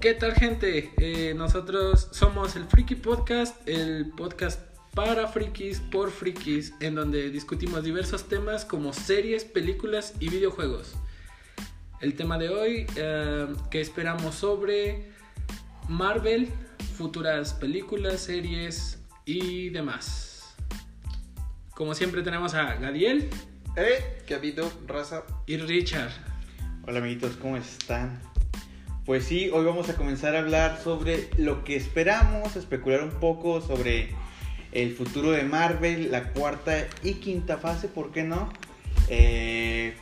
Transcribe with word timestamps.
¿Qué 0.00 0.14
tal 0.14 0.34
gente? 0.34 0.92
Eh, 0.98 1.34
nosotros 1.34 2.08
somos 2.12 2.54
el 2.54 2.64
Freaky 2.66 2.96
Podcast, 2.96 3.66
el 3.66 4.10
podcast 4.10 4.60
para 4.94 5.26
frikis, 5.26 5.80
por 5.80 6.10
frikis, 6.10 6.74
en 6.80 6.94
donde 6.94 7.30
discutimos 7.30 7.82
diversos 7.82 8.28
temas 8.28 8.64
como 8.64 8.92
series, 8.92 9.44
películas 9.44 10.14
y 10.20 10.28
videojuegos. 10.28 10.94
El 12.00 12.14
tema 12.14 12.38
de 12.38 12.50
hoy 12.50 12.86
eh, 12.96 13.46
que 13.70 13.80
esperamos 13.80 14.34
sobre 14.34 15.10
Marvel, 15.88 16.50
futuras 16.96 17.54
películas, 17.54 18.20
series 18.20 18.98
y 19.24 19.70
demás. 19.70 20.54
Como 21.74 21.94
siempre 21.94 22.22
tenemos 22.22 22.54
a 22.54 22.74
Gadiel 22.74 23.28
Eh, 23.76 24.22
¿qué 24.26 24.34
ha 24.34 24.36
habido, 24.36 24.70
raza? 24.86 25.24
y 25.46 25.56
Richard. 25.56 26.12
Hola 26.86 26.98
amiguitos, 26.98 27.36
¿cómo 27.36 27.56
están? 27.56 28.20
Pues 29.06 29.24
sí, 29.24 29.50
hoy 29.52 29.64
vamos 29.64 29.88
a 29.88 29.94
comenzar 29.94 30.34
a 30.34 30.40
hablar 30.40 30.80
sobre 30.82 31.28
lo 31.38 31.62
que 31.62 31.76
esperamos, 31.76 32.56
especular 32.56 33.04
un 33.04 33.20
poco 33.20 33.60
sobre 33.60 34.08
el 34.72 34.96
futuro 34.96 35.30
de 35.30 35.44
Marvel, 35.44 36.10
la 36.10 36.32
cuarta 36.32 36.88
y 37.04 37.14
quinta 37.14 37.56
fase, 37.56 37.86
¿por 37.86 38.10
qué 38.10 38.24
no? 38.24 38.52
Eh, 39.08 39.94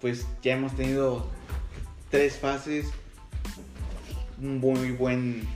pues 0.00 0.26
ya 0.42 0.54
hemos 0.54 0.74
tenido 0.74 1.30
tres 2.10 2.38
fases, 2.38 2.86
un 4.40 4.60
muy 4.60 4.92
buen 4.92 5.46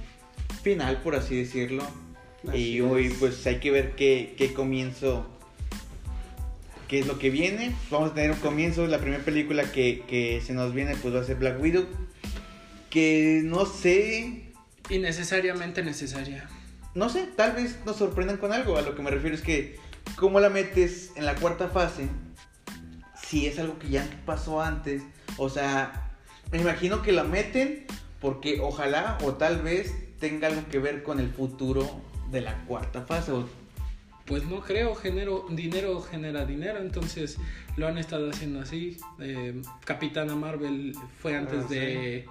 final, 0.63 1.01
por 1.01 1.15
así 1.15 1.35
decirlo. 1.35 1.83
Así 2.47 2.74
y 2.74 2.80
hoy 2.83 3.07
es. 3.07 3.15
pues 3.15 3.47
hay 3.47 3.57
que 3.57 3.71
ver 3.71 3.97
qué, 3.97 4.35
qué 4.37 4.52
comienzo 4.52 5.27
qué 6.88 6.99
es 6.99 7.07
lo 7.07 7.19
que 7.19 7.30
viene. 7.30 7.74
Vamos 7.91 8.11
a 8.11 8.15
tener 8.15 8.33
un 8.33 8.38
comienzo. 8.38 8.87
La 8.87 8.99
primera 8.99 9.24
película 9.24 9.73
que, 9.73 10.02
que 10.07 10.43
se 10.43 10.52
nos 10.52 10.74
viene 10.74 10.95
pues 10.96 11.15
va 11.15 11.21
a 11.21 11.24
ser 11.24 11.37
Black 11.37 11.59
Widow. 11.59 11.87
Que 12.90 13.42
no 13.45 13.66
sé, 13.66 14.52
Innecesariamente 14.88 15.82
necesaria. 15.82 16.48
no 16.95 17.09
sé, 17.09 17.26
tal 17.37 17.52
vez 17.52 17.78
nos 17.84 17.96
sorprendan 17.96 18.37
con 18.37 18.52
algo. 18.52 18.76
A 18.76 18.82
lo 18.82 18.95
que 18.95 19.02
me 19.02 19.10
refiero 19.10 19.34
es 19.34 19.43
que, 19.43 19.78
¿cómo 20.16 20.38
la 20.40 20.48
metes 20.48 21.10
en 21.16 21.26
la 21.26 21.34
cuarta 21.34 21.68
fase? 21.68 22.09
Si 23.20 23.46
es 23.46 23.59
algo 23.59 23.78
que 23.78 23.88
ya 23.88 24.09
pasó 24.24 24.62
antes. 24.62 25.02
O 25.37 25.48
sea, 25.48 26.10
me 26.52 26.59
imagino 26.59 27.02
que 27.02 27.12
la 27.12 27.24
meten 27.24 27.84
porque 28.20 28.60
ojalá 28.60 29.18
o 29.24 29.34
tal 29.34 29.60
vez 29.62 29.93
tenga 30.21 30.46
algo 30.48 30.62
que 30.71 30.78
ver 30.78 31.02
con 31.02 31.18
el 31.21 31.28
futuro 31.30 32.00
de 32.30 32.40
la 32.40 32.65
cuarta 32.65 33.02
fase. 33.02 33.32
Pues 34.24 34.45
no 34.45 34.60
creo, 34.60 34.95
genero, 34.95 35.46
dinero 35.50 36.00
genera 36.00 36.45
dinero, 36.46 36.78
entonces 36.80 37.38
lo 37.76 37.87
han 37.87 37.98
estado 37.98 38.30
haciendo 38.30 38.60
así. 38.60 38.96
Eh, 39.21 39.60
Capitana 39.84 40.34
Marvel 40.34 40.95
fue 41.21 41.37
antes 41.37 41.65
Ah, 41.65 41.68
de, 41.68 42.26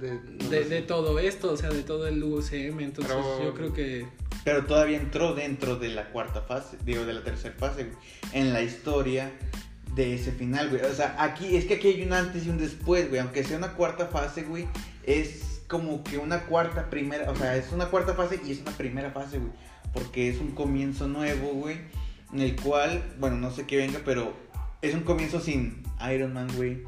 De, 0.00 0.12
no 0.14 0.48
de, 0.50 0.62
sé. 0.64 0.68
de 0.68 0.82
todo 0.82 1.18
esto, 1.18 1.52
o 1.52 1.56
sea, 1.56 1.70
de 1.70 1.82
todo 1.82 2.06
el 2.06 2.22
UCM, 2.22 2.80
entonces 2.80 3.14
Pero- 3.14 3.42
yo 3.44 3.54
creo 3.54 3.72
que... 3.72 4.06
Pero 4.44 4.64
todavía 4.66 4.96
entró 4.98 5.34
dentro 5.34 5.76
de 5.76 5.88
la 5.90 6.08
cuarta 6.10 6.42
fase, 6.42 6.76
digo, 6.84 7.04
de 7.04 7.12
la 7.12 7.22
tercera 7.22 7.54
fase, 7.56 7.84
güey, 7.84 7.96
en 8.32 8.52
la 8.52 8.60
historia 8.62 9.30
de 9.94 10.14
ese 10.14 10.32
final, 10.32 10.68
güey. 10.70 10.82
O 10.82 10.92
sea, 10.94 11.14
aquí, 11.22 11.56
es 11.56 11.66
que 11.66 11.74
aquí 11.74 11.88
hay 11.88 12.02
un 12.02 12.12
antes 12.12 12.46
y 12.46 12.50
un 12.50 12.58
después, 12.58 13.08
güey. 13.08 13.20
Aunque 13.20 13.44
sea 13.44 13.56
una 13.58 13.74
cuarta 13.74 14.06
fase, 14.06 14.42
güey, 14.42 14.66
es 15.04 15.62
como 15.68 16.02
que 16.02 16.18
una 16.18 16.40
cuarta 16.46 16.90
primera, 16.90 17.30
o 17.30 17.36
sea, 17.36 17.54
es 17.56 17.70
una 17.72 17.86
cuarta 17.86 18.14
fase 18.14 18.40
y 18.44 18.50
es 18.50 18.60
una 18.62 18.72
primera 18.72 19.12
fase, 19.12 19.38
güey. 19.38 19.52
Porque 19.94 20.28
es 20.28 20.40
un 20.40 20.52
comienzo 20.52 21.06
nuevo, 21.06 21.52
güey, 21.52 21.76
en 22.32 22.40
el 22.40 22.56
cual, 22.56 23.14
bueno, 23.20 23.36
no 23.36 23.50
sé 23.52 23.64
qué 23.66 23.76
venga, 23.76 24.00
pero 24.04 24.32
es 24.80 24.92
un 24.94 25.02
comienzo 25.02 25.38
sin 25.38 25.84
Iron 26.12 26.32
Man, 26.32 26.48
güey. 26.56 26.82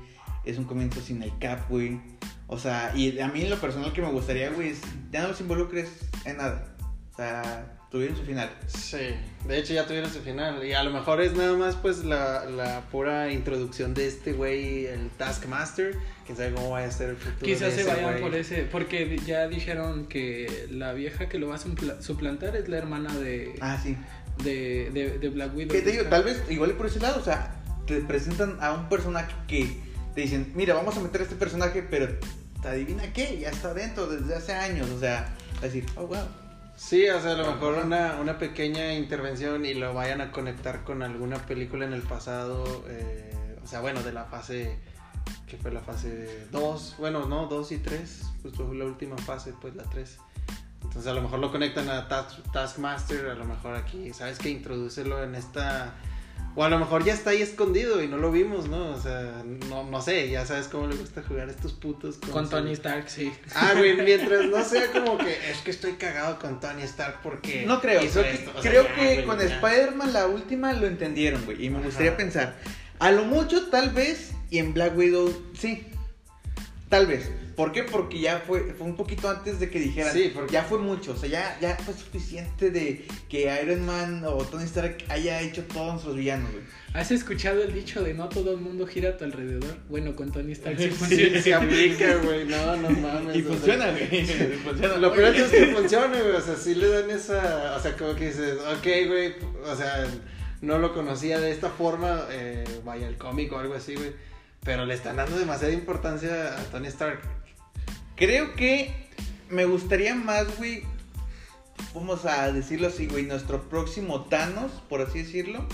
Es 0.44 0.58
un 0.58 0.64
comienzo 0.64 1.00
sin 1.00 1.22
el 1.22 1.32
Cap, 1.38 1.68
güey. 1.70 2.00
O 2.54 2.58
sea, 2.58 2.92
y 2.94 3.18
a 3.18 3.28
mí 3.28 3.42
en 3.42 3.50
lo 3.50 3.56
personal 3.58 3.92
que 3.92 4.00
me 4.00 4.08
gustaría, 4.10 4.48
güey, 4.50 4.70
es 4.70 4.80
ya 5.10 5.22
no 5.22 5.28
los 5.28 5.40
involucres 5.40 5.88
en 6.24 6.36
nada. 6.36 6.74
O 7.12 7.16
sea, 7.16 7.78
tuvieron 7.90 8.16
su 8.16 8.22
final. 8.24 8.50
Sí, 8.66 8.98
de 9.46 9.58
hecho 9.58 9.72
ya 9.74 9.86
tuvieron 9.86 10.10
su 10.10 10.20
final. 10.20 10.64
Y 10.64 10.72
a 10.72 10.82
lo 10.82 10.90
mejor 10.90 11.20
es 11.20 11.32
nada 11.34 11.56
más 11.56 11.74
pues 11.76 12.04
la, 12.04 12.44
la 12.46 12.80
pura 12.90 13.30
introducción 13.32 13.92
de 13.94 14.06
este 14.08 14.32
güey, 14.32 14.86
el 14.86 15.10
Taskmaster. 15.10 15.96
Quién 16.26 16.36
sabe 16.38 16.52
cómo 16.54 16.70
vaya 16.70 16.86
a 16.88 16.90
ser 16.90 17.10
el 17.10 17.16
futuro. 17.16 17.44
Quizás 17.44 17.70
de 17.70 17.70
se 17.72 17.80
ese 17.82 17.90
vayan 17.90 18.10
güey. 18.12 18.22
por 18.22 18.34
ese, 18.34 18.62
porque 18.70 19.18
ya 19.26 19.46
dijeron 19.48 20.06
que 20.06 20.66
la 20.70 20.92
vieja 20.92 21.28
que 21.28 21.38
lo 21.38 21.48
va 21.48 21.56
a 21.56 21.58
supla- 21.58 22.00
suplantar 22.00 22.56
es 22.56 22.68
la 22.68 22.78
hermana 22.78 23.14
de, 23.16 23.54
Ah, 23.60 23.78
sí. 23.82 23.96
de, 24.42 24.90
de, 24.92 25.18
de 25.18 25.28
Black 25.28 25.54
Widow. 25.56 25.74
Que 25.76 25.82
te 25.82 25.90
digo, 25.92 26.04
tal 26.04 26.24
vez 26.24 26.42
igual 26.48 26.72
por 26.72 26.86
ese 26.86 27.00
lado, 27.00 27.20
o 27.20 27.24
sea, 27.24 27.62
te 27.86 28.00
presentan 28.00 28.56
a 28.60 28.72
un 28.72 28.88
personaje 28.88 29.32
que 29.46 29.68
te 30.14 30.22
dicen, 30.22 30.52
mira, 30.54 30.74
vamos 30.74 30.96
a 30.96 31.00
meter 31.00 31.20
a 31.20 31.24
este 31.24 31.36
personaje, 31.36 31.82
pero 31.88 32.08
adivina 32.70 33.12
qué, 33.12 33.38
ya 33.38 33.50
está 33.50 33.74
dentro 33.74 34.06
desde 34.06 34.34
hace 34.34 34.52
años, 34.54 34.88
o 34.90 34.98
sea, 35.00 35.34
decir, 35.60 35.86
oh, 35.96 36.06
wow. 36.06 36.26
Sí, 36.76 37.08
o 37.08 37.20
sea, 37.20 37.32
a 37.32 37.36
lo 37.36 37.52
mejor 37.52 37.74
una, 37.84 38.16
una 38.20 38.36
pequeña 38.38 38.94
intervención 38.94 39.64
y 39.64 39.74
lo 39.74 39.94
vayan 39.94 40.20
a 40.20 40.32
conectar 40.32 40.82
con 40.82 41.02
alguna 41.02 41.36
película 41.46 41.84
en 41.86 41.92
el 41.92 42.02
pasado. 42.02 42.84
eh, 42.88 43.56
o 43.62 43.66
sea, 43.66 43.80
bueno, 43.80 44.02
de 44.02 44.12
la 44.12 44.24
fase. 44.24 44.76
que 45.46 45.56
fue 45.56 45.70
la 45.70 45.80
fase 45.80 46.46
2? 46.50 46.96
Bueno, 46.98 47.26
no, 47.26 47.46
2 47.46 47.72
y 47.72 47.78
3. 47.78 48.22
Pues 48.42 48.54
fue 48.54 48.74
la 48.74 48.84
última 48.86 49.16
fase, 49.18 49.54
pues 49.60 49.74
la 49.76 49.84
3. 49.84 50.18
Entonces 50.82 51.06
a 51.06 51.14
lo 51.14 51.22
mejor 51.22 51.38
lo 51.38 51.50
conectan 51.52 51.88
a 51.88 52.08
Task- 52.08 52.42
Taskmaster. 52.52 53.28
A 53.30 53.34
lo 53.34 53.44
mejor 53.44 53.76
aquí, 53.76 54.12
¿sabes 54.12 54.38
qué? 54.38 54.50
Introducelo 54.50 55.22
en 55.22 55.34
esta. 55.36 55.94
O 56.56 56.62
a 56.62 56.68
lo 56.68 56.78
mejor 56.78 57.04
ya 57.04 57.12
está 57.12 57.30
ahí 57.30 57.42
escondido 57.42 58.00
y 58.00 58.06
no 58.06 58.16
lo 58.16 58.30
vimos, 58.30 58.68
¿no? 58.68 58.90
O 58.90 59.00
sea, 59.00 59.42
no, 59.68 59.82
no 59.82 60.00
sé, 60.00 60.30
ya 60.30 60.46
sabes 60.46 60.68
cómo 60.68 60.86
le 60.86 60.94
gusta 60.94 61.20
jugar 61.26 61.48
a 61.48 61.50
estos 61.50 61.72
putos. 61.72 62.18
Con 62.30 62.48
Tony 62.48 62.72
Stark, 62.74 63.08
sí. 63.08 63.32
Ah, 63.56 63.72
güey, 63.76 63.96
mientras 63.96 64.46
no 64.46 64.62
sea 64.62 64.92
como 64.92 65.18
que 65.18 65.32
es 65.50 65.58
que 65.64 65.72
estoy 65.72 65.94
cagado 65.94 66.38
con 66.38 66.60
Tony 66.60 66.82
Stark 66.82 67.18
porque. 67.24 67.64
No 67.66 67.80
creo, 67.80 68.04
hizo 68.04 68.20
creo 68.20 68.24
que, 68.32 68.38
esto". 68.38 68.50
O 68.56 68.62
sea, 68.62 68.70
creo 68.70 68.84
ya, 68.84 68.94
que 68.94 69.14
güey, 69.14 69.26
con. 69.26 69.40
Spider-Man 69.40 70.12
la 70.12 70.26
última 70.28 70.72
lo 70.74 70.86
entendieron, 70.86 71.44
güey, 71.44 71.64
y 71.64 71.70
me 71.70 71.78
Ajá. 71.78 71.86
gustaría 71.86 72.16
pensar, 72.16 72.56
a 73.00 73.10
lo 73.10 73.24
mucho 73.24 73.66
tal 73.70 73.90
vez, 73.90 74.30
y 74.48 74.58
en 74.58 74.74
Black 74.74 74.96
Widow, 74.96 75.34
sí, 75.58 75.88
tal 76.88 77.08
vez. 77.08 77.30
¿Por 77.56 77.72
qué? 77.72 77.82
Porque 77.84 78.18
ya 78.20 78.42
fue, 78.46 78.74
fue 78.76 78.86
un 78.86 78.96
poquito 78.96 79.28
antes 79.28 79.60
de 79.60 79.70
que 79.70 79.78
dijeran, 79.78 80.12
Sí, 80.12 80.30
porque- 80.34 80.52
ya 80.52 80.64
fue 80.64 80.78
mucho, 80.78 81.12
o 81.12 81.16
sea, 81.16 81.28
ya, 81.28 81.58
ya 81.60 81.76
fue 81.76 81.94
suficiente 81.94 82.70
de 82.70 83.06
que 83.28 83.42
Iron 83.62 83.86
Man 83.86 84.22
o 84.24 84.38
Tony 84.44 84.64
Stark 84.64 84.98
haya 85.08 85.40
hecho 85.40 85.62
todos 85.64 85.92
nuestros 85.92 86.16
villanos, 86.16 86.50
güey. 86.50 86.64
¿Has 86.94 87.10
escuchado 87.10 87.62
el 87.62 87.72
dicho 87.74 88.02
de 88.04 88.14
no 88.14 88.28
todo 88.28 88.52
el 88.52 88.58
mundo 88.60 88.86
gira 88.86 89.10
a 89.10 89.16
tu 89.16 89.24
alrededor? 89.24 89.76
Bueno, 89.88 90.14
con 90.14 90.30
Tony 90.30 90.52
Stark 90.52 90.78
sí 90.78 90.90
Sí, 91.08 91.42
se 91.42 91.52
aplica, 91.54 92.16
güey. 92.18 92.44
No, 92.44 92.76
no 92.76 92.90
mames. 93.00 93.34
Y 93.36 93.42
funciona, 93.42 93.90
güey. 93.90 94.24
funciona. 94.58 94.96
Lo 94.98 95.12
peor 95.12 95.34
es 95.34 95.50
que 95.50 95.66
funciona, 95.66 96.06
güey. 96.20 96.36
O 96.36 96.40
sea, 96.40 96.54
sí 96.56 96.74
le 96.76 96.88
dan 96.88 97.10
esa. 97.10 97.74
O 97.76 97.80
sea, 97.82 97.96
como 97.96 98.14
que 98.14 98.26
dices, 98.28 98.58
ok, 98.58 98.86
güey. 99.08 99.34
O 99.64 99.74
sea, 99.74 100.06
no 100.60 100.78
lo 100.78 100.94
conocía 100.94 101.40
de 101.40 101.50
esta 101.50 101.68
forma. 101.68 102.26
eh, 102.30 102.62
vaya, 102.84 103.08
el 103.08 103.16
cómic 103.16 103.52
o 103.52 103.58
algo 103.58 103.74
así, 103.74 103.96
güey. 103.96 104.12
Pero 104.64 104.86
le 104.86 104.94
están 104.94 105.16
dando 105.16 105.36
demasiada 105.36 105.74
importancia 105.74 106.56
a 106.56 106.62
Tony 106.70 106.86
Stark. 106.86 107.18
Creo 108.16 108.54
que 108.54 109.08
me 109.48 109.64
gustaría 109.64 110.14
más, 110.14 110.56
güey. 110.56 110.82
Vamos 111.94 112.24
a 112.24 112.52
decirlo 112.52 112.88
así, 112.88 113.06
güey. 113.06 113.24
Nuestro 113.24 113.68
próximo 113.68 114.24
Thanos, 114.24 114.70
por 114.88 115.00
así 115.00 115.22
decirlo. 115.22 115.66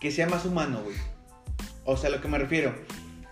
Que 0.00 0.10
sea 0.10 0.28
más 0.28 0.44
humano, 0.44 0.82
güey. 0.82 0.96
O 1.84 1.96
sea, 1.96 2.10
a 2.10 2.12
lo 2.12 2.20
que 2.20 2.28
me 2.28 2.38
refiero. 2.38 2.74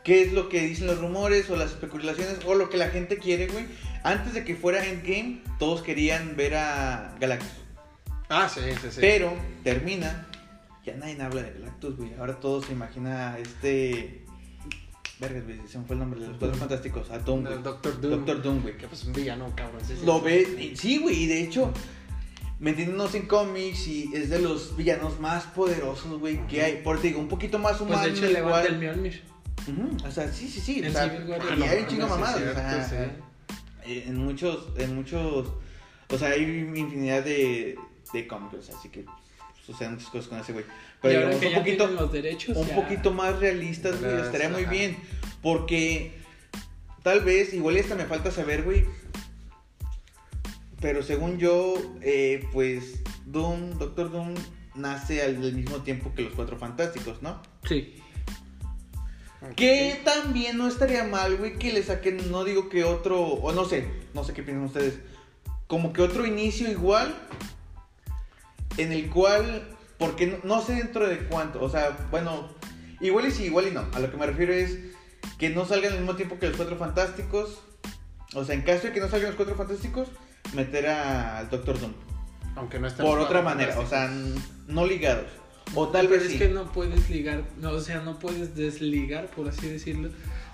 ¿Qué 0.05 0.23
es 0.23 0.33
lo 0.33 0.49
que 0.49 0.61
dicen 0.63 0.87
los 0.87 0.99
rumores 0.99 1.51
o 1.51 1.57
las 1.57 1.71
especulaciones 1.71 2.39
o 2.47 2.55
lo 2.55 2.71
que 2.71 2.79
la 2.79 2.89
gente 2.89 3.19
quiere, 3.19 3.47
güey? 3.49 3.67
Antes 4.03 4.33
de 4.33 4.45
que 4.45 4.57
fuera 4.57 4.85
Endgame, 4.87 5.43
todos 5.59 5.83
querían 5.83 6.37
ver 6.37 6.55
a 6.55 7.15
Galactus. 7.21 7.51
Ah, 8.29 8.49
sí, 8.49 8.61
sí, 8.81 8.89
sí. 8.91 8.99
Pero 9.01 9.33
termina. 9.63 10.27
Ya 10.85 10.97
nadie 10.97 11.21
habla 11.21 11.43
de 11.43 11.53
Galactus, 11.53 11.97
güey. 11.97 12.15
Ahora 12.15 12.41
todos 12.41 12.67
se 12.67 12.73
imagina 12.73 13.35
a 13.35 13.39
este. 13.39 14.25
Vergas, 15.21 15.45
güey. 15.45 15.61
Se 15.69 15.79
me 15.79 15.85
fue 15.85 15.95
el 15.95 16.01
nombre 16.01 16.21
de 16.21 16.29
los 16.29 16.37
cuatro 16.39 16.57
fantásticos. 16.57 17.11
A 17.11 17.19
Doom, 17.19 17.45
Doctor 17.63 18.01
Doom. 18.01 18.11
Doctor 18.17 18.43
Doom, 18.43 18.63
güey. 18.63 18.77
Que 18.79 18.87
pues 18.89 19.05
un 19.05 19.13
villano, 19.13 19.53
cabrón. 19.55 19.81
sí, 19.87 19.95
sí, 19.99 20.07
Lo 20.07 20.19
sí. 20.19 20.25
ve, 20.25 20.73
sí, 20.77 20.99
güey, 20.99 21.25
y 21.25 21.27
de 21.27 21.43
hecho, 21.43 21.73
metiéndonos 22.59 23.15
en 23.15 23.27
cómics 23.27 23.87
y 23.89 24.11
es 24.15 24.31
de 24.31 24.41
los 24.41 24.77
villanos 24.77 25.21
más 25.21 25.45
poderosos, 25.45 26.19
güey, 26.19 26.47
que 26.47 26.63
hay. 26.63 26.83
Por 26.83 27.01
te 27.01 27.09
digo, 27.09 27.21
un 27.21 27.29
poquito 27.29 27.59
más 27.59 27.77
Pues 27.79 27.83
humano. 27.91 28.03
de 28.05 28.11
hecho 28.11 28.31
igual. 28.31 28.67
el 28.67 28.79
Mjolnir. 28.79 29.23
Ujú, 29.69 30.07
O 30.07 30.11
sea, 30.11 30.33
sí, 30.33 30.49
sí, 30.49 30.61
sí. 30.61 30.83
O 30.87 30.91
sea, 30.91 31.07
y 31.07 31.33
Ah, 31.63 31.71
hay 31.71 31.81
un 31.83 31.87
chingo 31.87 32.05
sí, 32.07 32.11
mamadas. 32.11 32.37
o 32.37 32.89
sea, 32.89 33.17
eh, 33.85 34.05
en 34.07 34.17
muchos, 34.17 34.69
en 34.79 34.95
muchos, 34.95 35.49
o 36.09 36.19
sea, 36.19 36.29
hay 36.31 36.43
infinidad 36.75 37.23
de, 37.23 37.77
de 38.13 38.27
cómics, 38.27 38.71
así 38.71 38.89
que 38.89 39.05
suceden 39.73 39.95
muchas 39.95 40.09
cosas 40.11 40.29
con 40.29 40.39
ese 40.41 40.53
güey. 40.53 40.65
Pero 41.03 41.21
ahora 41.21 41.35
digamos, 41.37 41.41
que 41.41 41.47
un 41.47 41.53
ya 41.53 41.59
poquito, 41.59 41.85
tienen 41.85 42.03
los 42.03 42.13
derechos, 42.13 42.57
un 42.57 42.67
ya- 42.67 42.75
poquito 42.77 43.13
más 43.13 43.39
realistas, 43.39 43.93
güey, 44.01 44.13
Gracias, 44.13 44.27
estaría 44.27 44.49
muy 44.49 44.63
ajá. 44.63 44.71
bien. 44.71 44.97
Porque 45.43 46.13
tal 47.03 47.21
vez, 47.21 47.55
igual 47.55 47.77
y 47.77 47.81
hasta 47.81 47.95
me 47.95 48.05
falta 48.05 48.31
saber, 48.31 48.63
güey. 48.63 48.85
Pero 50.81 51.03
según 51.03 51.39
yo, 51.39 51.75
eh, 52.03 52.47
pues 52.53 53.01
Doom, 53.27 53.79
Doctor 53.79 54.11
Doom 54.11 54.35
nace 54.75 55.23
al, 55.23 55.37
al 55.37 55.53
mismo 55.53 55.79
tiempo 55.79 56.13
que 56.15 56.23
los 56.23 56.33
Cuatro 56.35 56.57
Fantásticos, 56.59 57.21
¿no? 57.23 57.41
Sí. 57.69 57.95
Que 59.57 60.01
también 60.05 60.59
no 60.59 60.69
estaría 60.69 61.05
mal, 61.05 61.37
güey, 61.39 61.59
que 61.59 61.73
le 61.73 61.83
saquen, 61.83 62.31
no 62.31 62.45
digo 62.45 62.69
que 62.69 62.85
otro, 62.85 63.21
o 63.23 63.53
no 63.53 63.65
sé, 63.65 63.87
no 64.15 64.23
sé 64.23 64.35
qué 64.35 64.43
piensan 64.43 64.65
ustedes, 64.67 64.99
como 65.67 65.93
que 65.95 66.03
otro 66.03 66.27
inicio 66.27 66.71
igual, 66.71 67.15
en 68.83 68.93
el 68.93 69.11
cual, 69.11 69.77
porque 69.99 70.27
no, 70.27 70.39
no 70.45 70.63
sé 70.63 70.75
dentro 70.75 71.09
de 71.09 71.19
cuánto, 71.27 71.63
o 71.63 71.69
sea, 71.69 71.97
bueno, 72.11 72.49
igual 73.01 73.27
y 73.27 73.31
sí, 73.31 73.45
igual 73.45 73.69
y 73.69 73.71
no, 73.71 73.87
a 73.93 73.99
lo 74.01 74.11
que 74.11 74.17
me 74.17 74.27
refiero 74.27 74.53
es 74.53 74.79
que 75.39 75.51
no 75.51 75.65
salgan 75.65 75.93
al 75.93 75.99
mismo 75.99 76.17
tiempo 76.17 76.39
que 76.39 76.49
los 76.49 76.57
Cuatro 76.57 76.77
Fantásticos, 76.77 77.63
o 78.35 78.45
sea, 78.45 78.55
en 78.55 78.63
caso 78.63 78.87
de 78.89 78.93
que 78.93 79.01
no 79.01 79.09
salgan 79.09 79.29
los 79.29 79.37
Cuatro 79.37 79.55
Fantásticos, 79.55 80.09
meter 80.55 80.89
al 80.89 81.49
Doctor 81.51 81.79
Doom, 81.79 81.93
Aunque 82.57 82.79
no 82.79 82.87
estén 82.87 83.05
por 83.07 83.19
otra 83.19 83.43
manera, 83.43 83.79
o 83.79 83.87
sea, 83.87 84.09
fantásticos. 84.09 84.69
no 84.69 84.87
ligados, 84.87 85.27
o 85.75 85.89
tal 85.89 86.09
Pero 86.09 86.21
vez 86.21 86.27
es 86.27 86.33
sí. 86.33 86.39
que 86.39 86.49
no 86.49 86.71
puedes 86.73 87.09
ligar, 87.11 87.45
no, 87.59 87.71
o 87.71 87.81
sea, 87.81 88.01
no 88.01 88.19
puedes 88.19 88.55
desligar, 88.57 89.27
por 89.31 89.49
así 89.49 89.69
decirlo, 89.69 90.11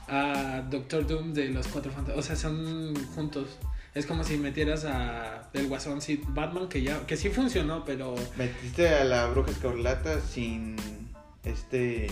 a 0.08 0.62
Doctor 0.70 1.06
Doom 1.06 1.32
de 1.32 1.48
los 1.48 1.66
cuatro 1.68 1.90
fantasmas. 1.90 2.24
O 2.24 2.26
sea, 2.26 2.36
son 2.36 2.94
juntos. 3.14 3.58
Es 3.96 4.04
como 4.04 4.24
si 4.24 4.36
metieras 4.36 4.84
a 4.84 5.48
el 5.54 5.68
Guasón 5.68 6.02
sí, 6.02 6.20
Batman, 6.28 6.68
que 6.68 6.82
ya, 6.82 7.06
que 7.06 7.16
sí 7.16 7.30
funcionó, 7.30 7.82
pero 7.86 8.14
Metiste 8.36 8.90
a 8.90 9.04
la 9.04 9.26
bruja 9.28 9.50
escarlata 9.50 10.20
sin 10.20 10.76
este. 11.44 12.08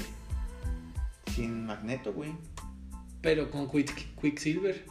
Sin 1.34 1.66
magneto, 1.66 2.14
güey. 2.14 2.32
pero 3.20 3.50
con 3.50 3.70
Quick, 3.70 4.19
Quicksilver. 4.19 4.86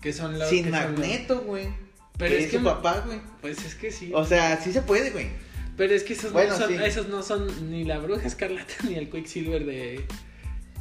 Que 0.00 0.14
son 0.14 0.38
los. 0.38 0.48
Sin 0.48 0.64
que 0.64 0.70
son 0.70 0.80
magneto, 0.80 1.40
güey. 1.42 1.68
Pero 2.16 2.30
que 2.30 2.38
es 2.38 2.44
es 2.46 2.50
que 2.52 2.58
su 2.58 2.64
papá, 2.64 3.02
güey. 3.04 3.20
Pues 3.42 3.62
es 3.66 3.74
que 3.74 3.92
sí. 3.92 4.10
O 4.14 4.24
sea, 4.24 4.58
sí 4.58 4.72
se 4.72 4.80
puede, 4.80 5.10
güey. 5.10 5.28
Pero 5.76 5.92
es 5.92 6.02
que 6.02 6.14
esos, 6.14 6.32
Bueno, 6.32 6.54
no 6.54 6.58
son, 6.58 6.68
sí. 6.68 6.76
esos 6.82 7.08
no 7.08 7.22
son 7.22 7.70
ni 7.70 7.84
la 7.84 7.98
bruja 7.98 8.26
escarlata 8.26 8.72
ni 8.88 8.94
el 8.94 9.10
Quicksilver 9.10 9.66
de, 9.66 10.06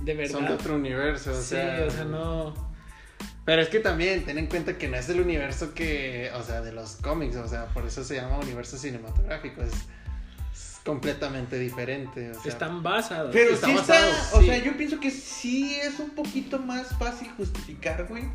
de 0.06 0.13
verdad. 0.13 0.31
Son 0.31 0.45
de 0.45 0.53
otro 0.53 0.75
universo, 0.75 1.31
o 1.31 1.42
sí, 1.42 1.50
sea. 1.50 1.86
o 1.89 1.92
sea, 1.92 2.06
no. 2.06 2.70
Pero 3.43 3.61
es 3.61 3.69
que 3.69 3.79
también 3.79 4.23
ten 4.23 4.38
en 4.38 4.47
cuenta 4.47 4.77
que 4.77 4.88
no 4.88 4.97
es 4.97 5.09
el 5.09 5.19
universo 5.19 5.73
que, 5.73 6.31
o 6.35 6.43
sea, 6.43 6.61
de 6.61 6.71
los 6.71 6.97
cómics, 6.97 7.35
o 7.35 7.47
sea, 7.47 7.65
por 7.67 7.85
eso 7.85 8.03
se 8.03 8.15
llama 8.15 8.38
universo 8.38 8.77
cinematográfico, 8.77 9.63
es, 9.63 9.73
es 10.53 10.79
completamente 10.85 11.57
diferente, 11.57 12.31
o 12.31 12.41
sea, 12.41 12.51
Están 12.51 12.83
basados. 12.83 13.31
Pero 13.33 13.53
está 13.53 13.67
sí 13.67 13.73
basado, 13.73 14.11
está. 14.11 14.38
O 14.38 14.41
sí. 14.41 14.45
sea, 14.45 14.57
yo 14.59 14.77
pienso 14.77 14.99
que 14.99 15.09
sí 15.09 15.75
es 15.75 15.99
un 15.99 16.11
poquito 16.11 16.59
más 16.59 16.89
fácil 16.99 17.31
justificar, 17.35 18.05
güey. 18.07 18.25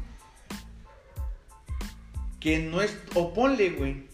Que 2.40 2.58
no 2.58 2.82
es. 2.82 2.96
O 3.14 3.32
ponle, 3.32 3.70
güey. 3.70 4.08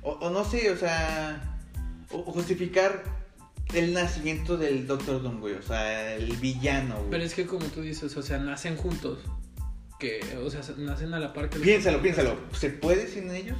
O, 0.00 0.12
o 0.12 0.30
no 0.30 0.44
sé, 0.44 0.70
o 0.70 0.76
sea. 0.76 1.58
O, 2.10 2.18
o 2.18 2.32
justificar 2.32 3.21
el 3.74 3.92
nacimiento 3.94 4.56
del 4.56 4.86
Doctor 4.86 5.22
Doom, 5.22 5.40
güey. 5.40 5.54
O 5.54 5.62
sea, 5.62 6.14
el 6.14 6.36
villano, 6.36 6.96
güey. 6.96 7.10
Pero 7.10 7.24
es 7.24 7.34
que 7.34 7.46
como 7.46 7.66
tú 7.66 7.80
dices, 7.82 8.16
o 8.16 8.22
sea, 8.22 8.38
nacen 8.38 8.76
juntos. 8.76 9.18
Que, 9.98 10.20
o 10.44 10.50
sea, 10.50 10.60
nacen 10.78 11.14
a 11.14 11.20
la 11.20 11.32
par 11.32 11.48
que 11.48 11.58
los- 11.58 11.64
Piénsalo, 11.66 12.02
piénsalo. 12.02 12.36
¿Se 12.52 12.70
puede 12.70 13.06
sin 13.06 13.30
ellos? 13.30 13.56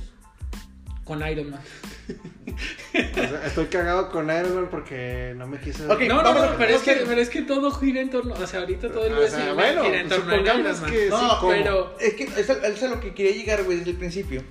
Con 1.04 1.26
Iron 1.28 1.50
Man. 1.50 1.60
o 2.08 3.14
sea, 3.14 3.46
estoy 3.46 3.66
cagado 3.66 4.10
con 4.10 4.26
Iron 4.26 4.54
Man 4.54 4.68
porque 4.70 5.34
no 5.36 5.46
me 5.46 5.58
quiso... 5.58 5.92
Ok, 5.92 6.02
No, 6.02 6.22
no, 6.22 6.34
no, 6.34 6.56
pero, 6.56 6.74
es 6.76 6.82
que, 6.82 6.94
pero 7.06 7.20
es 7.20 7.28
que 7.28 7.42
todo 7.42 7.70
gira 7.72 8.00
en 8.00 8.10
torno. 8.10 8.34
O 8.34 8.46
sea, 8.46 8.60
ahorita 8.60 8.88
todo 8.90 9.06
el 9.06 9.12
O 9.14 9.28
sea, 9.28 9.52
bueno, 9.54 9.84
gira 9.84 10.00
en 10.00 10.08
torno 10.08 10.24
a 10.32 10.36
supongamos 10.36 10.60
Iron 10.66 10.80
Man. 10.80 10.90
que- 10.90 11.08
No, 11.08 11.38
pero. 11.48 11.96
Es 12.00 12.14
que 12.14 12.24
es 12.24 12.50
a, 12.50 12.66
es 12.66 12.82
a 12.82 12.88
lo 12.88 13.00
que 13.00 13.14
quería 13.14 13.32
llegar, 13.32 13.64
güey, 13.64 13.78
desde 13.78 13.90
el 13.92 13.96
principio. 13.96 14.42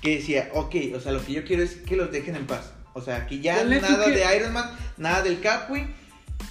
Que 0.00 0.16
decía, 0.16 0.48
ok, 0.54 0.74
o 0.96 1.00
sea, 1.00 1.12
lo 1.12 1.24
que 1.24 1.32
yo 1.32 1.44
quiero 1.44 1.62
es 1.62 1.76
que 1.76 1.96
los 1.96 2.10
dejen 2.10 2.34
en 2.36 2.46
paz. 2.46 2.72
O 2.94 3.00
sea, 3.00 3.26
que 3.26 3.40
ya 3.40 3.64
nada 3.64 4.04
que- 4.04 4.10
de 4.12 4.36
Iron 4.36 4.52
Man, 4.52 4.70
nada 4.96 5.22
del 5.22 5.40
Cap, 5.40 5.68
güey. 5.68 5.86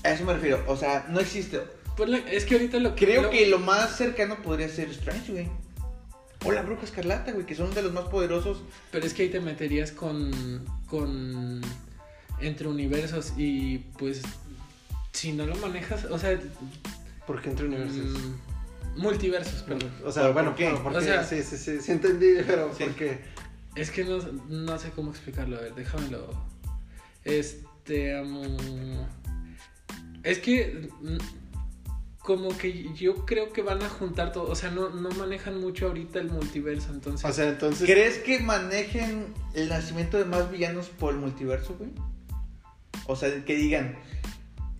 A 0.03 0.11
eso 0.11 0.23
me 0.25 0.33
refiero. 0.33 0.63
O 0.67 0.75
sea, 0.77 1.05
no 1.09 1.19
existe. 1.19 1.61
pues, 1.97 2.09
es 2.31 2.45
que 2.45 2.55
ahorita 2.55 2.79
lo 2.79 2.95
que. 2.95 3.05
Creo 3.05 3.23
lo- 3.23 3.29
que 3.29 3.45
lo 3.47 3.59
más 3.59 3.95
cercano 3.97 4.41
podría 4.41 4.69
ser 4.69 4.89
Strange, 4.89 5.31
güey. 5.31 5.47
O 6.43 6.51
la 6.51 6.63
Bruja 6.63 6.83
Escarlata, 6.85 7.31
güey, 7.33 7.45
que 7.45 7.53
son 7.53 7.71
de 7.75 7.83
los 7.83 7.93
más 7.93 8.05
poderosos. 8.05 8.63
Pero 8.91 9.05
es 9.05 9.13
que 9.13 9.23
ahí 9.23 9.29
te 9.29 9.39
meterías 9.39 9.91
con. 9.91 10.65
con. 10.87 11.61
entre 12.39 12.67
universos 12.67 13.33
y 13.37 13.77
pues. 13.99 14.21
Si 15.11 15.33
no 15.33 15.45
lo 15.45 15.55
manejas, 15.57 16.05
o 16.05 16.17
sea. 16.17 16.39
¿Por 17.27 17.41
qué 17.41 17.49
entre 17.51 17.67
universos? 17.67 18.05
mm, 18.07 18.99
multiversos, 19.01 19.61
perdón. 19.61 19.91
O 20.03 20.11
sea, 20.11 20.23
¿Por 20.23 20.33
bueno, 20.33 20.55
qué? 20.55 20.71
¿por 20.81 20.95
O 20.95 20.99
qué? 20.99 21.05
sea- 21.05 21.23
sí, 21.23 21.43
sí, 21.43 21.57
sí, 21.57 21.79
sí 21.79 21.91
entendí, 21.91 22.37
pero 22.47 22.73
Sí. 22.75 22.85
¿por 22.85 22.95
qué? 22.95 23.19
Es 23.75 23.91
que 23.91 24.03
no, 24.03 24.17
no 24.49 24.77
sé 24.77 24.91
cómo 24.91 25.11
explicarlo, 25.11 25.57
a 25.57 25.61
ver, 25.61 25.75
déjamelo. 25.75 26.29
Este. 27.23 28.17
am, 28.17 28.57
es 30.23 30.39
que. 30.39 30.89
Como 32.19 32.55
que 32.55 32.93
yo 32.93 33.25
creo 33.25 33.51
que 33.51 33.63
van 33.63 33.81
a 33.81 33.89
juntar 33.89 34.31
todo. 34.31 34.43
O 34.51 34.55
sea, 34.55 34.69
no, 34.69 34.89
no 34.89 35.09
manejan 35.11 35.59
mucho 35.59 35.87
ahorita 35.87 36.19
el 36.19 36.29
multiverso. 36.29 36.91
Entonces. 36.93 37.27
O 37.27 37.33
sea, 37.33 37.49
entonces... 37.49 37.89
¿Crees 37.89 38.19
que 38.19 38.39
manejen 38.39 39.33
el 39.55 39.69
nacimiento 39.69 40.19
de 40.19 40.25
más 40.25 40.51
villanos 40.51 40.89
por 40.89 41.15
el 41.15 41.19
multiverso, 41.19 41.75
güey? 41.79 41.89
O 43.07 43.15
sea, 43.15 43.43
que 43.43 43.55
digan, 43.55 43.97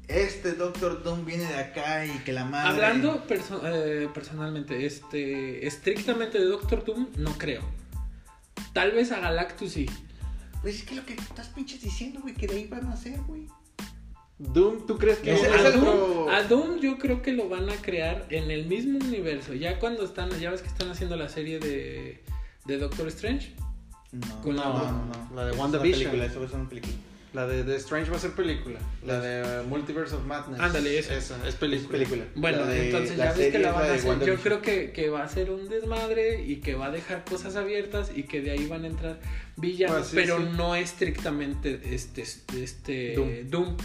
este 0.07 0.51
Doctor 0.53 1.01
Doom 1.01 1.25
viene 1.25 1.45
de 1.45 1.55
acá 1.55 2.05
y 2.05 2.11
que 2.19 2.31
la 2.31 2.45
madre... 2.45 2.69
hablando 2.69 3.25
perso- 3.25 3.61
eh, 3.65 4.07
personalmente, 4.13 4.85
este. 4.85 5.65
estrictamente 5.65 6.37
de 6.37 6.45
Doctor 6.45 6.85
Doom, 6.85 7.07
no 7.17 7.35
creo. 7.39 7.63
Tal 8.73 8.91
vez 8.91 9.11
a 9.11 9.19
Galactus 9.19 9.71
sí. 9.73 9.85
Pues 10.61 10.75
es 10.75 10.83
que 10.83 10.95
lo 10.95 11.05
que 11.05 11.13
estás 11.13 11.47
pinches 11.49 11.81
diciendo, 11.81 12.19
güey, 12.21 12.33
que 12.35 12.47
de 12.47 12.55
ahí 12.55 12.67
van 12.67 12.85
a 12.87 12.95
ser, 12.95 13.19
güey. 13.21 13.47
Doom, 14.37 14.85
¿tú 14.87 14.97
crees 14.97 15.19
que 15.19 15.31
No, 15.31 15.37
es 15.37 15.43
es 15.43 15.49
a, 15.51 15.55
el 15.59 15.75
otro- 15.77 15.81
Doom, 15.97 16.29
a 16.29 16.43
Doom 16.43 16.79
yo 16.79 16.97
creo 16.97 17.21
que 17.21 17.31
lo 17.31 17.47
van 17.49 17.69
a 17.69 17.75
crear 17.75 18.25
en 18.29 18.49
el 18.49 18.65
mismo 18.65 18.97
universo. 18.99 19.53
Ya 19.53 19.77
cuando 19.79 20.03
están, 20.03 20.29
ya 20.39 20.49
ves 20.51 20.61
que 20.61 20.67
están 20.67 20.89
haciendo 20.89 21.15
la 21.15 21.29
serie 21.29 21.59
de, 21.59 22.23
de 22.65 22.77
Doctor 22.77 23.07
Strange. 23.09 23.53
No, 24.11 24.41
Con 24.41 24.55
no, 24.55 24.63
la- 24.63 24.91
no, 24.91 25.05
no. 25.05 25.35
la 25.35 25.45
de 25.45 25.49
Es 25.51 25.55
una 25.55 25.63
WandaVision. 25.63 26.11
película, 26.11 26.25
Eso 26.25 26.43
es 26.43 26.51
una 26.53 26.67
película. 26.69 26.93
La 27.33 27.47
de, 27.47 27.63
de 27.63 27.77
Strange 27.77 28.11
va 28.11 28.17
a 28.17 28.19
ser 28.19 28.31
película. 28.31 28.77
La 29.05 29.19
de 29.21 29.63
Multiverse 29.63 30.15
of 30.15 30.25
Madness. 30.25 30.59
Ándale, 30.59 30.99
esa. 30.99 31.15
Esa, 31.15 31.37
es 31.47 31.53
Es 31.53 31.55
película. 31.55 32.25
Bueno, 32.35 32.65
de- 32.65 32.87
entonces 32.87 33.15
ya 33.15 33.31
ves 33.31 33.51
que 33.53 33.59
la 33.59 33.71
van 33.71 33.89
a 33.89 33.93
hacer. 33.93 34.19
Yo 34.25 34.35
creo 34.35 34.61
que, 34.61 34.91
que 34.91 35.09
va 35.09 35.23
a 35.23 35.29
ser 35.29 35.49
un 35.49 35.69
desmadre 35.69 36.43
y 36.45 36.57
que 36.57 36.75
va 36.75 36.87
a 36.87 36.91
dejar 36.91 37.23
cosas 37.23 37.55
abiertas 37.55 38.11
y 38.13 38.23
que 38.23 38.41
de 38.41 38.51
ahí 38.51 38.65
van 38.67 38.83
a 38.83 38.87
entrar 38.87 39.19
villanos, 39.55 39.95
Pues 39.97 40.07
sí, 40.09 40.15
pero 40.17 40.39
sí. 40.39 40.43
no 40.57 40.75
estrictamente 40.75 41.79
este, 41.93 42.21
este 42.21 43.13
Doom. 43.15 43.49
Doom. 43.49 43.77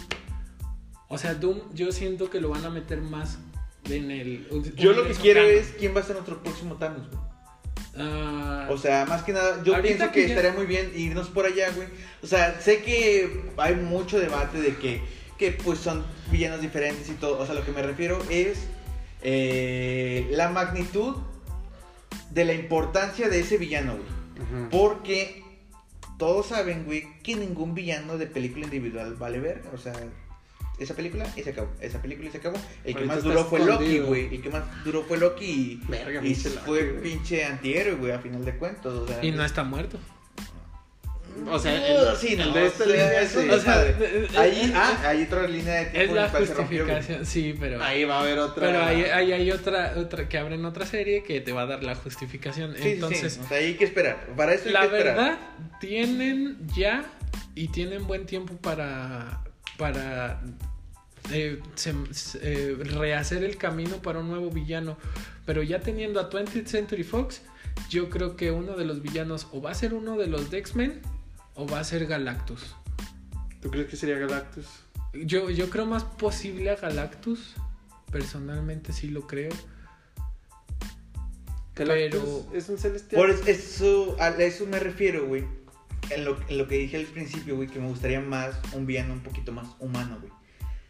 O 1.09 1.17
sea, 1.19 1.35
Doom 1.35 1.61
yo 1.73 1.93
siento 1.93 2.31
que 2.31 2.41
lo 2.41 2.49
van 2.49 2.65
a 2.65 2.71
meter 2.71 3.01
más 3.01 3.39
en 3.89 4.11
el... 4.11 4.49
Yo 4.77 4.93
lo 4.93 5.07
que 5.07 5.15
quiero 5.15 5.43
canon. 5.43 5.55
es 5.57 5.69
quién 5.79 5.95
va 5.95 6.01
a 6.01 6.03
ser 6.03 6.17
nuestro 6.17 6.43
próximo 6.43 6.75
Thanos, 6.75 7.09
güey. 7.09 7.26
Ah, 7.99 8.69
O 8.71 8.77
sea, 8.79 9.05
más 9.07 9.23
que 9.23 9.33
nada, 9.33 9.63
yo 9.65 9.81
pienso 9.81 10.07
que 10.07 10.13
que 10.13 10.29
ya- 10.29 10.35
estaría 10.35 10.53
muy 10.53 10.67
bien 10.67 10.93
irnos 10.95 11.29
por 11.29 11.47
allá, 11.47 11.71
güey. 11.71 11.89
O 12.23 12.27
sea, 12.27 12.61
sé 12.61 12.83
que 12.83 13.43
hay 13.57 13.75
mucho 13.77 14.19
debate 14.19 14.61
de 14.61 14.77
que, 14.77 15.01
que 15.39 15.53
pues 15.53 15.79
son 15.79 16.05
villanos 16.31 16.61
diferentes 16.61 17.09
y 17.09 17.13
todo. 17.15 17.39
O 17.39 17.47
sea, 17.47 17.55
lo 17.55 17.65
que 17.65 17.73
me 17.73 17.83
refiero 17.83 18.21
es 18.29 18.59
eh, 19.23 20.27
la 20.31 20.49
magnitud 20.51 21.17
de 22.31 22.45
la 22.45 22.53
importancia 22.53 23.29
de 23.29 23.41
ese 23.41 23.57
villano, 23.57 23.95
güey. 23.97 24.69
Porque 24.71 25.43
todos 26.19 26.47
saben, 26.49 26.85
güey, 26.85 27.07
que 27.23 27.35
ningún 27.37 27.75
villano 27.75 28.19
de 28.19 28.27
película 28.27 28.65
individual 28.67 29.15
vale 29.15 29.41
verga. 29.41 29.71
O 29.75 29.79
sea, 29.79 29.95
esa 30.79 30.95
película 30.95 31.27
y 31.37 31.43
se 31.43 31.51
acabó. 31.51 31.69
Esa 31.81 32.01
película 32.03 32.29
y 32.29 32.33
se 32.33 32.39
acabó. 32.39 32.59
El 32.85 32.95
que 32.97 33.05
más 33.05 33.23
duró 33.23 33.45
fue 33.45 33.61
Loki, 33.65 33.99
güey. 34.01 34.35
El 34.35 34.43
que 34.43 34.51
más 34.51 34.63
duró 34.85 35.03
fue 35.05 35.19
Loki 35.19 35.45
y, 35.45 35.81
Verga, 35.89 36.21
y 36.23 36.35
Loki, 36.35 36.51
fue 36.65 36.91
güey. 36.91 37.03
pinche 37.03 37.45
antihéroe, 37.45 37.95
güey, 37.95 38.13
a 38.13 38.19
final 38.19 38.45
de 38.45 38.57
cuentas. 38.57 38.87
O 38.93 39.07
sea, 39.07 39.25
y 39.25 39.31
no 39.33 39.45
está 39.45 39.65
muerto. 39.65 39.99
O 41.51 41.59
sea, 41.59 41.79
No, 41.79 42.11
el- 42.13 42.17
sí, 42.17 42.33
el 42.33 42.39
no, 42.49 42.55
de 42.55 42.67
esta 42.67 42.87
línea, 42.87 43.21
eso 43.21 43.43
sí. 43.43 43.51
O 43.51 43.61
sea, 43.61 43.83
Ahí, 44.41 44.73
ah, 44.75 45.03
hay 45.07 45.23
otra 45.25 45.47
línea 45.47 45.75
de 45.75 45.85
tiempo 45.87 45.99
Es 46.01 46.09
en 46.09 46.15
la 46.17 46.29
rompió, 46.29 46.47
justificación, 46.57 47.27
sí, 47.27 47.55
pero... 47.61 47.83
Ahí 47.85 48.05
va 48.05 48.17
a 48.17 48.21
haber 48.23 48.39
otra. 48.39 48.67
Pero 48.67 48.83
ahí, 48.83 49.03
ahí 49.05 49.33
hay 49.33 49.51
otra, 49.51 49.93
otra 49.99 50.31
que 50.31 50.39
abren 50.39 50.65
otra 50.65 50.87
serie 50.87 51.23
que 51.25 51.43
te 51.43 51.53
va 51.53 51.63
a 51.63 51.67
dar 51.67 51.85
la 51.85 51.95
justificación. 51.95 52.75
Sí, 52.81 52.93
Entonces, 52.93 53.35
sí. 53.35 53.41
O 53.45 53.49
sea, 53.49 53.59
hay 53.59 53.75
que 53.75 53.85
esperar. 53.85 54.27
Para 54.35 54.55
eso 54.55 54.69
hay 54.69 54.73
la 54.73 54.81
que 54.81 54.87
esperar. 54.87 55.17
verdad, 55.17 55.39
tienen 55.79 56.57
ya 56.75 57.05
y 57.55 57.69
tienen 57.69 58.07
buen 58.07 58.25
tiempo 58.25 58.55
para, 58.57 59.43
para 59.79 60.41
eh, 61.33 61.61
se- 61.75 61.95
se- 62.15 62.39
eh, 62.43 62.75
rehacer 62.77 63.43
el 63.45 63.57
camino 63.57 63.97
para 64.03 64.21
un 64.21 64.29
nuevo 64.29 64.51
villano. 64.51 64.97
Pero 65.45 65.63
ya 65.63 65.81
teniendo 65.81 66.21
a 66.21 66.31
20th 66.31 66.67
Century 66.67 67.03
Fox, 67.05 67.43
yo 67.91 68.09
creo 68.11 68.37
que 68.37 68.51
uno 68.51 68.77
de 68.77 68.85
los 68.85 69.03
villanos 69.03 69.49
o 69.53 69.61
va 69.61 69.71
a 69.71 69.75
ser 69.75 69.93
uno 69.95 70.17
de 70.17 70.27
los 70.29 70.51
de 70.51 70.59
X-Men 70.59 71.01
o 71.55 71.67
va 71.67 71.81
a 71.81 71.85
ser 71.85 72.07
Galactus. 72.07 72.75
¿Tú 73.61 73.71
crees 73.71 73.89
que 73.89 73.97
sería 73.97 74.19
Galactus? 74.19 74.67
Yo, 75.15 75.51
yo 75.51 75.69
creo 75.71 75.87
más 75.87 76.05
posible 76.05 76.71
a 76.71 76.77
Galactus. 76.77 77.55
Personalmente 78.13 78.93
sí 78.93 79.09
lo 79.09 79.27
creo. 79.27 79.51
Galactus 81.75 82.21
Pero- 82.21 82.47
es 82.55 82.69
un 82.69 82.79
celestial. 82.79 83.21
Por 83.21 83.31
eso, 83.31 84.17
a 84.19 84.29
eso 84.31 84.67
me 84.67 84.79
refiero, 84.79 85.27
güey. 85.27 85.45
En 86.11 86.25
lo, 86.25 86.37
en 86.49 86.59
lo 86.59 86.69
que 86.69 86.77
dije 86.77 86.97
al 86.97 87.05
principio, 87.07 87.57
güey, 87.57 87.69
que 87.69 87.79
me 87.79 87.89
gustaría 87.89 88.21
más 88.21 88.59
un 88.73 88.87
villano 88.87 89.13
un 89.15 89.21
poquito 89.21 89.53
más 89.53 89.69
humano, 89.81 90.19
güey. 90.21 90.33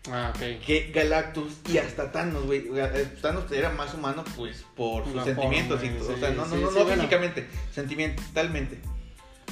Ah, 0.08 0.32
ok. 0.34 0.64
que 0.64 0.92
Galactus 0.94 1.54
y 1.68 1.78
hasta 1.78 2.12
Thanos, 2.12 2.46
güey. 2.46 2.68
Eh, 2.74 3.08
Thanos 3.20 3.50
era 3.50 3.70
más 3.70 3.92
humano, 3.94 4.24
pues, 4.36 4.64
por 4.76 5.04
sus 5.04 5.14
La 5.14 5.24
sentimientos 5.24 5.80
forma, 5.80 5.94
y 5.94 5.98
todo. 5.98 6.08
sí, 6.08 6.14
o 6.14 6.18
sea, 6.18 6.30
no, 6.30 6.46
no, 6.46 6.54
sí, 6.54 6.62
no, 6.62 6.68
sí, 6.70 6.74
no 6.78 6.84
bueno. 6.84 7.02
físicamente, 7.02 7.46
sentimentalmente. 7.72 8.78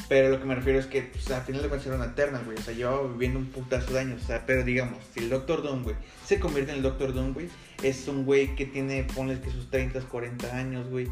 Pero 0.09 0.29
lo 0.29 0.39
que 0.39 0.45
me 0.45 0.55
refiero 0.55 0.79
es 0.79 0.87
que, 0.87 1.03
pues, 1.03 1.31
al 1.31 1.43
final 1.43 1.63
de 1.63 1.69
cuentas 1.69 1.87
era 1.87 1.97
una 1.97 2.05
Eternal, 2.07 2.45
güey. 2.45 2.59
O 2.59 2.63
sea, 2.63 2.75
llevaba 2.75 3.09
viviendo 3.09 3.39
un 3.39 3.47
putazo 3.47 3.95
de 3.95 4.01
años. 4.01 4.23
O 4.23 4.27
sea, 4.27 4.45
pero 4.47 4.63
digamos, 4.63 4.99
si 5.13 5.21
el 5.21 5.31
Doctor 5.31 5.63
Doom, 5.63 5.83
güey, 5.83 5.97
se 6.25 6.39
convierte 6.39 6.71
en 6.73 6.77
el 6.79 6.83
Doctor 6.83 7.15
Doom, 7.15 7.33
güey, 7.33 7.49
es 7.83 8.07
un 8.07 8.25
güey 8.25 8.55
que 8.55 8.67
tiene, 8.67 9.05
ponle 9.05 9.41
que 9.41 9.51
sus 9.51 9.71
30, 9.71 10.01
40 10.03 10.57
años, 10.57 10.89
güey. 10.89 11.09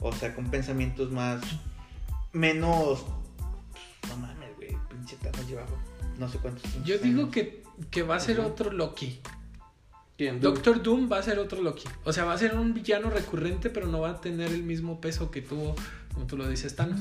O 0.00 0.12
sea, 0.12 0.34
con 0.34 0.50
pensamientos 0.50 1.10
más. 1.10 1.42
menos. 2.32 3.04
No 4.08 4.16
mames, 4.16 4.56
güey. 4.56 4.76
Pinche 4.88 5.16
Thanos 5.16 5.48
llevaba 5.48 5.68
no 6.18 6.28
sé 6.28 6.38
cuántos. 6.38 6.62
pinches 6.62 6.84
Yo 6.84 6.98
digo 6.98 7.22
años. 7.22 7.34
que, 7.34 7.62
que 7.90 8.02
va 8.02 8.16
a 8.16 8.20
ser 8.20 8.40
otro 8.40 8.72
Loki. 8.72 9.20
¿Quién? 10.16 10.40
Doctor 10.40 10.82
Doom 10.82 11.10
va 11.12 11.18
a 11.18 11.22
ser 11.22 11.38
otro 11.38 11.60
Loki. 11.62 11.86
O 12.04 12.12
sea, 12.12 12.24
va 12.24 12.32
a 12.32 12.38
ser 12.38 12.54
un 12.54 12.72
villano 12.72 13.10
recurrente, 13.10 13.68
pero 13.68 13.86
no 13.86 14.00
va 14.00 14.10
a 14.10 14.20
tener 14.20 14.50
el 14.50 14.62
mismo 14.62 15.00
peso 15.00 15.30
que 15.30 15.42
tuvo, 15.42 15.74
como 16.14 16.26
tú 16.26 16.36
lo 16.38 16.48
dices, 16.48 16.74
Thanos. 16.74 17.00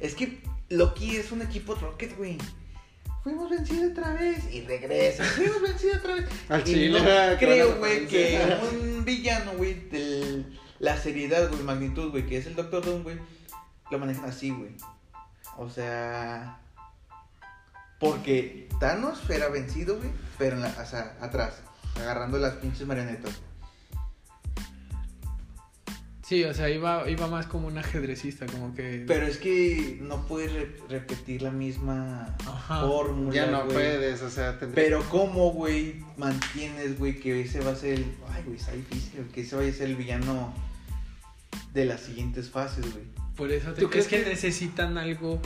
Es 0.00 0.14
que 0.14 0.42
Loki 0.68 1.16
es 1.16 1.32
un 1.32 1.42
equipo 1.42 1.74
Rocket, 1.74 2.16
güey. 2.16 2.38
Fuimos 3.22 3.50
vencidos 3.50 3.90
otra 3.92 4.14
vez 4.14 4.52
y 4.52 4.62
regresa. 4.62 5.24
Fuimos 5.36 5.62
vencidos 5.62 5.96
otra 5.98 6.14
vez. 6.16 6.26
Al 6.48 6.60
Y 6.60 6.64
chile, 6.64 7.00
no 7.00 7.04
creo, 7.38 7.76
güey, 7.78 8.06
que 8.06 8.38
un 8.72 9.04
villano, 9.04 9.52
güey, 9.56 9.74
de 9.88 10.44
la 10.78 10.96
seriedad, 10.96 11.48
güey, 11.50 11.62
magnitud, 11.62 12.10
güey, 12.10 12.26
que 12.26 12.36
es 12.38 12.46
el 12.46 12.54
Doctor 12.54 12.84
Doom, 12.84 13.02
güey, 13.02 13.16
lo 13.90 13.98
manejan 13.98 14.26
así, 14.26 14.50
güey. 14.50 14.76
O 15.58 15.70
sea, 15.70 16.58
porque 17.98 18.68
Thanos 18.80 19.28
era 19.30 19.48
vencido, 19.48 19.96
güey, 19.96 20.10
pero 20.38 20.56
en 20.56 20.62
la, 20.62 20.68
o 20.68 20.86
sea, 20.86 21.16
atrás, 21.20 21.62
agarrando 21.96 22.38
las 22.38 22.54
pinches 22.54 22.86
marionetas. 22.86 23.32
Sí, 26.22 26.42
o 26.42 26.52
sea, 26.52 26.68
iba, 26.68 27.08
iba 27.08 27.28
más 27.28 27.46
como 27.46 27.68
un 27.68 27.78
ajedrecista, 27.78 28.46
como 28.46 28.74
que... 28.74 29.04
Pero 29.06 29.26
es 29.26 29.38
que 29.38 30.00
no 30.02 30.26
puedes 30.26 30.52
re- 30.52 30.76
repetir 30.88 31.40
la 31.40 31.52
misma 31.52 32.34
Ajá. 32.44 32.80
fórmula. 32.80 33.32
Ya 33.32 33.46
no 33.46 33.68
puedes, 33.68 34.22
o 34.22 34.30
sea, 34.30 34.58
Pero 34.74 35.08
cómo, 35.08 35.52
güey, 35.52 36.02
mantienes, 36.16 36.98
güey, 36.98 37.20
que 37.20 37.42
ese 37.42 37.60
va 37.60 37.70
a 37.70 37.76
ser 37.76 37.94
el... 37.94 38.16
Ay, 38.32 38.42
güey, 38.44 38.56
está 38.56 38.72
difícil, 38.72 39.28
que 39.32 39.42
ese 39.42 39.54
vaya 39.54 39.70
a 39.70 39.72
ser 39.72 39.86
el 39.86 39.94
villano 39.94 40.52
de 41.72 41.84
las 41.84 42.00
siguientes 42.00 42.50
fases, 42.50 42.92
güey. 42.92 43.04
Por 43.36 43.52
eso 43.52 43.72
te 43.72 43.82
¿Tú 43.82 43.90
crees 43.90 44.06
que, 44.08 44.22
que- 44.22 44.30
necesitan 44.30 44.96
algo 44.98 45.40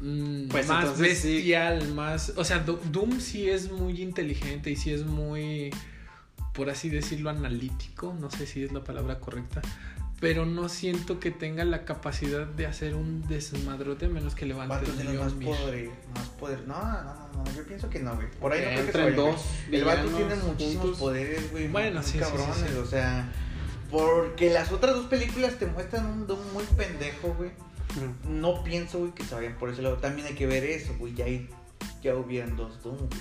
mm, 0.00 0.48
Pues 0.48 0.66
más 0.66 0.84
entonces 0.84 1.18
sí. 1.18 1.34
bestial, 1.34 1.92
más... 1.94 2.32
O 2.36 2.44
sea, 2.44 2.58
Do- 2.60 2.80
Doom 2.90 3.20
sí 3.20 3.48
es 3.48 3.70
muy 3.70 4.00
inteligente 4.02 4.70
y 4.70 4.76
sí 4.76 4.92
es 4.92 5.04
muy, 5.04 5.70
por 6.54 6.70
así 6.70 6.88
decirlo, 6.88 7.30
analítico. 7.30 8.14
No 8.18 8.30
sé 8.30 8.46
si 8.46 8.64
es 8.64 8.72
la 8.72 8.82
palabra 8.82 9.20
correcta. 9.20 9.60
Pero 10.20 10.46
no 10.46 10.68
siento 10.68 11.18
que 11.18 11.32
tenga 11.32 11.64
la 11.64 11.84
capacidad 11.84 12.46
de 12.46 12.66
hacer 12.66 12.94
un 12.94 13.26
desmadrote 13.26 14.06
a 14.06 14.08
menos 14.08 14.36
que 14.36 14.46
levante 14.46 14.90
de 14.92 15.02
el 15.02 15.16
los 15.16 15.34
más 15.34 15.44
poder, 15.44 15.90
más 16.14 16.28
poder. 16.28 16.60
No, 16.68 16.80
no, 16.80 17.02
no, 17.02 17.44
no, 17.44 17.52
yo 17.56 17.64
pienso 17.66 17.90
que 17.90 17.98
no, 17.98 18.14
güey. 18.14 18.30
Por 18.40 18.52
ahí 18.52 18.60
no 18.60 18.66
creo 18.70 18.86
que 18.86 18.92
se 18.92 18.98
vaya, 19.02 19.16
dos. 19.16 19.44
El 19.72 19.84
vato 19.84 20.08
tiene 20.10 20.34
muchísimos 20.36 20.96
poderes, 20.98 21.50
güey. 21.50 21.66
Bueno, 21.66 21.96
muy 22.00 22.04
sí, 22.04 22.12
sí, 22.12 22.18
sí, 22.18 22.20
cabrones, 22.20 22.70
sí. 22.70 22.76
o 22.78 22.86
sea... 22.86 23.32
Porque 23.92 24.48
las 24.48 24.72
otras 24.72 24.96
dos 24.96 25.06
películas 25.06 25.58
te 25.58 25.66
muestran 25.66 26.06
un 26.06 26.26
Doom 26.26 26.40
muy 26.54 26.64
pendejo, 26.64 27.34
güey. 27.34 27.50
Mm. 27.50 28.40
No 28.40 28.64
pienso, 28.64 29.00
güey, 29.00 29.12
que 29.12 29.22
se 29.22 29.34
vayan 29.34 29.54
por 29.58 29.68
ese 29.68 29.82
lado. 29.82 29.98
También 29.98 30.26
hay 30.26 30.34
que 30.34 30.46
ver 30.46 30.64
eso, 30.64 30.94
güey. 30.98 31.14
Ya, 31.14 31.26
hay, 31.26 31.48
ya 32.02 32.16
hubieran 32.16 32.56
dos 32.56 32.82
Doom, 32.82 32.96
güey. 32.96 33.20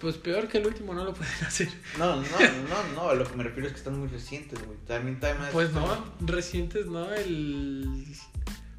Pues 0.00 0.18
peor 0.18 0.48
que 0.48 0.58
el 0.58 0.66
último 0.66 0.92
no 0.92 1.02
lo 1.02 1.14
pueden 1.14 1.32
hacer. 1.46 1.68
No, 1.98 2.16
no, 2.16 2.22
no, 2.22 2.94
no. 2.94 3.08
A 3.08 3.14
lo 3.14 3.24
que 3.24 3.34
me 3.36 3.42
refiero 3.42 3.66
es 3.68 3.72
que 3.72 3.78
están 3.78 3.98
muy 3.98 4.08
recientes, 4.08 4.62
güey. 4.62 4.76
También, 4.86 5.18
también 5.18 5.48
Pues 5.50 5.72
no, 5.72 6.04
recientes 6.20 6.84
no. 6.84 7.10
El 7.14 8.06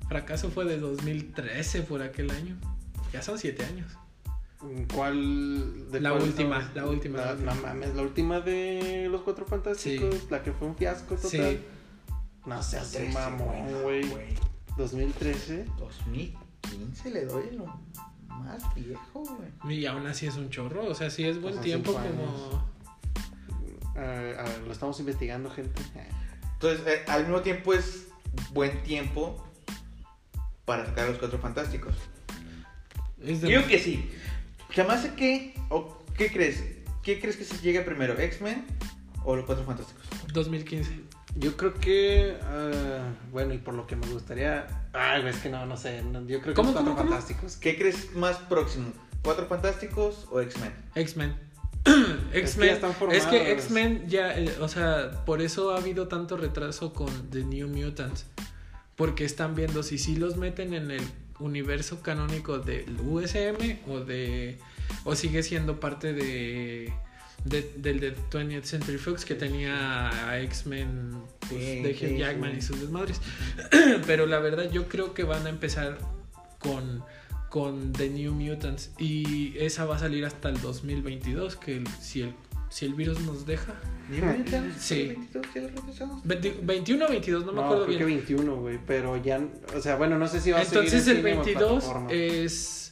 fracaso 0.07 0.51
fue 0.51 0.65
de 0.65 0.77
2013 0.77 1.81
por 1.81 2.03
aquel 2.03 2.29
año. 2.29 2.55
Ya 3.11 3.23
son 3.23 3.39
siete 3.39 3.65
años. 3.65 3.91
¿Cuál? 4.93 5.91
de 5.91 5.99
La 6.01 6.11
cuál 6.11 6.23
última, 6.23 6.71
la 6.73 6.85
última, 6.85 7.17
la 7.19 7.25
La, 7.25 7.31
última. 7.33 7.53
no 7.55 7.61
mames, 7.61 7.95
la 7.95 8.01
última 8.01 8.39
de 8.41 9.07
los 9.09 9.21
Cuatro 9.21 9.45
Fantásticos, 9.45 10.29
la 10.31 10.43
que 10.43 10.51
fue 10.51 10.67
un 10.67 10.75
fiasco 10.75 11.15
total. 11.15 11.29
Sí. 11.29 11.59
No 12.45 12.61
seas 12.61 12.93
2013, 12.93 13.13
mamón, 13.13 13.81
güey. 13.83 14.03
2013. 14.77 15.65
2015 15.79 17.11
le 17.11 17.25
doy 17.25 17.51
lo 17.55 17.65
más 18.27 18.75
viejo, 18.75 19.23
güey. 19.63 19.79
Y 19.79 19.85
aún 19.85 20.05
así 20.07 20.27
es 20.27 20.35
un 20.35 20.49
chorro. 20.49 20.85
O 20.85 20.93
sea, 20.95 21.09
sí 21.09 21.25
es 21.25 21.41
buen 21.41 21.55
Pues 21.55 21.65
tiempo 21.65 21.93
como. 21.93 22.65
Eh, 23.97 24.35
a 24.37 24.43
ver, 24.43 24.59
lo 24.65 24.71
estamos 24.71 24.99
investigando, 24.99 25.49
gente. 25.49 25.81
Entonces, 26.53 26.81
eh, 26.87 27.03
al 27.07 27.23
mismo 27.23 27.41
tiempo 27.41 27.73
es 27.73 28.07
buen 28.53 28.83
tiempo 28.83 29.41
para 30.65 30.85
sacar 30.85 31.05
a 31.05 31.09
los 31.09 31.17
cuatro 31.19 31.39
fantásticos. 31.39 31.95
Es 33.23 33.41
de- 33.41 33.49
Yo 33.51 33.57
digo 33.59 33.69
que 33.69 33.79
sí. 33.79 34.09
Jamás 34.75 35.01
sé 35.03 35.13
qué. 35.15 35.53
O, 35.69 35.97
¿Qué 36.17 36.31
crees? 36.31 36.63
¿Qué 37.01 37.19
crees 37.19 37.37
que 37.37 37.43
se 37.43 37.57
llega 37.59 37.85
primero? 37.85 38.17
¿X-Men 38.19 38.65
o 39.23 39.35
los 39.35 39.45
cuatro 39.45 39.63
fantásticos? 39.65 40.03
2015. 40.33 41.01
Yo 41.35 41.55
creo 41.57 41.73
que. 41.73 42.37
ah, 42.43 43.03
bueno, 43.31 43.53
y 43.53 43.57
por 43.57 43.73
lo 43.73 43.85
que 43.87 43.95
me 43.95 44.07
gustaría. 44.07 44.67
Ay, 44.93 45.21
güey, 45.21 45.33
es 45.33 45.39
que 45.39 45.49
no, 45.49 45.65
no 45.65 45.77
sé. 45.77 46.01
no, 46.03 46.21
yo 46.25 46.41
creo 46.41 46.53
que 46.53 46.53
¿Cómo, 46.53 46.71
los 46.71 46.73
Cuatro 46.73 46.93
cómo, 46.93 46.95
cómo? 46.95 47.09
Fantásticos. 47.09 47.57
¿Qué 47.57 47.77
crees 47.77 48.13
más 48.15 48.37
próximo? 48.37 48.91
¿Cuatro 49.23 49.45
fantásticos 49.47 50.27
o 50.31 50.41
X-Men? 50.41 50.73
X-Men. 50.95 51.35
ya 51.85 51.93
X-Men. 52.33 52.79
Es, 53.11 53.25
que 53.25 53.51
X-Men 53.51 54.07
ya. 54.07 54.37
eh, 54.37 54.55
o 54.61 54.67
sea, 54.67 55.25
por 55.25 55.41
eso 55.41 55.73
ha 55.73 55.77
habido 55.77 56.07
tanto 56.07 56.37
retraso 56.37 56.93
con 56.93 57.29
The 57.29 57.43
New 57.43 57.67
Mutants. 57.67 58.25
Porque 58.95 59.25
están 59.25 59.55
viendo 59.55 59.83
si 59.83 59.97
sí 59.97 60.15
los 60.15 60.37
meten 60.37 60.73
en 60.73 60.89
el 60.91 61.03
universo 61.39 62.01
canónico 62.01 62.59
del 62.59 62.95
USM 63.01 63.79
o 63.89 63.99
de. 63.99 64.57
O 65.03 65.15
sigue 65.15 65.43
siendo 65.43 65.79
parte 65.79 66.13
de. 66.13 66.93
de- 67.43 67.73
del 67.77 67.99
de 67.99 68.15
20th 68.15 68.63
Century 68.63 68.97
Fox 68.97 69.25
que 69.25 69.35
tenía 69.35 70.09
a 70.29 70.39
X-Men 70.41 71.13
pues, 71.47 71.63
Sí, 71.63 71.81
de 71.81 71.91
Hugh 71.91 72.17
Jackman 72.17 72.51
sí. 72.53 72.57
y 72.57 72.61
sus 72.61 72.79
desmadres. 72.81 73.21
Pero 74.07 74.25
la 74.25 74.39
verdad, 74.39 74.69
yo 74.71 74.87
creo 74.87 75.13
que 75.13 75.23
van 75.23 75.45
a 75.45 75.49
empezar 75.49 75.97
con, 76.59 77.03
con 77.49 77.93
The 77.93 78.09
New 78.09 78.33
Mutants. 78.33 78.91
Y 78.97 79.55
esa 79.57 79.85
va 79.85 79.97
a 79.97 79.99
salir 79.99 80.25
hasta 80.25 80.49
el 80.49 80.59
2022. 80.61 81.55
Que 81.55 81.83
si, 82.01 82.21
el, 82.21 82.33
si 82.75 82.83
el 82.83 82.93
virus 82.93 83.21
nos 83.21 83.45
deja. 83.45 83.73
Sí. 84.77 85.07
22, 85.07 85.45
ya 85.55 85.61
lo 85.61 85.67
retrasamos. 85.69 86.21
20 86.25 86.59
21 86.61 87.05
o 87.05 87.09
22, 87.09 87.45
no 87.45 87.53
me 87.53 87.61
acuerdo 87.61 87.85
creo 87.85 88.05
bien. 88.05 88.19
que 88.19 88.33
21, 88.35 88.55
güey. 88.57 88.79
Pero 88.85 89.15
ya. 89.15 89.39
O 89.73 89.79
sea, 89.79 89.95
bueno, 89.95 90.19
no 90.19 90.27
sé 90.27 90.41
si 90.41 90.51
va 90.51 90.59
a 90.59 90.63
Entonces 90.63 91.05
seguir 91.05 91.25
el 91.25 91.37
en 91.37 91.43
cine 91.45 91.55
o 91.55 91.69
22 91.69 91.83
plataforma. 91.85 92.11
es 92.11 92.91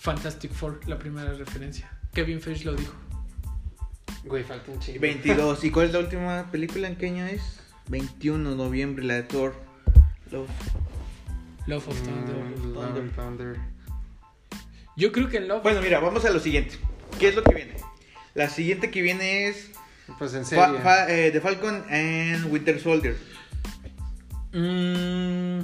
Fantastic 0.00 0.52
Four, 0.52 0.86
la 0.86 0.98
primera 0.98 1.32
referencia. 1.32 1.90
Kevin 2.12 2.42
Feige 2.42 2.66
lo 2.66 2.74
dijo. 2.74 2.92
Güey, 4.24 4.44
falta 4.44 4.70
un 4.70 4.78
chingo. 4.80 5.00
22. 5.00 5.64
¿Y 5.64 5.70
cuál 5.70 5.86
es 5.86 5.92
la 5.94 6.00
última 6.00 6.50
película? 6.52 6.88
¿En 6.88 6.96
qué 6.96 7.06
año 7.06 7.24
es? 7.24 7.40
21 7.88 8.50
de 8.50 8.56
noviembre, 8.56 9.02
la 9.02 9.14
de 9.14 9.22
Thor. 9.22 9.54
Love. 10.30 10.50
Love 11.68 11.88
of 11.88 12.02
Thunder. 12.02 12.36
Mm, 12.36 12.74
Love 12.74 12.96
and 12.96 13.16
Thunder. 13.16 13.56
Yo 14.94 15.10
creo 15.10 15.30
que 15.30 15.38
en 15.38 15.48
Love. 15.48 15.62
Bueno, 15.62 15.80
mira, 15.80 16.00
vamos 16.00 16.22
a 16.26 16.30
lo 16.30 16.38
siguiente. 16.38 16.74
¿Qué 17.18 17.28
es 17.28 17.34
lo 17.34 17.42
que 17.42 17.54
viene? 17.54 17.76
La 18.34 18.48
siguiente 18.48 18.90
que 18.90 19.02
viene 19.02 19.48
es 19.48 19.70
Pues 20.18 20.34
en 20.34 20.44
Fa- 20.44 20.66
serio. 20.66 20.80
Fa- 20.82 21.10
eh, 21.10 21.30
The 21.30 21.40
Falcon 21.40 21.84
and 21.90 22.46
Winter 22.52 22.80
Soldier. 22.80 23.16
Mm, 24.52 25.60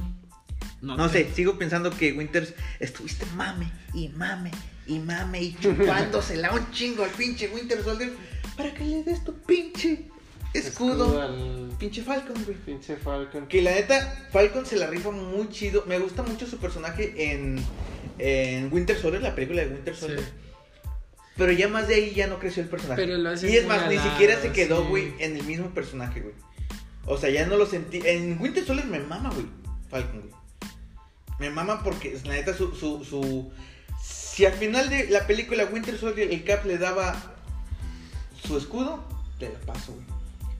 No 0.80 1.08
sé, 1.08 1.28
sigo 1.34 1.58
pensando 1.58 1.90
que 1.90 2.12
Winters 2.12 2.54
estuviste 2.80 3.26
mame 3.34 3.70
y 3.94 4.08
mame 4.10 4.50
y 4.86 4.98
mame 5.00 5.42
y 5.42 5.56
chupándosela 5.56 6.52
un 6.52 6.70
chingo 6.70 7.04
al 7.04 7.10
pinche 7.10 7.48
Winter 7.48 7.82
Soldier 7.82 8.12
para 8.56 8.72
que 8.72 8.84
le 8.84 9.02
des 9.02 9.22
tu 9.24 9.34
pinche 9.42 10.04
escudo. 10.54 11.20
al 11.20 11.68
Pinche 11.78 12.02
Falcon, 12.02 12.42
güey. 12.44 12.56
pinche 12.56 12.96
Falcon. 12.96 13.46
Que 13.48 13.60
la 13.62 13.72
neta, 13.72 14.28
Falcon 14.32 14.64
se 14.66 14.76
la 14.76 14.86
rifa 14.86 15.10
muy 15.10 15.48
chido. 15.50 15.84
Me 15.86 15.98
gusta 15.98 16.22
mucho 16.22 16.46
su 16.46 16.58
personaje 16.58 17.32
en, 17.32 17.56
en 18.18 18.72
Winter 18.72 18.96
Soldier, 18.98 19.22
la 19.22 19.34
película 19.34 19.62
de 19.62 19.68
Winter 19.68 19.94
Sí. 19.94 20.06
Pero 21.38 21.52
ya 21.52 21.68
más 21.68 21.88
de 21.88 21.94
ahí 21.94 22.12
ya 22.14 22.26
no 22.26 22.38
creció 22.38 22.62
el 22.62 22.68
personaje. 22.68 23.00
Pero 23.00 23.16
lo 23.16 23.30
y 23.32 23.34
es 23.34 23.42
muy 23.42 23.62
más, 23.76 23.88
ni 23.88 23.96
alado, 23.96 24.10
siquiera 24.10 24.40
se 24.40 24.52
quedó, 24.52 24.82
sí. 24.82 24.88
güey, 24.88 25.12
en 25.20 25.36
el 25.36 25.44
mismo 25.44 25.68
personaje, 25.70 26.20
güey. 26.20 26.34
O 27.06 27.16
sea, 27.16 27.30
ya 27.30 27.46
no 27.46 27.56
lo 27.56 27.64
sentí. 27.64 28.02
En 28.04 28.38
Winter 28.40 28.64
Soldier 28.66 28.86
me 28.86 28.98
mama, 28.98 29.30
güey. 29.30 29.46
Falcon, 29.88 30.20
güey. 30.20 30.32
Me 31.38 31.50
mama 31.50 31.82
porque, 31.84 32.18
la 32.24 32.34
neta, 32.34 32.52
su, 32.52 32.74
su, 32.74 33.04
su... 33.04 33.50
Si 34.02 34.44
al 34.44 34.52
final 34.54 34.90
de 34.90 35.08
la 35.08 35.26
película 35.26 35.64
Winter 35.64 35.96
Soldier 35.96 36.30
el 36.32 36.44
Cap 36.44 36.64
le 36.66 36.76
daba 36.78 37.34
su 38.44 38.58
escudo, 38.58 39.04
te 39.38 39.48
la 39.48 39.58
paso, 39.60 39.92
güey. 39.92 40.04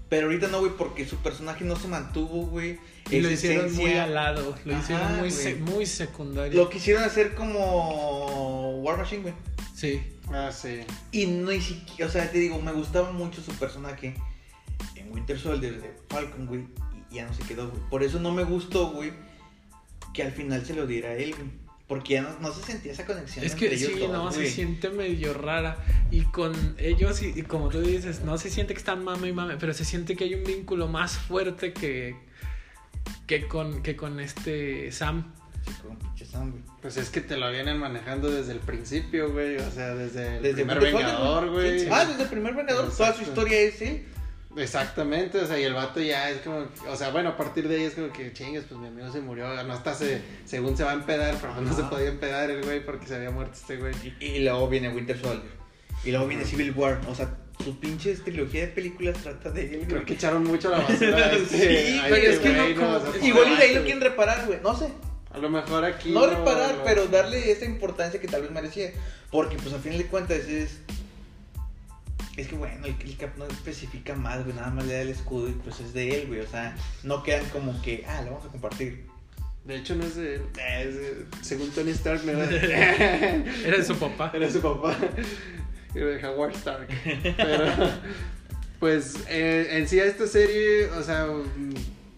Pero 0.08 0.26
ahorita 0.28 0.49
no, 0.49 0.61
güey, 0.61 0.73
porque 0.78 1.06
su 1.06 1.16
personaje 1.16 1.64
no 1.64 1.76
se 1.76 1.87
mantuvo, 1.88 2.47
güey. 2.47 2.78
Y 3.11 3.20
lo 3.20 3.30
hicieron 3.30 3.66
muy 3.75 3.85
esencia- 3.87 4.04
al 4.04 4.14
lado. 4.14 4.54
Lo 4.64 4.75
Ajá, 4.75 4.82
hicieron 4.82 5.16
muy, 5.18 5.30
se- 5.30 5.54
muy 5.56 5.85
secundario. 5.87 6.54
Lo 6.62 6.70
quisieron 6.70 7.02
hacer 7.02 7.35
como 7.35 8.80
War 8.80 8.97
Machine, 8.97 9.23
güey. 9.23 9.35
Sí. 9.75 10.00
Ah, 10.32 10.50
sí. 10.52 10.80
Y 11.12 11.26
no 11.26 11.50
ni 11.50 11.61
siquiera, 11.61 12.08
o 12.08 12.12
sea, 12.12 12.30
te 12.30 12.38
digo, 12.38 12.61
me 12.61 12.73
gustaba 12.73 13.12
mucho 13.12 13.40
su 13.42 13.52
personaje 13.52 14.14
en 14.94 15.12
Winter 15.12 15.38
Soldier 15.38 15.80
de 15.80 15.94
Falcon, 16.08 16.47
güey, 16.47 16.66
y 17.11 17.16
ya 17.16 17.26
no 17.26 17.32
se 17.32 17.42
quedó, 17.44 17.68
güey. 17.70 17.82
Por 17.90 18.02
eso 18.02 18.20
no 18.20 18.32
me 18.32 18.44
gustó, 18.44 18.90
güey, 18.90 19.12
que 20.12 20.23
al 20.23 20.32
final 20.32 20.64
se 20.66 20.75
lo 20.75 20.87
diera 20.87 21.11
a 21.11 21.14
él, 21.14 21.35
güey. 21.35 21.49
Porque 21.87 22.14
ya 22.14 22.23
no, 22.23 22.38
no 22.40 22.52
se 22.52 22.62
sentía 22.62 22.92
esa 22.92 23.06
conexión 23.06 23.42
Es 23.42 23.52
entre 23.52 23.70
que 23.70 23.75
ellos 23.76 23.92
sí, 23.94 23.99
dos, 24.00 24.11
no, 24.11 24.30
se 24.30 24.40
güey. 24.40 24.50
siente 24.50 24.90
medio 24.90 25.32
rara. 25.32 25.78
Y 26.11 26.20
con 26.25 26.52
ellos, 26.78 27.23
y, 27.23 27.28
y 27.35 27.42
como 27.42 27.70
tú 27.70 27.80
dices, 27.80 28.20
no 28.20 28.37
se 28.37 28.50
siente 28.50 28.75
que 28.75 28.78
están 28.78 29.02
mame 29.02 29.28
y 29.28 29.32
mame, 29.32 29.56
pero 29.56 29.73
se 29.73 29.87
siente 29.87 30.14
que 30.14 30.25
hay 30.25 30.35
un 30.35 30.44
vínculo 30.44 30.87
más 30.88 31.16
fuerte 31.16 31.73
que, 31.73 32.14
que, 33.26 33.49
con, 33.49 33.82
que 33.82 33.97
con 33.97 34.20
este 34.20 34.92
Sam. 34.92 35.32
Sí, 35.64 35.72
pinche 36.14 36.26
güey. 36.36 36.52
Pues 36.80 36.96
es 36.96 37.10
que 37.10 37.20
te 37.20 37.36
lo 37.36 37.50
vienen 37.50 37.78
manejando 37.78 38.30
desde 38.30 38.52
el 38.52 38.60
principio, 38.60 39.32
güey. 39.32 39.56
O 39.56 39.70
sea, 39.70 39.94
desde 39.94 40.36
el 40.36 40.42
Desde 40.42 40.56
primer 40.64 40.80
Vengador, 40.80 41.50
güey. 41.50 41.80
Sí, 41.80 41.88
Ah, 41.90 42.04
desde 42.04 42.22
el 42.22 42.28
primer 42.28 42.54
Vengador, 42.54 42.90
toda 42.90 43.12
su 43.14 43.22
historia 43.22 43.58
es 43.60 43.82
él. 43.82 44.04
Exactamente, 44.56 45.38
o 45.38 45.46
sea, 45.46 45.58
y 45.60 45.64
el 45.64 45.74
vato 45.74 46.00
ya 46.00 46.30
es 46.30 46.38
como, 46.38 46.66
o 46.88 46.96
sea, 46.96 47.10
bueno, 47.10 47.28
a 47.30 47.36
partir 47.36 47.68
de 47.68 47.76
ahí 47.76 47.82
es 47.84 47.94
como 47.94 48.12
que 48.12 48.32
chingues, 48.32 48.64
pues 48.68 48.80
mi 48.80 48.88
amigo 48.88 49.12
se 49.12 49.20
murió, 49.20 49.62
no 49.62 49.72
hasta 49.72 49.94
se, 49.94 50.20
según 50.46 50.76
se 50.76 50.82
va 50.84 50.92
a 50.92 50.94
empedar, 50.94 51.36
pero 51.40 51.60
no 51.60 51.72
se 51.74 51.82
podía 51.84 52.08
empedar 52.08 52.50
el 52.50 52.64
güey 52.64 52.84
porque 52.84 53.06
se 53.06 53.16
había 53.16 53.30
muerto 53.30 53.52
este 53.54 53.76
güey. 53.76 53.94
Y, 54.20 54.24
y 54.24 54.38
luego 54.40 54.68
viene 54.68 54.88
Winter 54.88 55.16
Soldier. 55.20 55.52
Y 56.04 56.10
luego 56.10 56.26
viene 56.26 56.44
Civil 56.44 56.72
War. 56.72 57.00
O 57.08 57.14
sea, 57.14 57.28
su 57.62 57.78
pinche 57.78 58.14
trilogía 58.14 58.62
de 58.62 58.68
películas 58.68 59.18
trata 59.18 59.50
de 59.50 59.74
él, 59.74 59.86
Creo 59.88 60.04
que 60.04 60.14
echaron 60.14 60.44
mucho 60.44 60.68
a 60.74 60.78
la 60.78 60.84
basura. 60.84 61.32
este- 61.36 61.92
Sí, 61.92 61.98
a 61.98 62.02
pero 62.04 62.16
este 62.16 62.30
es 62.30 62.38
que 62.38 62.74
no, 62.74 63.26
Igual 63.26 63.52
y 63.52 63.56
de 63.56 63.62
ahí 63.62 63.74
lo 63.74 63.82
quieren 63.82 64.00
reparar, 64.00 64.46
güey. 64.46 64.58
No 64.62 64.76
sé. 64.76 64.88
A 65.30 65.38
lo 65.38 65.50
mejor 65.50 65.85
aquí. 65.85 66.11
No 66.11 66.26
reparar, 66.26 66.76
no- 66.78 66.85
pero 66.85 67.06
darle 67.08 67.50
esa 67.50 67.64
importancia 67.64 68.20
que 68.20 68.28
tal 68.28 68.42
vez 68.42 68.50
merecía. 68.50 68.90
Porque, 69.30 69.56
pues, 69.56 69.75
a 69.75 69.78
fin 69.78 69.97
de 69.99 70.06
cuentas 70.06 70.38
es. 70.40 70.78
Es 72.37 72.47
que, 72.49 72.54
bueno, 72.56 72.87
el, 72.87 72.94
el 73.00 73.16
Cap 73.16 73.37
no 73.37 73.47
especifica 73.47 74.14
más, 74.14 74.44
güey. 74.44 74.54
Nada 74.54 74.70
más 74.70 74.87
le 74.87 74.94
da 74.94 75.00
el 75.02 75.08
escudo 75.08 75.49
y 75.49 75.52
pues 75.52 75.80
es 75.80 75.92
de 75.92 76.08
él, 76.20 76.26
güey. 76.28 76.40
O 76.40 76.47
sea, 76.47 76.76
no 77.02 77.23
quedan 77.25 77.44
como 77.50 77.80
que, 77.82 78.04
ah, 78.08 78.23
lo 78.23 78.30
vamos 78.32 78.47
a 78.47 78.49
compartir. 78.49 79.06
De 79.64 79.76
hecho, 79.76 79.97
no 79.97 80.04
es 80.04 80.14
de 80.16 80.37
él. 80.37 80.42
Eh, 80.58 80.85
es 80.88 80.94
de- 80.97 81.26
según 81.42 81.70
Tony 81.73 81.90
Stark, 81.90 82.25
no 82.25 82.32
era 82.32 82.47
de 82.47 82.56
Era 83.66 83.76
de 83.76 83.85
su 83.85 83.97
papá. 83.97 84.30
Era 84.32 84.50
su 84.50 84.61
papá. 84.61 84.97
Era 85.94 86.06
de 86.06 86.26
Howard 86.26 86.54
Stark. 86.54 86.87
Pero, 87.37 87.90
pues, 88.78 89.16
eh, 89.28 89.68
en 89.73 89.88
sí 89.88 89.99
a 89.99 90.04
esta 90.04 90.26
serie, 90.28 90.87
o 90.92 91.02
sea, 91.02 91.26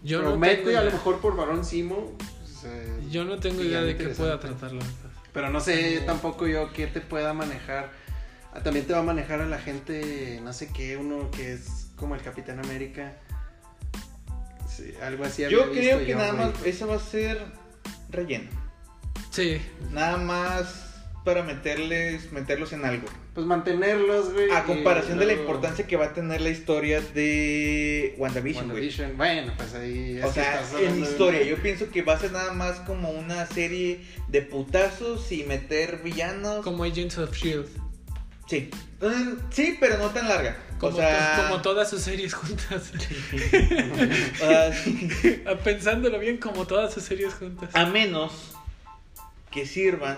Yo 0.03 0.21
no 0.21 0.29
promete 0.29 0.63
tengo 0.63 0.77
a 0.77 0.83
lo 0.83 0.91
mejor 0.91 1.19
por 1.19 1.35
Barón 1.35 1.65
Simo. 1.65 2.15
pues, 2.17 2.71
eh, 2.71 2.90
Yo 3.11 3.23
no 3.25 3.37
tengo 3.37 3.61
idea 3.61 3.81
de 3.81 3.95
qué 3.97 4.07
pueda 4.09 4.35
interesante. 4.35 4.47
tratar 4.47 4.71
la 4.73 4.83
verdad. 4.83 5.11
Pero 5.33 5.49
no 5.49 5.59
sé 5.59 6.01
tampoco 6.05 6.47
yo 6.47 6.71
qué 6.73 6.87
te 6.87 7.01
pueda 7.01 7.33
manejar. 7.33 7.91
Ah, 8.53 8.61
También 8.63 8.85
te 8.85 8.93
va 8.93 8.99
a 8.99 9.03
manejar 9.03 9.41
a 9.41 9.45
la 9.45 9.59
gente, 9.59 10.39
no 10.43 10.51
sé 10.53 10.69
qué, 10.73 10.97
uno 10.97 11.29
que 11.31 11.53
es 11.53 11.87
como 11.95 12.15
el 12.15 12.21
Capitán 12.21 12.59
América. 12.59 13.17
Sí, 14.67 14.93
algo 15.01 15.23
así. 15.25 15.43
Yo 15.43 15.71
creo 15.71 15.99
que 15.99 16.07
yo, 16.11 16.17
nada 16.17 16.31
güey. 16.33 16.45
más, 16.51 16.65
esa 16.65 16.85
va 16.85 16.95
a 16.95 16.99
ser 16.99 17.45
relleno. 18.09 18.49
Sí, 19.29 19.61
Nada 19.91 20.17
más 20.17 20.90
para 21.23 21.43
meterles, 21.43 22.31
meterlos 22.31 22.73
en 22.73 22.83
algo. 22.85 23.07
Pues 23.33 23.45
mantenerlos, 23.45 24.33
güey. 24.33 24.49
A 24.51 24.63
comparación 24.63 25.19
de 25.19 25.25
la 25.25 25.33
importancia 25.33 25.85
que 25.85 25.95
va 25.95 26.05
a 26.05 26.13
tener 26.13 26.41
la 26.41 26.49
historia 26.49 26.99
de 27.01 28.15
WandaVision, 28.17 28.65
güey. 28.69 28.75
WandaVision. 28.75 29.17
Bueno, 29.17 29.53
pues 29.55 29.73
ahí. 29.75 30.19
O 30.21 30.27
es 30.27 30.33
que 30.33 30.41
sea, 30.41 30.61
en 30.81 30.95
de- 30.95 31.01
historia, 31.09 31.43
yo 31.43 31.57
pienso 31.57 31.89
que 31.89 32.01
va 32.01 32.13
a 32.13 32.19
ser 32.19 32.31
nada 32.31 32.53
más 32.53 32.79
como 32.81 33.11
una 33.11 33.45
serie 33.45 34.01
de 34.29 34.41
putazos 34.41 35.31
y 35.31 35.43
meter 35.43 36.01
villanos. 36.03 36.63
como 36.63 36.83
Agents 36.83 37.17
of 37.19 37.35
Shield. 37.35 37.67
Sí. 38.47 38.69
Mm, 38.99 39.37
Sí, 39.51 39.77
pero 39.79 39.97
no 39.97 40.09
tan 40.09 40.27
larga. 40.27 40.57
Como, 40.77 40.97
o 40.97 40.99
sea, 40.99 41.45
como 41.47 41.61
todas 41.61 41.89
sus 41.89 42.01
series 42.01 42.33
juntas. 42.33 42.91
sí. 44.83 45.09
Pensándolo 45.63 46.19
bien, 46.19 46.37
como 46.37 46.65
todas 46.65 46.93
sus 46.93 47.03
series 47.03 47.33
juntas. 47.35 47.69
a 47.75 47.85
menos 47.85 48.31
que 49.51 49.65
sirvan 49.65 50.17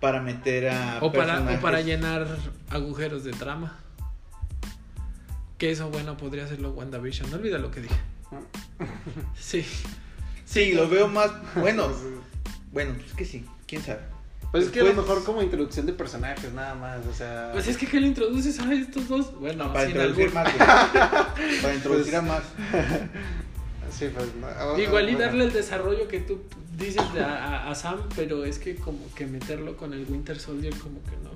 para 0.00 0.20
meter 0.20 0.68
a 0.68 0.98
O 1.00 1.12
para, 1.12 1.40
o 1.40 1.60
para 1.60 1.80
llenar 1.80 2.26
agujeros 2.70 3.24
de 3.24 3.32
trama. 3.32 3.78
Que 5.58 5.70
eso, 5.70 5.88
bueno, 5.90 6.16
podría 6.16 6.44
hacerlo 6.44 6.70
WandaVision. 6.72 7.30
No 7.30 7.36
olvida 7.36 7.58
lo 7.58 7.70
que 7.70 7.80
dije. 7.82 7.96
Sí. 9.38 9.64
Sí, 10.44 10.72
lo 10.72 10.88
veo 10.88 11.08
más 11.08 11.30
bueno. 11.56 11.88
Bueno, 12.72 12.94
pues 12.98 13.12
que 13.14 13.24
sí, 13.24 13.46
quién 13.66 13.82
sabe. 13.82 14.00
Pues 14.52 14.64
es 14.66 14.70
que 14.70 14.80
a 14.80 14.84
lo 14.84 14.92
mejor 14.92 15.24
como 15.24 15.40
introducción 15.42 15.86
de 15.86 15.94
personajes, 15.94 16.52
nada 16.52 16.74
más. 16.74 17.06
O 17.06 17.14
sea. 17.14 17.50
Pues 17.52 17.66
es 17.68 17.78
que 17.78 17.86
¿qué 17.86 17.98
le 18.00 18.06
introduces 18.08 18.60
a 18.60 18.70
estos 18.74 19.08
dos? 19.08 19.34
Bueno, 19.40 19.64
No, 19.64 19.72
para 19.72 19.86
sin 19.86 19.96
introducir 19.96 20.32
más. 20.34 20.52
para 21.62 21.74
introducir 21.74 22.12
Pues- 22.12 22.14
a 22.14 22.22
más. 22.22 22.42
Sí, 23.90 24.08
pues. 24.14 24.26
no. 24.40 24.78
Igual 24.78 25.08
y 25.08 25.12
Bueno. 25.14 25.18
darle 25.18 25.44
el 25.44 25.52
desarrollo 25.52 26.08
que 26.08 26.20
tú 26.20 26.42
dices 26.76 27.02
de 27.14 27.20
a, 27.20 27.34
a- 27.66 27.70
a 27.70 27.74
Sam, 27.74 28.00
pero 28.14 28.44
es 28.44 28.58
que 28.58 28.76
como 28.76 29.12
que 29.14 29.26
meterlo 29.26 29.76
con 29.76 29.92
el 29.92 30.04
Winter 30.08 30.38
Soldier 30.38 30.74
como 30.76 31.02
que 31.04 31.16
no. 31.22 31.34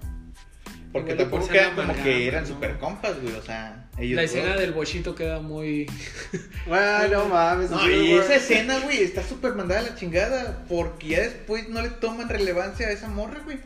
Porque 0.92 1.12
Igual 1.12 1.30
por 1.30 1.40
tampoco 1.40 1.52
quedan 1.52 1.76
como 1.76 2.02
que 2.04 2.26
eran 2.26 2.42
¿no? 2.42 2.48
super 2.48 2.76
compas, 2.78 3.20
güey. 3.22 3.32
O 3.36 3.42
sea, 3.42 3.88
ellos. 3.96 4.16
La 4.16 4.22
dos. 4.22 4.30
escena 4.32 4.56
del 4.56 4.72
bochito 4.72 5.14
queda 5.14 5.38
muy... 5.40 5.86
Bueno, 6.66 7.08
no 7.08 7.24
mames. 7.26 7.70
No, 7.70 7.88
y 7.88 8.10
esa 8.12 8.34
escena, 8.34 8.78
güey, 8.80 9.02
está 9.04 9.22
súper 9.22 9.54
mandada 9.54 9.80
a 9.80 9.84
la 9.84 9.94
chingada. 9.94 10.64
Porque 10.68 11.08
ya 11.08 11.20
después 11.20 11.68
no 11.68 11.80
le 11.80 11.90
toman 11.90 12.28
relevancia 12.28 12.88
a 12.88 12.90
esa 12.90 13.06
morra, 13.08 13.40
güey. 13.44 13.58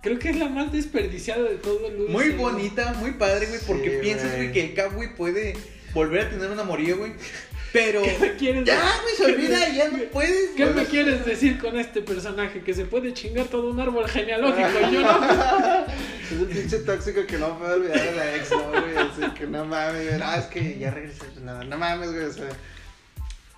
Creo 0.00 0.18
que 0.20 0.30
es 0.30 0.36
la 0.36 0.48
más 0.48 0.72
desperdiciada 0.72 1.42
de 1.42 1.56
todo 1.56 1.88
el 1.88 2.08
Muy 2.08 2.30
bonita, 2.30 2.92
muy 3.00 3.12
padre, 3.12 3.46
güey. 3.46 3.60
Porque 3.66 3.90
Sí, 3.90 3.96
piensas, 4.00 4.34
güey. 4.36 4.52
que 4.52 4.64
el 4.64 4.74
Cap, 4.74 4.92
güey, 4.94 5.14
puede 5.16 5.54
volver 5.92 6.26
a 6.26 6.30
tener 6.30 6.50
una 6.52 6.62
moría, 6.64 6.94
güey. 6.94 7.12
Pero. 7.72 8.02
¿Qué 8.02 8.18
me 8.20 8.36
quieres 8.36 8.64
Ya, 8.64 8.80
güey, 9.02 9.16
se 9.16 9.24
olvida, 9.24 9.68
ya 9.70 9.88
no 9.88 9.98
puedes. 10.12 10.50
¿Qué 10.56 10.66
me 10.66 10.84
quieres 10.84 11.24
decir 11.24 11.58
con 11.58 11.78
este 11.78 12.02
personaje? 12.02 12.62
Que 12.62 12.74
se 12.74 12.84
puede 12.84 13.14
chingar 13.14 13.46
todo 13.46 13.70
un 13.70 13.80
árbol 13.80 14.06
genealógico 14.08 14.68
y 14.90 14.92
yo 14.94 15.00
no. 15.00 15.86
Es 15.86 16.32
un 16.32 16.46
pinche 16.46 16.78
tóxico 16.80 17.26
que 17.26 17.38
no 17.38 17.58
puede 17.58 17.74
olvidar 17.74 18.08
a 18.08 18.12
la 18.12 18.36
ex, 18.36 18.50
¿no, 18.50 18.70
güey? 18.70 18.96
Así 18.96 19.34
que 19.38 19.46
no 19.46 19.64
mames, 19.64 20.08
güey. 20.08 20.22
Ah, 20.22 20.36
es 20.38 20.46
que 20.46 20.78
ya 20.78 20.90
regresé. 20.90 21.24
pues 21.24 21.40
Nada, 21.40 21.64
no 21.64 21.78
mames, 21.78 22.12
güey. 22.12 22.24
O 22.24 22.32
sea. 22.32 22.48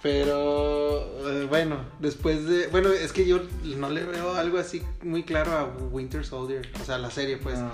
Pero, 0.02 1.30
eh, 1.30 1.46
bueno, 1.46 1.84
después 1.98 2.46
de. 2.46 2.66
Bueno, 2.68 2.92
es 2.92 3.12
que 3.12 3.26
yo 3.26 3.40
no 3.62 3.88
le 3.88 4.04
veo 4.04 4.34
algo 4.34 4.58
así 4.58 4.82
muy 5.02 5.22
claro 5.24 5.52
a 5.52 5.64
Winter 5.64 6.24
Soldier. 6.24 6.68
O 6.80 6.84
sea, 6.84 6.98
la 6.98 7.10
serie, 7.10 7.38
pues. 7.38 7.58
No. 7.58 7.70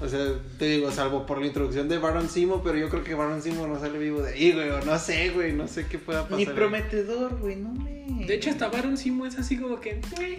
O 0.00 0.08
sea, 0.08 0.20
te 0.58 0.66
digo, 0.66 0.90
salvo 0.92 1.26
por 1.26 1.40
la 1.40 1.46
introducción 1.46 1.88
de 1.88 1.98
Baron 1.98 2.28
Simo, 2.28 2.62
pero 2.62 2.78
yo 2.78 2.88
creo 2.88 3.02
que 3.02 3.14
Baron 3.14 3.42
Simo 3.42 3.66
no 3.66 3.78
sale 3.80 3.98
vivo 3.98 4.22
de 4.22 4.32
ahí, 4.32 4.52
güey. 4.52 4.68
O 4.70 4.80
no 4.84 4.98
sé, 4.98 5.30
güey. 5.30 5.52
No 5.52 5.66
sé 5.66 5.86
qué 5.86 5.98
pueda 5.98 6.22
pasar. 6.22 6.38
Ni 6.38 6.46
prometedor, 6.46 7.36
güey, 7.38 7.56
no 7.56 7.70
me. 7.72 8.26
De 8.26 8.34
hecho, 8.34 8.50
hasta 8.50 8.68
Baron 8.68 8.96
Simo 8.96 9.26
es 9.26 9.38
así 9.38 9.56
como 9.58 9.80
que... 9.80 10.00
"Güey". 10.16 10.38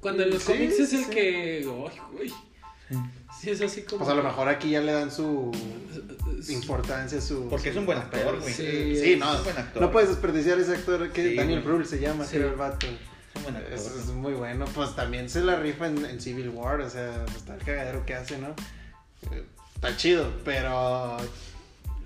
Cuando 0.00 0.22
en 0.22 0.30
los 0.30 0.42
Sí, 0.42 0.52
cómics 0.52 0.78
es 0.80 0.92
el 0.92 1.04
sí. 1.04 1.10
que... 1.10 1.56
Ay, 1.58 1.98
güey. 2.12 2.32
Sí, 3.40 3.50
es 3.50 3.60
así 3.60 3.82
como... 3.82 3.98
Pues 4.04 4.10
a 4.10 4.14
lo 4.14 4.22
mejor 4.22 4.48
aquí 4.48 4.70
ya 4.70 4.80
le 4.80 4.92
dan 4.92 5.10
su 5.10 5.50
importancia, 6.48 7.20
su. 7.20 7.48
Porque 7.48 7.64
su 7.64 7.70
es 7.70 7.76
un 7.76 7.86
buen 7.86 7.98
actor, 7.98 8.40
güey. 8.40 8.52
Sí, 8.54 8.96
Sí, 8.96 9.16
no. 9.16 9.32
es 9.32 9.38
un 9.38 9.44
buen 9.44 9.58
actor. 9.58 9.82
No 9.82 9.90
puedes 9.90 10.08
desperdiciar 10.08 10.58
ese 10.58 10.74
actor 10.74 11.10
que 11.10 11.30
Sí, 11.30 11.34
Daniel. 11.34 11.60
Brühl 11.60 11.84
se 11.86 11.98
llama, 12.00 12.24
Sí. 12.24 12.36
creo 12.36 12.50
el 12.50 12.56
vato. 12.56 12.86
Es 12.86 13.36
un 13.36 13.42
buen 13.42 13.56
actor. 13.56 13.72
Es, 13.74 13.86
es 13.86 14.06
muy 14.08 14.32
bueno. 14.34 14.64
Pues 14.74 14.94
también 14.94 15.28
se 15.28 15.40
la 15.42 15.56
rifa 15.56 15.86
en, 15.88 16.04
en 16.04 16.20
Civil 16.20 16.48
War, 16.50 16.80
o 16.80 16.88
sea, 16.88 17.24
pues, 17.24 17.36
está 17.38 17.54
el 17.54 17.62
cagadero 17.62 18.06
que 18.06 18.14
hace, 18.14 18.38
¿no? 18.38 18.54
Está 19.74 19.96
chido, 19.96 20.32
pero. 20.44 21.16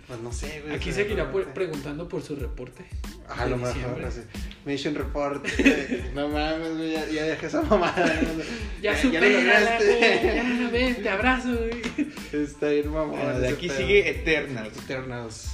Pues 0.06 0.20
no 0.20 0.32
sé, 0.32 0.62
güey. 0.62 0.74
Aquí 0.74 0.92
seguirá 0.92 1.30
preguntando 1.54 2.08
por 2.08 2.22
su 2.22 2.34
reporte. 2.34 2.84
A 3.28 3.46
lo 3.46 3.56
mejor, 3.56 4.04
así. 4.04 4.22
Mission 4.64 4.96
Report. 4.96 5.46
eh, 5.58 6.10
no 6.14 6.28
mames, 6.28 6.76
güey, 6.76 6.92
ya, 6.92 7.06
ya 7.06 7.22
dejé 7.24 7.46
esa 7.46 7.62
mamada. 7.62 8.06
¿no? 8.06 8.42
Ya, 8.82 9.00
supérala, 9.00 9.30
lograste. 9.38 9.84
güey. 9.86 10.36
Ya, 10.36 10.70
ven, 10.70 11.02
te 11.02 11.08
abrazo, 11.08 11.56
güey. 11.56 11.82
Está 12.44 12.70
bien, 12.70 12.90
mamón. 12.90 13.10
Bueno, 13.10 13.38
de 13.38 13.48
aquí 13.50 13.68
pedo. 13.68 13.78
sigue 13.78 14.10
Eternals. 14.10 14.76
Eternals. 14.78 15.50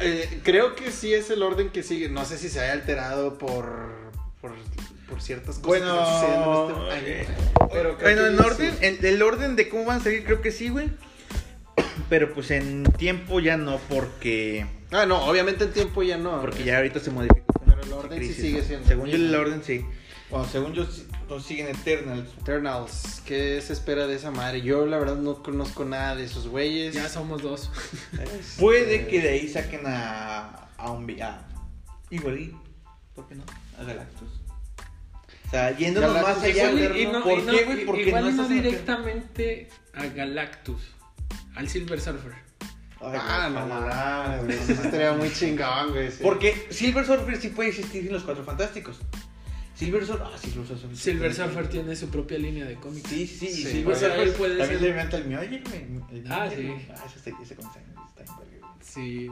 Eh, 0.00 0.40
creo 0.44 0.76
que 0.76 0.92
sí 0.92 1.12
es 1.12 1.28
el 1.30 1.42
orden 1.42 1.70
que 1.70 1.82
sigue. 1.82 2.08
No 2.08 2.24
sé 2.24 2.38
si 2.38 2.48
se 2.48 2.60
haya 2.60 2.74
alterado 2.74 3.38
por, 3.38 4.12
por, 4.40 4.52
por 5.08 5.20
ciertas 5.22 5.58
cosas 5.58 5.62
Bueno, 5.62 5.94
que 5.94 6.00
están 6.00 6.14
sucediendo 6.20 6.92
en 6.92 7.06
este. 7.06 7.34
Pero 7.72 7.96
bueno, 7.96 8.26
en 8.26 8.36
sí. 8.38 8.44
orden, 8.44 8.74
el, 8.80 9.04
el 9.04 9.22
orden 9.22 9.56
de 9.56 9.68
cómo 9.68 9.84
van 9.84 10.00
a 10.00 10.04
salir, 10.04 10.24
creo 10.24 10.40
que 10.42 10.52
sí, 10.52 10.68
güey. 10.68 10.90
Pero 12.08 12.32
pues 12.34 12.50
en 12.50 12.84
tiempo 12.84 13.40
ya 13.40 13.56
no, 13.56 13.78
porque 13.88 14.66
Ah, 14.90 15.04
no, 15.06 15.24
obviamente 15.26 15.64
en 15.64 15.72
tiempo 15.72 16.02
ya 16.02 16.16
no. 16.16 16.40
porque 16.40 16.64
ya 16.64 16.76
ahorita 16.78 17.00
se 17.00 17.10
modificó. 17.10 17.44
Pero 17.66 17.82
el 17.82 17.92
orden 17.92 18.22
sí 18.22 18.32
sigue 18.34 18.60
¿no? 18.60 18.64
siendo 18.66 18.88
Según 18.88 19.08
yo, 19.08 19.16
el 19.16 19.34
orden 19.34 19.62
sí. 19.62 19.84
Bueno, 20.30 20.46
según 20.46 20.72
yo, 20.74 20.86
no 21.28 21.40
siguen 21.40 21.68
Eternals. 21.68 22.28
Eternals, 22.40 23.22
¿qué 23.24 23.60
se 23.62 23.72
espera 23.72 24.06
de 24.06 24.16
esa 24.16 24.30
madre? 24.30 24.60
Yo 24.62 24.86
la 24.86 24.98
verdad 24.98 25.16
no 25.16 25.42
conozco 25.42 25.84
nada 25.84 26.16
de 26.16 26.24
esos 26.24 26.48
güeyes. 26.48 26.94
Ya 26.94 27.08
somos 27.08 27.42
dos. 27.42 27.70
Este, 28.12 28.60
Puede 28.60 29.06
que 29.06 29.20
de 29.22 29.28
ahí 29.30 29.48
saquen 29.48 29.82
a, 29.86 30.68
a 30.76 30.90
un 30.90 31.10
a 31.22 31.46
Igual 32.10 32.52
¿por 33.14 33.26
qué 33.28 33.34
no? 33.34 33.44
A 33.78 33.84
Galactus. 33.84 34.37
O 35.48 35.50
sea, 35.50 35.76
yéndonos 35.76 36.12
Galactus 36.14 36.36
más 36.36 36.44
allá. 36.44 36.72
Y 36.98 37.06
no- 37.06 37.24
¿Por 37.24 37.46
qué, 37.46 37.64
güey? 37.64 37.84
Porque 37.86 38.02
igual 38.02 38.36
no 38.36 38.48
directamente 38.48 39.68
a 39.94 40.06
Galactus, 40.06 40.82
al 41.54 41.68
Silver 41.68 42.00
Surfer. 42.00 42.32
Ay, 43.00 43.18
Ah, 43.22 43.48
no 43.52 43.66
mames. 43.66 44.68
Eso 44.68 44.82
estaría 44.82 45.12
muy 45.14 45.32
chingón, 45.32 45.90
güey. 45.92 46.10
sí. 46.10 46.18
Porque 46.22 46.66
Silver 46.70 47.06
Surfer 47.06 47.40
sí 47.40 47.48
puede 47.48 47.70
existir 47.70 48.06
en 48.06 48.12
los 48.12 48.24
Cuatro 48.24 48.44
Fantásticos. 48.44 48.98
Silver 49.74 50.04
Surfer. 50.04 50.26
Ah, 50.34 50.36
Silver 50.36 50.66
Surfer. 50.66 50.96
Silver 50.96 51.34
Surfer 51.34 51.68
tiene 51.68 51.96
su 51.96 52.08
propia 52.10 52.36
línea 52.38 52.64
de 52.66 52.74
cómics. 52.74 53.08
Sí, 53.08 53.26
sí, 53.26 53.48
Sí. 53.48 53.64
Silver 53.64 53.96
Surfer 53.96 54.32
puede 54.34 54.58
también 54.58 54.80
ser- 54.80 54.82
le 54.82 54.94
levanta 54.94 55.16
el 55.16 55.24
Mjolnir, 55.28 55.62
güey. 55.66 56.24
Ah, 56.28 56.50
sí. 56.54 56.74
Ah, 56.90 57.04
ese, 57.06 57.34
ese 57.42 57.54
concepto 57.56 58.00
está 58.18 58.34
güey. 58.34 58.48
Sí. 58.82 59.28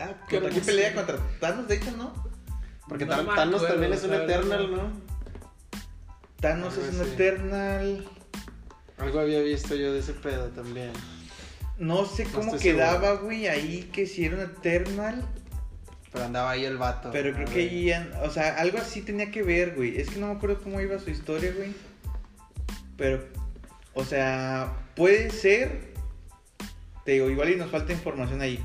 Ah, 0.00 0.14
Qué 0.28 0.36
contra 0.36 0.50
quién 0.52 0.64
pelea 0.64 0.94
contra 0.94 1.16
Thanos, 1.40 1.68
de 1.68 1.74
hecho, 1.74 1.90
¿no? 1.96 2.31
Porque 2.88 3.06
No 3.06 3.16
Thanos 3.24 3.62
acuerdo, 3.62 3.66
también 3.68 3.92
es 3.92 4.04
un. 4.04 4.14
Eternal, 4.14 4.70
¿no? 4.70 4.92
Thanos 6.40 6.76
es 6.76 6.94
un. 6.94 7.00
Eternal. 7.06 8.08
Algo 8.98 9.20
había 9.20 9.40
visto 9.40 9.74
yo 9.74 9.92
de 9.92 10.00
ese 10.00 10.12
pedo 10.14 10.48
también. 10.48 10.92
No 11.78 12.04
sé 12.04 12.24
cómo 12.24 12.56
quedaba, 12.58 13.14
güey, 13.14 13.48
ahí 13.48 13.88
que 13.92 14.06
si 14.06 14.24
era 14.24 14.36
un 14.36 14.42
Eternal. 14.42 15.24
Pero 16.12 16.24
andaba 16.26 16.50
ahí 16.50 16.64
el 16.64 16.76
vato. 16.76 17.10
Pero 17.10 17.32
creo 17.32 17.46
que 17.46 17.94
an- 17.94 18.12
o 18.22 18.30
sea, 18.30 18.56
algo 18.56 18.78
así 18.78 19.00
tenía 19.00 19.30
que 19.30 19.42
ver, 19.42 19.74
güey. 19.74 19.98
Es 19.98 20.10
que 20.10 20.20
no 20.20 20.26
me 20.26 20.34
acuerdo 20.34 20.60
cómo 20.62 20.80
iba 20.80 20.98
su 20.98 21.10
historia, 21.10 21.52
güey. 21.56 21.72
Pero, 22.98 23.24
o 23.94 24.04
sea, 24.04 24.76
puede 24.94 25.30
ser. 25.30 25.92
Te 27.04 27.12
digo, 27.12 27.30
igual 27.30 27.50
y 27.50 27.56
nos 27.56 27.70
falta 27.70 27.92
información 27.92 28.42
ahí. 28.42 28.62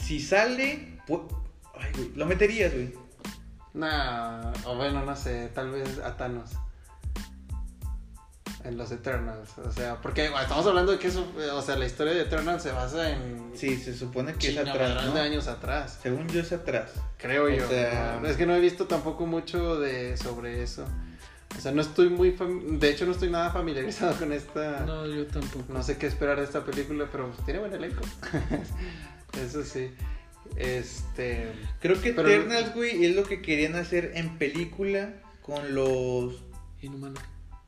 Si 0.00 0.20
sale, 0.20 0.98
ay, 1.84 1.92
güey, 1.94 2.12
lo 2.16 2.26
meterías, 2.26 2.72
güey. 2.72 2.94
Nah, 3.74 4.52
o 4.66 4.76
bueno, 4.76 5.04
no 5.04 5.16
sé, 5.16 5.48
tal 5.54 5.70
vez 5.70 5.98
a 5.98 6.16
Thanos. 6.16 6.50
En 8.64 8.78
los 8.78 8.90
Eternals. 8.92 9.50
O 9.58 9.70
sea, 9.72 10.00
porque 10.00 10.28
bueno, 10.30 10.40
estamos 10.42 10.66
hablando 10.66 10.92
de 10.92 10.98
que 10.98 11.08
eso, 11.08 11.26
o 11.52 11.60
sea, 11.60 11.76
la 11.76 11.84
historia 11.84 12.14
de 12.14 12.22
Eternals 12.22 12.62
se 12.62 12.72
basa 12.72 13.10
en 13.10 13.52
Sí, 13.54 13.76
se 13.76 13.94
supone 13.94 14.32
que 14.34 14.48
es 14.48 14.56
atrás, 14.58 15.04
¿no? 15.04 15.12
de 15.12 15.20
años 15.20 15.48
atrás. 15.48 15.98
Según 16.02 16.28
yo 16.28 16.40
es 16.40 16.50
atrás. 16.52 16.92
Creo 17.18 17.44
O 17.44 17.48
yo. 17.50 17.68
sea- 17.68 18.18
¿no? 18.22 18.26
Es 18.28 18.36
que 18.38 18.46
no 18.46 18.54
he 18.54 18.60
visto 18.60 18.86
tampoco 18.86 19.26
mucho 19.26 19.78
de 19.78 20.16
sobre 20.16 20.62
eso. 20.62 20.86
O 21.58 21.60
sea, 21.60 21.72
no 21.72 21.82
estoy 21.82 22.08
muy 22.08 22.32
fam- 22.36 22.78
de 22.78 22.90
hecho 22.90 23.04
no 23.04 23.12
estoy 23.12 23.28
nada 23.30 23.50
familiarizado 23.50 24.14
con 24.18 24.32
esta 24.32 24.80
no, 24.80 25.04
No, 25.04 25.06
yo 25.14 25.26
tampoco. 25.26 25.82
sé 25.82 25.98
qué 25.98 26.06
esperar 26.06 26.38
de 26.38 26.44
esta 26.44 26.64
película, 26.64 27.06
pero 27.12 27.30
tiene 27.44 27.60
buen 27.60 27.74
elenco. 27.74 28.00
eso 29.44 29.62
sí. 29.62 29.94
Este, 30.56 31.52
Creo 31.80 32.00
que 32.00 32.12
Pero- 32.12 32.28
Eternals, 32.28 32.74
güey, 32.74 33.04
es 33.04 33.14
lo 33.14 33.24
que 33.24 33.42
querían 33.42 33.74
hacer 33.76 34.12
en 34.14 34.38
película 34.38 35.14
con 35.42 35.74
los 35.74 36.42
Inhumano. 36.82 37.20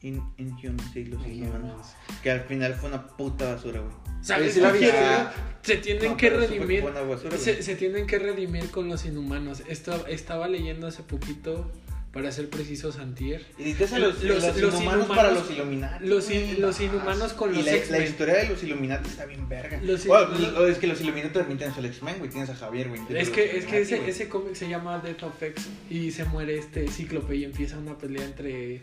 In 0.02 0.22
Inhuman, 0.36 0.78
sí, 0.92 1.04
los 1.06 1.26
Inhumanos. 1.26 1.62
Inhumans. 1.64 1.94
Que 2.22 2.30
al 2.30 2.40
final 2.42 2.74
fue 2.74 2.90
una 2.90 3.06
puta 3.08 3.54
basura, 3.54 3.80
güey. 3.80 3.92
¿Sabes 4.22 4.54
sí 4.54 4.60
la 4.60 4.68
qué 4.72 4.78
vi, 4.78 4.84
quiero? 4.84 4.98
ah. 5.00 5.32
Se 5.62 5.76
tienen 5.76 6.10
No, 6.12 6.16
que 6.16 6.28
pero 6.28 6.42
súper 6.42 6.58
redimir. 6.58 6.82
buena 6.82 7.00
basura, 7.00 7.38
Se, 7.38 7.62
se 7.62 7.76
tienen 7.76 8.06
que 8.06 8.18
redimir 8.18 8.70
con 8.70 8.88
los 8.88 9.04
inhumanos. 9.04 9.62
Esto 9.68 10.06
estaba 10.06 10.48
leyendo 10.48 10.86
hace 10.86 11.02
poquito, 11.02 11.70
para 12.16 12.33
ser 12.33 12.48
precisos, 12.48 12.96
antier. 12.96 13.44
Y 13.59 13.74
a 13.74 13.98
los, 13.98 14.22
Los- 14.22 14.42
los, 14.42 14.42
los 14.42 14.57
inhumanos, 14.57 14.83
inhumanos- 14.83 15.07
para 15.16 15.31
los 15.33 15.50
Illuminati. 15.50 16.07
los 16.07 16.31
in- 16.31 16.57
inhumanos 16.81 17.33
con 17.35 17.52
y 17.52 17.57
los 17.59 17.66
la, 17.66 17.72
la 17.72 17.76
X-Men. 17.76 18.02
historia 18.05 18.35
de 18.37 18.48
los 18.48 18.62
Illuminati 18.62 19.09
está 19.11 19.26
bien 19.26 19.46
verga. 19.46 19.79
Bueno, 20.07 20.66
es 20.66 20.79
que 20.79 20.87
los 20.87 20.98
Illuminati 21.02 21.35
también 21.35 21.59
tienen 21.59 21.76
al 21.76 21.85
X-Men, 21.85 22.14
güey. 22.18 22.31
Tienes 22.31 22.48
a 22.48 22.55
Javier, 22.57 22.88
güey. 22.88 23.02
Es 23.11 23.29
que, 23.29 23.59
es 23.59 23.66
que 23.66 23.83
ese, 23.83 24.09
ese 24.09 24.29
cómic 24.31 24.55
se 24.55 24.66
llama 24.66 24.98
Death 25.00 25.24
of 25.24 25.42
X 25.42 25.68
y 25.90 26.11
se 26.11 26.24
muere 26.24 26.57
este 26.57 26.88
cíclope 26.88 27.37
y 27.37 27.44
empieza 27.44 27.76
una 27.76 27.98
pelea 27.98 28.24
entre, 28.24 28.81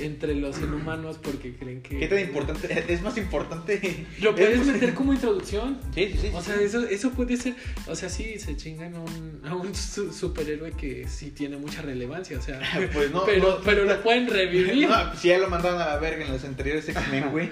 entre 0.00 0.34
los 0.34 0.58
inhumanos 0.58 1.18
porque 1.18 1.54
creen 1.54 1.82
que... 1.82 1.98
¿Qué 1.98 2.06
tan 2.08 2.18
importante? 2.18 2.84
Es 2.92 3.02
más 3.02 3.16
importante. 3.18 4.06
Lo 4.20 4.34
puedes 4.34 4.60
es- 4.60 4.66
meter 4.66 4.94
como 4.94 5.12
introducción. 5.12 5.78
Sí, 5.94 6.08
sí, 6.12 6.18
sí. 6.22 6.30
O 6.34 6.40
sea, 6.42 6.56
sí. 6.56 6.64
eso, 6.64 6.86
eso 6.86 7.10
puede 7.10 7.36
ser. 7.36 7.54
O 7.86 7.94
sea, 7.94 8.08
sí, 8.08 8.38
se 8.38 8.56
chingan 8.56 8.94
a 8.94 9.00
un, 9.00 9.40
a 9.44 9.54
un 9.54 9.74
su- 9.74 10.12
superhéroe 10.12 10.72
que 10.72 11.06
sí 11.08 11.30
tiene 11.30 11.56
mucha 11.58 11.82
relevancia. 11.82 12.38
O 12.38 12.42
sea, 12.42 12.60
Pues 12.92 13.10
no, 13.10 13.24
pero, 13.24 13.48
no, 13.50 13.60
pero 13.64 13.84
lo 13.84 14.02
pueden 14.02 14.28
revivir. 14.28 14.88
No, 14.88 15.14
si 15.14 15.28
ya 15.28 15.38
lo 15.38 15.48
mandaron 15.48 15.80
a 15.80 15.86
la 15.86 15.98
verga 15.98 16.24
en 16.24 16.32
los 16.32 16.42
anteriores 16.44 16.88
X-Men, 16.88 17.30
güey. 17.30 17.48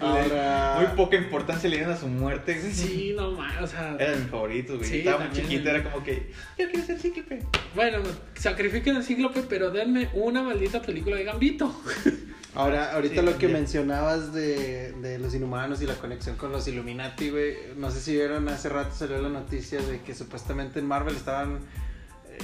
Ahora- 0.00 0.76
Muy 0.80 0.96
poca 0.96 1.16
importancia 1.16 1.68
le 1.70 1.76
dieron 1.76 1.94
a 1.94 1.96
su 1.96 2.08
muerte. 2.08 2.58
güey. 2.58 2.72
Sí, 2.72 3.14
no 3.16 3.32
más. 3.32 3.62
O 3.62 3.66
sea, 3.66 3.96
Era 3.98 4.16
mi 4.16 4.24
favorito, 4.26 4.76
güey. 4.76 4.88
Sí, 4.88 4.98
Estaba 4.98 5.24
muy 5.26 5.32
chiquito, 5.36 5.70
era 5.70 5.82
como 5.84 6.04
que. 6.04 6.30
Yo 6.58 6.68
quiero 6.70 6.84
ser 6.86 6.98
cíclope. 6.98 7.40
bueno, 7.74 7.98
sacrifiquen 8.34 8.96
al 8.96 9.04
cíclope, 9.04 9.42
pero 9.48 9.70
denme 9.70 10.08
una 10.14 10.42
maldita 10.42 10.82
película 10.82 11.16
de 11.16 11.24
Gambito. 11.24 11.82
Ahora, 12.56 12.92
ahorita 12.92 13.20
Sí, 13.20 13.26
lo 13.26 13.36
que 13.36 13.48
ya. 13.48 13.52
mencionabas 13.52 14.32
de, 14.32 14.92
de 14.92 15.18
los 15.18 15.34
inhumanos 15.34 15.82
y 15.82 15.86
la 15.86 15.94
conexión 15.94 16.36
con 16.36 16.52
los 16.52 16.68
Illuminati, 16.68 17.30
güey. 17.30 17.56
No 17.76 17.90
sé 17.90 18.00
si 18.00 18.12
vieron 18.12 18.48
hace 18.48 18.68
rato 18.68 18.94
salió 18.94 19.20
la 19.20 19.28
noticia 19.28 19.80
de 19.82 20.02
que 20.02 20.14
supuestamente 20.14 20.78
en 20.78 20.86
Marvel 20.86 21.16
estaban 21.16 21.58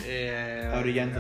eh, 0.05 0.69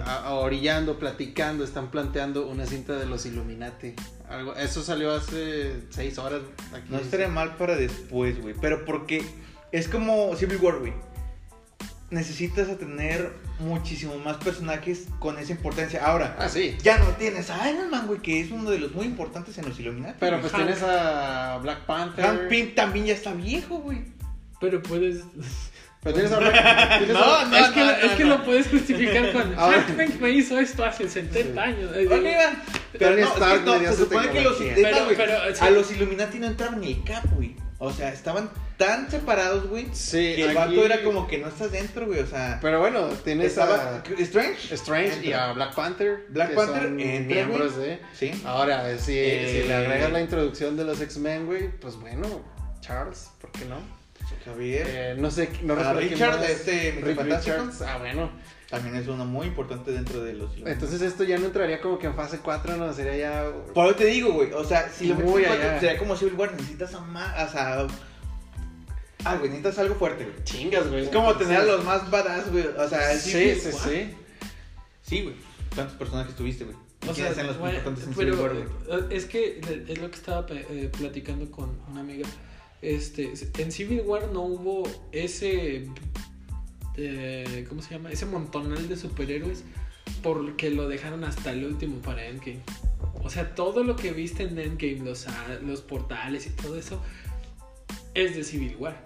a- 0.04 0.24
ahorillando, 0.26 0.98
platicando, 0.98 1.62
están 1.64 1.90
planteando 1.92 2.48
una 2.48 2.66
cinta 2.66 2.96
de 2.96 3.06
los 3.06 3.26
Illuminati. 3.26 3.94
Algo, 4.28 4.54
eso 4.56 4.83
salió 4.83 5.12
hace 5.12 5.72
seis 5.90 6.18
horas. 6.18 6.40
Aquí 6.72 6.87
No 6.90 6.98
estaría 6.98 7.28
mal 7.28 7.56
para 7.56 7.76
después, 7.76 8.40
güey. 8.40 8.54
Pero 8.61 8.85
porque 8.85 9.24
es 9.72 9.87
como 9.88 10.35
Civil 10.37 10.59
War, 10.61 10.78
güey. 10.80 10.92
Necesitas 12.10 12.68
a 12.68 12.76
tener 12.76 13.32
muchísimos 13.60 14.22
más 14.24 14.36
personajes 14.38 15.06
con 15.20 15.38
esa 15.38 15.52
importancia. 15.52 16.04
Ahora, 16.04 16.34
Ah, 16.40 16.48
sí. 16.48 16.76
ya 16.82 16.98
no 16.98 17.06
tienes 17.10 17.50
a 17.50 17.70
Iron 17.70 17.88
Man, 17.88 18.08
güey, 18.08 18.20
que 18.20 18.40
es 18.40 18.50
uno 18.50 18.68
de 18.70 18.80
los 18.80 18.92
muy 18.92 19.06
importantes 19.06 19.56
en 19.58 19.68
los 19.68 19.78
Illuminati. 19.78 20.16
Pero 20.18 20.40
pues 20.40 20.52
Hank. 20.52 20.64
tienes 20.64 20.82
a 20.82 21.58
Black 21.62 21.86
Panther. 21.86 22.24
Hank 22.24 22.48
Pym 22.48 22.74
también 22.74 23.06
ya 23.06 23.14
está 23.14 23.32
viejo, 23.32 23.78
güey. 23.78 23.98
Pero 24.60 24.82
puedes. 24.82 25.20
Pero 26.02 26.14
tienes 26.14 26.32
a 26.32 26.38
Black 26.40 26.54
tienes 26.98 27.14
No, 27.14 27.22
a- 27.34 27.44
no, 27.44 27.56
es 27.58 27.68
que, 27.68 27.80
no, 27.84 27.90
es 27.90 28.12
que 28.12 28.24
no. 28.24 28.38
lo 28.38 28.44
puedes 28.44 28.66
justificar 28.68 29.32
con. 29.32 29.54
Ahora- 29.58 29.76
Shark 29.76 29.96
Tank 29.96 30.20
me 30.20 30.30
hizo 30.30 30.58
esto 30.58 30.84
hace 30.84 31.08
70 31.08 31.62
años. 31.62 31.92
Eh, 31.94 32.06
¿Dónde 32.06 32.32
iban? 32.32 32.62
Pero 32.98 33.10
no, 33.12 33.16
es 33.18 33.26
que 33.28 33.32
Stark 33.34 33.64
no, 33.64 33.74
le 33.74 33.80
dio 33.80 33.90
se 33.90 33.96
su 33.98 34.04
supone 34.04 34.28
que 34.30 34.40
los 34.40 34.58
tecnología. 34.58 34.72
es 34.72 34.82
más, 34.82 34.92
Pero- 34.92 35.04
güey, 35.04 35.16
pero, 35.16 35.54
sí. 35.56 35.64
a 35.64 35.70
los 35.70 35.92
Illuminati 35.92 36.38
no 36.40 36.46
entraban 36.48 36.80
ni 36.80 36.92
el 36.92 37.04
Cap, 37.04 37.24
güey. 37.36 37.54
O 37.78 37.92
sea, 37.92 38.12
estaban 38.12 38.50
tan 38.80 39.10
separados, 39.10 39.68
güey, 39.68 39.86
Sí, 39.92 40.16
que 40.34 40.42
el 40.44 40.48
aquí- 40.56 40.56
vato 40.76 40.84
era 40.86 41.04
como 41.04 41.28
que 41.28 41.36
no 41.38 41.48
estás 41.48 41.70
dentro, 41.70 42.06
güey. 42.06 42.20
O 42.20 42.26
sea, 42.26 42.58
Pero 42.62 42.80
bueno, 42.80 43.08
tienes 43.24 43.48
estaba 43.48 43.74
a 43.98 44.02
Strange. 44.18 44.74
Strange 44.74 45.24
y 45.26 45.32
a 45.34 45.52
Black 45.52 45.74
Panther. 45.74 46.24
Black 46.30 46.54
Panther 46.54 46.82
son 46.84 46.98
entra, 46.98 47.34
miembros 47.36 47.74
güey. 47.76 47.86
de. 47.90 48.00
Sí. 48.14 48.42
Ahora, 48.44 48.98
si, 48.98 49.12
Eh, 49.18 49.60
si 49.62 49.68
le 49.68 49.74
agregas 49.74 50.10
la 50.10 50.20
introducción 50.22 50.76
de 50.78 50.84
los 50.84 51.00
X-Men, 51.00 51.44
güey, 51.46 51.70
pues 51.78 51.96
bueno, 51.96 52.40
Charles, 52.80 53.30
¿por 53.40 53.52
qué 53.52 53.66
no? 53.66 53.76
Javier. 54.44 54.86
Eh, 54.88 55.14
no 55.18 55.30
sé, 55.30 55.50
no 55.62 55.74
A 55.74 55.76
recuerdo 55.76 55.98
quién 56.00 56.10
Richard, 56.12 56.38
más. 56.40 56.48
este. 56.50 57.00
Rick. 57.02 57.20
Richards. 57.20 57.82
Ah, 57.82 57.98
bueno. 57.98 58.30
También 58.70 58.94
es 58.94 59.08
uno 59.08 59.24
muy 59.26 59.48
importante 59.48 59.90
dentro 59.90 60.22
de 60.22 60.32
los. 60.34 60.52
Entonces 60.64 61.02
esto 61.02 61.24
ya 61.24 61.36
no 61.38 61.46
entraría 61.46 61.80
como 61.80 61.98
que 61.98 62.06
en 62.06 62.14
fase 62.14 62.38
4, 62.38 62.76
no, 62.76 62.92
sería 62.94 63.16
ya... 63.16 63.44
Por 63.74 63.86
eso 63.86 63.96
te 63.96 64.04
digo, 64.06 64.32
güey. 64.32 64.52
O 64.52 64.62
sea, 64.64 64.88
si 64.88 65.08
lo 65.08 65.16
Muy 65.16 65.44
allá. 65.44 65.80
sería 65.80 65.98
como 65.98 66.16
Civil 66.16 66.34
War. 66.34 66.52
Necesitas 66.52 66.94
a 66.94 67.00
más. 67.00 67.48
O 67.48 67.52
sea. 67.52 67.86
Ah, 69.24 69.37
güey, 69.37 69.50
necesitas 69.50 69.78
algo 69.78 69.94
fuerte, 69.96 70.24
güey. 70.24 70.44
Chingas, 70.44 70.88
güey. 70.88 71.04
Es 71.04 71.09
como 71.11 71.35
tener 71.37 71.59
a 71.61 71.64
los 71.64 71.85
más 71.85 72.11
badass, 72.11 72.50
güey. 72.50 72.66
O 72.66 72.88
sea, 72.88 73.14
Sí, 73.18 73.30
Civil 73.33 73.56
sí, 73.61 73.68
War. 73.68 73.88
sí. 73.88 74.11
Sí, 75.02 75.22
güey. 75.22 75.35
¿Cuántos 75.74 75.96
personajes 75.96 76.35
tuviste, 76.35 76.64
güey? 76.64 76.76
O 77.02 77.04
sea, 77.06 77.14
¿Quiénes 77.14 77.33
eran 77.35 77.46
los 77.48 77.59
bueno, 77.59 77.78
importantes 77.78 78.09
en 78.09 78.14
pero 78.14 78.35
Civil 78.35 78.40
War, 78.42 78.54
güey? 78.88 79.02
eh, 79.02 79.06
es 79.16 79.24
que 79.26 79.61
es 79.88 79.98
lo 79.98 80.11
que 80.11 80.16
estaba 80.16 80.46
eh, 80.50 80.90
platicando 80.96 81.50
con 81.50 81.70
una 81.90 82.00
amiga. 82.00 82.28
Este, 82.83 83.33
en 83.59 83.72
Civil 83.72 84.02
War 84.06 84.28
no 84.33 84.42
hubo 84.42 84.83
ese, 85.12 85.87
eh, 86.96 87.66
¿cómo 87.68 87.83
se 87.83 87.90
llama? 87.94 88.11
Ese 88.11 88.26
montonal 88.26 88.88
de 88.88 88.96
superhéroes 88.96 89.64
porque 90.22 90.70
lo 90.70 90.88
dejaron 90.88 91.24
hasta 91.24 91.52
el 91.52 91.64
último 91.64 91.96
para 92.02 92.24
Endgame. 92.26 92.61
O 93.22 93.30
sea, 93.30 93.54
todo 93.54 93.85
lo 93.85 93.96
que 93.96 94.12
viste 94.12 94.42
en 94.44 94.59
Endgame, 94.59 95.00
los, 95.04 95.26
a- 95.28 95.59
los 95.62 95.83
portales 95.83 96.46
y 96.46 96.50
todo 96.50 96.76
eso, 96.76 97.00
es 98.14 98.34
de 98.36 98.44
Civil 98.44 98.76
War. 98.78 99.04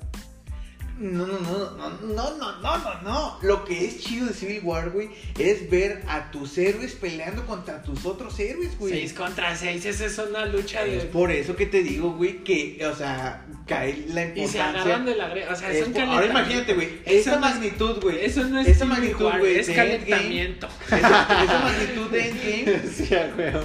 No, 0.97 1.27
no, 1.27 1.41
no, 1.41 1.71
no, 1.73 1.91
no, 1.91 2.37
no, 2.37 2.37
no, 2.61 2.79
no, 2.79 3.03
no. 3.03 3.39
Lo 3.43 3.65
que 3.65 3.85
es 3.85 3.99
chido 4.01 4.29
de 4.29 4.33
Civil 4.33 4.61
War, 4.63 4.91
güey, 4.91 5.11
es 5.37 5.69
ver 5.69 6.05
a 6.07 6.31
tus 6.31 6.57
héroes 6.57 6.93
peleando 6.95 7.45
contra 7.47 7.83
tus 7.83 8.07
otros 8.07 8.39
héroes, 8.39 8.79
güey. 8.79 8.93
6 8.93 9.13
contra 9.15 9.57
6, 9.57 9.85
esa 9.87 10.07
es 10.07 10.17
una 10.19 10.47
lucha 10.47 10.85
Es 10.85 11.03
de... 11.03 11.09
por 11.09 11.33
eso 11.33 11.57
que 11.57 11.67
te 11.67 11.83
digo, 11.83 12.13
güey, 12.13 12.45
que, 12.45 12.79
o 12.87 12.95
sea, 12.95 13.45
cae 13.67 14.05
la 14.11 14.23
importancia. 14.23 14.45
Y 14.45 14.47
se 14.47 14.61
agarran 14.61 15.05
de 15.05 15.17
la 15.17 15.35
O 15.51 15.57
sea, 15.57 15.73
Es 15.73 15.79
es 15.81 15.87
un 15.89 15.95
por- 15.95 16.03
ahora 16.03 16.27
imagínate, 16.27 16.75
güey, 16.75 16.89
esa 17.07 17.31
no 17.31 17.37
es- 17.49 17.55
magnitud, 17.55 18.01
güey. 18.01 18.25
Eso 18.25 18.45
no 18.45 18.61
es 18.61 18.69
esa 18.69 18.85
Civil 18.85 18.93
magnitud, 18.93 19.25
War, 19.25 19.41
güey, 19.41 19.59
es 19.59 19.71
calentamiento. 19.71 20.69
Esa, 20.87 20.97
esa 21.45 21.59
magnitud 21.59 22.11
de 22.13 22.29
Endgame, 22.29 22.89
Sí, 22.89 23.09
huevo. 23.37 23.61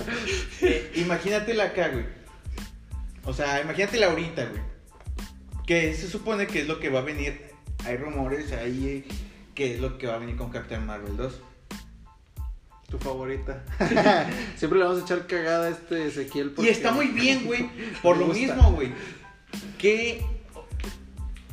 eh, 0.62 0.92
imagínatela 0.96 1.66
acá, 1.66 1.90
güey. 1.90 2.06
O 3.24 3.34
sea, 3.36 3.62
imagínatela 3.62 4.08
ahorita, 4.08 4.46
güey. 4.46 4.69
Que 5.70 5.94
se 5.94 6.10
supone 6.10 6.48
que 6.48 6.62
es 6.62 6.68
lo 6.68 6.80
que 6.80 6.90
va 6.90 7.02
a 7.02 7.04
venir. 7.04 7.44
Hay 7.86 7.96
rumores 7.96 8.52
ahí 8.54 9.06
que 9.54 9.76
es 9.76 9.80
lo 9.80 10.00
que 10.00 10.08
va 10.08 10.16
a 10.16 10.18
venir 10.18 10.36
con 10.36 10.50
Captain 10.50 10.84
Marvel 10.84 11.16
2. 11.16 11.42
tu 12.90 12.98
favorita. 12.98 13.64
Siempre 14.58 14.80
le 14.80 14.86
vamos 14.86 15.04
a 15.04 15.06
echar 15.06 15.28
cagada 15.28 15.68
a 15.68 15.70
este 15.70 16.08
Ezequiel. 16.08 16.56
Y 16.58 16.70
está 16.70 16.92
muy 16.92 17.10
bien, 17.10 17.46
güey. 17.46 17.70
Por 18.02 18.18
lo 18.18 18.26
gusta. 18.26 18.56
mismo, 18.56 18.72
güey. 18.72 18.92
Que 19.78 20.26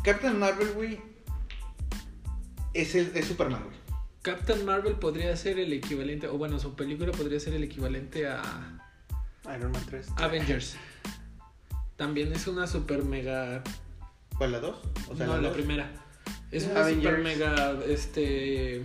Captain 0.02 0.38
Marvel, 0.38 0.72
güey, 0.72 0.98
es, 2.72 2.94
el, 2.94 3.12
es 3.14 3.26
Superman, 3.26 3.64
güey. 3.64 3.76
Captain 4.22 4.64
Marvel 4.64 4.94
podría 4.94 5.36
ser 5.36 5.58
el 5.58 5.74
equivalente, 5.74 6.26
o 6.26 6.38
bueno, 6.38 6.58
su 6.58 6.74
película 6.74 7.12
podría 7.12 7.38
ser 7.38 7.52
el 7.52 7.64
equivalente 7.64 8.26
a 8.26 8.80
Iron 9.54 9.72
Man 9.72 9.84
3. 9.90 10.06
Avengers. 10.16 10.78
También 11.96 12.32
es 12.32 12.46
una 12.46 12.66
super 12.66 13.04
mega. 13.04 13.62
¿Cuál, 14.38 14.52
la 14.52 14.60
2? 14.60 14.76
O 15.08 15.16
sea, 15.16 15.26
no, 15.26 15.40
la 15.40 15.52
primera. 15.52 15.90
Es 16.50 16.64
una 16.66 16.80
Avengers. 16.80 17.04
super 17.04 17.18
mega. 17.22 17.78
Este. 17.88 18.82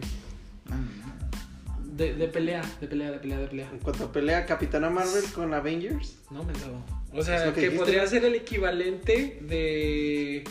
De, 1.85 2.13
de 2.13 2.27
pelea, 2.27 2.61
de 2.79 2.87
pelea, 2.87 3.11
de 3.11 3.19
pelea, 3.19 3.39
de 3.39 3.47
pelea. 3.47 3.69
En 3.71 3.79
cuanto 3.79 4.05
a 4.05 4.11
pelea 4.11 4.45
Capitana 4.45 4.89
Marvel 4.89 5.25
con 5.33 5.53
Avengers. 5.53 6.17
No 6.31 6.43
me 6.43 6.53
lo. 6.53 7.19
O 7.19 7.23
sea, 7.23 7.45
lo 7.45 7.53
que, 7.53 7.71
podría 7.71 8.07
ser 8.07 8.23
el 8.25 8.35
equivalente 8.35 9.39
de, 9.41 10.43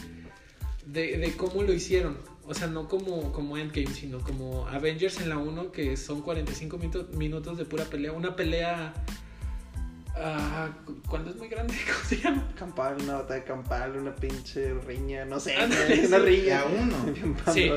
de. 0.86 1.18
de 1.18 1.36
cómo 1.36 1.62
lo 1.62 1.72
hicieron. 1.72 2.18
O 2.44 2.54
sea, 2.54 2.66
no 2.66 2.88
como, 2.88 3.32
como 3.32 3.56
Endgame, 3.56 3.94
sino 3.94 4.18
como 4.20 4.66
Avengers 4.66 5.20
en 5.20 5.28
la 5.28 5.38
1, 5.38 5.72
que 5.72 5.96
son 5.96 6.20
45 6.20 6.78
minutos, 6.78 7.16
minutos 7.16 7.58
de 7.58 7.64
pura 7.64 7.84
pelea. 7.84 8.12
Una 8.12 8.36
pelea. 8.36 8.92
Ah, 10.16 10.68
cuando 11.08 11.30
es 11.30 11.36
muy 11.36 11.48
grande, 11.48 11.74
¿cómo 11.86 12.04
se 12.08 12.16
llama? 12.16 12.48
Campal, 12.58 12.96
una 13.02 13.14
batalla 13.14 13.44
campal, 13.44 13.96
una 13.96 14.14
pinche 14.14 14.74
riña, 14.86 15.24
no 15.24 15.40
sé, 15.40 15.56
una 15.64 15.74
sí. 15.86 16.24
riña. 16.24 16.64
Uno. 16.64 16.96
Bien 17.12 17.36
Sí. 17.52 17.70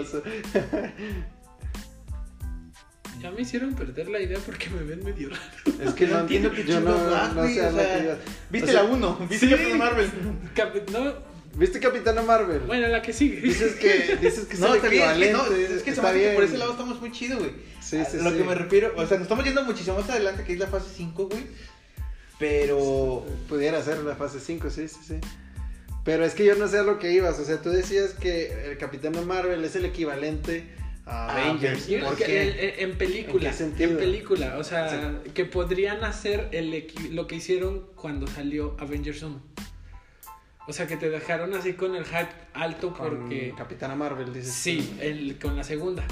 Ya 3.22 3.32
me 3.32 3.42
hicieron 3.42 3.74
perder 3.74 4.10
la 4.10 4.20
idea 4.20 4.38
porque 4.46 4.70
me 4.70 4.84
ven 4.84 5.04
medio 5.04 5.30
raro. 5.30 5.82
Es 5.82 5.94
que 5.94 6.08
No 6.08 6.16
no 6.16 6.20
entiendo 6.22 6.52
qué 6.52 6.66
yo 6.66 6.82
no, 6.82 6.92
vas, 7.10 7.34
no 7.34 7.48
sé 7.48 7.62
o 7.66 7.74
sea, 7.74 7.98
que. 8.02 8.16
¿Viste 8.50 8.70
O 8.70 8.74
sea, 8.74 8.84
la 8.84 8.90
1? 8.90 9.18
¿Viste 9.30 9.46
sí. 9.48 9.50
Captain 9.50 9.78
Marvel? 9.78 10.12
Cap- 10.54 10.90
No, 10.92 11.14
¿Viste 11.56 11.80
Capitana 11.80 12.22
Marvel? 12.24 12.60
bueno, 12.62 12.88
la 12.88 13.02
que 13.02 13.14
sigue. 13.14 13.40
Dices 13.40 13.76
que, 13.76 14.18
dices 14.20 14.46
que 14.46 14.58
No, 14.58 14.74
está 14.76 14.90
bien, 14.90 15.08
es 15.10 15.18
que, 15.28 15.32
no, 15.32 15.46
es 15.46 15.84
que 15.84 15.90
está 15.92 16.10
hace 16.10 16.14
que 16.14 16.20
bien. 16.20 16.36
por 16.36 16.44
ese 16.44 16.58
lado 16.58 16.72
estamos 16.72 17.00
muy 17.00 17.12
chido, 17.12 17.38
güey. 17.38 17.52
Sí, 17.80 18.02
sí, 18.10 18.18
A 18.20 18.24
lo 18.24 18.32
sí. 18.32 18.38
que 18.38 18.44
me 18.44 18.56
refiero, 18.56 18.92
o 18.98 19.06
sea, 19.06 19.18
nos 19.18 19.26
estamos 19.26 19.46
yendo 19.46 19.64
muchísimo 19.64 20.00
más 20.00 20.10
adelante, 20.10 20.44
que 20.44 20.54
es 20.54 20.60
la 20.60 20.68
fase 20.68 20.88
5, 20.98 21.28
güey. 21.30 21.44
Pero. 22.44 23.26
Pudiera 23.48 23.82
ser 23.82 24.00
la 24.00 24.18
fase 24.18 24.42
5, 24.42 24.70
sí, 24.70 24.90
sí, 24.90 25.00
sí. 25.08 25.16
Pero 26.04 26.26
es 26.26 26.36
que 26.36 26.44
yo 26.44 26.56
no 26.56 26.68
sé 26.68 26.80
a 26.80 26.84
lo 26.84 27.00
que 27.00 27.14
ibas. 27.14 27.40
O 27.40 27.46
sea, 27.46 27.62
tú 27.62 27.70
decías 27.70 28.12
que 28.14 28.72
el 28.72 28.78
Capitana 28.78 29.22
Marvel 29.22 29.64
es 29.64 29.78
el 29.78 29.86
equivalente 29.86 30.66
a 31.06 31.32
Avengers. 31.32 31.86
Avengers. 31.86 32.10
¿Por 32.10 32.18
Que 32.18 32.26
qué? 32.26 32.76
En, 32.82 32.90
en 32.90 32.98
película, 32.98 33.54
¿En 33.58 33.72
qué 33.76 33.86
en 33.86 33.98
película, 33.98 34.58
o 34.58 34.64
sea, 34.66 35.22
que 35.34 35.46
podrían 35.46 36.04
hacer 36.04 36.50
el 36.52 36.92
lo 37.12 37.28
que 37.28 37.36
hicieron 37.36 37.88
cuando 37.96 38.28
salió 38.28 38.76
Avengers 38.78 39.24
1. 39.24 39.42
O 40.68 40.74
sea, 40.74 40.86
que 40.86 40.98
te 40.98 41.10
dejaron 41.10 41.54
así 41.54 41.74
con 41.74 41.96
el 41.96 42.04
hype 42.04 42.28
alto 42.54 42.94
Con 42.94 43.20
porque... 43.20 43.54
Capitana 43.58 43.96
Marvel, 43.96 44.34
dices. 44.34 44.54
Sí, 44.54 44.98
el, 45.00 45.40
con 45.40 45.56
la 45.56 45.64
segunda. 45.64 46.06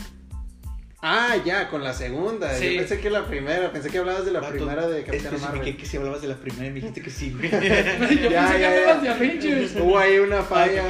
Ah, 1.04 1.36
ya, 1.44 1.68
con 1.68 1.84
la 1.84 1.94
segunda. 1.96 2.54
Sí. 2.56 2.74
Yo 2.76 2.80
pensé 2.82 3.00
que 3.00 3.10
la 3.10 3.26
primera. 3.26 3.72
Pensé 3.72 3.90
que 3.90 3.98
hablabas 3.98 4.24
de 4.24 4.32
la 4.32 4.48
primera 4.48 4.88
de 4.88 5.00
especifiqué 5.00 5.38
Marvel. 5.42 5.76
que 5.78 5.86
si 5.88 5.98
hablabas 5.98 6.22
de 6.22 6.28
la 6.28 6.36
primera 6.36 6.66
y 6.68 6.70
me 6.70 6.76
dijiste 6.76 7.02
que 7.02 7.10
sí, 7.10 7.32
güey. 7.36 7.50
Yo 7.52 7.58
Ya, 7.60 7.98
pensé 8.00 8.18
que 8.20 8.30
ya, 8.30 8.68
hablabas 8.70 8.96
ya. 8.98 9.02
de 9.02 9.10
Avengers. 9.10 9.76
Hubo 9.78 9.98
ahí 9.98 10.20
una 10.20 10.44
falla. 10.44 10.84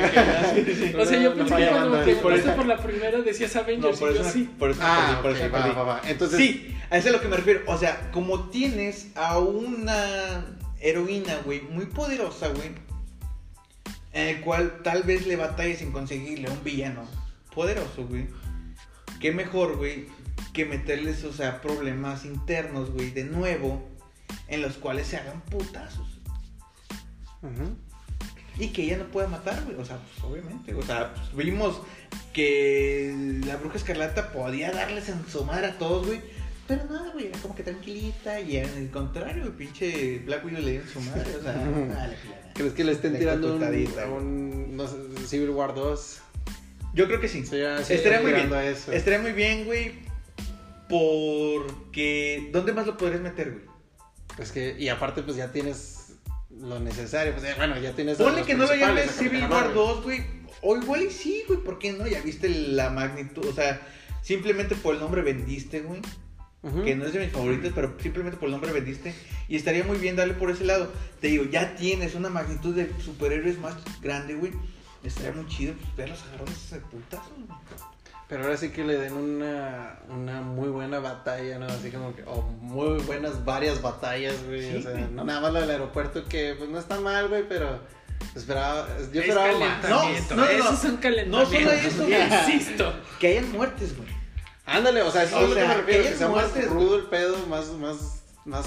O 0.99 1.05
sea, 1.05 1.17
yo 1.21 1.33
pensé 1.33 1.55
que 1.55 1.67
cuando 1.67 1.99
te 2.03 2.15
por 2.15 2.33
eso- 2.33 2.55
por 2.57 2.65
la 2.65 2.77
primera 2.77 3.21
decías 3.21 3.55
No, 3.55 3.61
Avengers 3.61 3.99
por 3.99 4.11
y 4.11 4.15
eso, 4.15 4.23
yo 4.23 4.29
sí. 4.29 4.49
por 4.59 4.71
eso 4.71 4.79
Ah, 4.83 5.07
perdí, 5.07 5.21
por 5.21 5.31
eso 5.31 5.43
me 5.43 5.49
va, 5.49 5.63
perdí. 5.63 5.75
va, 5.77 5.83
va. 5.83 6.01
Entonces, 6.05 6.37
Sí, 6.39 6.75
a 6.89 6.97
eso 6.97 7.07
es 7.07 7.13
a 7.13 7.17
lo 7.17 7.21
que 7.21 7.27
me 7.29 7.37
refiero. 7.37 7.61
O 7.67 7.77
sea, 7.77 8.11
como 8.11 8.49
tienes 8.49 9.07
a 9.15 9.39
una 9.39 10.45
heroína, 10.81 11.37
güey, 11.45 11.61
muy 11.61 11.85
poderosa, 11.85 12.49
güey, 12.49 12.71
en 14.11 14.27
el 14.27 14.41
cual 14.41 14.81
tal 14.83 15.03
vez 15.03 15.25
le 15.25 15.37
batalles 15.37 15.81
en 15.81 15.93
conseguirle 15.93 16.49
a 16.49 16.51
un 16.51 16.61
villano 16.65 17.05
poderoso, 17.55 18.05
güey. 18.09 18.25
Qué 19.21 19.31
mejor, 19.31 19.77
güey, 19.77 20.07
que 20.51 20.65
meterles, 20.65 21.23
o 21.23 21.31
sea, 21.31 21.61
problemas 21.61 22.25
internos, 22.25 22.91
güey, 22.91 23.11
de 23.11 23.23
nuevo, 23.23 23.87
en 24.47 24.61
los 24.61 24.77
cuales 24.77 25.07
se 25.07 25.17
hagan 25.17 25.41
putazos. 25.41 26.19
Ujú. 27.41 27.75
Y 28.59 28.69
que 28.69 28.83
ella 28.83 28.97
no 28.97 29.05
pueda 29.05 29.27
matar, 29.27 29.63
güey. 29.63 29.77
O 29.77 29.85
sea, 29.85 29.97
pues 29.97 30.23
obviamente. 30.23 30.73
O 30.73 30.83
sea, 30.83 31.13
pues, 31.13 31.45
vimos 31.45 31.81
que 32.33 33.39
la 33.45 33.55
bruja 33.57 33.77
escarlata 33.77 34.31
podía 34.31 34.71
darles 34.71 35.09
en 35.09 35.25
su 35.27 35.45
madre 35.45 35.67
a 35.67 35.77
todos, 35.77 36.07
güey. 36.07 36.21
Pero 36.67 36.85
nada, 36.85 37.11
güey, 37.11 37.27
era 37.27 37.39
como 37.39 37.55
que 37.55 37.63
tranquilita. 37.63 38.39
Y 38.39 38.57
en 38.57 38.69
el 38.77 38.89
contrario, 38.91 39.43
el 39.43 39.53
pinche 39.53 40.19
Black 40.19 40.45
Widow 40.45 40.61
le 40.61 40.71
dio 40.71 40.81
en 40.81 40.89
su 40.89 41.01
madre. 41.01 41.35
O 41.35 41.41
sea, 41.41 41.53
dale, 41.53 42.15
plana. 42.15 42.51
¿crees 42.53 42.73
que 42.73 42.83
le 42.83 42.91
estén 42.91 43.13
Le 43.13 43.19
tirando 43.19 43.55
un, 43.55 43.63
un, 43.63 44.75
no 44.77 44.87
sé, 44.87 44.97
Civil 45.27 45.51
War 45.51 45.73
2? 45.73 46.21
Yo 46.93 47.07
creo 47.07 47.19
que 47.19 47.27
sí. 47.27 47.45
Sí, 47.45 47.57
sí, 47.83 47.93
Estaría 47.93 48.21
muy 48.21 48.33
bien. 48.33 48.53
eso. 48.53 48.91
Estaría 48.91 49.19
muy 49.19 49.31
bien, 49.31 49.65
güey. 49.65 49.93
Porque. 50.89 52.49
¿Dónde 52.51 52.73
más 52.73 52.85
lo 52.85 52.97
podrías 52.97 53.21
meter, 53.21 53.51
güey? 53.51 53.65
Es 54.39 54.51
que, 54.51 54.75
y 54.77 54.89
aparte, 54.89 55.23
pues 55.23 55.37
ya 55.37 55.51
tienes 55.51 56.15
lo 56.59 56.79
necesario. 56.79 57.33
Pues 57.33 57.45
eh, 57.45 57.53
bueno, 57.57 57.77
ya 57.79 57.93
tienes. 57.93 58.17
Ponle 58.17 58.43
que 58.43 58.55
no 58.55 58.65
lo 58.65 58.75
llames 58.75 59.11
Civil 59.11 59.41
War 59.41 59.49
Marvel. 59.49 59.73
2, 59.73 60.03
güey. 60.03 60.25
O 60.61 60.77
igual 60.77 61.03
y 61.03 61.11
sí, 61.11 61.43
güey. 61.47 61.59
¿Por 61.59 61.79
qué 61.79 61.93
no? 61.93 62.07
Ya 62.07 62.21
viste 62.21 62.49
la 62.49 62.89
magnitud. 62.89 63.45
O 63.45 63.53
sea, 63.53 63.81
simplemente 64.21 64.75
por 64.75 64.95
el 64.95 64.99
nombre 65.01 65.21
vendiste, 65.21 65.81
güey. 65.81 66.01
Ujú. 66.63 66.83
que 66.83 66.93
no 66.93 67.05
es 67.07 67.13
de 67.13 67.19
mis 67.19 67.31
favoritos, 67.31 67.71
pero 67.73 67.95
simplemente 67.99 68.37
por 68.37 68.45
el 68.45 68.51
nombre 68.51 68.71
vendiste. 68.71 69.15
Y 69.47 69.55
estaría 69.55 69.83
muy 69.83 69.97
bien 69.97 70.15
darle 70.15 70.35
por 70.35 70.51
ese 70.51 70.63
lado. 70.63 70.91
Te 71.19 71.27
digo, 71.27 71.45
ya 71.45 71.75
tienes 71.75 72.13
una 72.13 72.29
magnitud 72.29 72.75
de 72.75 72.91
superhéroes 73.03 73.57
más 73.57 73.73
grande, 74.01 74.35
güey. 74.35 74.51
Estaría 75.03 75.31
muy 75.31 75.47
chido 75.47 75.73
pues, 75.75 75.95
verlos 75.95 76.23
agarrándose 76.27 76.75
de 76.75 76.81
putazo, 76.81 77.31
güey. 77.35 77.59
Pero 78.27 78.43
ahora 78.43 78.55
sí 78.55 78.69
que 78.69 78.85
le 78.85 78.97
den 78.97 79.13
una, 79.13 79.99
una 80.07 80.41
muy 80.41 80.69
buena 80.69 80.99
batalla, 80.99 81.59
¿no? 81.59 81.65
Así 81.65 81.91
como 81.91 82.15
que, 82.15 82.23
o 82.23 82.41
muy 82.43 82.99
buenas 83.01 83.43
varias 83.43 83.81
batallas, 83.81 84.41
güey. 84.45 84.71
Sí, 84.71 84.77
o 84.77 84.81
sea, 84.81 84.93
no 84.93 85.25
nada 85.25 85.41
más 85.41 85.51
lo 85.51 85.59
del 85.59 85.69
aeropuerto 85.71 86.23
que, 86.25 86.55
pues 86.57 86.69
no 86.69 86.79
está 86.79 86.97
mal, 87.01 87.27
güey, 87.27 87.43
pero 87.49 87.81
esperaba, 88.33 88.87
yo 89.11 89.21
Es 89.21 89.27
esperaba 89.27 89.59
más. 89.59 89.89
No, 89.89 90.03
no, 90.29 90.35
no, 90.35 90.45
Esos 90.45 90.79
son 90.79 90.97
calentamientos. 90.97 91.51
No 91.51 91.59
solo 91.59 91.71
eso, 91.71 92.05
güey. 92.05 92.23
insisto. 92.23 92.93
Que 93.19 93.27
hayan 93.27 93.51
muertes, 93.51 93.97
güey. 93.97 94.07
Ándale, 94.65 95.01
o 95.01 95.11
sea, 95.11 95.23
eso 95.23 95.37
O 95.37 95.41
es 95.43 95.49
lo 95.49 95.55
que 95.55 95.67
me 95.67 95.73
refiero, 95.73 96.03
que 96.03 96.09
que 96.11 96.15
sea 96.15 96.27
más 96.29 96.35
muertes, 96.35 96.69
rudo 96.69 96.95
el 96.95 97.05
pedo, 97.07 97.47
más, 97.47 97.67
más, 97.73 98.23
más 98.45 98.65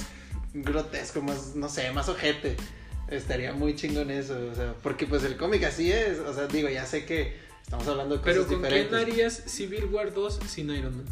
grotesco, 0.52 1.22
más, 1.22 1.54
no 1.54 1.70
sé, 1.70 1.90
más 1.92 2.08
ojete. 2.10 2.58
Estaría 3.08 3.52
muy 3.52 3.74
chingón 3.76 4.10
eso, 4.10 4.38
o 4.50 4.54
sea, 4.54 4.74
porque 4.82 5.06
pues 5.06 5.22
el 5.24 5.36
cómic 5.36 5.62
así 5.64 5.92
es, 5.92 6.18
o 6.20 6.32
sea, 6.34 6.46
digo, 6.46 6.68
ya 6.68 6.86
sé 6.86 7.04
que 7.04 7.34
estamos 7.62 7.86
hablando 7.86 8.16
de 8.16 8.20
cosas 8.22 8.34
Pero 8.34 8.46
¿con 8.46 8.56
diferentes. 8.62 8.88
quién 8.88 9.00
harías 9.00 9.42
Civil 9.46 9.84
War 9.86 10.12
2 10.14 10.40
sin 10.46 10.70
Iron 10.70 10.96
Man? 10.96 11.06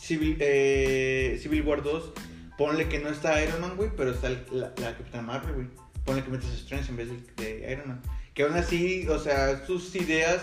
Civil, 0.00 0.36
eh, 0.40 1.38
Civil 1.42 1.62
War 1.62 1.82
2, 1.82 2.12
ponle 2.56 2.88
que 2.88 2.98
no 3.00 3.10
está 3.10 3.42
Iron 3.44 3.60
Man, 3.60 3.76
güey, 3.76 3.90
pero 3.96 4.12
está 4.12 4.28
el- 4.28 4.44
la, 4.50 4.72
la 4.80 4.96
Capitana 4.96 5.22
Marvel, 5.22 5.54
güey. 5.54 5.66
Ponle 6.04 6.24
que 6.24 6.30
metes 6.30 6.48
a 6.50 6.54
Strange 6.54 6.90
en 6.90 6.96
vez 6.96 7.08
de, 7.36 7.42
de 7.44 7.72
Iron 7.72 7.88
Man. 7.88 8.02
Que 8.32 8.44
aún 8.44 8.54
así, 8.54 9.06
o 9.08 9.18
sea, 9.18 9.66
sus 9.66 9.94
ideas. 9.94 10.40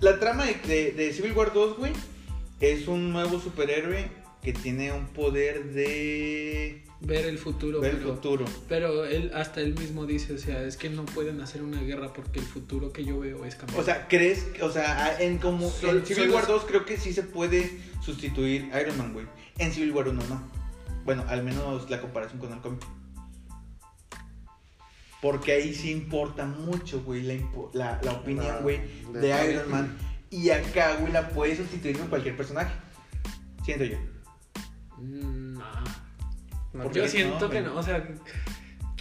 La 0.00 0.18
trama 0.18 0.44
de, 0.46 0.54
de- 0.66 0.92
de 0.92 1.12
Civil 1.12 1.32
War 1.32 1.52
2, 1.54 1.78
güey, 1.78 1.92
es 2.60 2.88
un 2.88 3.12
nuevo 3.12 3.40
superhéroe 3.40 4.10
que 4.42 4.52
tiene 4.52 4.92
un 4.92 5.06
poder 5.06 5.64
de 5.72 6.82
Ver 7.04 7.26
el 7.26 7.36
futuro. 7.38 7.80
ver 7.80 7.92
el 7.92 7.96
pero, 7.98 8.14
futuro. 8.14 8.44
pero 8.68 9.04
él, 9.04 9.32
hasta 9.34 9.60
él 9.60 9.74
mismo 9.78 10.06
dice, 10.06 10.34
o 10.34 10.38
sea, 10.38 10.62
es 10.62 10.76
que 10.76 10.88
no 10.88 11.04
pueden 11.04 11.40
hacer 11.40 11.62
una 11.62 11.80
guerra 11.82 12.12
porque 12.12 12.38
el 12.38 12.44
futuro 12.46 12.92
que 12.92 13.04
yo 13.04 13.18
veo 13.18 13.44
es 13.44 13.56
cambiar. 13.56 13.80
O 13.80 13.84
sea, 13.84 14.06
¿crees? 14.08 14.46
O 14.62 14.70
sea, 14.70 15.20
en 15.20 15.38
como 15.38 15.68
Sol- 15.70 15.98
en 15.98 16.06
Civil 16.06 16.30
War 16.30 16.42
es- 16.42 16.48
2 16.48 16.64
creo 16.64 16.84
que 16.84 16.96
sí 16.98 17.12
se 17.12 17.22
puede 17.24 17.70
sustituir 18.02 18.70
Iron 18.80 18.96
Man, 18.98 19.12
güey. 19.12 19.26
En 19.58 19.72
Civil 19.72 19.90
War 19.92 20.08
1 20.08 20.22
no. 20.28 20.42
Bueno, 21.04 21.24
al 21.28 21.42
menos 21.42 21.90
la 21.90 22.00
comparación 22.00 22.38
con 22.38 22.52
el 22.52 22.60
cómic. 22.60 22.82
Porque 25.20 25.52
ahí 25.52 25.74
sí 25.74 25.90
importa 25.92 26.46
mucho, 26.46 27.02
güey, 27.02 27.22
la, 27.22 27.34
la, 27.74 28.00
la 28.02 28.12
opinión, 28.12 28.56
güey, 28.62 28.80
de. 29.12 29.50
Iron 29.52 29.70
Man. 29.70 29.96
Y 30.30 30.50
acá, 30.50 30.96
güey, 30.96 31.12
la 31.12 31.28
puedes 31.28 31.58
sustituir 31.58 31.98
con 31.98 32.08
cualquier 32.08 32.36
personaje. 32.36 32.72
Siento 33.64 33.84
yo. 33.84 33.98
Mm, 34.98 35.54
no. 35.54 35.81
No, 36.72 36.84
¿Por 36.84 36.92
Yo 36.92 37.08
siento 37.08 37.40
No, 37.40 37.50
que 37.50 37.60
no, 37.60 37.76
o 37.76 37.82
sea, 37.82 38.08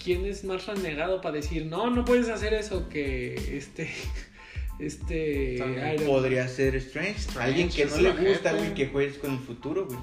¿quién 0.02 0.26
es 0.26 0.44
más 0.44 0.66
renegado 0.66 1.22
para 1.22 1.36
decir, 1.36 1.66
no, 1.66 1.90
no 1.90 2.06
puedes 2.06 2.30
hacer 2.30 2.54
eso 2.54 2.90
que 2.90 3.58
este, 3.58 3.90
este, 4.80 5.56
Iron 5.56 6.06
Podría 6.06 6.48
ser 6.48 6.76
Strange. 6.76 7.20
Strange, 7.20 7.50
Alguien 7.50 7.70
que 7.70 7.86
no 7.86 7.98
le 7.98 8.12
gusta, 8.12 8.54
güey, 8.54 8.74
que 8.74 8.88
juegues 8.88 9.18
con 9.18 9.34
el 9.34 9.40
futuro, 9.40 9.86
güey. 9.86 10.00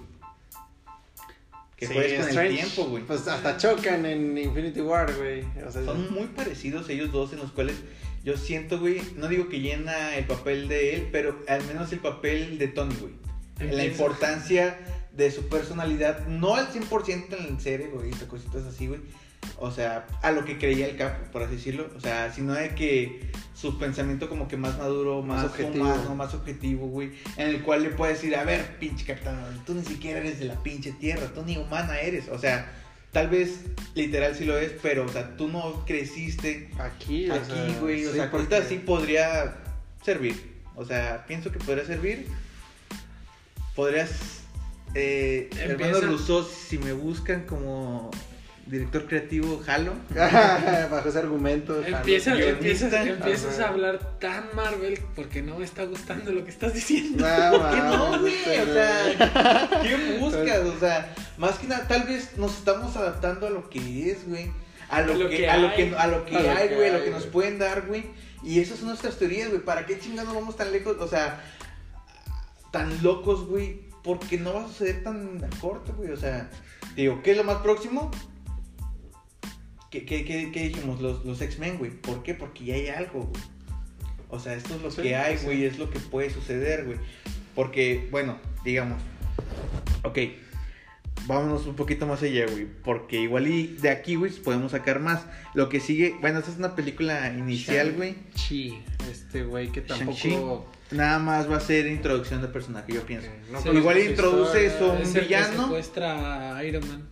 Que 1.77 1.87
Sí, 1.87 1.95
juegues 1.95 2.21
con 2.21 2.29
Strange, 2.29 2.51
el 2.51 2.57
tiempo, 2.57 2.85
güey. 2.91 3.05
Pues 3.05 3.27
hasta 3.29 3.57
chocan 3.57 4.05
en 4.07 4.37
Infinity 4.37 4.81
War, 4.81 5.15
güey. 5.15 5.45
O 5.65 5.71
sea, 5.71 5.85
Son 5.85 6.13
muy 6.13 6.27
parecidos 6.27 6.89
ellos 6.89 7.13
dos 7.13 7.33
en 7.33 7.39
los 7.39 7.53
cuales 7.53 7.77
yo 8.25 8.37
siento, 8.37 8.81
güey, 8.81 9.01
no 9.17 9.29
digo 9.29 9.49
que 9.49 9.61
llena 9.61 10.17
el 10.17 10.25
papel 10.25 10.69
de 10.69 10.95
él, 10.95 11.09
pero 11.13 11.43
al 11.47 11.65
menos 11.65 11.93
el 11.93 12.01
papel 12.01 12.59
de 12.59 12.69
Tony, 12.69 12.95
güey. 13.01 13.13
En 13.61 13.77
la 13.77 13.85
importancia 13.85 14.79
de 15.19 15.33
su 15.33 15.49
personalidad, 15.49 16.27
no 16.29 16.55
al 16.55 16.73
100% 16.73 17.37
en 17.49 17.61
ser 17.61 17.81
egoísta, 17.83 18.27
cositas 18.29 18.65
así, 18.65 18.87
güey. 18.87 19.01
O 19.59 19.71
sea, 19.73 20.07
a 20.23 20.31
lo 20.31 20.45
que 20.45 20.59
creía 20.59 20.87
el 20.87 20.97
capo, 20.97 21.31
por 21.33 21.43
así 21.43 21.57
decirlo. 21.57 21.91
O 21.97 22.01
sea, 22.01 22.33
sino 22.33 22.53
de 22.55 22.75
que 22.77 23.29
su 23.53 23.79
pensamiento 23.79 24.29
como 24.29 24.47
que 24.47 24.57
más 24.57 24.79
maduro, 24.79 25.21
más, 25.23 25.43
Más 25.43 25.47
objetivo. 25.47 25.85
humano, 25.85 26.15
más 26.15 26.35
objetivo, 26.35 26.87
güey. 26.87 27.13
En 27.37 27.49
el 27.49 27.63
cual 27.63 27.83
le 27.83 27.91
puede 27.91 28.13
decir, 28.13 28.37
a 28.37 28.45
ver, 28.45 28.79
pinche 28.79 29.05
capitán, 29.05 29.37
tú 29.67 29.75
ni 29.75 29.83
siquiera 29.85 30.21
eres 30.21 30.39
de 30.39 30.45
la 30.47 30.55
pinche 30.63 30.93
tierra, 30.93 31.27
tú 31.35 31.43
ni 31.45 31.57
humana 31.57 31.99
eres. 31.99 32.29
O 32.29 32.39
sea, 32.39 32.71
tal 33.11 33.29
vez 33.29 33.65
literal 33.97 34.37
sí 34.37 34.45
lo 34.45 34.57
es, 34.57 34.73
pero, 34.81 35.05
o 35.05 35.09
sea, 35.09 35.37
tú 35.37 35.49
no 35.49 35.85
creciste 35.85 36.71
Aquí, 36.79 37.29
aquí, 37.29 37.51
sea, 37.51 37.79
güey. 37.81 38.07
O 38.07 38.11
sí, 38.11 38.19
sea, 38.19 38.31
ahorita 38.31 38.63
sí 38.63 38.77
podría 38.79 39.57
servir. 40.05 40.59
O 40.77 40.85
sea, 40.85 41.25
pienso 41.27 41.51
que 41.51 41.59
podría 41.59 41.85
servir. 41.85 42.29
Podrías. 43.75 44.38
Eh, 44.94 45.51
hermano 45.61 46.01
Rousseau, 46.01 46.44
si 46.44 46.79
me 46.79 46.92
buscan 46.92 47.44
como 47.46 48.11
director 48.68 49.07
creativo, 49.07 49.61
jalo. 49.64 49.94
Bajo 50.90 51.09
ese 51.09 51.18
argumento. 51.18 51.83
Empieza, 51.85 52.38
empiezas, 52.38 52.92
empiezas 52.92 53.59
a 53.61 53.68
hablar 53.68 54.18
tan 54.18 54.44
Marvel 54.55 54.98
porque 55.14 55.42
no 55.42 55.59
me 55.59 55.64
está 55.64 55.85
gustando 55.85 56.33
lo 56.33 56.44
que 56.44 56.51
estás 56.51 56.74
diciendo. 56.74 57.24
No, 57.38 57.70
¿Qué 57.70 57.77
no, 57.77 58.20
güey? 58.20 58.35
O 58.35 58.72
sea, 58.72 59.68
¿qué 59.83 60.18
buscas? 60.20 60.64
O 60.64 60.79
sea, 60.79 61.14
más 61.37 61.59
que 61.59 61.66
nada, 61.66 61.87
tal 61.88 62.05
vez 62.05 62.37
nos 62.37 62.59
estamos 62.59 62.96
adaptando 62.96 63.46
a 63.46 63.51
lo 63.51 63.68
que 63.68 64.11
es, 64.11 64.29
güey. 64.29 64.51
A 64.90 65.03
lo, 65.03 65.29
que, 65.29 65.37
que 65.37 65.51
a 65.51 65.59
lo 65.59 65.68
hay. 65.68 65.77
que, 65.77 65.96
a 65.96 66.07
lo 66.07 66.24
que 66.24 66.37
A 66.37 66.40
lo 66.40 66.51
hay, 66.51 66.68
que 66.68 66.77
güey, 66.77 66.90
a 66.90 66.98
lo 66.98 67.05
que 67.05 67.11
nos 67.11 67.27
pueden 67.27 67.59
dar, 67.59 67.87
güey. 67.87 68.07
Y 68.42 68.61
esas 68.61 68.79
son 68.79 68.88
nuestras 68.88 69.18
teorías, 69.18 69.48
güey. 69.48 69.61
¿Para 69.61 69.85
qué 69.85 69.98
chingados 69.98 70.35
vamos 70.35 70.57
tan 70.57 70.72
lejos? 70.72 70.96
O 71.01 71.09
sea, 71.09 71.42
tan 72.70 73.03
locos, 73.03 73.46
güey. 73.46 73.88
Porque 74.09 74.38
no 74.38 74.55
va 74.55 74.64
a 74.64 74.68
suceder 74.68 75.03
tan 75.03 75.44
a 75.44 75.61
corto, 75.61 75.92
güey. 75.92 76.11
O 76.11 76.16
sea, 76.16 76.49
digo, 76.97 77.21
¿qué 77.23 77.33
es 77.33 77.37
lo 77.37 77.44
más 77.44 77.59
próximo? 77.59 78.11
¿Qué, 79.90 80.07
qué, 80.07 80.25
qué, 80.25 80.51
qué 80.51 80.68
dijimos? 80.68 81.03
Los, 81.03 81.27
los 81.27 81.38
X-Men, 81.42 81.77
güey. 81.77 81.90
¿Por 81.90 82.23
qué? 82.23 82.33
Porque 82.33 82.64
ya 82.64 82.75
hay 82.77 82.88
algo, 82.88 83.25
güey. 83.25 83.42
O 84.31 84.38
sea, 84.40 84.55
esto 84.55 84.77
es 84.77 84.81
lo 84.81 84.90
Sí, 84.90 85.03
que 85.03 85.14
hay, 85.14 85.37
sí. 85.37 85.44
güey. 85.44 85.64
Es 85.66 85.79
lo 85.79 85.90
que 85.90 85.99
puede 85.99 86.31
suceder, 86.31 86.87
güey. 86.87 86.97
Porque, 87.55 88.09
bueno, 88.11 88.38
digamos. 88.64 88.99
Ok. 90.05 90.21
Vámonos 91.27 91.66
un 91.66 91.77
poquito 91.77 92.07
más 92.07 92.23
allá, 92.23 92.47
güey. 92.51 92.66
Porque 92.83 93.21
igual 93.21 93.47
y 93.47 93.66
de 93.77 93.90
aquí, 93.90 94.14
güey, 94.14 94.33
podemos 94.33 94.73
sacar 94.73 95.01
más. 95.01 95.27
Lo 95.53 95.68
que 95.68 95.81
sigue, 95.81 96.16
bueno, 96.23 96.38
esta 96.38 96.51
es 96.51 96.57
una 96.57 96.75
película 96.75 97.29
inicial, 97.37 97.92
güey. 97.92 98.14
Chi, 98.35 98.81
este 99.11 99.42
güey 99.44 99.68
que 99.71 99.83
tampoco. 99.83 100.66
Nada 100.90 101.18
más 101.18 101.51
va 101.51 101.57
a 101.57 101.61
ser 101.61 101.87
introducción 101.87 102.40
de 102.40 102.48
personaje, 102.48 102.92
yo 102.94 103.03
pienso. 103.05 103.29
Ok, 103.29 103.35
no 103.53 103.61
Sí, 103.61 103.68
igual 103.70 103.96
su 104.03 104.05
introduce 104.11 104.66
historia. 104.66 104.77
eso. 104.77 104.92
un 104.92 105.03
Es 105.03 105.09
el 105.09 105.14
que 105.14 105.20
villano. 105.27 105.62
secuestra 105.64 106.57
a 106.57 106.64
Iron 106.64 106.88
Man. 106.88 107.09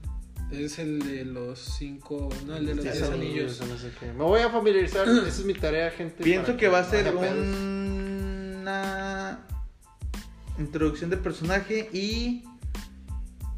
Es 0.50 0.78
el 0.78 1.00
de 1.00 1.24
los 1.24 1.58
cinco. 1.58 2.28
No, 2.46 2.56
el 2.56 2.66
de 2.66 2.74
los 2.76 2.84
Sí, 2.84 2.90
diez 2.90 3.02
anillos. 3.10 3.60
no 3.68 3.76
sé 3.76 3.90
qué. 4.00 4.06
Me 4.06 4.22
voy 4.24 4.40
a 4.40 4.48
familiarizar. 4.48 5.06
Esa 5.08 5.26
es 5.28 5.44
mi 5.44 5.54
tarea, 5.54 5.90
gente. 5.90 6.22
Pienso 6.24 6.56
que 6.56 6.68
va 6.68 6.78
a 6.78 6.84
ser 6.84 7.14
una 8.66 9.40
introducción 10.58 11.10
de 11.10 11.16
personaje 11.18 11.90
y 11.92 12.44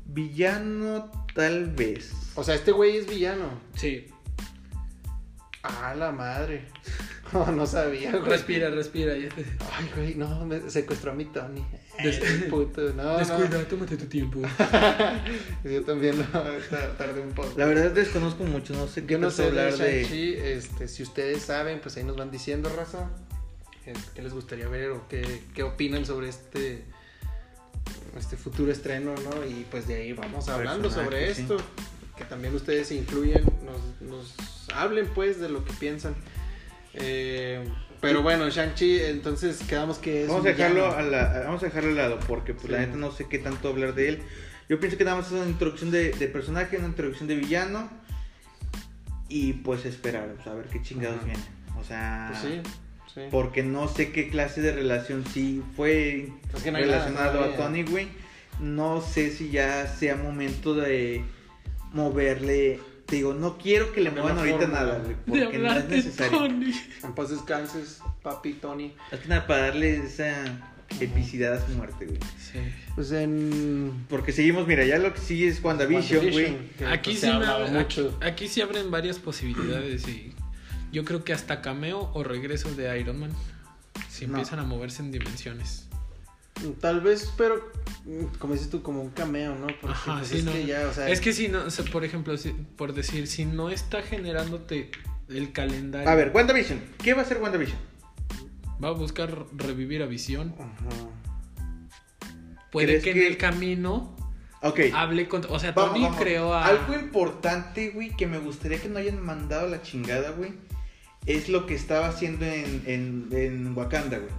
villano 0.07 1.11
tal 1.35 1.67
vez. 1.71 2.13
O 2.35 2.43
sea, 2.43 2.55
este 2.55 2.73
güey 2.73 2.97
es 2.97 3.07
villano. 3.07 3.51
Sí. 3.77 4.07
Ah, 5.63 5.95
la 5.95 6.11
madre. 6.13 6.67
Oh, 7.35 7.51
no 7.51 7.67
sabía, 7.67 8.11
güey. 8.13 8.23
Respira, 8.25 8.71
respira. 8.71 9.17
ya 9.17 9.29
te- 9.29 9.45
Ay, 9.73 9.91
güey, 9.95 10.15
no, 10.15 10.47
me 10.47 10.71
secuestró 10.71 11.13
a 11.13 11.15
mi 11.15 11.27
Tony. 11.27 11.65
Des- 12.03 12.21
puto, 12.49 12.93
no, 12.95 13.19
Descuida, 13.19 13.63
tómate 13.69 13.97
tu 13.97 14.07
tiempo. 14.07 14.39
no. 14.41 14.49
Yo 15.71 15.83
también 15.85 16.19
lo 16.19 16.25
tar- 16.25 16.97
tardé 16.97 17.21
un 17.21 17.31
poco. 17.33 17.53
La 17.57 17.67
verdad 17.67 17.91
desconozco 17.91 18.45
mucho, 18.45 18.73
no 18.75 18.87
sé 18.87 19.05
qué 19.05 19.13
Yo 19.15 19.19
no 19.19 19.29
tanto 19.29 19.43
sé 19.43 19.49
hablar 19.49 19.77
de... 19.77 20.53
Este, 20.57 20.89
si 20.89 21.03
ustedes 21.03 21.43
saben, 21.43 21.81
pues 21.81 21.97
ahí 21.97 22.05
nos 22.05 22.17
van 22.17 22.31
diciendo, 22.31 22.71
raza, 22.75 23.11
eh, 23.85 23.93
qué 24.15 24.23
les 24.23 24.33
gustaría 24.33 24.69
ver 24.69 24.91
o 24.93 25.07
qué, 25.09 25.43
qué 25.55 25.63
opinan 25.65 26.07
sobre 26.07 26.29
este 26.29 26.85
este 28.19 28.37
futuro 28.37 28.73
estreno, 28.73 29.15
¿no? 29.17 29.45
Y 29.47 29.65
pues 29.71 29.87
de 29.87 29.95
ahí 29.97 30.13
vamos 30.13 30.49
hablando 30.49 30.91
sobre 30.91 31.35
sí. 31.35 31.43
esto, 31.43 31.57
que 32.17 32.25
también 32.25 32.55
ustedes 32.55 32.89
se 32.89 32.97
incluyen, 32.97 33.45
nos, 33.65 34.09
nos 34.11 34.35
hablen 34.75 35.07
pues 35.15 35.39
de 35.41 35.49
lo 35.49 35.65
que 35.65 35.73
piensan. 35.75 36.15
Eh, 36.95 37.65
pero 38.01 38.23
bueno, 38.23 38.49
Shang-Chi, 38.49 39.01
entonces 39.03 39.59
quedamos 39.69 39.99
que 39.99 40.23
es 40.23 40.29
Vamos 40.29 40.45
a 40.47 40.49
dejarlo 40.51 40.85
villano. 40.87 40.97
a 40.97 41.03
la- 41.03 41.41
vamos 41.47 41.63
a 41.63 41.67
dejarlo 41.67 41.91
al 41.91 41.97
lado 41.97 42.19
porque 42.29 42.55
pues 42.55 42.71
la 42.71 42.79
neta 42.79 42.97
no 42.97 43.11
sé 43.11 43.27
qué 43.29 43.39
tanto 43.39 43.69
hablar 43.69 43.95
de 43.95 44.09
él. 44.11 44.19
Yo 44.69 44.79
pienso 44.79 44.97
que 44.99 45.05
nada 45.05 45.17
más 45.17 45.27
es 45.27 45.33
una 45.33 45.47
introducción 45.47 45.91
de, 45.91 46.11
de 46.13 46.29
personaje, 46.29 46.77
una 46.77 46.89
introducción 46.89 47.27
de 47.29 47.35
villano 47.37 47.91
y 49.29 49.55
pues 49.55 49.85
esperar, 49.85 50.35
sea, 50.45 50.53
a 50.53 50.57
ver 50.57 50.67
qué 50.67 50.81
chingados 50.83 51.17
Ajá. 51.19 51.27
viene. 51.27 51.43
O 51.79 51.85
sea, 51.85 52.29
Pues 52.31 52.43
sí, 52.43 52.61
sí. 53.15 53.21
porque 53.31 53.63
no 53.63 53.89
sé 53.89 54.13
qué 54.13 54.29
clase 54.29 54.61
de 54.61 54.73
relación 54.73 55.25
sí 55.33 55.63
fue 55.77 56.29
Es 56.55 56.63
que 56.63 56.71
no 56.71 56.79
hay 56.79 56.85
nada 56.87 57.05
relacionado 57.05 57.45
a. 57.45 57.57
Tony, 57.57 57.83
güey. 57.85 58.09
No 58.61 59.01
sé 59.01 59.31
si 59.31 59.51
ya 59.51 59.87
sea 59.87 60.17
momento 60.17 60.75
de 60.75 61.25
moverle. 61.93 62.81
Te 63.09 63.17
digo, 63.17 63.33
no 63.35 63.57
quiero 63.57 63.91
que 63.93 64.03
le 64.03 64.11
muevan 64.11 64.37
ahorita 64.39 64.67
nada, 64.67 64.99
güey, 64.99 65.17
porque 65.27 65.59
no 65.59 65.73
es 65.73 65.89
necesario. 65.89 66.39
Tony. 66.39 66.75
En 67.03 67.15
paz 67.15 67.31
descanses, 67.31 68.01
papi 68.23 68.53
Tony. 68.53 68.93
Es 69.11 69.21
que 69.21 69.29
nada, 69.29 69.47
para 69.47 69.63
darle 69.63 69.97
esa 70.05 70.45
epicidad 71.01 71.55
a 71.55 71.67
su 71.67 71.73
muerte, 71.73 72.05
güey. 72.05 72.19
Sí. 72.39 72.59
Pues 72.95 73.11
en 73.13 74.05
Porque 74.11 74.33
seguimos, 74.33 74.67
mira, 74.67 74.85
ya 74.85 74.99
lo 74.99 75.15
que 75.15 75.21
sigue 75.21 75.49
es 75.49 75.63
WandaVision, 75.65 76.31
güey. 76.31 76.57
Aquí 76.87 77.11
pues, 77.13 77.21
sí 77.21 77.27
abre- 77.29 77.71
mucho. 77.71 78.15
Aquí, 78.21 78.27
aquí 78.29 78.49
sí 78.49 78.61
abren 78.61 78.91
varias 78.91 79.19
posibilidades 79.19 80.07
y 80.07 80.35
yo 80.93 81.05
creo 81.07 81.25
que 81.25 81.33
hasta 81.33 81.63
cameo 81.63 82.11
o 82.13 82.23
regreso 82.25 82.75
de 82.75 83.01
Iron 83.01 83.21
Man. 83.21 83.31
Si 84.11 84.27
No. 84.27 84.33
empiezan 84.35 84.59
a 84.59 84.65
moverse 84.65 85.03
en 85.03 85.13
dimensiones. 85.13 85.88
Tal 86.81 87.01
vez, 87.01 87.33
pero 87.37 87.71
mm, 88.05 88.37
como 88.39 88.55
dices 88.55 88.69
tú, 88.71 88.83
como 88.83 89.01
un 89.03 89.11
cameo, 89.11 89.55
¿no? 89.55 89.67
Porque 89.81 89.87
Ajá, 89.89 90.17
pues, 90.19 90.29
sí, 90.29 90.39
es 90.39 90.45
no. 90.45 90.53
que 90.53 90.67
ya, 90.67 90.87
o 90.89 90.93
sea, 90.93 91.09
Es 91.09 91.21
que 91.21 91.33
si 91.33 91.49
no, 91.49 91.65
o 91.65 91.71
sea, 91.71 91.85
por 91.85 92.05
ejemplo, 92.05 92.37
si- 92.37 92.53
por 92.77 92.93
decir, 92.95 93.27
si 93.29 93.45
no 93.45 93.71
está 93.71 94.03
generándote 94.03 94.91
el 95.29 95.53
calendario, 95.53 96.09
A 96.09 96.15
ver, 96.15 96.33
WandaVision. 96.35 96.81
¿Qué 97.03 97.15
va 97.15 97.23
a 97.23 97.25
ser 97.25 97.39
WandaVision? 97.41 97.79
va 98.83 98.89
a 98.89 98.93
buscar 98.93 99.47
revivir 99.57 100.03
a 100.03 100.07
Visión. 100.07 100.55
Ajá. 100.59 101.09
Puede 102.71 102.87
¿Crees 102.87 103.05
que, 103.05 103.13
que- 103.15 103.27
en 103.27 103.33
el 103.33 103.39
camino 103.39 104.15
Ok. 104.63 104.81
hable 104.95 105.29
con. 105.29 105.45
O 105.49 105.59
sea, 105.59 105.73
Vamos, 105.73 105.93
Tony 105.95 106.05
vamos. 106.05 106.19
creó 106.21 106.53
a. 106.55 106.67
Algo 106.67 106.95
importante, 106.95 107.91
güey, 107.91 108.15
que 108.17 108.27
me 108.27 108.39
gustaría 108.39 108.81
que 108.81 108.89
no 108.89 108.99
hayan 108.99 109.21
mandado 109.25 109.67
a 109.67 109.71
la 109.71 109.83
chingada, 109.83 110.31
güey, 110.31 110.53
es 111.27 111.49
lo 111.49 111.67
que 111.67 111.75
estaba 111.75 112.09
haciendo 112.09 112.45
en, 112.45 112.83
en, 112.87 113.29
en 113.33 113.77
Wakanda, 113.77 114.19
güey. 114.19 114.31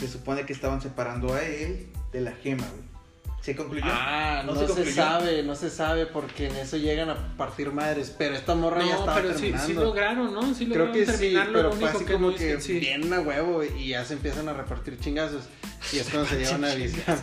Se 0.00 0.08
supone 0.08 0.46
que 0.46 0.54
estaban 0.54 0.80
separando 0.80 1.34
a 1.34 1.42
él 1.42 1.86
de 2.10 2.22
la 2.22 2.32
gema, 2.32 2.66
güey. 2.66 2.89
¿Se 3.42 3.56
concluyó? 3.56 3.84
Ah, 3.86 4.42
¿No 4.44 4.52
no, 4.52 4.60
se 4.60 4.66
concluyó? 4.66 4.92
sabe, 4.94 5.42
no 5.42 5.54
se 5.56 5.70
sabe 5.70 6.04
porque 6.04 6.48
en 6.48 6.56
eso 6.56 6.76
llegan 6.76 7.08
a 7.08 7.16
partir 7.38 7.72
madres, 7.72 8.14
pero 8.18 8.34
esta 8.34 8.54
morra 8.54 8.80
ya 8.84 8.92
No, 8.92 8.98
estaba 9.00 9.14
pero 9.16 9.28
sí, 9.32 9.40
terminando. 9.40 9.66
sí 9.66 9.72
lograron, 9.74 10.34
¿no? 10.34 10.54
Sí 10.54 10.66
Creo 10.66 10.86
lograron 10.86 10.92
que 10.92 11.06
sí, 11.16 11.36
pero 11.50 11.72
fue 11.72 11.88
así 11.88 12.04
que 12.04 12.12
como 12.12 12.30
no 12.32 12.36
que 12.36 12.60
sí. 12.60 12.78
bien 12.78 13.10
a 13.14 13.20
huevo 13.20 13.64
y 13.64 13.88
ya 13.88 14.04
se 14.04 14.12
empiezan 14.14 14.46
a 14.50 14.52
repartir 14.52 14.98
chingazos 15.00 15.44
y 15.90 15.98
es 16.00 16.08
cuando 16.10 16.28
se 16.28 16.38
llevan 16.38 16.64
a 16.66 16.74
visión. 16.74 17.18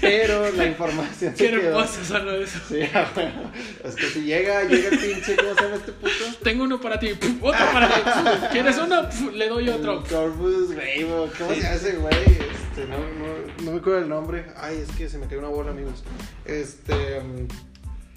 Pero 0.00 0.50
la 0.50 0.66
información 0.66 1.34
Qué 1.34 1.44
se 1.46 1.50
quedó. 1.60 1.68
hermoso 1.80 2.04
sonó 2.04 2.32
eso. 2.32 2.58
Sí, 2.68 2.80
a 2.92 3.12
huevo. 3.16 3.50
Es 3.84 3.94
que 3.94 4.06
si 4.08 4.22
llega, 4.22 4.64
llega 4.64 4.88
el 4.88 4.98
pinche, 4.98 5.36
¿cómo 5.36 5.54
se 5.54 5.62
llama 5.62 5.76
este 5.76 5.92
puto? 5.92 6.12
Tengo 6.42 6.64
uno 6.64 6.80
para 6.80 6.98
ti, 6.98 7.12
otro 7.40 7.66
para 7.72 7.86
ti. 7.88 8.00
¿Quieres 8.50 8.76
uno? 8.76 9.08
Le 9.32 9.48
doy 9.48 9.68
otro. 9.68 10.02
Corvus 10.02 10.72
Glaive, 10.72 11.30
¿cómo 11.38 11.54
se 11.54 11.66
hace, 11.66 11.92
güey? 11.92 12.49
Este, 12.80 12.86
no, 12.90 12.98
no, 12.98 13.64
no 13.64 13.72
me 13.72 13.78
acuerdo 13.78 13.98
el 14.00 14.08
nombre. 14.08 14.46
Ay, 14.56 14.78
es 14.88 14.94
que 14.96 15.08
se 15.08 15.18
me 15.18 15.26
cayó 15.26 15.38
una 15.40 15.48
bola, 15.48 15.70
amigos. 15.70 16.02
Este. 16.44 17.20
mm, 17.20 17.46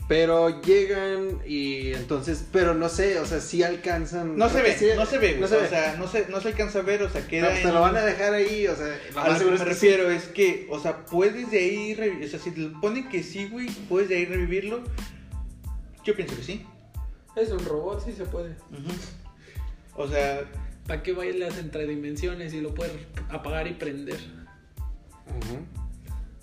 Pero 0.07 0.61
llegan 0.61 1.39
y 1.47 1.93
entonces, 1.93 2.45
pero 2.51 2.74
no 2.74 2.89
sé, 2.89 3.20
o 3.20 3.26
sea, 3.26 3.39
sí 3.39 3.64
alcanzan. 3.64 4.38
No 4.38 4.49
se 4.49 4.61
ve, 4.61 4.76
sí- 4.78 4.88
no 4.95 5.05
se 5.05 5.18
ve. 5.18 5.38
No 5.39 5.47
se 5.47 5.55
o 5.57 5.61
ve. 5.61 5.70
sea, 5.70 5.95
no 5.97 6.07
se, 6.07 6.28
no 6.28 6.41
se 6.41 6.49
alcanza 6.49 6.80
a 6.80 6.82
ver, 6.82 7.01
o 7.03 7.09
sea, 7.09 7.22
No, 7.22 7.28
queda 7.28 7.49
pues 7.49 7.61
te 7.61 7.68
en- 7.70 7.74
lo 7.74 7.82
van 7.82 7.95
a 7.95 8.01
dejar 8.01 8.34
ahí, 8.34 8.68
o 8.68 8.76
sea, 8.76 8.99
lo 9.14 9.20
A 9.22 9.28
más 9.30 9.39
lo 9.41 9.45
que 9.45 9.51
me 9.51 9.55
es 9.55 9.61
que 9.61 9.74
sí. 9.74 9.88
refiero 9.88 10.11
es 10.11 10.24
que, 10.26 10.68
o 10.70 10.80
sea, 10.80 11.05
puedes 11.05 11.49
de 11.51 11.57
ahí 11.59 12.22
o 12.24 12.28
sea, 12.28 12.38
si 12.39 12.51
te 12.51 12.68
ponen 12.82 13.07
que 13.09 13.24
sí, 13.24 13.47
güey, 13.47 13.68
puedes 13.88 14.09
de 14.09 14.18
ahí 14.18 14.26
revivirlo. 14.26 14.84
Yo 16.03 16.16
pienso 16.16 16.36
que 16.36 16.43
sí. 16.43 16.66
Es 17.38 17.49
un 17.49 17.64
robot, 17.66 18.03
sí 18.05 18.11
se 18.11 18.26
puede. 18.26 18.55
O 19.95 20.07
sea, 20.07 20.41
¿Para 20.86 21.01
qué 21.01 21.14
bailas 21.14 21.57
entre 21.59 21.88
dimensiones 21.88 22.53
y 22.53 22.59
lo 22.59 22.74
puedes 22.76 22.91
apagar 23.30 23.68
y 23.68 23.74
prender? 23.74 24.20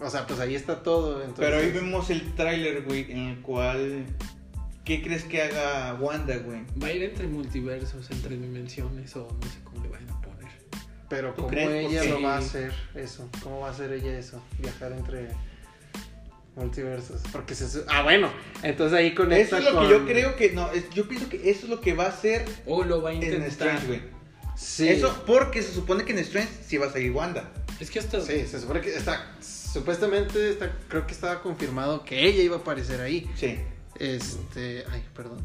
O 0.01 0.09
sea, 0.09 0.27
pues 0.27 0.41
ahí 0.41 0.55
está 0.55 0.83
todo. 0.83 1.21
Entonces, 1.23 1.45
pero 1.45 1.59
ahí 1.59 1.71
vemos 1.71 2.09
el 2.11 2.35
tráiler, 2.35 2.83
güey, 2.85 3.11
en 3.11 3.19
el 3.29 3.41
cual... 3.43 4.07
¿Qué 4.85 5.03
crees 5.03 5.25
que 5.25 5.43
haga 5.43 5.95
Wanda, 6.01 6.37
güey? 6.39 6.63
Va 6.83 6.87
a 6.89 6.93
ir 6.93 7.03
entre 7.05 7.27
multiversos, 7.29 8.11
entre 8.11 8.37
dimensiones 8.37 9.15
o 9.15 9.29
no 9.41 9.47
sé 9.49 9.59
cómo 9.63 9.83
le 9.85 9.91
vayan 9.91 10.09
a 10.11 10.21
poner. 10.23 10.49
Pero 11.09 11.31
¿Tú 11.35 11.43
¿cómo 11.43 11.49
crees? 11.49 11.91
ella 11.93 12.05
lo 12.05 12.23
va 12.23 12.35
a 12.37 12.39
hacer 12.39 12.73
eso? 12.95 13.29
¿Cómo 13.43 13.61
va 13.61 13.69
a 13.69 13.71
hacer 13.73 13.93
ella 13.93 14.19
eso? 14.19 14.43
Viajar 14.59 14.93
entre. 14.93 15.29
Multiversos. 16.57 17.21
Porque 17.31 17.55
se. 17.55 17.69
su- 17.69 17.85
Ah, 17.89 18.03
bueno. 18.03 18.31
Entonces 18.63 18.99
ahí 18.99 19.15
conecta 19.15 19.59
Eso 19.59 19.69
es 19.69 19.73
lo 19.73 19.79
con- 19.79 19.87
que 19.87 19.91
yo 19.93 20.05
creo 20.07 20.37
que 20.37 20.51
no, 20.53 20.73
es- 20.73 20.91
yo 20.91 21.07
pienso 21.07 21.29
que 21.29 21.51
eso 21.51 21.65
es 21.65 21.69
lo 21.69 21.81
que 21.81 21.95
va 21.95 22.07
a 22.07 22.09
hacer 22.09 22.45
O 22.67 22.83
lo 22.83 23.01
va 23.03 23.11
a 23.11 23.13
en 23.13 23.23
intentar. 23.23 23.49
Strange, 23.49 23.87
güey. 23.87 24.01
Sí. 24.57 24.89
Eso 24.89 25.23
porque 25.27 25.63
se 25.63 25.73
supone 25.73 26.05
que 26.05 26.13
en 26.13 26.19
Strange 26.21 26.51
sí 26.67 26.77
va 26.79 26.87
a 26.87 26.91
seguir 26.93 27.13
Wanda. 27.13 27.49
Es 27.81 27.91
que 27.91 27.99
hasta. 27.99 28.21
Sí, 28.21 28.47
se 28.47 28.61
supone 28.61 28.81
que 28.81 28.95
está. 28.95 29.33
Supuestamente 29.41 30.51
está, 30.51 30.71
creo 30.89 31.07
que 31.07 31.13
estaba 31.15 31.41
confirmado 31.43 32.05
que 32.05 32.27
ella 32.27 32.43
iba 32.43 32.57
a 32.57 32.61
aparecer 32.61 33.01
ahí. 33.01 33.29
Sí. 33.37 33.59
Este. 33.99 34.85
Ay, 34.91 35.03
perdón. 35.17 35.39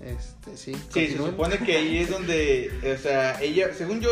Este, 0.00 0.56
sí. 0.56 0.72
Sí, 0.92 1.06
se 1.08 1.16
supone 1.16 1.58
que 1.58 1.76
ahí 1.76 1.98
es 1.98 2.10
donde, 2.10 2.70
o 2.92 3.00
sea, 3.00 3.40
ella, 3.40 3.72
según 3.72 4.00
yo, 4.00 4.10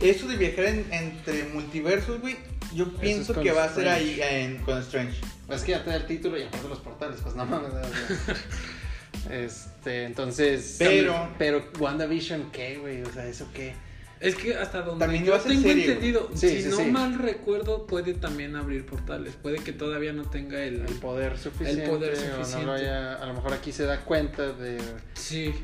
eso 0.00 0.26
de 0.26 0.36
viajar 0.36 0.64
en- 0.64 0.92
entre 0.92 1.44
multiversos, 1.44 2.20
güey, 2.20 2.36
yo 2.74 2.92
pienso 2.96 3.34
que 3.40 3.52
va 3.52 3.64
a 3.64 3.72
ser 3.74 3.88
ahí 3.88 4.18
en, 4.20 4.56
con 4.64 4.78
Strange. 4.78 5.20
Es 5.48 5.62
que 5.62 5.70
ya 5.72 5.84
te 5.84 5.90
da 5.90 5.96
el 5.96 6.06
título 6.06 6.36
y 6.36 6.42
aparte 6.42 6.68
los 6.68 6.80
portales, 6.80 7.20
pues 7.22 7.34
no 7.36 7.46
mames. 7.46 7.70
Este, 9.30 10.04
entonces. 10.04 10.76
Pero- 10.78 11.28
Pero, 11.38 11.64
WandaVision, 11.78 12.50
¿qué, 12.50 12.78
güey? 12.78 13.02
O 13.02 13.12
sea, 13.12 13.26
¿eso 13.26 13.46
qué? 13.54 13.74
Es 14.20 14.34
que 14.34 14.54
hasta 14.56 14.82
donde 14.82 15.04
También 15.04 15.24
yo 15.24 15.38
tengo 15.38 15.68
entendido, 15.70 16.28
Sí, 16.34 16.48
si 16.48 16.62
sí, 16.62 16.68
no 16.70 16.76
sí. 16.78 16.84
mal 16.86 17.18
recuerdo, 17.18 17.86
puede 17.86 18.14
también 18.14 18.56
abrir 18.56 18.84
portales. 18.84 19.34
Puede 19.40 19.58
que 19.58 19.72
todavía 19.72 20.12
no 20.12 20.24
tenga 20.24 20.62
el. 20.64 20.80
El 20.86 20.94
poder 20.96 21.38
suficiente. 21.38 21.86
poder 21.88 22.14
o 22.14 22.20
no 22.20 22.38
lo 22.38 22.44
suficiente. 22.44 22.70
haya- 22.72 23.14
a 23.14 23.26
lo 23.26 23.34
mejor 23.34 23.52
aquí 23.54 23.70
se 23.72 23.84
da 23.84 24.00
cuenta 24.04 24.52
de, 24.52 24.78
Sí. 25.14 25.54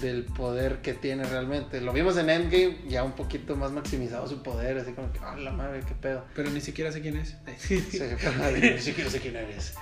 del 0.00 0.24
poder 0.24 0.78
que 0.82 0.94
tiene 0.94 1.24
realmente. 1.24 1.80
Lo 1.80 1.92
vimos 1.92 2.16
en 2.16 2.30
Endgame, 2.30 2.78
ya 2.88 3.04
un 3.04 3.12
poquito 3.12 3.54
más 3.56 3.70
maximizado 3.72 4.26
su 4.26 4.42
poder, 4.42 4.78
así 4.78 4.92
como 4.92 5.12
que, 5.12 5.18
¡ah, 5.22 5.36
la 5.36 5.52
madre, 5.52 5.80
qué 5.86 5.94
pedo! 5.94 6.24
Pero 6.34 6.50
ni 6.50 6.60
siquiera 6.60 6.90
sé 6.90 7.00
quién 7.02 7.16
es. 7.18 7.36
Sí, 7.58 7.74
ni 7.76 8.78
siquiera 8.80 9.10
sé 9.10 9.20
quién 9.20 9.36
eres. 9.36 9.74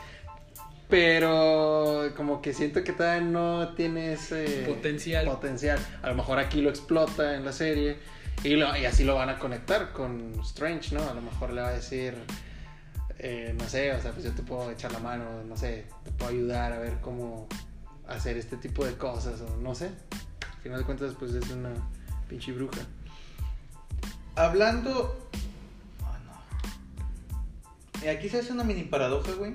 Pero 0.90 2.10
como 2.16 2.42
que 2.42 2.52
siento 2.52 2.82
que 2.84 2.92
todavía 2.92 3.20
no 3.26 3.74
tiene 3.74 4.12
ese 4.14 4.64
Potencial. 4.66 5.24
potencial. 5.24 5.78
A 6.02 6.08
lo 6.10 6.16
mejor 6.16 6.38
aquí 6.38 6.60
lo 6.60 6.68
explota 6.70 7.36
en 7.36 7.44
la 7.44 7.52
serie 7.52 7.98
y, 8.42 8.56
lo- 8.56 8.76
y 8.76 8.84
así 8.84 9.04
lo 9.04 9.14
van 9.14 9.28
a 9.28 9.38
conectar 9.38 9.92
con 9.92 10.32
Strange, 10.42 10.94
¿no? 10.94 11.08
A 11.08 11.14
lo 11.14 11.22
mejor 11.22 11.52
le 11.52 11.60
va 11.62 11.68
a 11.68 11.72
decir, 11.72 12.14
eh, 13.18 13.54
no 13.56 13.68
sé, 13.68 13.92
o 13.92 14.00
sea, 14.02 14.10
pues 14.12 14.24
yo 14.24 14.32
te 14.32 14.42
puedo 14.42 14.70
echar 14.70 14.90
la 14.92 14.98
mano, 14.98 15.24
no 15.46 15.56
sé, 15.56 15.86
te 16.04 16.10
puedo 16.10 16.30
ayudar 16.32 16.72
a 16.72 16.78
ver 16.78 16.98
cómo 17.00 17.46
hacer 18.08 18.36
este 18.36 18.56
tipo 18.56 18.84
de 18.84 18.94
cosas 18.94 19.40
o 19.42 19.56
no 19.58 19.74
sé. 19.74 19.90
Al 20.56 20.62
final 20.62 20.78
de 20.80 20.84
cuentas, 20.84 21.14
pues 21.18 21.32
es 21.34 21.48
una 21.50 21.70
pinche 22.28 22.52
bruja. 22.52 22.80
Hablando... 24.34 25.28
Ah, 26.02 26.18
no. 28.02 28.10
Aquí 28.10 28.28
se 28.28 28.40
hace 28.40 28.52
una 28.52 28.64
mini 28.64 28.82
paradoja, 28.84 29.32
güey. 29.32 29.54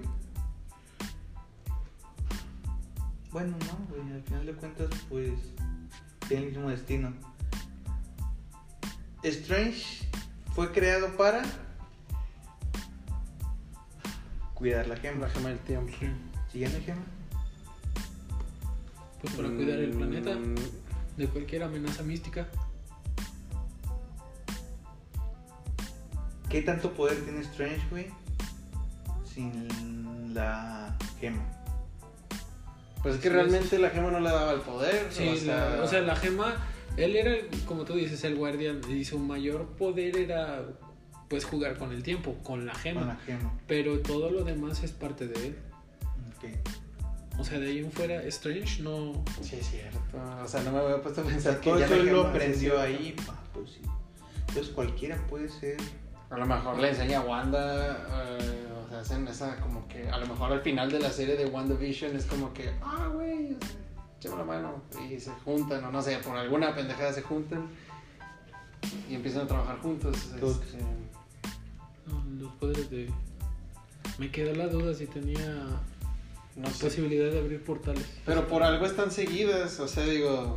Bueno, 3.35 3.57
no, 3.67 3.85
güey, 3.89 4.13
al 4.13 4.23
final 4.23 4.45
de 4.45 4.53
cuentas, 4.53 4.87
pues, 5.09 5.33
tiene 6.29 6.43
el 6.43 6.51
mismo 6.53 6.69
destino. 6.69 7.11
Strange 9.23 10.07
fue 10.53 10.71
creado 10.71 11.17
para 11.17 11.43
cuidar 14.53 14.87
la 14.87 14.95
gema. 14.95 15.27
La 15.27 15.29
gema 15.33 15.49
del 15.49 15.59
tiempo. 15.59 15.91
¿Siguiendo 16.49 16.79
gema? 16.85 17.01
Pues 19.21 19.33
para 19.33 19.49
cuidar 19.49 19.79
el 19.79 19.91
planeta 19.91 20.35
Mm, 20.35 20.55
de 21.17 21.27
cualquier 21.27 21.63
amenaza 21.63 22.03
mística. 22.03 22.47
¿Qué 26.49 26.61
tanto 26.61 26.93
poder 26.93 27.21
tiene 27.25 27.41
Strange, 27.41 27.85
güey? 27.89 28.07
Sin 29.25 30.33
la 30.33 30.97
gema. 31.19 31.54
Pues 33.05 33.15
es 33.17 33.21
que 33.21 33.27
Sí, 33.29 33.35
realmente 33.35 33.77
la 33.77 33.91
gema 33.91 34.09
no 34.09 34.19
le 34.19 34.29
daba 34.31 34.51
el 34.53 34.61
poder. 34.61 35.05
Sí, 35.11 35.27
o 35.27 35.35
sea, 35.35 35.75
la- 35.77 35.83
o 35.83 35.87
sea, 35.87 36.01
la 36.01 36.15
gema, 36.15 36.55
él 36.97 37.15
era, 37.15 37.35
como 37.67 37.85
tú 37.85 37.93
dices, 37.93 38.23
el 38.23 38.33
guardián 38.35 38.81
y 38.89 39.05
su 39.05 39.19
mayor 39.19 39.67
poder 39.77 40.17
era 40.17 40.63
pues 41.27 41.45
jugar 41.45 41.77
con 41.77 41.91
el 41.91 42.01
tiempo, 42.01 42.33
con 42.43 42.65
la 42.65 42.73
gema. 42.73 43.01
Con 43.01 43.09
la 43.09 43.15
gema. 43.17 43.53
Pero 43.67 43.99
todo 43.99 44.31
lo 44.31 44.43
demás 44.43 44.83
es 44.83 44.91
parte 44.91 45.27
de 45.27 45.47
él. 45.49 45.55
Ok. 46.35 47.37
O 47.39 47.43
sea, 47.43 47.59
de 47.59 47.67
ahí 47.67 47.77
en 47.79 47.91
fuera, 47.91 48.23
Strange 48.23 48.81
no... 48.81 49.23
Sí, 49.41 49.57
es 49.59 49.69
cierto. 49.69 49.99
O 50.43 50.47
sea, 50.47 50.63
no 50.63 50.71
me 50.71 50.79
había 50.79 50.99
puesto 51.01 51.21
a 51.21 51.25
O 51.25 51.27
pensar 51.27 51.53
sea, 51.53 51.61
que 51.61 51.69
todo 51.69 51.79
ya 51.79 51.85
eso 51.85 51.95
la 51.97 52.01
él 52.01 52.07
lo 52.07 52.21
aprendió 52.27 52.81
ahí. 52.81 53.15
pa, 53.27 53.39
pues 53.53 53.69
sí. 53.71 53.81
Entonces 54.47 54.69
cualquiera 54.73 55.17
puede 55.27 55.47
ser. 55.49 55.77
A 56.35 56.37
lo 56.37 56.45
mejor 56.47 56.77
le 56.79 56.89
enseña 56.89 57.19
a 57.19 57.21
Wanda, 57.21 57.97
eh, 58.41 58.67
o 58.85 58.89
sea, 58.89 58.99
hacen 58.99 59.25
esa 59.25 59.55
como 59.61 59.87
que, 59.87 60.09
a 60.09 60.17
lo 60.17 60.27
mejor 60.27 60.51
al 60.51 60.59
final 60.59 60.91
de 60.91 60.99
la 60.99 61.09
serie 61.09 61.37
de 61.37 61.45
WandaVision 61.45 62.13
es 62.13 62.25
como 62.25 62.53
que, 62.53 62.71
ah, 62.83 63.09
güey, 63.13 63.55
échame 64.19 64.35
la 64.39 64.43
mano, 64.43 64.81
y 65.09 65.17
se 65.17 65.31
juntan, 65.45 65.85
o 65.85 65.91
no 65.91 66.01
sé, 66.01 66.17
por 66.17 66.35
alguna 66.35 66.75
pendejada 66.75 67.13
se 67.13 67.21
juntan 67.21 67.69
y 69.09 69.15
empiezan 69.15 69.43
a 69.43 69.47
trabajar 69.47 69.79
juntos. 69.79 70.13
Este, 70.35 70.77
no, 72.05 72.21
los 72.37 72.51
poderes 72.55 72.89
de... 72.89 73.09
Me 74.17 74.29
quedó 74.29 74.53
la 74.55 74.67
duda 74.67 74.93
si 74.93 75.07
tenía 75.07 75.67
no 76.57 76.69
sé. 76.69 76.83
posibilidad 76.83 77.31
de 77.31 77.39
abrir 77.39 77.63
portales. 77.63 78.05
Pero 78.25 78.45
por 78.49 78.61
algo 78.61 78.85
están 78.85 79.09
seguidas, 79.09 79.79
o 79.79 79.87
sea, 79.87 80.03
digo, 80.03 80.53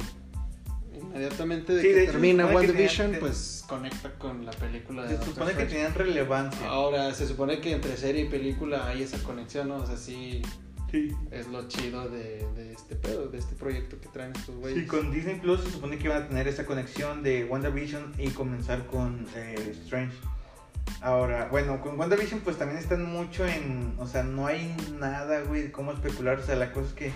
inmediatamente 1.00 1.74
de 1.74 1.82
Sí, 1.82 1.88
que 1.88 1.94
de 1.94 2.02
hecho, 2.02 2.12
termina 2.12 2.44
se 2.44 2.48
supone 2.48 2.88
que 3.12 3.18
pues 3.18 3.64
conecta 3.68 4.12
con 4.18 4.44
la 4.44 4.52
película 4.52 5.02
de 5.02 5.08
Se 5.08 5.14
Doctor 5.16 5.34
supone 5.34 5.54
que 5.54 5.64
tenían 5.64 5.94
relevancia. 5.94 6.66
Ahora, 6.68 7.12
se 7.14 7.26
supone 7.26 7.60
que 7.60 7.72
entre 7.72 7.96
serie 7.96 8.24
y 8.24 8.28
película 8.28 8.86
hay 8.86 9.02
esa 9.02 9.18
conexión, 9.22 9.68
¿no? 9.68 9.76
O 9.76 9.86
sea, 9.86 9.96
sí 9.96 10.42
Sí. 10.90 11.14
es 11.30 11.46
lo 11.48 11.68
chido 11.68 12.08
de, 12.08 12.46
de 12.56 12.72
este 12.72 12.96
pedo, 12.96 13.28
de 13.28 13.38
este 13.38 13.54
proyecto 13.54 14.00
que 14.00 14.08
traen 14.08 14.32
estos 14.34 14.56
güeyes. 14.56 14.80
Sí, 14.80 14.86
con 14.86 15.12
Disney 15.12 15.38
Plus 15.38 15.60
se 15.62 15.70
supone 15.70 15.98
que 15.98 16.04
iban 16.04 16.22
a 16.22 16.28
tener 16.28 16.48
esa 16.48 16.64
conexión 16.64 17.22
de 17.22 17.44
WandaVision 17.44 18.14
y 18.18 18.30
comenzar 18.30 18.86
con 18.86 19.26
eh, 19.36 19.74
Strange. 19.82 20.14
Ahora, 21.02 21.48
bueno, 21.50 21.80
con 21.82 21.98
WandaVision 21.98 22.40
pues 22.40 22.56
también 22.56 22.78
están 22.78 23.04
mucho 23.04 23.46
en, 23.46 23.94
o 23.98 24.06
sea, 24.06 24.22
no 24.22 24.46
hay 24.46 24.74
nada, 24.98 25.42
güey, 25.42 25.70
cómo 25.70 25.92
especular, 25.92 26.38
o 26.38 26.42
sea, 26.42 26.56
la 26.56 26.72
cosa 26.72 26.88
es 26.88 26.94
que, 26.94 27.12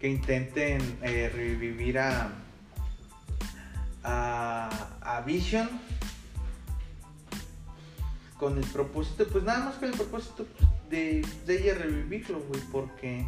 que 0.00 0.08
intenten 0.08 0.80
eh, 1.02 1.30
revivir 1.32 2.00
a, 2.00 2.32
a, 4.02 4.68
a 5.00 5.20
Vision 5.22 5.68
con 8.38 8.56
el 8.56 8.64
propósito, 8.64 9.26
pues 9.26 9.44
nada 9.44 9.64
más 9.66 9.74
con 9.74 9.88
el 9.88 9.94
propósito 9.94 10.46
de, 10.88 11.26
de 11.46 11.60
ella 11.60 11.74
revivirlo, 11.74 12.40
güey, 12.40 12.60
porque... 12.72 13.26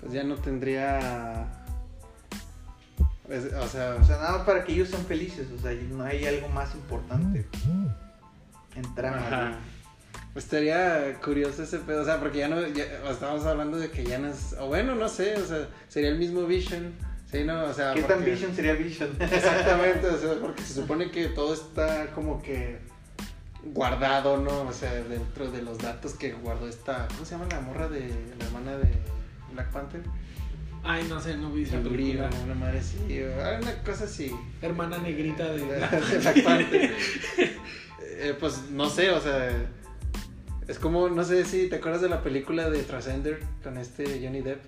Pues 0.00 0.12
ya 0.12 0.22
no 0.22 0.36
tendría... 0.36 1.48
o 3.28 3.68
sea, 3.68 3.96
O 4.00 4.04
sea, 4.04 4.16
nada 4.18 4.38
más 4.38 4.42
para 4.42 4.64
que 4.64 4.72
ellos 4.72 4.90
sean 4.90 5.04
felices, 5.06 5.48
o 5.50 5.60
sea, 5.60 5.72
no 5.72 6.04
hay 6.04 6.24
algo 6.26 6.48
más 6.48 6.74
importante 6.74 7.46
en 8.76 8.94
trama. 8.94 9.58
Pues 10.32 10.44
estaría 10.44 11.20
curioso 11.20 11.62
ese 11.62 11.78
pedo, 11.78 12.02
o 12.02 12.04
sea, 12.04 12.20
porque 12.20 12.38
ya 12.38 12.48
no, 12.48 12.66
ya, 12.66 12.84
estábamos 13.08 13.44
hablando 13.46 13.78
de 13.78 13.90
que 13.90 14.04
ya 14.04 14.18
no 14.18 14.28
es, 14.28 14.54
o 14.58 14.66
bueno, 14.66 14.94
no 14.94 15.08
sé, 15.08 15.36
o 15.36 15.46
sea, 15.46 15.68
sería 15.88 16.10
el 16.10 16.18
mismo 16.18 16.42
Vision, 16.42 16.92
sí, 17.30 17.44
no, 17.44 17.64
o 17.64 17.72
sea, 17.72 17.94
¿Qué 17.94 18.02
tan 18.02 18.24
Vision 18.24 18.54
sería 18.54 18.74
Vision? 18.74 19.10
Exactamente, 19.20 20.06
o 20.06 20.18
sea, 20.18 20.34
porque 20.40 20.62
se 20.62 20.74
supone 20.74 21.10
que 21.10 21.28
todo 21.28 21.54
está 21.54 22.08
como 22.14 22.42
que 22.42 22.78
guardado, 23.72 24.36
¿no? 24.38 24.62
O 24.62 24.72
sea, 24.72 24.92
dentro 24.92 25.50
de 25.50 25.62
los 25.62 25.78
datos 25.78 26.14
que 26.14 26.32
guardó 26.32 26.68
esta, 26.68 27.08
¿cómo 27.08 27.24
se 27.24 27.32
llama 27.32 27.46
la 27.50 27.60
morra 27.60 27.88
de 27.88 28.08
la 28.38 28.44
hermana 28.44 28.76
de 28.76 28.92
Black 29.52 29.70
Panther? 29.70 30.02
Ay, 30.82 31.06
no 31.08 31.18
sé, 31.18 31.36
no 31.36 31.50
vi 31.50 31.62
esa 31.62 31.80
película. 31.80 32.28
una 32.44 32.54
madre 32.54 32.78
así, 32.78 33.22
o 33.22 33.58
una 33.58 33.82
cosa 33.84 34.04
así. 34.04 34.30
Hermana 34.60 34.98
negrita 34.98 35.44
de... 35.44 35.64
de 35.64 36.18
Black 36.18 36.42
Panther. 36.42 36.94
Eh, 38.16 38.32
pues 38.38 38.70
no 38.70 38.88
sé, 38.88 39.10
o 39.10 39.20
sea, 39.20 39.50
es 40.68 40.78
como, 40.78 41.08
no 41.08 41.24
sé 41.24 41.44
si 41.44 41.68
te 41.68 41.76
acuerdas 41.76 42.00
de 42.00 42.08
la 42.08 42.22
película 42.22 42.70
de 42.70 42.82
Transcender 42.84 43.40
con 43.62 43.76
este 43.76 44.20
Johnny 44.22 44.40
Depp. 44.40 44.62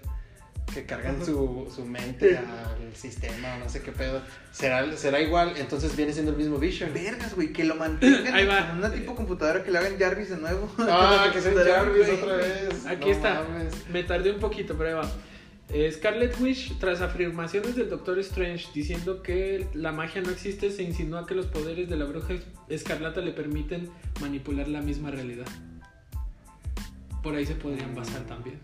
Que 0.73 0.85
cargan 0.85 1.25
su, 1.25 1.73
su 1.75 1.85
mente 1.87 2.37
al 2.37 2.95
sistema 2.95 3.55
o 3.55 3.59
no 3.61 3.69
sé 3.69 3.81
qué 3.83 3.93
pedo. 3.93 4.21
¿Será, 4.53 4.95
será 4.97 5.21
igual, 5.21 5.55
entonces 5.57 5.97
viene 5.97 6.13
siendo 6.13 6.33
el 6.33 6.37
mismo 6.37 6.59
Vision. 6.59 6.93
Vergas, 6.93 7.35
güey, 7.35 7.53
que 7.53 7.65
lo 7.65 7.77
mantengan 7.77 8.35
Ahí 8.35 8.45
va. 8.47 8.69
con 8.69 8.79
una 8.79 8.91
tipo 8.93 9.15
computadora 9.15 9.63
que 9.65 9.71
le 9.71 9.79
hagan 9.79 9.99
Jarvis 9.99 10.31
de 10.31 10.37
nuevo. 10.37 10.71
Ah, 10.79 11.31
que 11.33 11.41
sea 11.41 11.53
Jarvis 11.67 12.07
Güey. 12.07 12.21
otra 12.21 12.37
vez. 12.37 12.87
Aquí 12.87 13.07
No 13.07 13.13
está. 13.13 13.43
mames. 13.49 13.75
Me 13.91 14.03
tardé 14.03 14.33
un 14.33 14.41
poquito, 14.41 14.77
pero 14.77 14.89
ahí 14.91 14.95
va. 15.07 15.11
Eh, 15.69 15.91
Scarlet 15.91 16.39
Witch, 16.41 16.79
tras 16.79 17.01
afirmaciones 17.01 17.75
del 17.75 17.89
Doctor 17.91 18.19
Strange 18.21 18.67
diciendo 18.75 19.23
que 19.23 19.67
la 19.75 19.93
magia 19.93 20.21
no 20.23 20.31
existe, 20.31 20.71
se 20.71 20.83
insinúa 20.83 21.27
que 21.27 21.35
los 21.35 21.47
poderes 21.47 21.89
de 21.89 21.97
la 21.97 22.05
bruja 22.05 22.35
escarlata 22.69 23.21
le 23.21 23.33
permiten 23.33 23.89
manipular 24.21 24.69
la 24.69 24.81
misma 24.81 25.11
realidad. 25.11 25.47
Por 27.23 27.35
ahí 27.35 27.45
se 27.47 27.55
podrían 27.57 27.95
basar 27.97 28.23
también. 28.27 28.61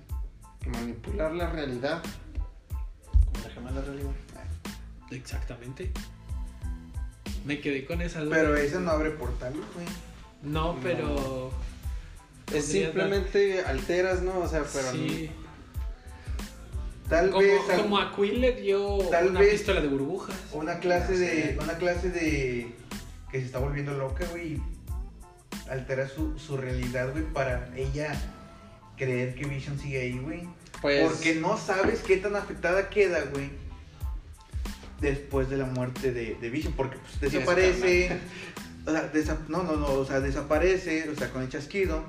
Manipular 0.66 1.32
la 1.32 1.50
realidad. 1.50 2.02
Como 3.32 3.44
la 3.46 3.50
gema 3.54 3.70
de 3.70 3.80
la 3.80 3.84
realidad. 3.86 4.10
Exactamente. 5.10 5.92
Me 7.44 7.60
quedé 7.60 7.84
con 7.84 8.00
esa 8.02 8.20
duda. 8.20 8.36
Pero 8.36 8.56
ese 8.56 8.80
no 8.80 8.90
abre 8.92 9.10
portales, 9.10 9.60
güey. 9.74 9.86
No, 10.42 10.76
pero. 10.82 11.50
Es 12.52 12.66
simplemente 12.66 13.62
alteras, 13.64 14.22
¿no? 14.22 14.38
O 14.40 14.48
sea, 14.48 14.62
pero 14.72 14.90
Sí. 14.92 15.30
Tal 17.08 17.30
Como, 17.30 17.42
vez 17.42 17.60
al- 17.70 17.82
como 17.82 17.98
a 17.98 18.14
Quill 18.14 18.40
le 18.40 18.52
dio 18.52 18.98
Tal 19.10 19.28
una 19.28 19.40
vez- 19.40 19.50
pistola 19.52 19.80
de 19.80 19.88
burbujas. 19.88 20.34
una 20.52 20.78
clase 20.78 21.12
No 21.12 21.18
de 21.18 21.58
una 21.62 21.74
clase 21.74 22.10
de 22.10 22.74
que 23.30 23.40
se 23.40 23.46
está 23.46 23.58
volviendo 23.58 23.92
loca, 23.92 24.24
güey, 24.30 24.60
altera 25.70 26.08
su, 26.08 26.38
su 26.38 26.56
realidad, 26.56 27.10
güey, 27.12 27.24
para 27.24 27.70
ella 27.76 28.14
creer 28.96 29.34
que 29.34 29.44
Vision 29.46 29.78
sigue 29.78 30.00
ahí, 30.00 30.18
güey. 30.18 30.42
pues 30.80 31.02
Porque 31.08 31.34
no 31.34 31.56
sabes 31.56 32.00
qué 32.00 32.16
tan 32.18 32.36
afectada 32.36 32.88
queda, 32.90 33.20
güey. 33.32 33.50
Después 35.00 35.50
de 35.50 35.56
la 35.56 35.64
muerte 35.66 36.12
de, 36.12 36.36
de 36.36 36.50
Vision. 36.50 36.72
Porque 36.74 36.96
pues, 36.98 37.20
desaparece. 37.32 38.20
O 38.86 38.90
sea, 38.90 39.12
desa- 39.12 39.38
no, 39.48 39.62
no, 39.64 39.76
no. 39.76 39.86
O 39.86 40.04
sea, 40.04 40.20
desaparece. 40.20 41.08
O 41.10 41.16
sea, 41.16 41.30
con 41.30 41.42
el 41.42 41.48
chasquido. 41.48 42.04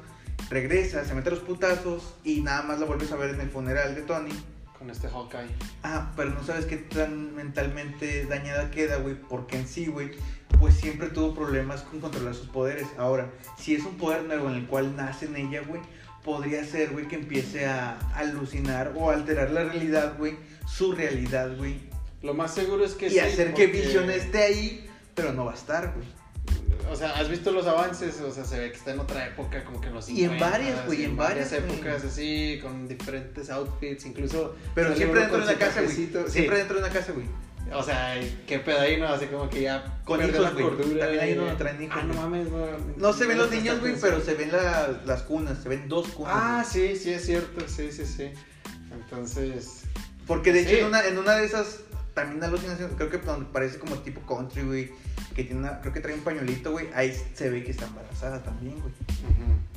Regresa, 0.50 1.04
se 1.06 1.14
mete 1.16 1.30
a 1.30 1.32
los 1.32 1.42
putazos. 1.42 2.14
Y 2.24 2.42
nada 2.42 2.62
más 2.64 2.80
la 2.80 2.86
vuelves 2.86 3.12
a 3.12 3.16
ver 3.16 3.32
en 3.32 3.42
el 3.42 3.50
funeral 3.50 3.96
de 3.96 4.02
Tony. 4.04 4.32
con 4.78 4.90
este 4.92 5.08
Hawkeye. 5.08 5.50
Ah, 5.82 6.12
pero 6.16 6.32
no 6.32 6.44
sabes 6.44 6.66
qué 6.66 6.78
tan 6.78 7.34
mentalmente 7.36 8.26
dañada 8.26 8.70
queda, 8.70 8.98
güey. 8.98 9.16
Porque 9.16 9.58
en 9.58 9.68
sí, 9.68 9.88
güey, 9.88 10.12
pues 10.60 10.76
siempre 10.76 11.08
tuvo 11.10 11.34
problemas 11.34 11.82
con 11.82 12.00
controlar 12.00 12.36
sus 12.36 12.48
poderes. 12.50 12.86
Ahora, 12.98 13.32
si 13.58 13.74
es 13.76 13.84
un 13.86 13.98
poder 13.98 14.24
nuevo 14.26 14.50
en 14.50 14.56
el 14.56 14.68
cual 14.68 14.96
nace 14.96 15.26
en 15.26 15.36
ella, 15.38 15.62
güey, 15.68 15.82
podría 16.24 16.64
ser, 16.66 16.92
güey, 16.92 17.08
que 17.08 17.16
empiece 17.16 17.66
a 17.66 17.98
alucinar 18.16 18.94
o 18.96 19.10
alterar 19.10 19.52
la 19.52 19.64
realidad, 19.64 20.16
güey. 20.18 20.38
Su 20.68 20.94
realidad, 20.94 21.56
güey. 21.58 21.80
Lo 22.22 22.34
más 22.34 22.54
seguro 22.54 22.86
es 22.86 22.94
que 22.94 23.08
Y 23.08 23.12
sí, 23.12 23.20
hacer 23.20 23.54
que 23.54 23.68
Vision 23.68 24.10
esté 24.10 24.44
ahí, 24.44 24.90
pero 25.14 25.34
no 25.34 25.46
va 25.46 25.52
a 25.52 25.56
estar, 25.56 25.94
güey. 25.94 26.08
O 26.92 26.96
sea, 26.96 27.12
¿has 27.12 27.30
visto 27.30 27.52
los 27.52 27.66
avances? 27.68 28.20
O 28.22 28.32
sea, 28.32 28.46
se 28.46 28.60
ve 28.60 28.72
que 28.72 28.78
está 28.78 28.92
en 28.92 29.00
otra 29.00 29.28
época, 29.28 29.64
como 29.64 29.80
que 29.80 29.88
en 29.88 29.94
los 29.94 30.10
Y 30.10 30.24
en 30.24 30.32
50s, 30.32 30.40
varias, 30.40 30.86
güey, 30.86 31.02
y 31.02 31.04
en 31.06 31.18
varias, 31.18 31.50
güey. 31.50 31.64
épocas 31.64 32.04
así, 32.04 32.60
con 32.62 32.88
diferentes 32.88 33.50
outfits, 33.50 34.06
incluso... 34.06 34.56
Pero 34.76 34.96
siempre 34.96 35.22
dentro 35.22 35.40
de 35.40 35.44
una 35.44 35.56
casa, 35.56 35.82
güey. 35.82 35.96
sí. 35.96 36.12
Siempre 36.28 36.58
dentro 36.58 36.78
de 36.78 36.84
una 36.84 36.94
casa, 36.94 37.12
güey. 37.14 37.26
O 37.76 37.84
sea, 37.84 38.20
qué 38.48 38.60
pedo 38.60 38.80
ahí, 38.80 39.00
¿no? 39.00 39.08
Así 39.08 39.26
como 39.28 39.50
que 39.50 39.62
ya 39.62 40.00
Con 40.06 40.20
perdió 40.20 40.42
hijos, 40.42 40.54
güey. 40.54 40.66
cordura. 40.66 41.06
También 41.08 41.42
y- 41.42 41.46
que 41.50 41.56
traen 41.56 41.84
hijos, 41.84 41.98
Ah, 42.00 42.04
no 42.06 42.14
mames, 42.14 42.50
no. 42.50 42.66
No 42.98 43.14
se 43.14 43.26
ven 43.26 43.38
no 43.38 43.44
los 43.44 43.52
niños, 43.52 43.80
güey, 43.80 43.96
pero 44.00 44.22
se 44.22 44.34
ven 44.36 44.52
la- 44.52 45.02
las 45.06 45.22
cunas, 45.24 45.58
se 45.62 45.70
ven 45.70 45.88
dos 45.90 46.08
cunas. 46.10 46.34
Ah, 46.36 46.66
sí, 46.70 46.96
sí, 46.96 47.12
es 47.12 47.26
cierto, 47.26 47.66
sí, 47.68 47.92
sí, 47.92 48.06
sí. 48.06 48.32
Entonces, 48.92 49.82
Porque 50.26 50.54
de 50.54 50.62
hecho 50.62 50.70
Sí. 50.70 50.78
en, 50.78 50.86
una, 50.86 51.06
en 51.06 51.18
una 51.18 51.36
de 51.36 51.46
esas 51.46 51.80
también 52.14 52.42
alucinación, 52.42 52.92
creo 52.96 53.10
que 53.10 53.18
donde 53.18 53.46
parece 53.52 53.78
como 53.78 53.98
tipo 53.98 54.22
country, 54.22 54.62
güey, 54.62 54.92
que 55.36 55.44
tiene 55.44 55.60
una, 55.60 55.82
creo 55.82 55.92
que 55.92 56.00
trae 56.00 56.14
un 56.16 56.22
pañuelito, 56.22 56.72
güey, 56.72 56.88
ahí 56.96 57.14
se 57.34 57.50
ve 57.50 57.62
que 57.64 57.72
está 57.72 57.88
embarazada 57.88 58.42
también, 58.42 58.80
güey. 58.80 58.94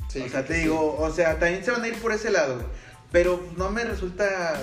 sí, 0.07 0.21
o 0.21 0.29
sea, 0.29 0.45
te 0.45 0.53
digo, 0.53 0.95
o 0.97 1.11
sea, 1.11 1.37
también 1.37 1.65
se 1.65 1.71
van 1.71 1.83
a 1.83 1.87
ir 1.89 1.95
por 1.95 2.13
ese 2.13 2.29
lado, 2.31 2.55
güey. 2.55 2.67
Pero 3.11 3.43
no 3.57 3.69
me 3.71 3.83
resulta 3.83 4.57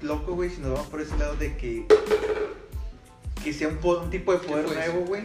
loco, 0.00 0.34
güey, 0.34 0.50
si 0.50 0.60
nos 0.60 0.72
vamos 0.72 0.88
por 0.88 1.00
ese 1.02 1.16
lado 1.16 1.36
de 1.36 1.56
que 1.56 1.86
que 3.42 3.52
sea 3.52 3.68
un, 3.68 3.76
po- 3.78 4.00
un 4.00 4.10
tipo 4.10 4.32
de 4.32 4.38
poder 4.38 4.66
fue 4.66 4.80
eso? 4.82 4.92
nuevo, 4.92 5.06
güey, 5.06 5.22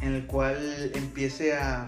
en 0.00 0.14
el 0.14 0.26
cual 0.26 0.90
empiece 0.94 1.54
a 1.56 1.86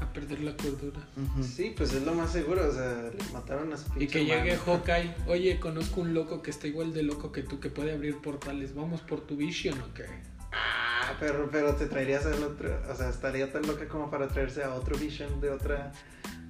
A 0.00 0.12
perder 0.12 0.40
la 0.40 0.56
cordura. 0.56 1.00
sí. 1.42 1.42
Sí, 1.42 1.74
pues 1.76 1.92
es 1.92 2.02
lo 2.02 2.14
más 2.14 2.32
seguro, 2.32 2.68
o 2.68 2.72
sea, 2.72 3.10
le 3.16 3.32
mataron 3.32 3.72
a 3.72 3.76
su 3.76 3.86
Y 4.00 4.06
que 4.06 4.24
llegue. 4.24 4.56
Hawkeye. 4.56 5.14
Oye, 5.26 5.58
conozco 5.60 6.00
un 6.00 6.14
loco 6.14 6.42
que 6.42 6.50
está 6.50 6.66
igual 6.66 6.92
de 6.92 7.02
loco 7.02 7.32
que 7.32 7.42
tú, 7.42 7.60
que 7.60 7.70
puede 7.70 7.92
abrir 7.92 8.16
portales. 8.18 8.74
¿Vamos 8.74 9.00
por 9.02 9.20
tu 9.22 9.36
Vision 9.36 9.80
o 9.80 9.94
qué? 9.94 10.04
Ah, 10.52 11.14
pero, 11.20 11.48
pero 11.50 11.74
te 11.74 11.86
traerías 11.86 12.24
al 12.26 12.42
otro, 12.42 12.80
o 12.90 12.94
sea, 12.94 13.08
estaría 13.10 13.52
tan 13.52 13.66
loca 13.66 13.86
como 13.88 14.10
para 14.10 14.28
traerse 14.28 14.62
a 14.64 14.74
otro 14.74 14.96
Vision 14.96 15.40
de 15.40 15.50
otra, 15.50 15.92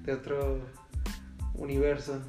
de 0.03 0.13
otro 0.13 0.59
universo. 1.53 2.19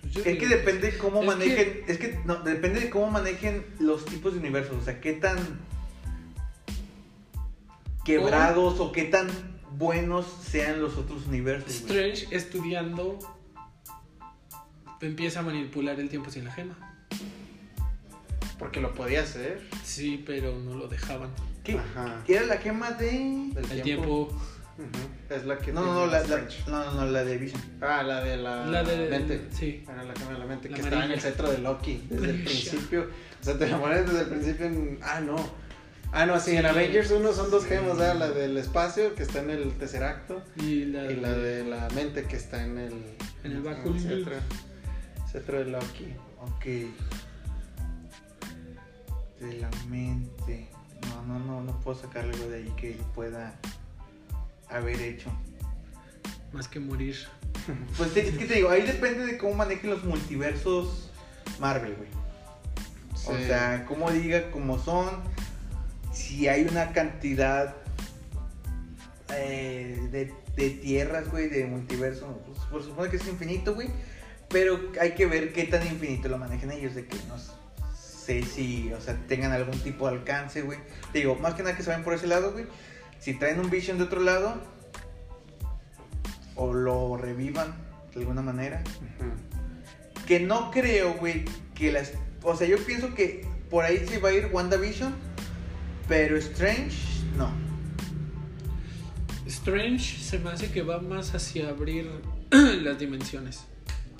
Pues 0.00 0.14
yo 0.14 0.22
Es 0.24 0.38
que 0.38 0.48
depende 0.48 0.96
cómo 0.98 1.20
Es 1.20 1.26
manejen, 1.26 1.84
es 1.86 1.98
que 1.98 2.20
no, 2.24 2.36
depende 2.36 2.80
de 2.80 2.90
cómo 2.90 3.10
manejen 3.10 3.64
los 3.78 4.04
tipos 4.04 4.32
de 4.32 4.38
universos, 4.38 4.76
o 4.76 4.84
sea, 4.84 5.00
qué 5.00 5.12
tan 5.12 5.38
quebrados 8.04 8.80
o 8.80 8.92
qué 8.92 9.04
tan 9.04 9.28
buenos 9.72 10.26
sean 10.42 10.80
los 10.80 10.96
otros 10.96 11.26
universos. 11.26 11.82
güey. 11.82 12.10
Strange 12.12 12.36
estudiando 12.36 13.18
empieza 15.00 15.40
a 15.40 15.42
manipular 15.42 16.00
el 16.00 16.08
tiempo 16.08 16.30
sin 16.30 16.44
la 16.44 16.52
gema. 16.52 16.76
Porque 18.58 18.80
lo 18.80 18.92
podía 18.94 19.22
hacer. 19.22 19.62
Sí, 19.84 20.22
pero 20.26 20.58
no 20.58 20.74
lo 20.74 20.88
dejaban. 20.88 21.30
¿Qué? 21.62 21.78
Ajá. 21.78 22.22
¿Qué 22.26 22.36
era 22.36 22.46
la 22.46 22.56
gema 22.58 22.90
de 22.92 23.50
Del 23.54 23.70
El 23.70 23.82
tiempo, 23.82 24.28
Es 25.28 25.44
la 25.44 25.58
que 25.58 25.72
No, 25.72 25.82
no, 25.84 26.06
la, 26.06 26.22
la- 26.22 26.38
no, 26.68 26.84
no, 26.84 26.94
no, 26.94 27.06
la 27.06 27.24
de 27.24 27.36
Vision. 27.36 27.60
Ah, 27.80 28.02
la 28.02 28.22
de 28.22 28.36
la, 28.36 28.64
la 28.66 28.82
de 28.84 29.10
mente. 29.10 29.48
sí. 29.52 29.82
Bueno, 29.84 30.04
la 30.04 30.14
gema 30.14 30.32
de 30.32 30.38
la 30.38 30.46
mente, 30.46 30.68
La 30.70 30.76
que 30.76 30.82
está 30.82 30.88
en 30.88 30.94
el 30.94 31.04
amarilla. 31.04 31.20
centro 31.22 31.50
de 31.50 31.58
Loki. 31.58 31.96
Desde 32.08 32.24
el 32.24 32.30
Amarilla. 32.30 32.44
principio. 32.44 33.10
O 33.40 33.44
sea, 33.44 33.58
te 33.58 33.66
la 33.68 33.78
pones 33.78 34.06
desde 34.06 34.20
el 34.22 34.28
principio 34.28 34.66
en. 34.66 34.98
Ah, 35.02 35.20
no. 35.20 35.36
Ah, 36.12 36.24
no, 36.24 36.40
sí, 36.40 36.56
en. 36.56 36.64
Avengers 36.64 37.10
1 37.10 37.32
son 37.32 37.50
dos 37.50 37.66
gemas, 37.66 37.98
¿verdad? 37.98 38.16
La 38.16 38.28
del 38.30 38.56
espacio, 38.56 39.14
que 39.14 39.22
está 39.24 39.40
en 39.40 39.50
el 39.50 39.72
Tesseracto. 39.76 40.42
Y 40.56 40.86
la, 40.86 41.10
Y 41.12 41.16
la 41.16 41.32
de 41.32 41.64
la 41.64 41.88
mente, 41.90 42.24
que 42.24 42.36
está 42.36 42.64
en 42.64 42.78
el. 42.78 42.92
En 43.44 43.52
el 43.52 43.60
báculo. 43.62 43.98
cetro, 44.00 44.32
cetro 45.30 45.58
de 45.58 45.64
Loki. 45.66 46.14
Ok. 46.40 46.64
De 49.40 49.52
la 49.60 49.70
mente. 49.88 50.68
No, 51.02 51.22
no, 51.26 51.38
no, 51.38 51.60
no 51.62 51.80
puedo 51.80 51.98
sacarle 51.98 52.32
algo 52.34 52.48
de 52.48 52.56
ahí 52.58 52.72
que 52.76 52.92
él 52.92 53.00
pueda 53.14 53.54
haber 54.70 55.00
hecho. 55.00 55.30
más 56.52 56.68
que 56.68 56.80
morir. 56.80 57.16
Pues 57.98 58.16
es 58.16 58.38
que 58.38 58.46
te 58.46 58.54
digo, 58.54 58.70
ahí 58.70 58.82
depende 58.82 59.26
de 59.26 59.36
cómo 59.36 59.54
manejen 59.54 59.90
los 59.90 60.02
multiversos 60.04 61.10
Marvel, 61.60 61.94
güey. 61.96 62.08
O 63.26 63.46
sea, 63.46 63.84
cómo 63.86 64.10
diga 64.10 64.50
cómo 64.50 64.78
son, 64.78 65.22
si 66.12 66.48
hay 66.48 66.62
una 66.62 66.92
cantidad 66.92 67.74
eh, 69.34 70.08
de, 70.10 70.32
de 70.56 70.70
tierras, 70.70 71.28
güey, 71.30 71.48
de 71.48 71.66
multiverso, 71.66 72.40
pues, 72.46 72.58
por 72.70 72.82
supuesto 72.82 73.10
que 73.10 73.16
es 73.16 73.28
infinito, 73.28 73.74
güey. 73.74 73.88
Pero 74.48 74.92
hay 75.00 75.12
que 75.12 75.26
ver 75.26 75.52
qué 75.52 75.64
tan 75.64 75.86
infinito 75.86 76.28
lo 76.28 76.38
manejan 76.38 76.70
ellos, 76.70 76.94
de 76.94 77.06
que 77.06 77.16
no 77.28 77.36
sé 77.96 78.42
si, 78.42 78.90
o 78.92 79.00
sea, 79.00 79.14
tengan 79.26 79.52
algún 79.52 79.78
tipo 79.80 80.08
de 80.08 80.16
alcance, 80.16 80.62
güey. 80.62 80.78
Te 81.12 81.18
digo, 81.18 81.34
más 81.34 81.54
que 81.54 81.62
nada 81.62 81.76
que 81.76 81.82
se 81.82 81.90
vayan 81.90 82.04
por 82.04 82.14
ese 82.14 82.26
lado, 82.26 82.52
güey. 82.52 82.66
Si 83.20 83.34
traen 83.34 83.60
un 83.60 83.70
Vision 83.70 83.98
de 83.98 84.04
otro 84.04 84.20
lado, 84.20 84.54
o 86.54 86.72
lo 86.72 87.16
revivan 87.16 87.74
de 88.12 88.20
alguna 88.20 88.42
manera. 88.42 88.82
Que 90.26 90.40
no 90.40 90.70
creo, 90.70 91.14
güey, 91.14 91.44
que 91.74 91.92
las... 91.92 92.12
O 92.42 92.54
sea, 92.54 92.66
yo 92.66 92.78
pienso 92.84 93.14
que 93.14 93.46
por 93.70 93.84
ahí 93.84 94.06
se 94.06 94.18
va 94.18 94.30
a 94.30 94.32
ir 94.32 94.50
WandaVision, 94.52 95.14
pero 96.08 96.36
Strange, 96.36 96.96
no. 97.36 97.50
Strange 99.46 100.18
se 100.20 100.38
me 100.38 100.50
hace 100.50 100.70
que 100.70 100.82
va 100.82 101.00
más 101.00 101.34
hacia 101.34 101.68
abrir 101.68 102.10
las 102.50 102.98
dimensiones. 102.98 103.64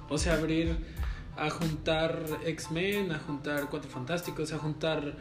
O 0.09 0.17
sea, 0.17 0.35
abrir 0.35 0.77
a 1.37 1.51
juntar 1.51 2.25
X-Men, 2.45 3.13
a 3.13 3.19
juntar 3.19 3.69
Cuatro 3.69 3.91
Fantásticos, 3.91 4.53
a 4.53 4.59
juntar. 4.59 5.17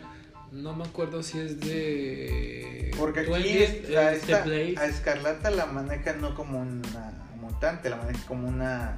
No 0.52 0.74
me 0.76 0.86
acuerdo 0.86 1.22
si 1.24 1.40
es 1.40 1.60
de. 1.60 2.92
Porque 2.98 3.22
aquí 3.22 3.32
es- 3.64 3.96
a, 3.96 4.14
eh, 4.14 4.16
esta- 4.16 4.44
a 4.78 4.86
Escarlata 4.86 5.52
la 5.52 5.66
maneja 5.66 6.14
no 6.14 6.34
como 6.36 6.60
una 6.62 7.14
mutante, 7.40 7.90
la 7.90 7.98
maneja 7.98 8.26
como 8.28 8.48
una... 8.48 8.98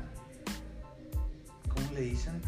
¿Cómo 1.68 1.92
le 1.94 2.02
dicen? 2.02 2.42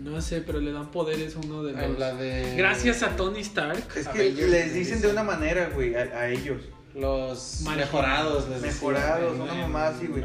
No 0.00 0.20
sé, 0.20 0.40
pero 0.40 0.60
le 0.60 0.72
dan 0.72 0.90
poderes 0.90 1.36
a 1.36 1.38
uno 1.40 1.62
de 1.62 1.72
los. 1.72 1.98
la 1.98 2.14
de. 2.14 2.56
Gracias 2.56 3.02
a 3.02 3.14
Tony 3.16 3.40
Stark. 3.40 3.78
Es 3.96 4.08
que 4.08 4.10
Avengers 4.10 4.50
les 4.50 4.66
le 4.72 4.72
dicen 4.78 5.00
de 5.00 5.08
una 5.08 5.22
manera, 5.22 5.70
güey, 5.72 5.94
a, 5.94 6.00
a 6.18 6.28
ellos. 6.28 6.62
Los 6.94 7.62
mejorados, 7.62 8.48
les 8.48 8.62
Mejorados, 8.62 9.36
una 9.40 9.52
mamá 9.52 9.88
así, 9.88 10.06
güey. 10.06 10.22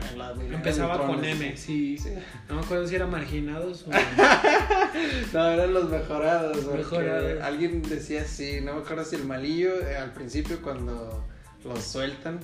Empezaba 0.53 0.99
con 0.99 1.23
M, 1.25 1.57
sí. 1.57 1.97
Sí. 1.97 2.09
No 2.47 2.55
me 2.55 2.61
acuerdo 2.61 2.87
si 2.87 2.93
era 2.95 3.07
marginados 3.07 3.85
o. 3.87 3.91
No, 5.33 5.47
eran 5.49 5.73
los 5.73 5.89
mejorados. 5.89 6.63
Mejorados. 6.71 7.41
Alguien 7.41 7.81
decía 7.81 8.21
así, 8.21 8.61
no 8.61 8.75
me 8.75 8.81
acuerdo 8.81 9.03
si 9.03 9.15
el 9.15 9.25
malillo 9.25 9.81
eh, 9.81 9.97
al 9.97 10.13
principio 10.13 10.61
cuando 10.61 11.25
los 11.63 11.83
sueltan. 11.83 12.39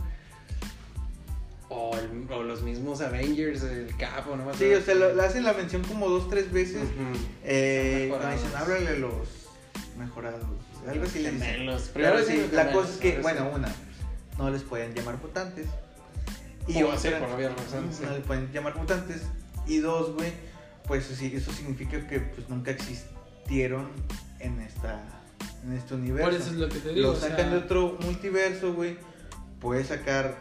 O, 1.69 1.95
el- 1.97 2.31
o 2.31 2.43
los 2.43 2.61
mismos 2.61 3.01
Avengers, 3.01 3.63
el 3.63 3.95
capo, 3.97 4.35
no 4.35 4.45
me 4.45 4.53
Sí, 4.53 4.65
acuerdo. 4.65 4.81
o 4.81 4.85
sea, 4.85 4.95
lo- 4.95 5.15
le 5.15 5.23
hacen 5.23 5.43
la 5.43 5.53
mención 5.53 5.83
como 5.83 6.09
dos, 6.09 6.29
tres 6.29 6.51
veces. 6.51 6.83
Ujú. 6.83 7.19
Eh, 7.43 8.07
Mejorados. 8.09 8.39
cuando 8.41 8.43
dicen, 8.43 8.59
háblale 8.61 8.99
los 8.99 9.13
mejorados. 9.99 10.41
Algo 10.87 11.03
así 11.05 11.19
le 11.19 11.31
dicen. 11.31 11.67
Primero 11.93 12.23
sí, 12.23 12.47
la 12.51 12.71
cosa 12.71 12.89
es 12.91 12.97
que, 12.97 13.19
bueno, 13.19 13.41
sí. 13.49 13.55
una, 13.55 13.75
no 14.37 14.49
les 14.49 14.63
pueden 14.63 14.93
llamar 14.93 15.17
mutantes. 15.21 15.67
Y 16.67 16.81
otra, 16.83 17.19
razones, 17.19 17.95
sí. 17.95 18.03
no 18.03 18.11
les 18.11 18.25
pueden 18.25 18.51
llamar 18.51 18.75
mutantes. 18.75 19.23
Y 19.67 19.77
dos, 19.77 20.13
güey, 20.13 20.33
pues 20.87 21.05
sí, 21.05 21.31
eso 21.35 21.51
significa 21.51 22.07
que 22.07 22.19
pues 22.19 22.49
nunca 22.49 22.71
existieron 22.71 23.89
en 24.39 24.59
esta 24.61 25.03
en 25.63 25.73
este 25.73 25.95
universo. 25.95 26.29
Por 26.29 26.39
eso 26.39 26.49
es 26.51 26.57
lo 26.57 26.69
que 26.69 26.79
te 26.79 26.89
digo. 26.89 27.01
Lo 27.07 27.11
o 27.13 27.15
sea, 27.15 27.29
sacan 27.29 27.51
de 27.51 27.57
otro 27.57 27.97
multiverso, 28.01 28.73
güey. 28.73 28.97
Puedes 29.59 29.87
sacar 29.87 30.37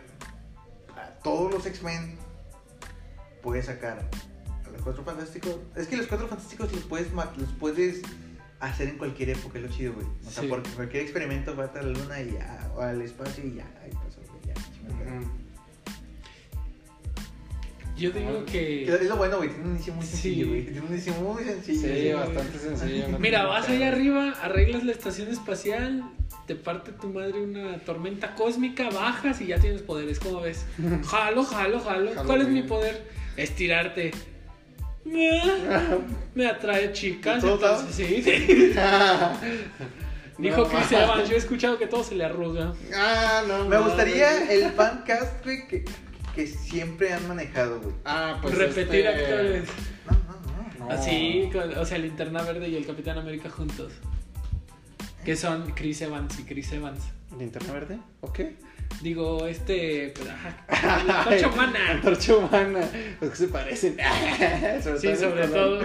todos 1.23 1.53
los 1.53 1.65
X-Men, 1.65 2.17
puedes 3.43 3.67
sacar 3.67 4.09
a 4.67 4.71
los 4.71 4.83
cuatro 4.83 5.05
fantásticos. 5.05 5.57
Es 5.77 5.87
que 5.87 5.97
los 5.97 6.07
cuatro 6.07 6.29
fantásticos 6.29 6.73
los 6.73 6.83
puedes, 6.85 7.13
ma- 7.13 7.33
los 7.37 7.49
puedes 7.59 8.03
hacer 8.61 8.89
en 8.89 8.99
cualquier 8.99 9.31
época, 9.31 9.59
es 9.59 9.65
lo 9.65 9.71
chido, 9.71 9.93
güey. 9.95 10.07
O 10.27 10.31
sea, 10.31 10.43
Sí. 10.43 10.49
porque 10.49 10.71
cualquier 10.71 11.03
experimento 11.03 11.55
va 11.57 11.65
a 11.65 11.75
la 11.83 11.83
luna 11.83 12.21
y 12.21 12.33
ya, 12.33 12.71
o 12.77 12.81
al 12.81 13.01
espacio 13.03 13.45
y 13.45 13.55
ya, 13.57 13.67
ahí 13.83 13.91
pasó, 13.91 14.21
güey, 14.31 14.41
ya. 14.47 14.55
Yo 17.97 18.11
digo 18.11 18.41
Ah, 18.43 18.51
que. 18.51 18.83
Es 18.93 19.09
lo 19.09 19.17
bueno, 19.17 19.37
güey, 19.37 19.51
tiene 19.51 19.65
un 19.67 19.71
inicio 19.77 19.95
muy 19.95 20.05
Sí. 20.05 20.11
sencillo, 20.13 20.49
güey. 20.49 20.63
Tiene 20.65 20.81
un 20.81 20.87
inicio 20.93 21.13
muy 21.15 21.45
sencillo. 21.45 21.81
Sí, 21.81 21.89
güey. 21.89 22.13
bastante 22.13 22.59
sencillo. 22.59 23.09
no 23.09 23.19
Mira, 23.21 23.47
vas 23.47 23.69
allá 23.69 23.89
arriba, 23.89 24.31
arreglas 24.43 24.83
la 24.83 24.91
estación 24.93 25.29
espacial, 25.29 26.03
te 26.49 26.57
parte 26.57 26.91
tu 26.93 27.09
madre 27.11 27.41
una 27.45 27.79
tormenta 27.85 28.35
cósmica, 28.35 28.91
bajas 28.91 29.41
y 29.41 29.47
ya 29.47 29.61
tienes 29.61 29.83
poderes, 29.83 30.19
¿cómo 30.19 30.41
ves? 30.41 30.67
Jalo, 31.07 31.45
jalo, 31.45 31.79
jalo. 31.79 32.11
Jalo, 32.15 32.27
¿Cuál 32.27 32.41
es 32.43 32.49
mi 32.49 32.63
poder? 32.63 33.09
Estirarte. 33.37 34.11
Me 35.05 36.47
atrae 36.49 36.93
chicas, 36.93 37.43
¿De 37.43 37.49
todos 37.49 37.81
entonces 37.81 38.25
sí. 38.25 38.75
Dijo 40.39 40.57
No, 40.63 40.69
Chris 40.69 40.91
Evans, 40.93 41.29
yo 41.29 41.37
he 41.37 41.39
escuchado 41.39 41.79
que 41.79 41.87
todo 41.87 42.03
se 42.03 42.17
le 42.17 42.25
arruga. 42.25 42.73
Ah, 42.95 43.43
no. 43.47 43.69
Me 43.69 43.79
gustaría 43.79 44.51
el 44.53 44.73
fancast, 44.73 45.45
güey, 45.45 45.69
que, 45.69 45.85
que 46.35 46.47
siempre 46.49 47.13
han 47.13 47.29
manejado, 47.29 47.81
güey. 47.81 47.95
Ah, 48.05 48.39
pues. 48.43 48.57
Repetir 48.57 49.07
este- 49.07 49.09
actores. 49.33 49.65
No, 50.07 50.13
no, 50.13 50.79
no. 50.81 50.87
No. 50.87 50.91
Así, 50.93 51.49
con- 51.53 51.79
o 51.79 51.85
sea, 51.85 51.97
el 51.99 52.03
Linterna 52.03 52.43
Verde 52.43 52.69
y 52.69 52.75
el 52.77 52.85
Capitán 52.85 53.17
América 53.19 53.49
juntos. 53.49 53.93
Que 55.25 55.37
son 55.37 55.71
Chris 55.71 56.01
Evans 56.03 56.39
y 56.41 56.43
Chris 56.45 56.73
Evans. 56.73 57.01
¿Linterna 57.39 57.73
verde? 57.73 57.99
Ok. 58.21 58.41
Digo, 59.03 59.47
este. 59.47 60.15
pues, 60.17 60.29
ajá, 60.31 61.05
la 61.07 61.19
antorcha 61.23 61.49
humana. 61.49 61.79
Antorcha 61.91 62.37
humana. 62.37 62.81
Pues 63.19 63.31
que 63.33 63.37
se 63.37 63.49
parecen. 63.49 63.97
Sí, 65.01 65.09
en 65.09 65.19
sobre 65.19 65.45
el 65.45 65.51
todo. 65.51 65.81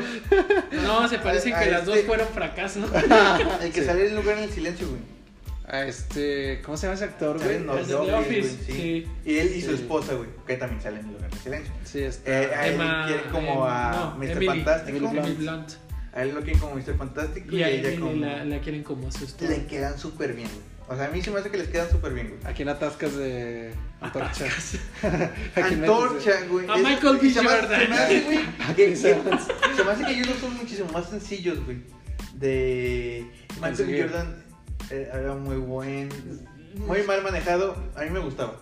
No, 0.83 1.07
se 1.07 1.19
parecen 1.19 1.53
A- 1.53 1.59
que 1.59 1.65
a 1.65 1.71
las 1.71 1.85
dos 1.85 1.95
este- 1.95 2.07
fueron 2.07 2.27
fracaso. 2.29 2.79
El 3.61 3.71
que 3.71 3.81
Sí. 3.81 3.85
sale 3.85 4.03
del 4.03 4.15
lugar 4.15 4.37
en 4.37 4.43
el 4.45 4.49
silencio, 4.51 4.87
güey. 4.87 5.01
A 5.67 5.83
este. 5.85 6.61
¿Cómo 6.63 6.77
se 6.77 6.87
llama 6.87 6.95
ese 6.95 7.03
actor, 7.05 7.37
güey? 7.43 7.57
en 7.57 7.67
los 7.67 7.87
de 7.87 7.93
The 7.93 8.13
Office, 8.13 8.39
güey, 8.65 8.77
sí. 8.77 9.07
Y 9.25 9.37
él 9.37 9.51
y 9.55 9.61
su 9.61 9.69
Sí. 9.69 9.75
esposa, 9.75 10.13
güey, 10.13 10.29
que 10.47 10.55
también 10.55 10.81
salen 10.81 11.01
del 11.03 11.11
lugar 11.13 11.29
en 11.29 11.37
el 11.37 11.43
silencio. 11.43 11.73
Sí, 11.83 11.99
está. 11.99 12.31
Eh, 12.31 12.55
a 12.55 12.67
él 12.67 12.73
Emma- 12.75 13.05
quiere 13.07 13.23
como 13.31 13.67
em, 13.67 13.71
a 13.73 13.91
no, 13.91 14.17
Mr. 14.17 14.31
Emily. 14.31 14.47
Fantástico. 14.47 14.97
Emily 14.97 15.05
Emily 15.17 15.33
Blunt. 15.35 15.39
Blunt. 15.39 15.69
A 16.13 16.23
él 16.23 16.33
lo 16.33 16.41
quieren 16.41 16.59
como 16.59 16.75
Mr. 16.75 16.97
Fantástico 16.97 17.47
y, 17.51 17.59
Y 17.59 17.63
a 17.63 17.69
ella 17.69 17.99
como. 17.99 18.13
la, 18.13 18.45
la 18.45 18.59
quieren 18.61 18.83
como 18.83 19.11
su 19.11 19.25
esposa. 19.25 19.51
Le 19.51 19.65
quedan 19.67 19.97
súper 19.99 20.33
bien, 20.33 20.47
güey. 20.47 20.78
O 20.89 20.95
sea, 20.95 21.05
a 21.05 21.09
mí 21.09 21.21
se 21.21 21.29
me 21.29 21.39
hace 21.39 21.51
que 21.51 21.57
les 21.57 21.67
quedan 21.67 21.87
súper 21.87 22.15
bien, 22.15 22.29
güey. 22.29 22.39
¿A 22.51 22.51
quién 22.51 22.67
atascas 22.67 23.15
de 23.15 23.71
antorcha? 24.01 24.45
Antorcha, 25.55 26.31
güey. 26.49 26.67
A 26.67 26.77
Michael 26.77 27.19
B. 27.21 27.31
Jordan. 27.31 27.79
Se 27.79 27.87
me 27.87 27.95
hace, 27.95 28.21
güey, 28.21 28.39
que, 28.75 28.95
se 28.95 29.15
me 29.15 29.91
hace 29.91 30.03
que 30.03 30.19
ellos 30.19 30.37
son 30.41 30.57
muchísimo 30.57 30.91
más 30.91 31.07
sencillos, 31.07 31.63
güey. 31.63 31.83
De. 32.33 33.23
Michael 33.61 33.87
B. 33.87 34.01
Jordan 34.01 34.43
eh, 34.89 35.11
era 35.13 35.35
muy 35.35 35.57
buen. 35.57 36.09
Muy 36.73 37.03
mal 37.03 37.21
manejado. 37.21 37.75
A 37.95 38.01
mí 38.01 38.09
me 38.09 38.19
gustaba. 38.19 38.59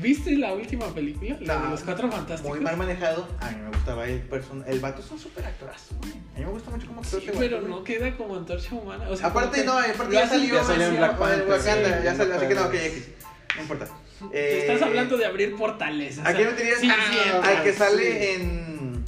¿Viste 0.00 0.36
la 0.36 0.52
última 0.52 0.86
película? 0.94 1.36
La 1.40 1.54
de 1.56 1.60
No, 1.64 1.70
los 1.70 1.82
cuatro 1.82 2.10
fantásticos. 2.10 2.56
Muy 2.56 2.60
mal 2.64 2.76
manejado. 2.76 3.26
A 3.40 3.50
mí 3.50 3.56
me 3.56 3.68
gustaba 3.68 4.06
el 4.06 4.20
person 4.22 4.64
El 4.66 4.80
vato 4.80 5.00
es 5.02 5.10
un 5.10 5.18
súper 5.18 5.44
actorazo, 5.44 5.94
güey. 6.00 6.12
A 6.12 6.38
mí 6.38 6.44
me 6.44 6.50
gusta 6.52 6.70
mucho 6.70 6.86
cómo 6.86 7.00
actúa 7.00 7.20
Sí, 7.20 7.30
pero 7.38 7.56
vato, 7.56 7.68
no 7.68 7.84
queda 7.84 8.16
como 8.16 8.36
antorcha 8.36 8.74
humana. 8.74 9.08
O 9.08 9.16
sea, 9.16 9.26
Aparte, 9.28 9.64
no, 9.64 9.78
aparte 9.78 10.14
ya 10.14 10.28
salió, 10.28 10.54
ya 10.54 10.64
salió 10.64 10.86
en 10.86 10.96
Black 10.98 11.18
Panther, 11.18 11.48
Wakanda, 11.48 11.98
sí, 11.98 12.04
ya 12.04 12.14
salió, 12.14 12.34
así 12.36 12.46
que 12.48 12.54
no, 12.54 12.70
que 12.70 12.86
X. 12.86 13.08
No 13.56 13.62
importa. 13.62 13.86
Te 14.30 14.58
Eh, 14.58 14.60
estás 14.72 14.82
hablando 14.82 15.16
de 15.16 15.26
abrir 15.26 15.56
portales. 15.56 16.18
o 16.18 16.22
¿A 16.22 16.32
quién 16.32 16.48
me 16.48 16.54
tenías? 16.54 16.78
Ah, 16.84 17.40
al 17.44 17.62
que 17.64 17.72
sí. 17.72 17.78
sale 17.78 18.34
en. 18.34 19.04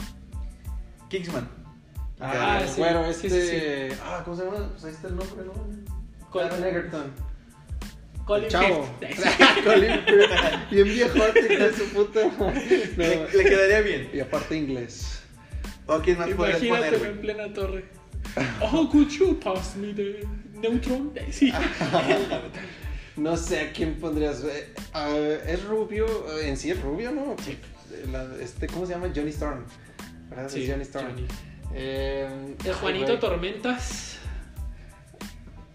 Kingsman. 1.09 1.49
Ah, 2.21 2.59
Ah, 2.59 2.67
sí, 2.67 2.81
bueno, 2.81 3.05
sí, 3.13 3.27
este. 3.29 3.91
sí, 3.91 3.97
Ah, 4.05 4.23
¿cómo 4.25 4.37
se 4.37 4.45
llama? 4.45 4.69
Pues 4.73 4.85
ahí 4.85 4.91
está 4.93 5.09
el 5.09 5.17
nombre, 5.17 5.45
¿no? 5.47 5.53
Colin- 6.31 6.65
Egerton. 6.65 7.30
Colin 8.31 8.49
Chavo. 8.49 8.89
Colin 9.65 10.05
Firth. 10.05 10.71
Bien 10.71 10.85
viejote 10.85 11.49
que 11.49 11.73
su 11.73 11.89
puta. 11.89 12.21
No. 12.39 12.53
Le, 12.97 13.29
le 13.33 13.45
quedaría 13.45 13.81
bien. 13.81 14.11
Y 14.13 14.21
aparte 14.21 14.57
inglés. 14.57 15.21
¿O 15.87 15.99
quién 15.99 16.17
más 16.17 16.31
Imagínate 16.31 16.99
poner, 16.99 17.11
en 17.11 17.21
plena 17.21 17.53
torre. 17.53 17.85
Oh, 18.61 18.89
could 18.89 19.09
you 19.09 19.41
pass 19.41 19.75
me 19.75 19.93
the 19.93 20.25
neutron? 20.55 21.13
Sí. 21.33 21.53
No 23.17 23.37
sé 23.37 23.61
a 23.61 23.73
quién 23.73 23.97
pondrías. 23.97 24.45
ah, 24.95 25.11
es 25.47 25.65
rubio, 25.65 26.07
eh, 26.39 26.49
en 26.49 26.57
sí 26.57 26.71
es 26.71 26.81
rubio, 26.81 27.11
¿no? 27.11 27.35
La- 28.13 28.37
este, 28.41 28.69
¿Cómo 28.69 28.87
se 28.87 28.93
llama? 28.93 29.11
Johnny 29.15 29.31
Storm. 29.31 29.65
¿Verdad? 30.31 30.49
Sí, 30.49 30.63
es 30.63 30.71
Johnny 30.71 30.83
Storm. 30.85 31.09
Johnny. 31.09 31.27
Eh, 31.75 32.29
Juanito 32.81 33.19
Tormentas. 33.19 34.21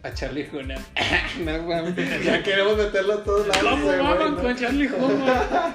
A 0.05 0.13
Charlie 0.13 0.47
Hunnam. 0.53 0.79
no, 1.43 1.63
mames, 1.63 2.23
ya 2.23 2.43
queremos 2.43 2.77
meterlo 2.77 3.13
a 3.13 3.23
todos 3.23 3.47
lados. 3.47 3.63
¿Cómo 3.67 3.91
ese 3.91 4.03
maman 4.03 4.17
güey, 4.17 4.31
¿no? 4.31 4.41
con 4.43 4.55
Charlie 4.55 4.87
Hunnam? 4.87 5.73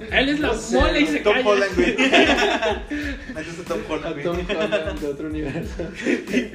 Él 0.12 0.28
es 0.28 0.38
la 0.38 0.48
No 0.48 0.54
sé, 0.54 0.76
mole 0.76 1.00
y 1.00 1.06
se 1.08 1.18
Tom 1.18 1.32
calla. 1.34 1.48
Holland, 1.48 1.74
güey. 1.74 1.96
Metes 3.34 3.58
a 3.58 3.64
Tom 3.66 3.80
A 3.88 3.92
Holland, 3.92 4.22
Tom 4.22 4.36
güey. 4.44 4.56
Holland 4.56 5.00
de 5.00 5.06
otro 5.08 5.26
universo. 5.28 5.82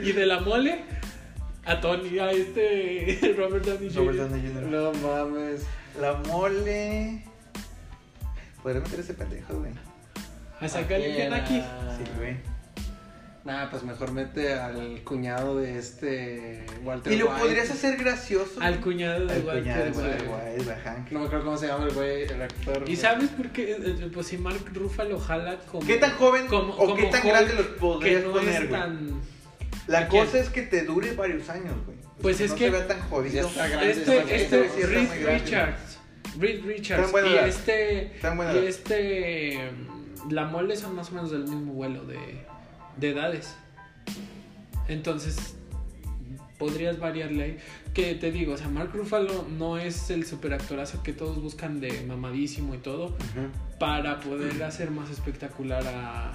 Y 0.01 0.11
de 0.13 0.25
la 0.25 0.39
mole 0.39 0.85
a 1.65 1.81
Tony, 1.81 2.17
a 2.17 2.31
este 2.31 3.19
Robert 3.37 3.65
Downey 3.65 3.89
Jr. 3.89 4.05
Robert 4.05 4.17
Downey 4.19 4.47
Jr. 4.47 4.63
No 4.63 4.93
mames. 4.93 5.63
La 5.99 6.13
mole. 6.13 7.23
Podría 8.63 8.81
meter 8.81 9.01
ese 9.01 9.13
pendejo, 9.13 9.53
güey. 9.59 9.73
A 10.61 10.67
sacar 10.69 11.01
el 11.01 11.33
aquí. 11.33 11.61
Sí, 11.97 12.03
güey. 12.17 12.37
Nah, 13.47 13.69
pues 13.69 13.81
mejor 13.83 14.11
mete 14.11 14.53
al 14.55 15.01
cuñado 15.05 15.57
de 15.57 15.77
este 15.79 16.65
Walter 16.83 17.13
Y 17.13 17.15
lo 17.15 17.27
White. 17.29 17.39
podrías 17.41 17.69
hacer 17.71 17.95
gracioso. 17.97 18.59
Al 18.59 18.81
cuñado 18.81 19.25
de 19.25 19.35
Al 19.35 19.41
Walter 19.45 19.63
cuñado 19.63 19.83
de 19.85 19.89
White. 19.91 20.01
Walter 20.01 20.67
White. 20.67 21.07
No 21.11 21.19
me 21.21 21.25
acuerdo 21.27 21.45
cómo 21.45 21.57
se 21.57 21.67
llama 21.67 21.85
el 21.85 21.93
güey, 21.93 22.23
el 22.23 22.41
actor. 22.41 22.83
¿Y 22.89 22.95
sabes 22.97 23.29
por 23.29 23.47
qué? 23.51 23.71
Eh, 23.71 24.09
Pues 24.13 24.27
si 24.27 24.37
Mark 24.37 24.59
Ruffalo 24.73 25.17
jala 25.17 25.59
como... 25.71 25.87
¿Qué 25.87 25.95
tan 25.95 26.11
joven 26.17 26.47
como- 26.47 26.73
o 26.73 26.93
qué 26.93 27.03
tan 27.03 27.21
Hulk, 27.21 27.31
grande 27.31 27.53
los 27.53 27.65
que 27.67 27.73
podrías 27.79 28.23
no 28.25 28.31
poner, 28.33 28.63
es 28.63 28.69
güey? 28.69 28.81
tan... 28.81 29.21
La 29.87 30.09
cosa 30.09 30.39
es 30.39 30.49
que 30.49 30.63
te 30.63 30.83
dure 30.83 31.13
varios 31.13 31.47
años, 31.47 31.73
güey. 31.85 31.97
Pues 32.21 32.41
es 32.41 32.49
no 32.51 32.57
que- 32.57 32.65
se 32.65 32.69
vea 32.71 32.85
tan 32.87 32.99
jodido. 33.09 33.33
Ya 33.33 33.47
está 33.47 33.67
grande. 33.69 33.91
Este, 33.91 34.17
está 34.17 34.35
este, 34.35 34.69
sí, 34.75 34.81
está 34.81 34.87
Reed. 35.23 35.41
Richards. 35.41 35.99
Reed 36.37 36.65
Richards. 36.65 37.11
Y 37.13 37.17
edad. 37.17 37.47
este... 37.47 38.11
Y 38.21 38.25
edad. 38.25 38.55
este... 38.57 39.59
La 40.29 40.43
mole 40.47 40.75
son 40.75 40.95
más 40.97 41.09
o 41.11 41.13
menos 41.13 41.31
del 41.31 41.43
mismo 41.43 41.71
vuelo 41.71 42.03
de, 42.03 42.17
de 42.99 43.09
edades. 43.09 43.55
Entonces, 44.87 45.55
podrías 46.57 46.99
variarle 46.99 47.43
ahí. 47.43 47.57
Que 47.93 48.15
te 48.15 48.31
digo, 48.31 48.53
o 48.53 48.57
sea, 48.57 48.67
Mark 48.69 48.91
Ruffalo 48.93 49.47
no 49.57 49.77
es 49.77 50.09
el 50.09 50.25
superactorazo 50.25 51.03
que 51.03 51.13
todos 51.13 51.41
buscan 51.41 51.79
de 51.79 52.03
mamadísimo 52.03 52.75
y 52.75 52.77
todo 52.77 53.15
para 53.79 54.19
poder 54.19 54.61
hacer 54.63 54.91
más 54.91 55.09
espectacular 55.09 55.83
a, 55.87 56.33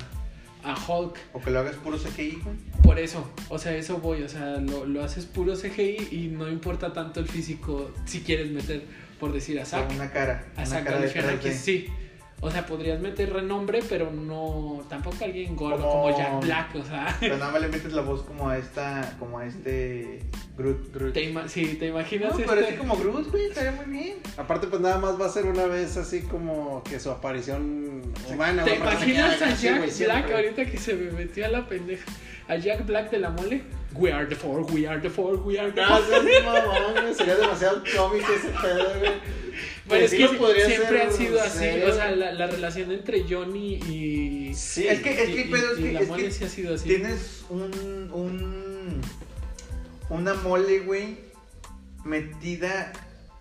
a 0.65 0.75
Hulk. 0.75 1.17
O 1.33 1.41
que 1.41 1.51
lo 1.51 1.61
hagas 1.61 1.77
puro 1.77 1.99
CGI, 1.99 2.41
güey. 2.43 2.57
Por 2.83 2.99
eso, 2.99 3.31
o 3.49 3.59
sea, 3.59 3.77
eso 3.77 3.99
voy, 3.99 4.23
o 4.23 4.29
sea, 4.29 4.57
lo, 4.59 4.87
lo 4.87 5.05
haces 5.05 5.27
puro 5.27 5.55
CGI 5.55 6.09
y 6.11 6.29
no 6.29 6.49
importa 6.49 6.93
tanto 6.93 7.21
el 7.21 7.29
físico 7.29 7.93
si 8.07 8.21
quieres 8.21 8.51
meter, 8.51 8.83
por 9.21 9.33
decir, 9.33 9.61
a 9.61 9.65
Zack. 9.65 9.91
Una 9.93 10.11
cara. 10.11 10.47
A 10.57 10.61
Una 10.63 10.67
Zack 10.67 10.85
cara 10.85 10.97
de 10.97 11.03
Galifianakis, 11.09 11.53
3D. 11.53 11.55
sí. 11.55 11.89
O 12.45 12.51
sea, 12.51 12.67
podrías 12.67 13.01
meter 13.01 13.33
renombre, 13.33 13.81
pero 13.89 14.11
no. 14.11 14.83
Tampoco 14.89 15.25
alguien 15.25 15.55
gordo 15.55 15.79
como, 15.89 16.03
Como- 16.11 16.19
Jack 16.19 16.41
Black, 16.43 16.75
o 16.75 16.85
sea. 16.85 17.17
Pero 17.21 17.39
nada 17.39 17.53
más 17.53 17.61
le 17.63 17.69
metes 17.69 17.93
la 17.93 18.03
voz 18.03 18.23
como 18.25 18.49
a 18.49 18.59
esta, 18.59 19.15
como 19.21 19.39
a 19.39 19.47
este 19.47 20.19
Groot. 20.59 20.93
Groot. 20.93 21.13
Te 21.15 21.31
ima- 21.33 21.47
sí, 21.47 21.77
te 21.79 21.87
imaginas 21.87 22.33
No, 22.33 22.39
este. 22.41 22.51
pero 22.53 22.67
así 22.67 22.77
como 22.77 22.97
Groot, 22.97 23.31
güey, 23.31 23.45
estaría 23.47 23.71
muy 23.71 23.85
bien. 23.87 24.17
Aparte, 24.37 24.67
pues 24.67 24.83
nada 24.83 24.99
más 24.99 25.21
va 25.21 25.27
a 25.27 25.29
ser 25.29 25.47
una 25.47 25.67
vez 25.67 25.97
así 25.97 26.23
como 26.23 26.83
que 26.83 26.99
su 26.99 27.13
aparición 27.13 28.03
humana. 28.29 28.65
¿Te 28.65 28.77
va 28.81 28.91
a 28.91 28.99
ser 28.99 29.09
imaginas 29.09 29.41
a 29.41 29.47
así, 29.47 29.67
Jack 29.69 29.99
Black 30.07 30.31
ahorita 30.33 30.65
que 30.67 30.79
se 30.79 30.95
me 30.95 31.13
metió 31.13 31.47
a 31.47 31.49
la 31.49 31.69
pendeja? 31.69 32.05
A 32.49 32.57
Jack 32.57 32.85
Black 32.87 33.11
de 33.13 33.19
la 33.21 33.31
mole. 33.31 33.63
We 33.95 34.11
are 34.13 34.27
the 34.27 34.35
four, 34.37 34.63
we 34.73 34.87
are 34.87 35.01
the 35.01 35.11
four, 35.11 35.37
we 35.37 35.59
are 35.59 35.71
the 35.71 35.81
No, 35.83 35.89
four. 35.99 36.23
seas 36.25 36.45
mamón, 36.45 36.93
güey, 37.03 37.15
sería 37.15 37.37
demasiado 37.37 37.83
cómico 37.97 38.33
ese 38.33 38.49
pedo, 38.49 38.99
güey. 38.99 39.13
Pero 39.89 40.05
es 40.07 40.11
que 40.13 40.29
siempre 40.67 41.03
han 41.03 41.13
sido 41.13 41.41
así. 41.41 41.67
O 41.89 41.93
sea, 41.95 42.11
la, 42.13 42.33
la 42.33 42.47
relación 42.47 42.91
entre 42.93 43.25
Johnny 43.29 43.75
y. 43.75 44.55
Sí. 44.55 44.89
Es 44.89 45.01
que, 45.03 45.11
es 45.11 45.29
que, 45.31 45.41
y- 45.43 45.49
pero 45.51 45.73
es 45.73 45.79
y 45.79 45.83
que, 45.83 45.93
la 45.93 46.01
es 46.01 46.09
mole 46.09 46.23
que 46.25 46.31
sí 46.31 46.45
ha 46.45 46.49
sido 46.49 46.75
así. 46.75 46.89
tienes 46.89 47.45
un, 47.51 47.63
un, 48.13 49.01
una 50.09 50.35
mole, 50.35 50.81
güey, 50.81 51.19
metida 52.05 52.93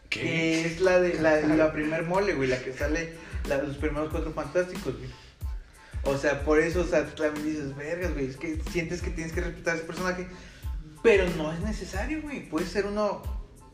que 0.09 0.65
es 0.65 0.81
la 0.81 0.99
de 0.99 1.13
la, 1.21 1.39
la 1.41 1.71
primer 1.71 2.03
mole, 2.03 2.33
güey, 2.33 2.49
la 2.49 2.59
que 2.61 2.73
sale 2.73 3.13
la, 3.47 3.57
los 3.63 3.77
primeros 3.77 4.09
cuatro 4.11 4.31
fantásticos, 4.33 4.97
güey. 4.97 5.09
O 6.03 6.17
sea, 6.17 6.41
por 6.43 6.59
eso, 6.59 6.81
o 6.81 6.85
sea, 6.85 7.05
también 7.05 7.45
dices, 7.45 7.75
vergas, 7.75 8.13
güey, 8.13 8.25
es 8.27 8.37
que 8.37 8.59
sientes 8.71 9.01
que 9.01 9.11
tienes 9.11 9.33
que 9.33 9.41
respetar 9.41 9.73
a 9.75 9.77
ese 9.77 9.85
personaje, 9.85 10.27
pero 11.03 11.25
no 11.37 11.51
es 11.53 11.59
necesario, 11.61 12.21
güey. 12.21 12.49
Puede 12.49 12.65
ser 12.65 12.85
uno 12.85 13.21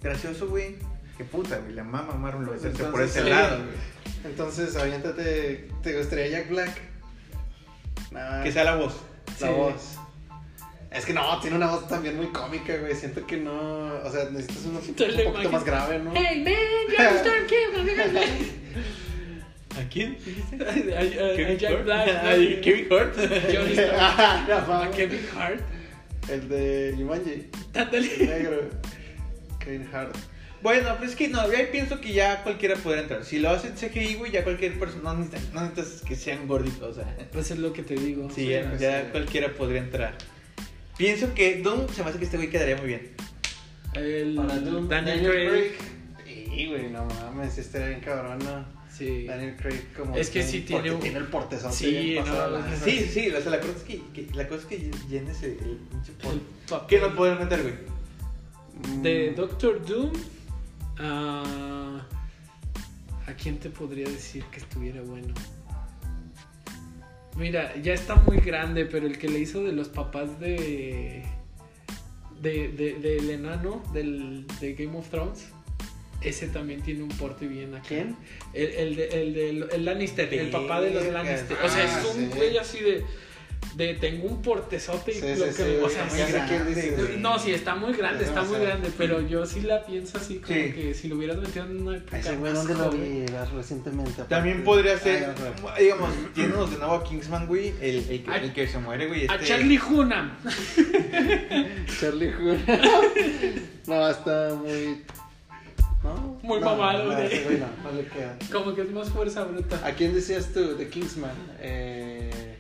gracioso, 0.02 0.48
güey. 0.48 0.76
qué 1.18 1.24
puta, 1.24 1.58
güey. 1.58 1.74
La 1.74 1.84
mama 1.84 2.14
Marvel 2.14 2.50
va 2.50 2.54
a 2.54 2.58
hacerse 2.58 2.84
por 2.86 3.02
ese 3.02 3.24
sí. 3.24 3.30
lado, 3.30 3.58
güey. 3.58 3.78
Entonces, 4.26 4.76
aviéntate, 4.76 5.70
¿te 5.82 5.98
gustaría 5.98 6.28
Jack 6.28 6.50
Black? 6.50 6.82
Nah, 8.12 8.44
Que 8.44 8.52
sea 8.52 8.64
la 8.64 8.76
voz. 8.76 8.96
la 9.40 9.48
Sí. 9.48 9.54
voz. 9.54 9.96
Es 10.92 11.06
que 11.06 11.14
no, 11.14 11.40
tiene 11.42 11.58
una 11.58 11.68
voz 11.72 11.88
también 11.88 12.16
muy 12.18 12.28
cómica, 12.28 12.76
güey. 12.78 12.96
Siento 12.96 13.26
que 13.28 13.38
no. 13.38 13.94
O 14.04 14.12
sea, 14.12 14.30
necesitas 14.30 14.66
uno 14.66 14.80
un 14.80 15.18
lo 15.26 15.32
poquito 15.34 15.52
más 15.52 15.64
grave, 15.66 16.00
¿no? 16.00 16.12
Hey 16.16 16.44
man, 16.44 17.48
King. 17.48 18.48
¿A 19.78 19.90
quién? 19.90 20.18
A- 20.60 20.64
a- 20.64 21.52
a 21.52 21.54
Jack 21.54 21.84
Black. 21.84 22.62
Kevin 22.62 22.88
Hart. 22.92 23.16
Johnny 23.16 23.72
Storm. 23.74 23.96
Ya, 24.48 24.66
A. 24.84 24.92
Kevin 24.92 25.26
Hart. 25.36 25.62
El 26.30 26.50
de 26.50 26.94
Jumanji, 26.98 27.48
el 27.74 28.28
negro. 28.28 28.70
Kevin 29.60 29.88
Hart. 29.94 30.16
Bueno, 30.62 30.96
pues 30.98 31.12
es 31.12 31.16
que 31.16 31.28
no, 31.30 31.50
yo 31.50 31.56
ahí 31.58 31.68
pienso 31.72 32.02
que 32.02 32.12
ya 32.14 32.42
cualquiera 32.44 32.76
podría 32.76 33.04
entrar. 33.04 33.24
Si 33.24 33.40
lo 33.40 33.50
hacen 33.52 33.74
CGI, 33.76 34.16
güey, 34.16 34.32
ya 34.32 34.44
cualquier 34.44 34.78
persona, 34.80 35.14
no 35.14 35.20
necesitas, 35.20 35.54
no 35.54 35.62
necesitas 35.62 36.02
que 36.02 36.16
sean 36.16 36.48
gorditos, 36.48 36.98
o 36.98 37.02
sea. 37.02 37.16
Pues 37.32 37.52
es 37.52 37.60
lo 37.60 37.72
que 37.74 37.84
te 37.84 37.94
digo. 37.96 38.30
Sí, 38.32 38.48
ya, 38.50 38.68
pues, 38.68 38.82
ya 38.82 39.12
cualquiera 39.12 39.54
podría 39.54 39.82
entrar. 39.82 40.16
Pienso 40.98 41.34
que 41.36 41.62
Doom 41.62 41.88
se 41.94 42.04
me 42.04 42.10
hace 42.10 42.18
que 42.20 42.26
este 42.26 42.38
güey 42.38 42.50
quedaría 42.50 42.76
muy 42.76 42.88
bien. 42.88 43.12
El 43.94 44.36
Para 44.36 44.58
Doom, 44.58 44.90
Daniel, 44.90 45.24
Craig. 45.24 45.72
Sí, 46.26 46.66
güey, 46.68 46.90
no 46.90 47.06
mames, 47.06 47.54
sí 47.54 47.62
estaría 47.62 47.90
bien 47.90 48.00
cabrón, 48.02 48.40
¿no? 48.40 48.66
Sí. 48.98 49.26
Daniel 49.26 49.56
Craig 49.58 49.94
como... 49.96 50.16
Es 50.16 50.30
que 50.30 50.42
sí 50.44 50.62
tiene 50.62 50.92
un- 50.92 51.00
tiene 51.00 51.18
el 51.20 51.28
portezote 51.28 51.74
Sí, 51.76 52.18
no. 52.26 52.76
Sí, 52.84 53.00
sí, 53.12 53.30
o 53.30 53.40
sea, 53.42 53.52
la 53.52 53.60
cosa 53.60 53.74
es 53.74 53.84
que, 53.84 54.02
que- 54.14 54.28
la 54.34 54.48
cosa 54.48 54.62
es 54.62 54.66
que 54.68 54.92
llenes 55.10 55.44
el, 55.44 55.54
pinche 55.56 56.14
por- 56.68 56.88
¿Qué 56.88 57.00
no 57.00 57.14
podemos 57.16 57.40
meter, 57.42 57.62
güey? 57.62 59.02
De 59.04 59.32
Doctor 59.34 59.86
Doom. 59.86 60.12
ah, 61.00 62.06
¿A 63.28 63.34
quién 63.34 63.60
te 63.60 63.70
podría 63.70 64.08
decir 64.10 64.44
que 64.46 64.58
estuviera 64.60 65.02
bueno? 65.02 65.34
Mira, 67.36 67.76
ya 67.82 67.94
está 67.94 68.16
muy 68.16 68.38
grande, 68.38 68.86
pero 68.86 69.06
el 69.06 69.18
que 69.20 69.30
le 69.30 69.40
hizo 69.40 69.64
de 69.64 69.72
los 69.72 69.90
papás 69.90 70.40
de. 70.40 71.24
de, 72.42 72.68
de- 72.70 72.96
del 73.00 73.30
enano 73.30 73.84
del, 73.94 74.46
de 74.60 74.74
Game 74.74 74.98
of 74.98 75.08
Thrones. 75.10 75.50
Ese 76.22 76.48
también 76.48 76.82
tiene 76.82 77.04
un 77.04 77.10
porte 77.10 77.48
bien 77.48 77.76
acá. 77.76 77.86
¿Quién? 77.88 78.16
El, 78.54 78.68
el, 78.72 78.96
de, 78.96 79.08
el, 79.22 79.34
de- 79.34 79.76
el 79.76 79.86
Lannister, 79.86 80.34
el 80.34 80.50
papá 80.50 80.82
de 80.82 80.92
los. 80.92 81.06
Lannister. 81.08 81.58
O 81.64 81.70
sea, 81.70 81.84
Ah, 81.84 82.00
es 82.02 82.16
un 82.16 82.22
sí. 82.32 82.32
güey 82.36 82.58
así 82.58 82.80
de. 82.80 83.04
de 83.76 83.94
tengo 83.96 84.26
un 84.28 84.42
portezote 84.42 85.12
y 85.12 85.16
Sí, 85.16 85.22
lo 85.22 85.46
sí, 85.46 85.52
que. 85.52 85.52
sí, 85.52 85.78
o 85.84 85.90
sea, 85.90 86.10
sé 86.10 86.32
grande, 86.32 87.18
no, 87.20 87.38
sí, 87.38 87.52
está 87.52 87.76
muy 87.76 87.94
grande, 87.94 88.24
Es 88.24 88.30
está 88.30 88.42
muy 88.42 88.60
grande, 88.60 88.90
pero 88.98 89.22
yo 89.22 89.46
sí 89.46 89.62
la 89.62 89.86
pienso 89.86 90.18
así 90.18 90.36
como 90.40 90.48
Sí. 90.56 90.72
que 90.74 90.94
si 90.96 91.08
lo 91.08 91.18
hubieras 91.18 91.38
metido 91.38 91.66
en 91.66 91.82
una 91.88 91.98
época 91.98 92.18
Ese 92.18 92.36
más 92.38 92.54
¿dónde 92.56 92.74
lo 92.74 92.84
joven. 92.86 93.26
vi 93.28 93.56
recientemente? 93.56 94.24
También 94.28 94.64
podría 94.64 94.98
ser, 94.98 95.36
güey. 95.62 95.84
digamos, 95.84 96.10
tiéndonos 96.34 96.72
de 96.72 96.78
nuevo 96.78 96.94
a 96.96 97.04
Kingsman, 97.04 97.46
güey, 97.46 97.74
el, 97.80 97.98
el, 98.10 98.24
que- 98.24 98.32
A- 98.32 98.38
el 98.38 98.54
que 98.54 98.68
se 98.68 98.80
muere, 98.80 99.06
güey. 99.06 99.28
A 99.28 99.36
Este, 99.36 99.46
Charlie 99.48 99.80
Hunnam. 99.80 100.32
Charlie 102.00 102.34
Hunnam. 102.36 102.62
no, 103.88 104.10
está 104.10 104.56
muy... 104.56 105.04
¿No? 106.04 106.40
Muy 106.44 106.60
No, 106.60 106.66
mamado, 106.68 107.06
no, 107.06 107.14
güey. 107.14 107.26
ese 107.26 107.44
güey 107.44 107.58
no, 107.60 107.68
no 107.84 107.92
le 107.98 108.06
queda. 108.08 108.38
Como 108.52 108.74
que 108.76 108.82
es 108.82 108.92
más 108.92 109.10
fuerza 109.10 109.44
bruta. 109.44 109.82
¿A 109.86 109.92
quién 109.94 110.14
decías 110.14 110.48
tú? 110.54 110.78
De 110.78 110.88
Kingsman. 110.90 111.32
Eh... 111.60 112.58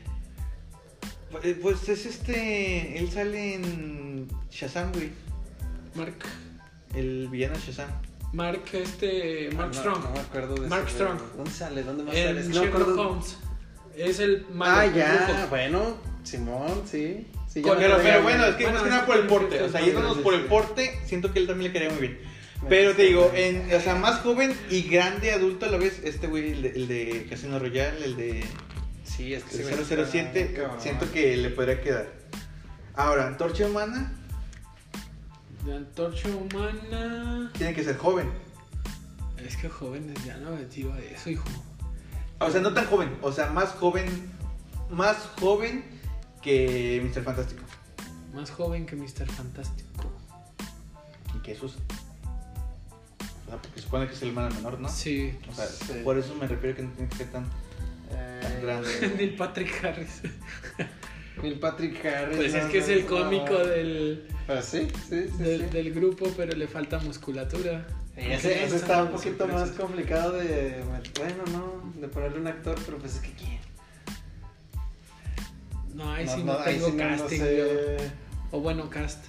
eh, 1.43 1.59
Pues 1.61 1.87
es 1.89 2.05
este, 2.05 2.97
él 2.99 3.09
sale 3.11 3.55
en 3.55 4.27
Shazam, 4.49 4.91
güey, 4.91 5.11
Mark. 5.95 6.15
el 6.95 7.27
villano 7.29 7.55
Shazam. 7.57 7.89
Mark, 8.33 8.63
este. 8.73 9.49
Mark 9.55 9.69
no, 9.69 9.73
Strong. 9.79 10.03
No 10.03 10.11
me 10.11 10.19
acuerdo 10.19 10.55
de 10.55 10.67
Mark 10.67 10.83
ese, 10.87 10.95
Strong. 10.95 11.17
güey. 11.19 11.29
¿Dónde 11.37 11.51
sale? 11.51 11.83
¿Dónde 11.83 12.03
más 12.03 12.13
sale? 12.15 12.43
No 12.43 12.49
Sherlock 12.53 12.67
acuerdo. 12.81 13.09
Holmes. 13.11 13.37
Es 13.95 14.19
el 14.19 14.45
malo. 14.53 14.71
Ah, 14.81 14.85
ya. 14.87 15.47
Bueno, 15.49 15.95
Simón, 16.23 16.81
sí. 16.85 17.25
sí 17.47 17.61
Con- 17.61 17.77
Pero, 17.77 17.97
pero 18.03 18.21
bueno, 18.23 18.45
es 18.45 18.55
que 18.55 18.63
Bueno, 18.65 18.79
más 18.79 18.83
que 18.83 18.89
nada 18.89 19.01
es 19.01 19.07
por 19.07 19.15
el 19.17 19.27
porte, 19.27 19.61
o 19.63 19.69
sea, 19.69 19.81
yéndonos 19.81 20.17
por 20.17 20.33
el 20.33 20.41
porte, 20.45 20.99
siento 21.05 21.31
que 21.31 21.39
él 21.39 21.47
también 21.47 21.71
le 21.71 21.79
quedaría 21.79 21.97
muy 21.97 22.07
bien. 22.09 22.19
Pero 22.69 22.95
te 22.95 23.03
digo, 23.03 23.31
en, 23.33 23.73
o 23.73 23.79
sea, 23.79 23.95
más 23.95 24.21
joven 24.21 24.55
y 24.69 24.83
grande 24.83 25.31
adulto 25.31 25.65
a 25.67 25.69
la 25.69 25.77
vez, 25.77 26.01
este 26.03 26.27
güey, 26.27 26.51
el 26.51 26.61
de, 26.63 26.69
el 26.69 26.87
de 26.87 27.27
Casino 27.29 27.59
Royale, 27.59 28.03
el 28.03 28.15
de 28.15 28.45
Sí, 29.03 29.33
es 29.33 29.43
que 29.43 29.51
sí, 29.51 29.57
el 29.63 29.69
güey, 29.69 29.81
está 29.81 30.05
007, 30.05 30.53
cabrón. 30.53 30.81
siento 30.81 31.11
que 31.11 31.37
le 31.37 31.49
podría 31.49 31.81
quedar. 31.81 32.11
Ahora, 32.95 33.27
Antorcha 33.27 33.65
Humana 33.67 34.11
De 35.65 35.75
Antorcha 35.75 36.29
Humana. 36.29 37.51
tiene 37.57 37.73
que 37.73 37.83
ser 37.83 37.97
joven. 37.97 38.29
Es 39.45 39.55
que 39.55 39.69
jóvenes 39.69 40.17
ya 40.25 40.35
no 40.37 40.51
me 40.51 40.63
tiro 40.65 40.93
a 40.93 40.99
eso, 40.99 41.29
hijo. 41.29 41.45
O 42.39 42.51
sea, 42.51 42.59
no 42.61 42.73
tan 42.73 42.85
joven, 42.87 43.17
o 43.21 43.31
sea, 43.31 43.47
más 43.47 43.69
joven, 43.69 44.07
más 44.89 45.17
joven 45.39 45.83
que 46.41 47.01
Mr. 47.03 47.23
Fantástico. 47.23 47.63
Más 48.33 48.51
joven 48.51 48.85
que 48.85 48.95
Mr. 48.95 49.25
Fantástico. 49.27 50.11
Y 51.35 51.39
que 51.39 51.53
Jesús. 51.53 51.77
O 53.47 53.49
sea, 53.49 53.61
porque 53.61 53.81
supone 53.81 54.07
que 54.07 54.13
es 54.13 54.21
el 54.21 54.29
hermano 54.29 54.53
menor, 54.55 54.79
¿no? 54.79 54.89
Sí. 54.89 55.33
O 55.49 55.53
sea, 55.55 55.65
Sí. 55.65 56.01
por 56.03 56.17
eso 56.17 56.35
me 56.35 56.47
refiero 56.47 56.75
que 56.75 56.83
no 56.83 56.91
tiene 56.91 57.09
que 57.09 57.15
ser 57.17 57.31
tan, 57.31 57.45
Eh, 58.11 58.39
tan 58.41 58.61
grande. 58.61 58.89
Neil 59.17 59.35
Patrick 59.35 59.83
Harris. 59.83 60.21
Neil 61.41 61.59
Patrick 61.59 62.05
Harris. 62.05 62.35
Pues 62.37 62.53
es 62.53 62.63
no, 62.65 62.69
que 62.71 62.77
es 62.79 62.89
el 62.89 63.01
no. 63.03 63.07
cómico 63.07 63.57
del, 63.57 64.27
Pues 64.47 64.65
sí, 64.65 64.87
sí, 65.09 65.27
sí. 65.29 65.43
del, 65.43 65.69
del 65.69 65.93
grupo, 65.93 66.31
pero 66.35 66.55
le 66.55 66.67
falta 66.67 66.99
musculatura. 66.99 67.85
Ese, 68.15 68.63
está 68.65 69.03
un 69.03 69.11
poquito 69.11 69.47
más 69.47 69.69
complicado 69.71 70.31
de. 70.33 70.81
Bueno, 71.19 71.43
no, 71.51 72.01
de 72.01 72.07
ponerle 72.07 72.39
un 72.39 72.47
actor, 72.47 72.75
pero 72.85 72.97
pues 72.97 73.15
es 73.15 73.19
que 73.21 73.31
quién. 73.33 73.59
No, 75.93 76.11
ahí 76.11 76.27
sí 76.27 76.43
no, 76.43 76.55
tengo 76.57 76.95
casting. 76.97 77.37
sé. 77.39 77.57
yo. 77.57 78.57
O 78.57 78.61
bueno, 78.61 78.89
cast. 78.89 79.23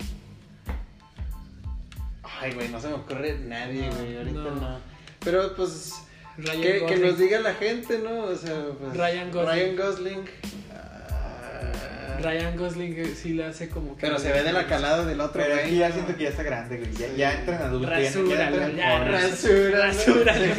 Ay, 2.41 2.53
güey, 2.53 2.69
no 2.69 2.81
se 2.81 2.89
me 2.89 2.95
ocurre 2.95 3.39
nadie, 3.41 3.89
No, 3.89 3.97
güey, 3.97 4.17
ahorita 4.17 4.39
no. 4.41 4.55
no. 4.55 4.81
Pero 5.25 5.55
pues. 5.55 5.95
Ryan 6.39 6.87
Que, 6.87 6.97
nos 6.99 7.19
diga 7.19 7.41
la 7.41 7.55
gente, 7.55 7.99
¿no? 7.99 8.25
O 8.25 8.37
sea, 8.37 8.55
pues. 8.79 8.97
Ryan 8.97 9.31
Gosling. 9.33 9.49
Ryan 9.55 9.77
Gosling. 9.77 10.25
Ah, 10.73 12.19
Ryan 12.23 12.57
Gosling 12.57 12.95
eh, 12.97 13.15
sí 13.21 13.33
le 13.35 13.45
hace 13.45 13.69
como 13.69 13.97
que. 13.97 14.03
Pero 14.03 14.19
se 14.21 14.31
ve 14.33 14.43
de 14.45 14.53
la 14.53 14.67
calada 14.69 15.05
del 15.05 15.21
otro, 15.21 15.43
Pero 15.43 15.57
güey. 15.61 15.77
ya 15.77 15.89
¿no? 15.89 15.95
siento 15.95 16.17
que 16.17 16.23
ya 16.25 16.31
está 16.31 16.43
grande, 16.45 16.79
güey. 16.79 16.93
Ya, 16.93 17.09
ya 17.17 17.33
entra 17.41 17.57
en 17.57 17.63
adulto. 17.63 17.89
ya- 17.91 17.99
ya 18.01 18.07
Rasúralo, 18.09 18.69
ya. 18.77 19.05
Rasura, 19.05 19.87
Rasúralo. 19.87 20.45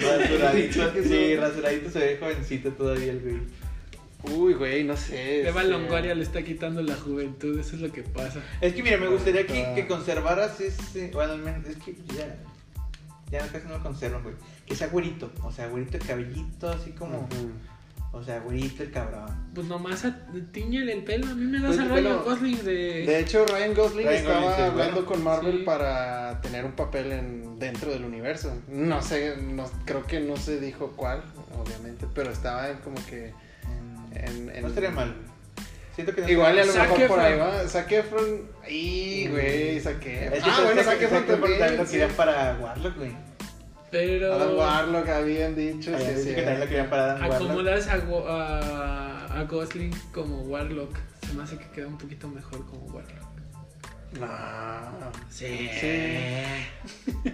Rasuradito, 0.00 0.92
sí, 1.02 1.36
rasuradito 1.36 1.90
se 1.90 1.98
ve 1.98 2.16
jovencito 2.18 2.70
todavía 2.72 3.12
el 3.12 3.20
güey. 3.20 3.36
Uy, 4.24 4.54
güey, 4.54 4.82
no 4.84 4.96
sé. 4.96 5.46
Eva 5.48 5.60
este, 5.62 5.72
Longoria 5.72 6.14
le 6.14 6.22
está 6.22 6.42
quitando 6.42 6.82
la 6.82 6.96
juventud, 6.96 7.58
eso 7.58 7.76
es 7.76 7.82
lo 7.82 7.92
que 7.92 8.02
pasa. 8.02 8.40
Es 8.60 8.74
que 8.74 8.82
mira, 8.82 8.96
me 8.98 9.08
gustaría 9.08 9.46
que, 9.46 9.64
Ah. 9.64 9.74
que 9.74 9.86
conservaras 9.86 10.60
ese. 10.60 11.10
Bueno, 11.12 11.32
al 11.34 11.38
menos 11.42 11.66
es 11.66 11.76
que 11.76 11.94
ya. 12.16 12.36
Ya 13.30 13.40
casi 13.48 13.66
no 13.66 13.76
lo 13.76 13.82
conservan, 13.82 14.22
güey. 14.22 14.34
Que 14.66 14.74
sea 14.74 14.88
güerito. 14.88 15.30
O 15.42 15.50
sea, 15.52 15.66
güerito 15.68 15.96
el 15.96 16.04
cabellito, 16.06 16.68
así 16.70 16.92
como. 16.92 17.28
O 18.12 18.22
sea, 18.24 18.38
güerito 18.40 18.82
el 18.82 18.90
cabrón. 18.92 19.26
Pues 19.54 19.66
nomás 19.66 20.04
a- 20.04 20.26
tíñele 20.52 20.92
el 20.94 21.04
pelo. 21.04 21.26
A 21.26 21.34
mí 21.34 21.44
me 21.44 21.58
das 21.58 21.66
Pues 21.76 21.78
a 21.80 21.82
el 21.82 21.88
Ryan 21.90 22.04
pelo- 22.04 22.24
Gosling 22.24 22.64
de. 22.64 22.72
De 23.04 23.20
hecho, 23.20 23.44
Ryan 23.46 23.74
Gosling 23.74 24.06
Ryan 24.06 24.14
estaba 24.20 24.40
Gosling, 24.40 24.64
hablando 24.64 24.92
bueno. 24.94 25.06
con 25.08 25.24
Marvel 25.24 25.58
Sí. 25.58 25.62
para 25.64 26.40
tener 26.40 26.64
un 26.64 26.72
papel 26.72 27.12
en, 27.12 27.58
dentro 27.58 27.90
del 27.90 28.04
universo. 28.04 28.56
No 28.68 29.02
sé, 29.02 29.36
no, 29.42 29.68
creo 29.84 30.04
que 30.04 30.20
no 30.20 30.36
se 30.36 30.58
dijo 30.60 30.92
cuál, 30.96 31.22
obviamente, 31.58 32.06
pero 32.14 32.30
estaba 32.30 32.70
en 32.70 32.78
como 32.78 32.96
que 33.06 33.32
en... 34.24 34.50
en- 34.50 34.62
No 34.62 34.68
estaría 34.68 34.90
mal. 34.90 35.14
Siento 35.94 36.14
que 36.14 36.20
no 36.22 36.28
Igual 36.28 36.56
y 36.56 36.58
a 36.60 36.64
lo 36.66 36.74
mejor 36.74 37.06
por 37.06 37.20
ahí 37.20 37.38
va. 37.38 37.66
Zac 37.68 37.90
Efron. 37.90 38.50
Y, 38.68 39.28
güey, 39.28 39.80
Zac 39.80 40.04
Efron. 40.04 40.32
Es 40.34 40.44
que 40.44 40.50
Ah, 40.50 40.60
bueno, 40.64 40.82
Zac 40.82 41.00
Efron 41.02 41.26
también 41.26 41.76
lo 41.78 41.86
sí. 41.86 41.98
para 42.16 42.58
Warlock, 42.60 42.96
güey. 42.98 43.12
Pero. 43.90 44.34
Adam 44.34 44.56
Warlock 44.58 45.08
habían 45.08 45.54
dicho. 45.56 45.94
Habían 45.94 46.10
sí, 46.10 46.16
dicho 46.16 46.28
sí, 46.28 46.34
que 46.34 46.42
también 46.42 46.60
lo 46.60 46.66
querían 46.66 46.90
para 46.90 47.12
Adam 47.12 47.30
Warlock. 47.30 47.50
Acomodas 47.50 47.88
a, 47.88 47.94
a, 48.28 49.40
a 49.40 49.44
Gosling 49.44 49.94
como 50.12 50.42
Warlock. 50.42 50.94
Se 51.26 51.32
me 51.32 51.42
hace 51.44 51.56
que 51.56 51.68
queda 51.70 51.86
un 51.86 51.96
poquito 51.96 52.28
mejor 52.28 52.66
como 52.66 52.82
Warlock. 52.88 53.26
No. 54.20 55.12
Sí. 55.30 55.70
Sí. 55.80 57.12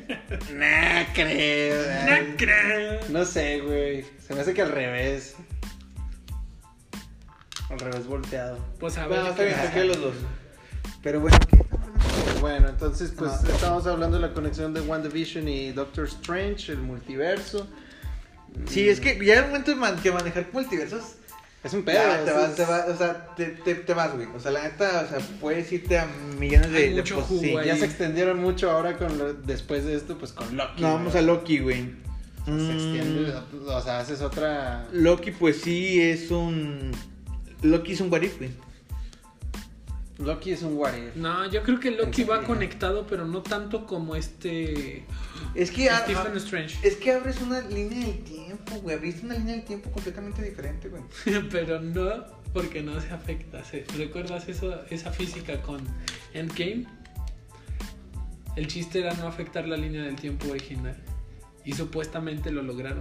No 0.52 1.06
creo. 1.14 1.82
No 2.06 2.36
creo. 2.36 3.00
No 3.10 3.24
sé, 3.24 3.60
güey. 3.60 4.04
Se 4.26 4.34
me 4.34 4.40
hace 4.40 4.54
que 4.54 4.62
al 4.62 4.70
revés. 4.72 5.36
Al 7.72 7.78
revés 7.80 8.06
volteado. 8.06 8.58
Pues 8.78 8.96
a 8.98 9.06
ver. 9.06 9.20
Bueno, 9.20 9.30
está 9.30 9.42
qué 9.42 9.48
bien, 9.48 9.56
saqué 9.66 9.84
los 9.84 10.00
dos. 10.00 10.14
Pero 11.02 11.20
bueno, 11.20 11.38
Bueno, 12.40 12.68
entonces 12.68 13.12
pues 13.16 13.30
Ajá. 13.32 13.48
estamos 13.52 13.86
hablando 13.86 14.16
de 14.18 14.26
la 14.28 14.34
conexión 14.34 14.74
de 14.74 14.80
WandaVision 14.80 15.48
y 15.48 15.72
Doctor 15.72 16.06
Strange, 16.06 16.72
el 16.72 16.78
multiverso. 16.78 17.66
Sí, 18.66 18.88
es 18.88 19.00
que 19.00 19.24
ya 19.24 19.34
el 19.40 19.46
momento 19.46 19.70
de 19.70 19.76
man- 19.76 19.96
que 20.02 20.10
manejar 20.12 20.46
multiversos 20.52 21.14
Es 21.64 21.72
un 21.72 21.84
pedo. 21.84 21.94
Ya, 22.02 22.24
te 22.24 22.30
es- 22.30 22.36
vas, 22.36 22.54
te 22.56 22.64
vas, 22.64 22.88
o 22.88 22.96
sea, 22.98 23.26
te, 23.36 23.46
te, 23.46 23.74
te 23.76 23.94
vas, 23.94 24.12
güey. 24.14 24.26
O 24.34 24.40
sea, 24.40 24.50
la 24.50 24.64
neta, 24.64 25.04
o 25.06 25.08
sea, 25.08 25.18
puedes 25.40 25.70
irte 25.72 25.96
a 25.98 26.06
millones 26.38 26.70
de... 26.72 26.76
Hay 26.78 26.88
de 26.90 26.96
mucho 26.96 27.24
sí. 27.28 27.56
ahí. 27.56 27.66
Ya 27.66 27.76
se 27.76 27.84
extendieron 27.84 28.40
mucho 28.40 28.70
ahora 28.70 28.98
con 28.98 29.16
lo- 29.16 29.32
después 29.34 29.84
de 29.84 29.94
esto, 29.94 30.18
pues 30.18 30.32
con 30.32 30.56
Loki. 30.56 30.82
No, 30.82 30.88
güey. 30.88 30.98
vamos 30.98 31.14
a 31.14 31.22
Loki, 31.22 31.60
güey. 31.60 31.90
Se 32.44 32.50
extiende, 32.72 33.32
o 33.68 33.80
sea, 33.80 34.00
haces 34.00 34.20
otra. 34.20 34.88
Loki, 34.92 35.30
pues 35.30 35.60
sí, 35.60 36.02
es 36.02 36.32
un... 36.32 36.90
Loki 37.62 37.92
es 37.92 38.00
un 38.00 38.12
what 38.12 38.22
if, 38.22 38.38
güey. 38.38 38.50
Loki 40.18 40.52
es 40.52 40.62
un 40.62 40.76
what 40.76 40.92
if. 40.94 41.16
No, 41.16 41.50
yo 41.50 41.62
creo 41.62 41.80
que 41.80 41.90
Loki 41.90 42.22
¿En 42.22 42.30
va 42.30 42.42
conectado, 42.44 43.06
pero 43.06 43.26
no 43.26 43.42
tanto 43.42 43.86
como 43.86 44.14
este 44.14 45.04
Es 45.54 45.70
que... 45.70 45.90
a- 45.90 46.00
Stephen 46.04 46.32
a- 46.34 46.36
Strange. 46.36 46.78
es 46.86 46.96
que 46.96 47.12
abres 47.12 47.40
una 47.40 47.60
línea 47.62 48.06
del 48.06 48.22
tiempo, 48.22 48.76
güey. 48.76 48.96
Abriste 48.96 49.24
una 49.26 49.34
línea 49.34 49.56
del 49.56 49.64
tiempo 49.64 49.90
completamente 49.90 50.42
diferente, 50.42 50.88
güey. 50.88 51.02
pero 51.50 51.80
no 51.80 52.24
porque 52.52 52.82
no 52.82 53.00
se 53.00 53.10
afecta. 53.10 53.64
¿se- 53.64 53.84
¿Recuerdas 53.96 54.48
eso, 54.48 54.80
esa 54.90 55.10
física 55.10 55.60
con 55.62 55.80
Endgame? 56.34 56.86
El 58.54 58.66
chiste 58.66 59.00
era 59.00 59.14
no 59.14 59.26
afectar 59.26 59.66
la 59.66 59.76
línea 59.78 60.02
del 60.02 60.16
tiempo 60.16 60.48
original. 60.50 60.96
Y 61.64 61.72
supuestamente 61.72 62.50
lo 62.50 62.62
lograron. 62.62 63.00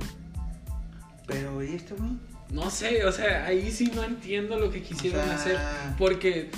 Pero, 1.28 1.62
¿y 1.64 1.74
este, 1.76 1.94
güey? 1.96 2.12
No 2.52 2.70
sé, 2.70 3.06
o 3.06 3.12
sea, 3.12 3.46
ahí 3.46 3.72
sí 3.72 3.92
no 3.96 4.04
entiendo 4.04 4.60
lo 4.60 4.70
que 4.70 4.82
quisieron 4.82 5.22
O 5.22 5.26
sea- 5.26 5.36
hacer. 5.36 5.58
Porque 5.98 6.50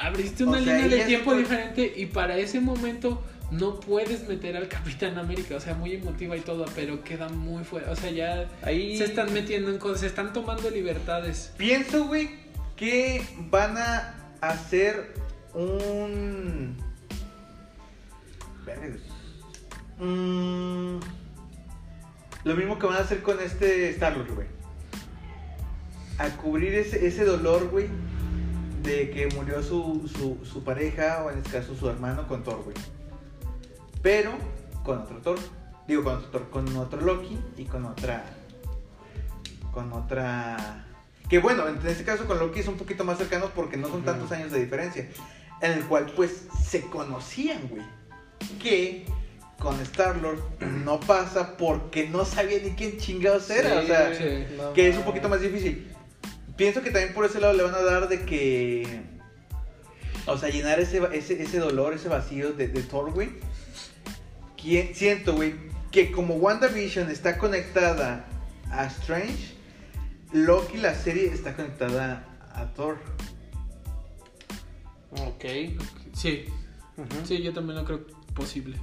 abriste 0.00 0.44
una 0.44 0.58
línea 0.58 0.88
de 0.88 1.04
tiempo 1.04 1.34
diferente 1.34 1.92
y 1.96 2.06
para 2.06 2.36
ese 2.36 2.60
momento 2.60 3.22
no 3.52 3.78
puedes 3.78 4.26
meter 4.28 4.56
al 4.56 4.66
Capitán 4.76 5.18
América. 5.18 5.54
O 5.56 5.60
sea, 5.60 5.74
muy 5.74 5.92
emotiva 5.94 6.36
y 6.36 6.40
todo, 6.40 6.64
pero 6.74 7.04
queda 7.04 7.28
muy 7.28 7.62
fuera. 7.64 7.92
O 7.92 7.96
sea, 7.96 8.10
ya 8.10 8.48
Ahí. 8.62 8.98
se 8.98 9.04
están 9.04 9.32
metiendo 9.32 9.70
en 9.70 9.78
cosas, 9.78 10.00
se 10.00 10.06
están 10.08 10.32
tomando 10.32 10.68
libertades. 10.70 11.52
Pienso, 11.56 12.06
güey, 12.06 12.30
que 12.76 13.24
van 13.50 13.76
a 13.78 14.14
hacer 14.40 15.14
un. 15.54 16.76
Mm, 19.98 20.98
Lo 22.44 22.56
mismo 22.56 22.78
que 22.78 22.86
van 22.86 22.96
a 22.96 23.00
hacer 23.00 23.22
con 23.22 23.38
este 23.40 23.90
Star-Lord, 23.90 24.34
güey. 24.34 24.46
A 26.22 26.36
cubrir 26.36 26.72
ese, 26.74 27.04
ese 27.04 27.24
dolor, 27.24 27.68
güey, 27.70 27.88
de 28.84 29.10
que 29.10 29.26
murió 29.34 29.60
su, 29.60 30.08
su, 30.16 30.38
su 30.44 30.62
pareja, 30.62 31.24
o 31.24 31.30
en 31.30 31.38
este 31.38 31.50
caso 31.50 31.74
su 31.74 31.88
hermano, 31.88 32.28
con 32.28 32.44
Thor, 32.44 32.62
güey. 32.62 32.76
Pero 34.02 34.30
con 34.84 34.98
otro 34.98 35.18
Thor. 35.18 35.38
Digo, 35.88 36.04
con 36.04 36.14
otro 36.14 36.28
Thor, 36.28 36.50
con 36.50 36.76
otro 36.76 37.00
Loki 37.00 37.38
y 37.56 37.64
con 37.64 37.84
otra. 37.86 38.24
Con 39.72 39.92
otra. 39.92 40.86
Que 41.28 41.40
bueno, 41.40 41.66
en 41.66 41.84
este 41.86 42.04
caso 42.04 42.26
con 42.26 42.38
Loki 42.38 42.60
es 42.60 42.68
un 42.68 42.76
poquito 42.76 43.04
más 43.04 43.18
cercano 43.18 43.50
porque 43.52 43.76
no 43.76 43.88
son 43.88 44.04
tantos 44.04 44.30
años 44.30 44.52
de 44.52 44.60
diferencia. 44.60 45.08
En 45.60 45.72
el 45.72 45.84
cual, 45.86 46.12
pues, 46.14 46.46
se 46.64 46.82
conocían, 46.82 47.68
güey. 47.68 47.82
Que 48.60 49.06
con 49.58 49.80
Star-Lord 49.80 50.40
no 50.84 51.00
pasa 51.00 51.56
porque 51.56 52.08
no 52.08 52.24
sabía 52.24 52.58
ni 52.62 52.70
quién 52.70 52.98
chingados 52.98 53.50
era. 53.50 53.80
o 53.80 53.82
sea, 53.82 54.14
sí. 54.14 54.46
no 54.56 54.72
que 54.72 54.88
es 54.88 54.96
un 54.96 55.04
poquito 55.04 55.28
más 55.28 55.40
difícil. 55.40 55.88
Pienso 56.62 56.80
que 56.80 56.92
también 56.92 57.12
por 57.12 57.24
ese 57.24 57.40
lado 57.40 57.54
le 57.54 57.64
van 57.64 57.74
a 57.74 57.82
dar 57.82 58.08
de 58.08 58.20
que. 58.24 59.02
O 60.26 60.38
sea, 60.38 60.48
llenar 60.48 60.78
ese, 60.78 61.02
ese, 61.12 61.42
ese 61.42 61.58
dolor, 61.58 61.92
ese 61.92 62.08
vacío 62.08 62.52
de, 62.52 62.68
de 62.68 62.82
Thor, 62.84 63.10
güey. 63.10 63.30
Siento, 64.94 65.34
güey, 65.34 65.54
que 65.90 66.12
como 66.12 66.36
WandaVision 66.36 67.10
está 67.10 67.36
conectada 67.36 68.26
a 68.70 68.84
Strange, 68.84 69.56
Loki, 70.32 70.78
la 70.78 70.94
serie, 70.94 71.32
está 71.32 71.56
conectada 71.56 72.28
a 72.54 72.66
Thor. 72.74 72.98
Ok. 75.10 75.44
Sí, 76.14 76.44
Ujú. 76.96 77.26
sí, 77.26 77.42
yo 77.42 77.52
también 77.52 77.80
lo 77.80 77.84
creo 77.84 78.06
posible. 78.36 78.76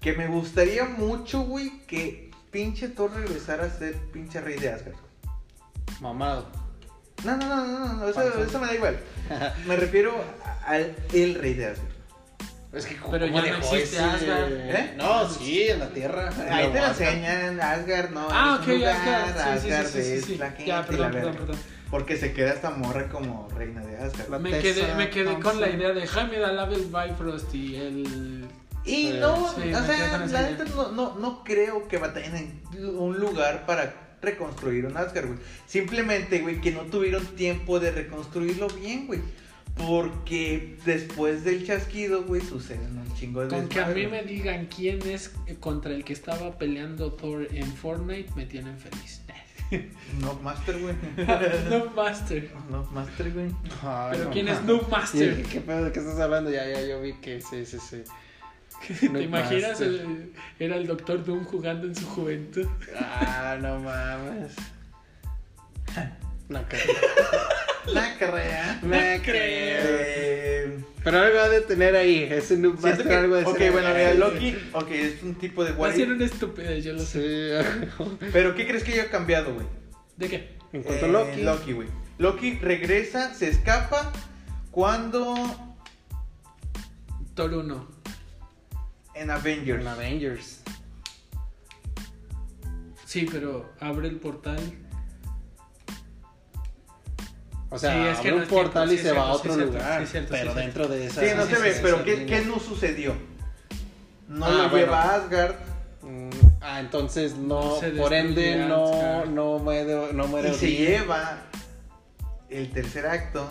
Que 0.00 0.12
me 0.14 0.26
gustaría 0.26 0.86
mucho, 0.86 1.42
güey, 1.42 1.86
que 1.86 2.32
pinche 2.50 2.88
Thor 2.88 3.12
regresara 3.14 3.66
a 3.66 3.70
ser 3.70 3.94
pinche 4.12 4.40
rey 4.40 4.58
de 4.58 4.70
Asgard. 4.70 5.06
Mamado. 6.00 6.46
No, 7.24 7.36
no, 7.36 7.46
no, 7.46 7.66
no, 7.66 7.92
no, 7.94 8.08
eso, 8.08 8.42
eso 8.44 8.58
me 8.60 8.66
da 8.66 8.74
igual. 8.74 8.98
Me 9.66 9.76
refiero 9.76 10.12
a- 10.44 10.70
al 10.70 10.94
el 11.12 11.34
rey 11.34 11.54
de 11.54 11.66
Asgard. 11.66 11.88
Es 12.72 12.84
que 12.84 12.96
Pero 13.10 13.26
¿cómo 13.26 13.40
ya 13.42 13.50
no 13.52 13.56
dejó 13.58 13.74
existe 13.76 13.96
ese- 13.96 14.00
Asgard. 14.04 14.52
¿Eh? 14.52 14.94
No, 14.96 15.28
sí, 15.28 15.68
en 15.68 15.78
la 15.80 15.88
tierra. 15.88 16.30
Ahí 16.50 16.68
te 16.72 16.80
lo 16.80 16.86
enseñan, 16.88 17.60
Asgard 17.60 18.10
no. 18.10 18.28
Ah, 18.30 18.58
es 18.60 18.68
ok, 18.68 18.74
lugar, 18.74 18.96
Asgard. 18.96 19.54
Sí, 19.60 19.66
sí, 19.66 19.72
Asgard 19.72 19.86
sí, 19.86 20.02
sí, 20.20 20.32
es 20.34 20.38
la 20.38 20.46
gente 20.50 20.66
Ya, 20.66 20.74
y 20.74 20.78
la 20.80 20.86
perdón, 20.86 21.12
perdón, 21.12 21.36
perdón. 21.36 21.56
Porque 21.90 22.16
se 22.16 22.32
queda 22.32 22.52
esta 22.52 22.70
morra 22.70 23.08
como 23.08 23.48
reina 23.56 23.80
de 23.80 23.96
Asgard. 23.96 24.28
La 24.28 24.38
Me 24.38 24.50
Tessa 24.50 24.62
quedé, 24.80 24.94
me 24.96 25.08
quedé 25.10 25.38
con 25.40 25.60
la 25.60 25.68
idea 25.70 25.92
de 25.92 26.06
Jaime 26.06 26.38
da 26.38 26.52
Label 26.52 26.86
Bifrost 26.86 27.54
y 27.54 27.76
el... 27.76 28.44
Y 28.84 29.14
no, 29.18 29.52
sí, 29.52 29.72
o 29.74 29.82
sea, 29.84 30.18
la 30.28 30.42
neta 30.42 30.64
no, 30.64 30.92
no, 30.92 31.14
no 31.16 31.42
creo 31.42 31.88
que 31.88 31.98
batallen 31.98 32.62
en 32.72 32.86
un 32.96 33.18
lugar 33.18 33.66
para 33.66 34.05
reconstruir 34.22 34.86
un 34.86 34.96
Asgard, 34.96 35.26
güey. 35.26 35.38
Simplemente, 35.66 36.40
güey, 36.40 36.60
que 36.60 36.72
no 36.72 36.82
tuvieron 36.82 37.24
tiempo 37.36 37.80
de 37.80 37.90
reconstruirlo 37.90 38.68
bien, 38.68 39.06
güey. 39.06 39.20
Porque 39.76 40.78
después 40.86 41.44
del 41.44 41.66
chasquido, 41.66 42.24
güey, 42.24 42.40
suceden 42.40 42.96
un 42.96 43.14
chingo 43.14 43.42
de 43.42 43.48
Con 43.48 43.68
que 43.68 43.80
a 43.80 43.88
mí 43.88 44.06
me 44.06 44.22
digan 44.22 44.68
quién 44.74 45.02
es 45.02 45.34
contra 45.60 45.92
el 45.92 46.02
que 46.02 46.14
estaba 46.14 46.56
peleando 46.56 47.12
Thor 47.12 47.46
en 47.52 47.66
Fortnite, 47.66 48.32
me 48.34 48.46
tienen 48.46 48.78
feliz. 48.78 49.20
No 50.20 50.34
Master, 50.42 50.78
güey. 50.80 50.94
no 51.70 51.90
Master. 51.90 52.50
No 52.70 52.84
Master, 52.84 53.32
güey. 53.32 53.50
Pero 54.10 54.24
no 54.24 54.30
¿quién 54.30 54.48
es 54.48 54.58
Sí, 54.58 54.80
Master? 54.90 55.42
¿Qué 55.42 55.60
pedo 55.60 55.84
de 55.84 55.92
qué 55.92 56.00
estás 56.00 56.18
hablando? 56.18 56.50
Ya, 56.50 56.68
ya, 56.68 56.86
yo 56.86 57.00
vi 57.00 57.14
que 57.14 57.40
sí, 57.40 57.66
sí, 57.66 57.78
sí. 57.78 58.02
¿Te 59.00 59.22
imaginas? 59.22 59.80
El- 59.80 60.32
era 60.58 60.76
el 60.76 60.86
Doctor 60.86 61.24
Doom 61.24 61.44
jugando 61.44 61.86
en 61.86 61.94
su 61.94 62.06
juventud. 62.06 62.66
Ah, 62.98 63.56
no 63.60 63.78
mames. 63.80 64.52
No 66.48 66.62
creo. 66.68 66.82
La 67.86 68.16
carrera. 68.18 68.78
No 68.82 68.88
creo. 69.22 69.30
Eh, 69.38 70.78
Pero 71.04 71.20
algo 71.20 71.38
ha 71.38 71.48
de 71.48 71.60
tener 71.60 71.94
ahí. 71.94 72.24
Ese 72.30 72.54
algo 72.54 73.36
de 73.36 73.44
ok, 73.44 73.58
ser- 73.58 73.72
bueno, 73.72 73.88
mira, 73.94 74.14
Loki, 74.14 74.56
ok, 74.72 74.90
es 74.90 75.22
un 75.22 75.34
tipo 75.36 75.64
de 75.64 75.72
Va 75.72 75.88
a 75.88 75.90
if, 75.96 76.08
una 76.08 76.24
estupidez, 76.24 76.84
yo 76.84 76.92
lo 76.94 77.00
sé. 77.00 77.60
Sí. 77.62 77.86
Pero 78.32 78.54
¿qué 78.56 78.66
crees 78.66 78.82
que 78.84 78.92
haya 78.92 79.08
cambiado, 79.10 79.54
güey? 79.54 79.66
¿De 80.16 80.28
qué? 80.28 80.56
En 80.72 80.82
cuanto 80.82 81.04
a 81.06 81.08
Eh, 81.08 81.12
Loki. 81.12 81.42
Loki, 81.42 81.72
güey. 81.72 81.88
Loki 82.18 82.52
regresa, 82.58 83.34
se 83.34 83.48
escapa 83.48 84.12
cuando 84.72 85.34
Thor 87.34 87.54
1. 87.54 87.95
En 89.16 89.30
Avengers. 89.30 89.80
En 89.80 89.86
Avengers. 89.88 90.60
Sí, 93.04 93.26
pero 93.30 93.72
abre 93.80 94.08
el 94.08 94.16
portal. 94.16 94.58
O 97.68 97.78
sea, 97.78 97.92
Sí, 97.92 97.98
es 98.08 98.18
que 98.18 98.28
abre 98.28 98.30
no 98.30 98.36
un 98.36 98.42
tiempo, 98.48 98.54
portal 98.64 98.88
sí 98.88 98.94
y 98.94 98.98
se 98.98 99.12
va 99.12 99.22
a 99.28 99.32
otro 99.32 99.54
sí 99.54 99.60
lugar. 99.60 100.06
cierto, 100.06 100.30
pero 100.30 100.54
dentro 100.54 100.88
de 100.88 101.06
esa. 101.06 101.20
Sí, 101.20 101.26
no 101.36 101.46
se 101.46 101.58
ve, 101.58 101.78
pero 101.82 102.04
¿qué, 102.04 102.26
qué 102.26 102.44
no 102.44 102.58
sucedió? 102.58 103.14
No 104.28 104.44
Ah, 104.46 104.50
lo 104.50 104.56
bueno. 104.70 104.76
lleva 104.76 105.02
a 105.02 105.14
Asgard 105.16 105.54
Mm, 106.02 106.30
Ah, 106.60 106.78
entonces 106.80 107.34
no, 107.34 107.80
por 107.98 108.12
ende 108.14 108.56
no, 108.68 109.24
no 109.26 109.58
muere, 109.58 110.12
no 110.12 110.26
muere 110.28 110.50
y 110.50 110.54
se 110.54 110.70
lleva 110.70 111.42
el 112.48 112.70
tercer 112.70 113.06
acto. 113.06 113.48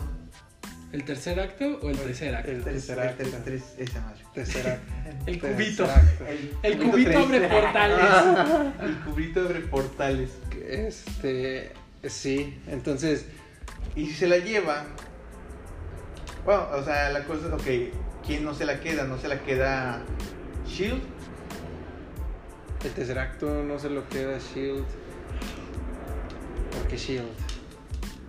¿El 0.96 1.04
tercer 1.04 1.38
acto 1.42 1.78
o 1.82 1.90
el 1.90 1.98
tercer 1.98 2.34
acto? 2.34 2.52
El 2.52 2.64
tercer 2.64 2.98
acto. 2.98 3.24
el 3.24 3.32
tercer, 4.34 4.66
acto. 4.66 4.94
El 5.26 5.40
cubito. 5.42 5.86
El 6.64 6.78
cubito 6.78 7.20
abre 7.20 7.42
portales. 7.50 8.00
El 8.82 8.96
cubrito 9.02 9.42
abre 9.42 9.60
portales. 9.60 10.38
Este, 10.66 11.74
sí, 12.08 12.58
entonces, 12.68 13.26
Y 13.98 14.06
si 14.06 14.14
se 14.14 14.28
la 14.28 14.38
lleva. 14.38 14.86
Bueno, 16.46 16.66
o 16.72 16.82
sea, 16.82 17.10
la 17.10 17.26
cosa 17.26 17.48
es, 17.48 17.54
ok, 17.54 18.26
¿quién 18.26 18.46
no 18.46 18.54
se 18.54 18.64
la 18.64 18.80
queda? 18.80 19.04
No 19.04 19.18
se 19.18 19.28
la 19.28 19.42
queda 19.42 20.02
Shield. 20.66 21.02
el 22.86 22.92
tercer 22.92 23.20
acto 23.20 23.64
no 23.64 23.78
se 23.80 23.90
lo 23.90 24.08
queda 24.08 24.38
Shield. 24.38 24.86
Porque 26.72 26.96
Shield. 26.96 27.45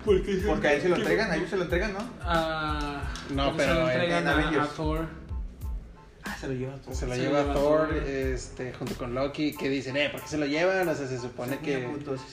Porque, 0.06 0.34
Porque 0.46 0.68
a 0.68 0.72
él 0.74 0.80
se 0.82 0.88
lo 0.88 0.96
entregan, 0.96 1.30
a 1.30 1.36
ellos 1.36 1.50
se 1.50 1.56
lo 1.56 1.64
entregan, 1.64 1.92
¿no? 1.92 1.98
Ah, 2.22 3.02
No, 3.34 3.50
se 3.50 3.56
pero 3.58 3.74
lo 3.74 3.80
en- 3.82 4.00
entregan 4.00 4.22
en 4.22 4.28
a- 4.58 4.62
a. 4.62 4.66
Thor. 4.68 5.06
Ah, 6.24 6.36
se 6.40 6.48
lo 6.48 6.54
lleva 6.54 6.74
todo. 6.76 6.94
Se 6.94 7.06
lo 7.06 7.14
Se 7.14 7.20
lleva 7.20 7.38
lo 7.40 7.42
lleva 7.44 7.54
Thor, 7.54 7.88
Thor. 7.88 7.96
este, 8.08 8.72
junto 8.72 8.94
con 8.94 9.14
Loki, 9.14 9.54
que 9.54 9.68
dicen, 9.68 9.96
eh, 9.96 10.08
¿por 10.10 10.22
qué 10.22 10.28
se 10.28 10.38
lo 10.38 10.46
llevan? 10.46 10.88
O 10.88 10.94
sea, 10.94 11.06
se 11.06 11.18
supone 11.20 11.58
que... 11.58 11.86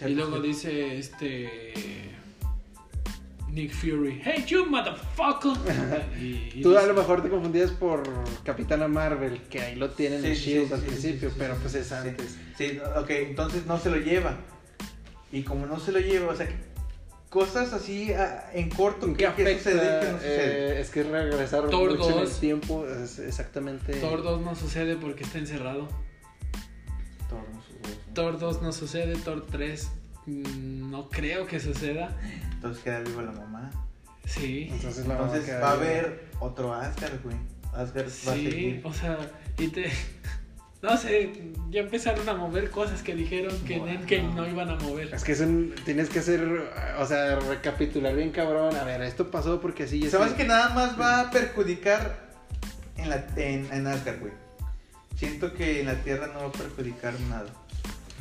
Y 0.08 0.10
luego 0.16 0.40
dice 0.40 0.98
este. 0.98 2.10
Nick 3.52 3.72
Fury, 3.72 4.20
hey 4.24 4.44
you 4.48 4.66
motherfucker. 4.66 5.52
y, 6.20 6.52
y 6.56 6.62
Tú 6.64 6.76
a 6.76 6.82
lo 6.88 6.96
mejor 6.96 7.22
te 7.22 7.30
confundías 7.30 7.70
por 7.70 8.02
Capitana 8.44 8.88
Marvel, 8.88 9.42
que 9.44 9.62
ahí 9.62 9.76
lo 9.76 9.92
tienen 9.92 10.26
en 10.26 10.36
Sí, 10.36 10.42
sí, 10.44 10.50
Shield 10.52 10.68
sí, 10.70 10.74
al 10.74 10.80
principio, 10.82 11.30
sí, 11.30 11.36
pero 11.38 11.54
sí, 11.54 11.60
pues 11.62 11.76
es 11.76 11.88
sí. 11.88 11.94
antes. 11.94 12.38
Sí, 12.58 12.80
ok, 12.98 13.10
entonces 13.12 13.68
no 13.68 13.78
se 13.78 13.92
lo 13.92 13.98
lleva. 13.98 14.38
y 15.32 15.44
como 15.44 15.68
no 15.68 15.80
se 15.80 15.92
lo 15.92 16.00
lleva, 16.00 16.32
o 16.34 16.36
sea, 16.36 16.48
cosas 17.34 17.74
así 17.74 18.14
ah, 18.14 18.52
en 18.54 18.70
corto 18.70 19.08
¿En 19.08 19.16
que, 19.16 19.26
qué 19.26 19.34
que 19.34 19.42
afecta? 19.42 19.72
sucede, 19.72 20.00
que 20.00 20.12
no 20.12 20.18
sucede. 20.20 20.78
Eh, 20.78 20.82
es 20.82 20.90
que 20.92 21.04
regresar 21.04 21.68
Thor 21.70 21.90
mucho 21.90 22.12
en 22.12 22.18
el 22.20 22.26
2. 22.26 22.40
tiempo 22.40 22.86
es 22.88 23.18
exactamente... 23.18 23.94
Thor 23.96 24.22
2 24.22 24.42
no 24.42 24.56
sucede 24.56 24.96
porque 24.98 25.24
está 25.24 25.40
encerrado. 25.40 25.88
Thor, 27.28 27.42
no 27.52 27.62
sucede. 27.64 27.98
Thor 28.14 28.38
2 28.38 28.62
no 28.62 28.72
sucede, 28.72 29.16
Thor 29.16 29.48
3 29.50 29.92
mm, 30.28 30.92
no 30.92 31.10
creo 31.10 31.48
que 31.48 31.60
suceda. 31.60 32.16
Entonces 32.54 32.84
queda 32.84 33.00
viva 33.00 33.24
la 33.24 33.32
mamá. 33.32 33.72
Sí. 34.26 34.68
Entonces, 34.72 35.08
la 35.08 35.16
Entonces 35.16 35.48
mamá 35.48 35.60
va 35.60 35.70
a 35.70 35.74
haber 35.74 36.30
otro 36.40 36.72
Asgard, 36.72 37.20
güey. 37.24 37.36
Asgard 37.74 38.10
va 38.28 38.32
a 38.32 38.36
Sí, 38.36 38.44
seguir. 38.52 38.82
o 38.86 38.94
sea, 38.94 39.18
y 39.58 39.70
te... 39.70 39.92
No 40.84 40.98
sé, 40.98 41.32
ya 41.70 41.80
empezaron 41.80 42.28
a 42.28 42.34
mover 42.34 42.70
cosas 42.70 43.02
que 43.02 43.16
dijeron 43.16 43.58
que 43.66 43.76
en. 43.78 43.88
Endgame 43.88 44.34
no 44.36 44.46
iban 44.46 44.70
a 44.70 44.76
mover. 44.76 45.14
Es 45.14 45.24
que 45.24 45.32
es 45.32 45.40
un, 45.40 45.74
tienes 45.86 46.10
que 46.10 46.20
hacer, 46.20 46.46
o 47.00 47.06
sea, 47.06 47.40
recapitular 47.40 48.14
bien 48.14 48.32
cabrón. 48.32 48.76
A 48.76 48.84
ver, 48.84 49.02
esto 49.02 49.32
pasó 49.32 49.62
porque 49.62 49.84
así 49.84 50.06
así. 50.06 50.34
que 50.36 50.44
nada 50.44 50.70
más 50.76 51.00
va 51.00 51.22
a 51.22 51.32
perjudicar 51.32 52.18
en, 52.98 53.10
la, 53.10 53.26
en, 53.38 53.66
en 53.72 53.88
Asgard, 53.88 54.20
güey. 54.20 54.34
Siento 55.16 55.54
que 55.54 55.80
en 55.80 55.88
la 55.88 55.96
Tierra 55.96 56.28
no 56.28 56.42
va 56.42 56.46
a 56.48 56.52
perjudicar 56.52 57.14
nada. 57.30 57.46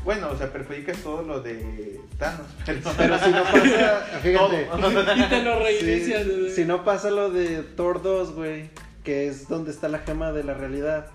Bueno, 0.05 0.31
o 0.31 0.37
sea, 0.39 0.53
perjudica 0.53 0.93
todo 0.93 1.23
lo 1.23 1.41
de 1.41 2.01
Thanos, 2.19 2.47
pero... 2.67 2.81
Pero 2.97 3.19
si 3.19 3.31
no 3.31 3.43
pasa, 3.43 4.03
fíjate, 4.23 4.65
Todo. 4.71 5.15
Y 5.17 5.23
te 5.29 5.43
lo 5.43 5.59
si, 5.59 5.63
reinicias. 5.85 6.27
desde- 6.27 6.55
si 6.55 6.65
no 6.65 6.85
pasa 6.85 7.11
lo 7.11 7.31
de 7.31 7.63
Thor 7.63 8.03
2, 8.03 8.35
güey, 8.35 8.71
que 9.03 9.27
es 9.27 9.49
donde 9.49 9.73
está 9.73 9.89
la 9.89 9.99
gema 10.01 10.31
de 10.33 10.45
la 10.45 10.55
realidad. 10.55 11.07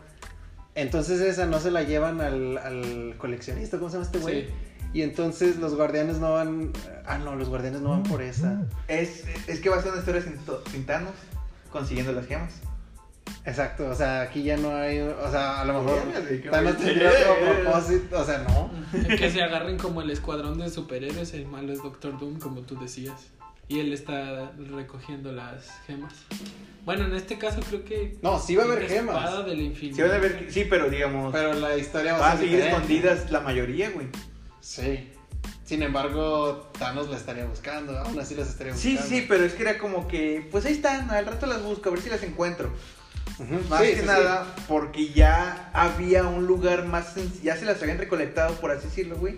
Entonces 0.77 1.19
esa 1.21 1.47
no 1.47 1.59
se 1.59 1.71
la 1.71 1.81
llevan 1.81 2.21
al, 2.21 2.59
al 2.59 3.15
coleccionista, 3.17 3.79
¿cómo 3.79 3.89
se 3.89 3.95
llama 3.95 4.05
este 4.05 4.19
güey? 4.19 4.43
Sí. 4.43 4.53
Y 4.93 5.01
entonces 5.01 5.57
los 5.57 5.75
guardianes 5.75 6.19
no 6.19 6.33
van, 6.33 6.71
ah 7.03 7.17
no, 7.17 7.35
los 7.35 7.49
guardianes 7.49 7.81
no 7.81 7.89
van 7.89 8.03
por 8.03 8.21
esa. 8.21 8.61
Es, 8.87 9.23
es 9.47 9.59
que 9.59 9.69
va 9.69 9.77
a 9.77 9.81
ser 9.81 9.91
una 9.91 9.99
historia 10.01 10.21
sin, 10.21 10.37
sin 10.71 10.85
Thanos 10.85 11.15
consiguiendo 11.71 12.11
las 12.11 12.27
gemas. 12.27 12.61
Exacto, 13.43 13.89
o 13.89 13.95
sea, 13.95 14.21
aquí 14.21 14.43
ya 14.43 14.55
no 14.55 14.75
hay, 14.75 14.99
o 14.99 15.31
sea, 15.31 15.61
a 15.61 15.65
lo 15.65 15.81
mejor 15.81 15.99
Thanos 16.51 16.77
tendría 16.77 17.09
otro 17.09 17.63
propósito, 17.63 18.21
o 18.21 18.23
sea, 18.23 18.45
no. 18.47 18.69
Que 19.17 19.31
se 19.31 19.41
agarren 19.41 19.79
como 19.79 20.03
el 20.03 20.11
escuadrón 20.11 20.59
de 20.59 20.69
superhéroes, 20.69 21.33
el 21.33 21.47
malo 21.47 21.73
es 21.73 21.81
Doctor 21.81 22.19
Doom, 22.19 22.37
como 22.39 22.61
tú 22.61 22.79
decías. 22.79 23.31
Y 23.69 23.79
él 23.79 23.91
está 23.93 24.51
recogiendo 24.71 25.31
las 25.33 25.67
gemas. 25.85 26.13
Bueno, 26.85 27.05
en 27.05 27.15
este 27.15 27.37
caso 27.37 27.59
creo 27.67 27.83
que... 27.83 28.17
No, 28.21 28.39
sí 28.39 28.55
va 28.55 28.63
a 28.63 28.65
haber 28.65 28.89
la 28.89 28.95
espada 28.95 29.29
gemas. 29.31 29.45
del 29.45 29.61
infinito. 29.61 29.97
Sí, 29.97 30.01
van 30.03 30.11
a 30.47 30.51
sí, 30.51 30.67
pero 30.69 30.89
digamos, 30.89 31.33
Pero 31.33 31.53
la 31.53 31.77
historia 31.77 32.13
va 32.13 32.19
va 32.19 32.27
a 32.27 32.31
a 32.31 32.37
ser 32.37 32.45
seguir 32.47 32.59
escondidas 32.61 33.29
la 33.29 33.41
mayoría, 33.41 33.89
güey. 33.89 34.07
Sí. 34.61 35.11
Sin 35.65 35.83
embargo, 35.83 36.71
Thanos 36.79 37.09
la 37.09 37.17
estaría 37.17 37.43
buscando, 37.45 37.97
aún 37.99 38.17
así 38.17 38.35
las 38.35 38.47
estaría 38.47 38.73
Sí, 38.73 38.93
buscando. 38.93 39.15
sí, 39.15 39.25
pero 39.27 39.43
es 39.43 39.53
que 39.53 39.63
era 39.63 39.77
como 39.77 40.07
que, 40.07 40.47
pues 40.49 40.65
ahí 40.65 40.71
están, 40.71 41.09
al 41.11 41.25
rato 41.25 41.45
las 41.45 41.61
busco, 41.61 41.89
a 41.89 41.91
ver 41.91 42.01
si 42.01 42.09
las 42.09 42.23
encuentro. 42.23 42.71
Más 43.69 43.81
sí, 43.81 43.87
que 43.89 43.95
sí, 43.95 43.99
sí. 44.01 44.05
nada, 44.07 44.47
porque 44.69 45.09
ya 45.09 45.69
había 45.73 46.23
un 46.23 46.47
lugar 46.47 46.85
más, 46.85 47.15
ya 47.43 47.57
se 47.57 47.65
las 47.65 47.81
habían 47.83 47.97
recolectado, 47.97 48.55
por 48.55 48.71
así 48.71 48.87
decirlo, 48.87 49.17
güey. 49.17 49.35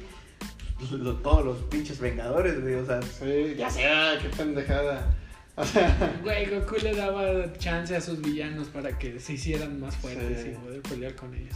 Lo- 0.91 1.15
todos 1.17 1.45
los 1.45 1.57
pinches 1.63 1.99
vengadores, 1.99 2.61
güey, 2.61 2.75
o 2.75 2.85
sea, 2.85 3.01
Sí, 3.01 3.55
ya 3.57 3.69
sé, 3.69 3.85
ah, 3.85 4.13
qué 4.21 4.29
pendejada. 4.29 5.15
O 5.55 5.65
sea, 5.65 6.17
Güey, 6.23 6.45
Goku 6.49 6.75
le 6.81 6.95
daba 6.95 7.51
chance 7.57 7.95
a 7.95 7.99
sus 8.01 8.21
villanos 8.21 8.67
para 8.69 8.97
que 8.97 9.19
se 9.19 9.33
hicieran 9.33 9.79
más 9.81 9.95
fuertes 9.97 10.41
Sí. 10.43 10.49
y 10.51 10.55
poder 10.55 10.81
pelear 10.83 11.15
con 11.15 11.33
ellos. 11.33 11.55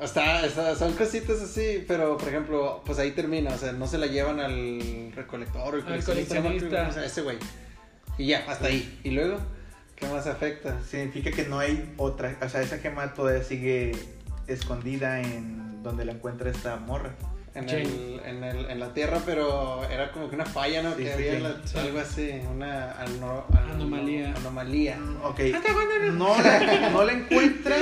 está, 0.00 0.44
está- 0.44 0.74
son 0.74 0.92
cositas 0.94 1.40
así, 1.40 1.84
pero 1.86 2.16
por 2.18 2.28
ejemplo, 2.28 2.82
pues 2.84 2.98
ahí 2.98 3.12
termina, 3.12 3.54
o 3.54 3.58
sea, 3.58 3.72
no 3.72 3.86
se 3.86 3.98
la 3.98 4.06
llevan 4.06 4.40
al 4.40 5.12
recolector, 5.14 5.74
el 5.76 5.80
Al 5.92 6.04
coleccionista. 6.04 6.88
o 6.88 6.92
sea, 6.92 7.04
ese 7.04 7.22
güey. 7.22 7.38
Y 8.18 8.26
ya, 8.26 8.44
hasta 8.48 8.66
ahí. 8.66 8.98
Y 9.04 9.10
luego, 9.10 9.38
¿qué 9.96 10.06
más 10.08 10.26
afecta? 10.26 10.78
significa 10.82 11.30
que 11.30 11.46
no 11.46 11.58
hay 11.58 11.94
otra, 11.96 12.36
o 12.44 12.48
sea, 12.48 12.60
esa 12.62 12.78
gema 12.78 13.14
todavía 13.14 13.42
sigue 13.44 13.92
escondida 14.48 15.20
en 15.22 15.61
donde 15.82 16.04
la 16.04 16.12
encuentra 16.12 16.50
esta 16.50 16.76
morra. 16.76 17.14
En, 17.54 17.68
el, 17.68 18.20
en, 18.24 18.42
el, 18.44 18.70
en 18.70 18.80
la 18.80 18.94
Tierra, 18.94 19.20
pero 19.26 19.84
era 19.84 20.10
como 20.10 20.30
que 20.30 20.36
una 20.36 20.46
falla, 20.46 20.82
¿no? 20.82 20.94
Sí, 20.96 21.02
que 21.04 21.12
había 21.12 21.34
sí. 21.36 21.40
la- 21.42 21.66
Sí. 21.66 21.78
algo 21.78 21.98
así, 21.98 22.30
una 22.50 22.92
ano- 22.92 23.44
ano- 23.52 23.72
Anomalía. 23.74 24.32
Anomalía. 24.34 24.96
Mm, 24.96 25.16
Ok, 25.24 25.40
no 26.14 26.34
la, 26.42 26.88
no 26.90 27.04
la 27.04 27.12
encuentra 27.12 27.76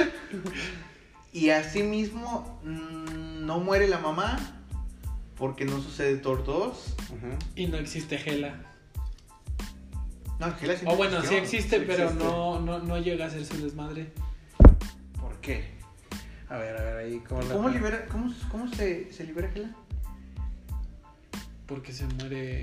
y 1.33 1.51
asimismo 1.51 2.61
mm, 2.65 3.47
no 3.47 3.61
muere 3.61 3.87
la 3.87 3.99
mamá 3.99 4.39
porque 5.37 5.65
no 5.65 5.81
sucede 5.81 6.17
Thor 6.17 6.45
2. 6.45 6.95
Ujú. 7.11 7.19
Y 7.55 7.69
no 7.69 7.77
existe 7.77 8.21
Hela. 8.29 8.65
No, 10.41 10.47
Angela 10.47 10.75
sí 10.77 10.85
O 10.89 10.97
bueno, 10.97 11.23
sí 11.23 11.37
existe, 11.37 11.79
Sí 11.79 11.85
pero 11.87 12.05
existe. 12.05 12.25
No, 12.25 12.59
no, 12.59 12.81
no 12.81 12.99
llega 12.99 13.27
a 13.27 13.31
ser 13.31 13.45
su 13.45 13.63
desmadre. 13.63 14.11
¿Por 15.21 15.37
qué? 15.41 15.79
A 16.51 16.57
ver, 16.59 16.77
a 16.77 16.83
ver, 16.83 16.97
ahí, 16.97 17.21
¿cómo, 17.29 17.41
la- 17.43 17.55
¿Cómo, 17.55 17.69
libera, 17.69 18.07
cómo, 18.11 18.35
cómo 18.51 18.69
se, 18.75 19.13
se 19.13 19.25
libera 19.25 19.51
Hela? 19.55 19.71
Porque 21.67 21.93
se 21.93 22.07
muere. 22.07 22.63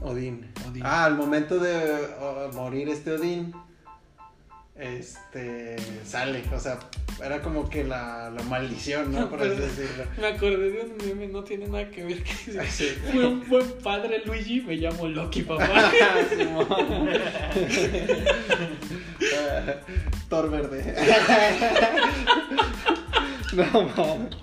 Odín. 0.00 0.50
Odín. 0.68 0.82
Ah, 0.84 1.04
al 1.04 1.14
momento 1.16 1.58
de 1.58 2.08
morir 2.54 2.88
este 2.88 3.12
Odín, 3.12 3.52
este, 4.74 5.76
sale, 6.04 6.42
o 6.52 6.58
sea, 6.58 6.78
era 7.22 7.42
como 7.42 7.68
que 7.68 7.84
la, 7.84 8.30
la 8.30 8.42
maldición, 8.44 9.12
¿no? 9.12 9.28
Por 9.28 9.42
así 9.42 9.50
decirlo. 9.60 10.04
Me 10.18 10.28
acordé 10.28 10.70
de 10.70 10.80
un 10.80 10.96
meme, 11.06 11.28
no 11.28 11.44
tiene 11.44 11.68
nada 11.68 11.90
que 11.90 12.02
ver. 12.04 12.22
Que 12.24 12.32
dice, 12.32 12.66
Sí. 12.70 12.88
Fue 13.12 13.26
un 13.26 13.46
buen 13.46 13.70
padre, 13.82 14.22
Luigi. 14.24 14.62
Me 14.62 14.76
llamo 14.76 15.06
Loki, 15.06 15.42
papá. 15.42 15.68
Ah, 19.34 19.74
Thor 20.28 20.50
verde. 20.50 20.94
No, 23.52 23.82
mames. 23.96 24.36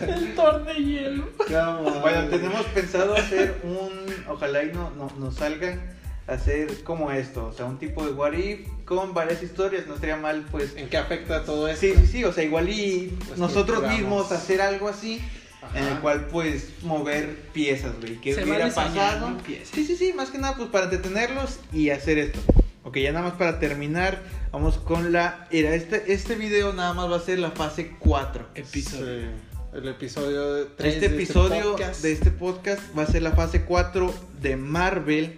El 0.00 0.34
Thor 0.34 0.64
de 0.64 0.74
hielo. 0.74 1.28
No, 1.50 1.82
mames. 1.82 2.00
Bueno, 2.00 2.28
tenemos 2.28 2.66
pensado 2.66 3.14
hacer 3.14 3.60
un, 3.62 3.90
ojalá 4.28 4.62
y 4.64 4.72
no, 4.72 4.90
no, 4.90 5.10
nos 5.18 5.36
salgan, 5.36 5.80
hacer 6.26 6.82
como 6.84 7.10
esto, 7.10 7.46
o 7.48 7.52
sea, 7.52 7.66
un 7.66 7.78
tipo 7.78 8.04
de 8.06 8.12
what 8.12 8.32
if 8.32 8.66
con 8.84 9.12
varias 9.12 9.42
historias, 9.42 9.86
no 9.86 9.94
estaría 9.94 10.16
mal 10.16 10.46
pues... 10.50 10.74
¿En 10.76 10.88
qué 10.88 10.96
afecta 10.96 11.44
todo 11.44 11.68
esto? 11.68 11.80
Sí, 11.80 11.94
sí, 11.96 12.06
sí, 12.06 12.24
o 12.24 12.32
sea, 12.32 12.44
igual 12.44 12.68
y 12.68 13.14
Pues 13.26 13.38
nosotros 13.38 13.86
mismos 13.88 14.32
hacer 14.32 14.62
algo 14.62 14.88
así, 14.88 15.20
Ajá. 15.62 15.78
en 15.78 15.84
el 15.88 15.98
cual 16.00 16.26
pues 16.26 16.70
mover 16.82 17.36
piezas, 17.52 17.92
güey, 18.00 18.14
va 18.14 18.42
hubiera 18.42 18.70
pasado. 18.70 19.36
piezas. 19.38 19.68
Sí, 19.68 19.84
sí, 19.84 19.96
sí, 19.96 20.12
más 20.14 20.30
que 20.30 20.38
nada 20.38 20.56
pues 20.56 20.70
para 20.70 20.84
entretenerlos 20.84 21.58
y 21.72 21.90
hacer 21.90 22.18
esto. 22.18 22.40
Ok, 22.84 22.98
ya 22.98 23.12
nada 23.12 23.24
más 23.24 23.34
para 23.38 23.58
terminar, 23.58 24.22
vamos 24.52 24.76
con 24.76 25.10
la... 25.10 25.48
Era 25.50 25.74
este, 25.74 26.12
este 26.12 26.34
video 26.34 26.74
nada 26.74 26.92
más 26.92 27.10
va 27.10 27.16
a 27.16 27.20
ser 27.20 27.38
la 27.38 27.50
fase 27.50 27.96
4. 27.98 28.48
Episodio. 28.54 29.22
Sí, 29.22 29.26
el 29.72 29.88
episodio 29.88 30.66
3 30.68 30.94
Este 30.94 31.06
episodio 31.06 31.76
de 31.76 32.12
este 32.12 32.30
podcast 32.30 32.82
va 32.96 33.04
a 33.04 33.06
ser 33.06 33.22
la 33.22 33.32
fase 33.32 33.64
4 33.64 34.12
de 34.42 34.56
Marvel. 34.56 35.34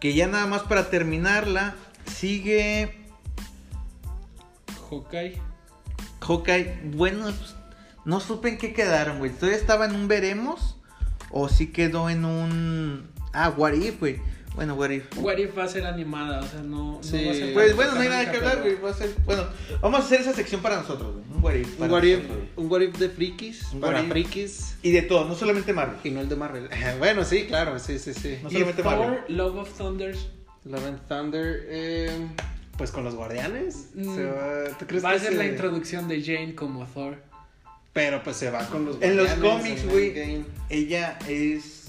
Que 0.00 0.12
ya 0.12 0.26
nada 0.26 0.46
más 0.46 0.62
para 0.62 0.90
terminarla, 0.90 1.76
sigue 2.06 3.02
Hawkeye. 4.90 5.40
Hawkeye. 6.20 6.80
Bueno, 6.94 7.24
pues, 7.24 7.56
no 8.04 8.20
supe 8.20 8.50
en 8.50 8.58
qué 8.58 8.74
quedaron, 8.74 9.18
güey. 9.18 9.30
Todavía 9.30 9.58
estaba 9.58 9.86
en 9.86 9.94
un 9.94 10.08
veremos. 10.08 10.76
O 11.30 11.48
sí 11.48 11.68
quedó 11.68 12.10
en 12.10 12.26
un. 12.26 13.10
Ah, 13.32 13.48
What 13.56 13.72
If, 13.72 14.00
güey. 14.00 14.20
Bueno, 14.54 14.74
What 14.74 14.90
If. 14.90 15.04
What 15.16 15.38
If 15.38 15.56
va 15.56 15.64
a 15.64 15.68
ser 15.68 15.86
animada, 15.86 16.40
o 16.40 16.46
sea, 16.46 16.60
no, 16.60 16.92
no 16.96 17.02
Sí, 17.02 17.24
va 17.24 17.30
a 17.32 17.34
ser. 17.34 17.54
Pues 17.54 17.74
bueno, 17.74 17.94
no 17.94 18.00
hay 18.02 18.08
nada 18.08 18.30
que 18.30 18.36
hablar, 18.36 18.60
güey. 18.60 18.76
Va 18.80 18.90
a 18.90 18.94
ser. 18.94 19.14
Bueno, 19.24 19.44
vamos 19.80 20.00
a 20.00 20.04
hacer 20.04 20.20
esa 20.20 20.34
sección 20.34 20.60
para 20.60 20.76
nosotros, 20.76 21.14
güey. 21.14 21.24
Un 21.36 21.42
What 21.42 21.54
If. 21.54 21.80
Un 21.80 21.90
what, 21.90 22.02
if, 22.02 22.20
un 22.56 22.70
what 22.70 22.80
if 22.82 22.98
de 22.98 23.08
frikis, 23.08 23.72
Un 23.72 23.80
para 23.80 23.98
what 23.98 24.04
if. 24.04 24.10
frikis, 24.12 24.74
Y 24.82 24.90
de 24.92 25.02
todo, 25.02 25.26
no 25.26 25.34
solamente 25.34 25.72
Marvel. 25.72 25.96
y 26.04 26.10
no 26.10 26.20
el 26.20 26.28
de 26.28 26.36
Marvel. 26.36 26.68
bueno, 26.98 27.24
sí, 27.24 27.46
claro, 27.46 27.78
sí, 27.78 27.98
sí, 27.98 28.12
sí. 28.12 28.38
No 28.42 28.48
Y 28.50 28.52
solamente 28.52 28.82
Thor, 28.82 28.96
Marvel. 28.98 29.18
Love 29.36 29.56
of 29.56 29.78
Thunder 29.78 30.14
Love 30.64 30.84
and 30.86 31.08
Thunder, 31.08 31.66
eh, 31.68 32.28
pues 32.76 32.90
con 32.92 33.04
los 33.04 33.14
guardianes. 33.14 33.88
Mm, 33.94 34.14
Se 34.14 34.24
va, 34.26 34.64
¿tú 34.78 34.86
crees 34.86 35.04
va 35.04 35.10
a 35.10 35.12
que 35.14 35.18
ser 35.20 35.32
se- 35.32 35.38
la 35.38 35.46
introducción 35.46 36.06
de 36.08 36.22
Jane 36.22 36.54
como 36.54 36.84
Thor. 36.86 37.16
Pero 37.94 38.22
pues 38.22 38.36
se 38.36 38.50
va 38.50 38.64
con 38.68 38.84
los 38.86 38.96
En 39.02 39.16
los 39.16 39.26
guardianes, 39.40 39.82
cómics, 39.82 39.86
güey. 39.90 40.44
Ella 40.70 41.18
es 41.28 41.81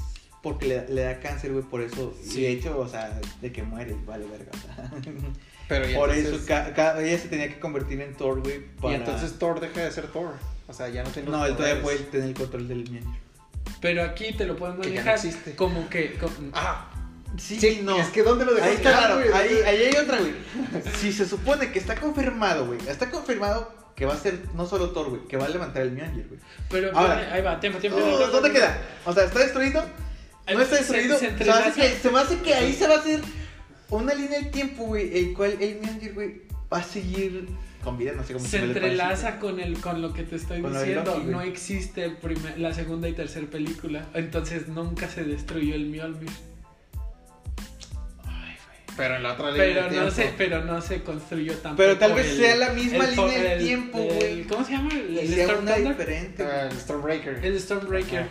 porque 0.43 0.67
le, 0.67 0.87
le 0.89 1.01
da 1.01 1.19
cáncer, 1.19 1.51
güey, 1.53 1.63
por 1.63 1.81
eso. 1.81 2.13
Sí. 2.23 2.39
Y 2.39 2.43
de 2.43 2.51
hecho, 2.51 2.77
o 2.77 2.87
sea, 2.87 3.19
de 3.41 3.51
que 3.51 3.63
muere, 3.63 3.95
vale 4.05 4.25
verga. 4.27 4.51
o 4.53 4.57
sea. 4.57 4.91
Pero 5.69 5.89
y 5.89 5.95
por 5.95 6.09
entonces, 6.11 6.41
eso 6.41 6.45
ca- 6.47 6.73
ca- 6.73 7.01
ella 7.01 7.17
se 7.17 7.29
tenía 7.29 7.47
que 7.47 7.57
convertir 7.59 7.99
en 8.01 8.13
Thor, 8.15 8.41
güey. 8.41 8.57
Y 8.57 8.59
para- 8.81 8.95
entonces 8.95 9.39
Thor 9.39 9.59
deja 9.59 9.79
de 9.81 9.89
ser 9.91 10.07
Thor. 10.07 10.33
O 10.67 10.73
sea, 10.73 10.89
ya 10.89 11.03
no 11.03 11.09
tiene 11.09 11.29
No, 11.31 11.43
él 11.45 11.55
todavía 11.55 11.81
puede 11.81 11.97
tener 11.99 12.27
el 12.27 12.33
control 12.35 12.67
del 12.67 12.87
miembro. 12.89 13.17
Pero 13.81 14.03
aquí 14.03 14.33
te 14.33 14.45
lo 14.45 14.55
pueden 14.57 14.75
Que 14.81 14.89
ya 14.91 14.99
no 15.01 15.05
manejar 15.05 15.15
existe. 15.25 15.55
como 15.55 15.89
que. 15.89 16.13
como- 16.15 16.33
Ah, 16.53 16.89
Sí, 17.37 17.59
sí, 17.59 17.81
no. 17.83 17.97
Es 17.97 18.09
que 18.09 18.21
¿dónde 18.21 18.45
lo 18.45 18.53
dejas 18.53 18.69
Ahí 18.69 18.75
está, 18.75 18.91
claro, 18.91 19.15
güey? 19.15 19.31
ahí, 19.33 19.55
ahí 19.65 19.77
hay 19.85 19.95
otra, 19.95 20.19
güey. 20.19 20.33
Si 20.99 21.11
se 21.11 21.25
supone 21.25 21.71
que 21.71 21.79
está 21.79 21.95
confirmado, 21.95 22.67
güey. 22.67 22.77
Está 22.87 23.09
confirmado 23.09 23.73
que 23.95 24.05
va 24.05 24.13
a 24.13 24.17
ser 24.17 24.39
no 24.53 24.67
solo 24.67 24.91
Thor, 24.91 25.09
güey, 25.09 25.21
que 25.27 25.37
va 25.37 25.45
a 25.45 25.49
levantar 25.49 25.81
el 25.81 25.91
Mjolnir, 25.93 26.27
güey. 26.27 26.39
Pero 26.69 26.95
Ahora. 26.95 27.33
ahí 27.33 27.41
va, 27.41 27.59
tiempo, 27.59 27.79
tiempo. 27.79 27.97
No, 27.99 28.05
tiempo. 28.05 28.27
¿Dónde 28.27 28.51
queda? 28.51 28.77
O 29.05 29.13
sea, 29.13 29.23
¿está 29.23 29.39
destruido? 29.39 29.83
No 30.51 30.61
está 30.61 30.75
destruido. 30.77 31.17
se 31.17 31.37
Se, 31.37 31.45
me 31.45 31.51
hace 31.51 31.81
que, 31.81 31.89
se 31.97 32.09
me 32.11 32.19
hace 32.19 32.37
que 32.39 32.53
ahí 32.53 32.73
se 32.73 32.87
va 32.87 32.95
a 32.95 32.99
hacer 32.99 33.21
una 33.89 34.13
línea 34.13 34.39
del 34.39 34.51
tiempo, 34.51 34.85
güey, 34.85 35.17
el 35.17 35.33
cual 35.33 35.55
el 35.61 35.79
Mjolnir, 35.79 36.13
güey, 36.13 36.41
va 36.71 36.79
a 36.79 36.83
seguir 36.83 37.47
con 37.83 37.97
vida, 37.97 38.13
no 38.15 38.23
sé 38.23 38.33
cómo 38.33 38.45
Se 38.45 38.59
entrelaza 38.59 39.39
con 39.39 39.59
el 39.59 39.79
con 39.79 40.01
lo 40.01 40.13
que 40.13 40.23
te 40.23 40.35
estoy 40.37 40.61
Con 40.61 40.73
de 40.73 40.79
diciendo. 40.79 41.15
Loki, 41.17 41.27
no 41.27 41.41
existe 41.41 42.03
el 42.05 42.17
primer, 42.17 42.57
la 42.59 42.73
segunda 42.73 43.07
y 43.09 43.13
tercera 43.13 43.45
película. 43.47 44.05
Entonces 44.13 44.67
nunca 44.67 45.07
se 45.09 45.23
destruyó 45.23 45.75
el 45.75 45.85
Mjolnir. 45.87 46.29
Pero 48.95 49.15
en 49.15 49.23
la 49.23 49.33
otra 49.33 49.49
línea 49.51 49.65
Pero 49.65 49.75
de 49.75 49.81
no, 49.87 49.89
tiempo. 49.89 50.11
se, 50.11 50.33
pero 50.37 50.63
no 50.65 50.79
se 50.81 51.01
construyó 51.03 51.53
tampoco. 51.53 51.77
Pero 51.77 51.97
tal 51.97 52.13
vez 52.13 52.27
el- 52.27 52.37
sea 52.37 52.55
la 52.57 52.69
misma 52.73 53.05
el 53.05 53.15
línea 53.15 53.53
el- 53.53 53.63
tiempo, 53.65 53.97
güey. 53.97 54.43
¿Cómo 54.43 54.63
se 54.63 54.71
llama? 54.73 54.91
El, 54.93 55.17
el 55.17 55.33
Storm 55.39 55.65
diferente. 55.65 56.43
Ah, 56.43 56.67
el 56.69 56.77
Stormbreaker. 56.79 57.39
El 57.43 57.59
Stormbreaker. 57.59 58.19
Ajá. 58.21 58.29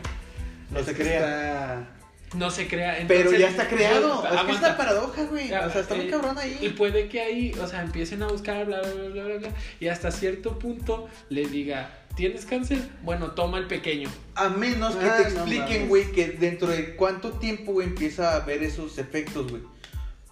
No 0.70 0.84
se 0.84 0.94
crea. 0.94 1.18
está- 1.18 1.88
No 2.34 2.50
se 2.50 2.66
crea. 2.66 2.96
Pero 3.06 3.30
entonces- 3.30 3.40
ya 3.40 3.48
está 3.48 3.68
creado. 3.68 4.24
Es 4.26 4.40
que 4.42 4.52
es 4.52 4.58
una 4.58 4.76
paradoja, 4.76 5.24
güey. 5.24 5.48
Ya, 5.48 5.66
O 5.66 5.70
sea, 5.70 5.82
está 5.82 5.94
muy 5.94 6.06
eh, 6.06 6.10
cabrón 6.10 6.36
Y 6.60 6.64
ahí. 6.66 6.74
puede 6.76 7.08
que 7.08 7.20
ahí, 7.20 7.52
o 7.60 7.66
sea, 7.66 7.82
empiecen 7.82 8.22
a 8.22 8.28
buscar, 8.28 8.64
bla, 8.66 8.80
bla, 8.80 8.92
bla, 8.92 9.08
bla, 9.08 9.24
bla, 9.24 9.36
bla, 9.38 9.48
y 9.80 9.88
hasta 9.88 10.10
cierto 10.10 10.58
punto 10.58 11.08
le 11.28 11.46
diga, 11.46 11.90
¿tienes 12.16 12.46
cáncer? 12.46 12.78
Bueno, 13.02 13.32
toma 13.32 13.58
el 13.58 13.66
pequeño. 13.66 14.08
A 14.34 14.48
menos 14.48 14.96
que 14.96 15.04
Ah, 15.04 15.16
te 15.18 15.30
no 15.34 15.40
expliquen, 15.40 15.88
güey, 15.88 16.10
que 16.12 16.28
dentro 16.28 16.68
de 16.68 16.96
cuánto 16.96 17.32
tiempo, 17.32 17.72
güey, 17.72 17.88
empieza 17.88 18.34
a 18.34 18.40
ver 18.40 18.62
esos 18.62 18.96
efectos, 18.98 19.50
güey. 19.50 19.62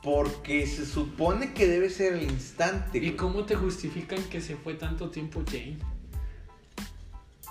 Porque 0.02 0.66
se 0.66 0.86
supone 0.86 1.52
que 1.52 1.66
debe 1.66 1.90
ser 1.90 2.14
al 2.14 2.22
instante. 2.22 2.96
¿Y 2.96 3.10
cómo 3.12 3.44
te 3.44 3.54
justifican 3.56 4.22
que 4.30 4.40
se 4.40 4.56
fue 4.56 4.72
tanto 4.72 5.10
tiempo 5.10 5.42
Jane? 5.46 5.76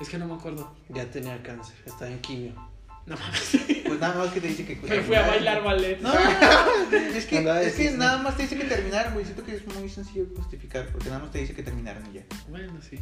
Es 0.01 0.09
que 0.09 0.17
no 0.17 0.25
me 0.25 0.33
acuerdo. 0.33 0.73
Ya 0.89 1.05
tenía 1.11 1.43
cáncer, 1.43 1.75
estaba 1.85 2.09
en 2.09 2.19
quimio. 2.21 2.68
No 3.09 3.17
mames. 3.17 3.57
Pues 3.87 3.99
nada 3.99 4.23
más 4.23 4.31
que 4.31 4.39
te 4.39 4.47
dice 4.47 4.65
que. 4.65 4.75
Me 4.75 5.01
fui 5.01 5.15
a 5.15 5.25
bailar 5.27 5.63
ballet. 5.63 5.99
No, 5.99 6.13
es 6.13 7.25
que, 7.25 7.39
es 7.65 7.75
que 7.75 7.91
nada 7.91 8.19
más 8.19 8.37
te 8.37 8.43
dice 8.43 8.55
que 8.55 8.65
terminaron, 8.65 9.13
güey. 9.13 9.25
Siento 9.25 9.43
que 9.43 9.55
es 9.55 9.65
muy 9.65 9.89
sencillo 9.89 10.27
justificar. 10.35 10.87
Porque 10.91 11.09
nada 11.09 11.21
más 11.21 11.31
te 11.31 11.39
dice 11.39 11.55
que 11.55 11.63
terminaron 11.63 12.03
y 12.11 12.17
ya. 12.17 12.23
Bueno, 12.49 12.73
sí. 12.87 12.99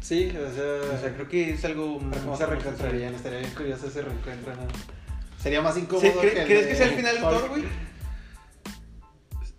Sí, 0.00 0.28
o 0.28 0.54
sea. 0.54 0.94
O 0.96 1.00
sea, 1.00 1.14
creo 1.14 1.28
que 1.28 1.54
es 1.54 1.64
algo. 1.64 1.98
¿Cómo 1.98 2.36
se 2.36 2.44
reencontrarían? 2.44 3.14
Estaría 3.14 3.38
bien 3.38 3.52
curioso 3.52 3.86
ese 3.86 4.02
reencuentro, 4.02 4.54
¿no? 4.54 4.62
Sería 5.42 5.62
más 5.62 5.74
¿Sí, 5.74 5.80
incómodo. 5.80 6.20
que 6.20 6.30
¿Crees 6.30 6.64
de 6.64 6.68
que 6.68 6.76
sea 6.76 6.86
el 6.86 6.94
final 6.96 7.16
de 7.16 7.22
Hulk. 7.22 7.38
Thor, 7.40 7.48
güey? 7.48 7.64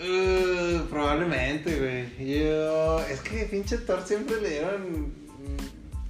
Uh, 0.03 0.85
probablemente, 0.87 1.79
güey. 1.79 2.39
Yo. 2.39 2.99
Es 3.07 3.21
que 3.21 3.45
pinche 3.45 3.77
Thor 3.79 4.03
siempre 4.05 4.39
le 4.39 4.49
dieron. 4.49 5.13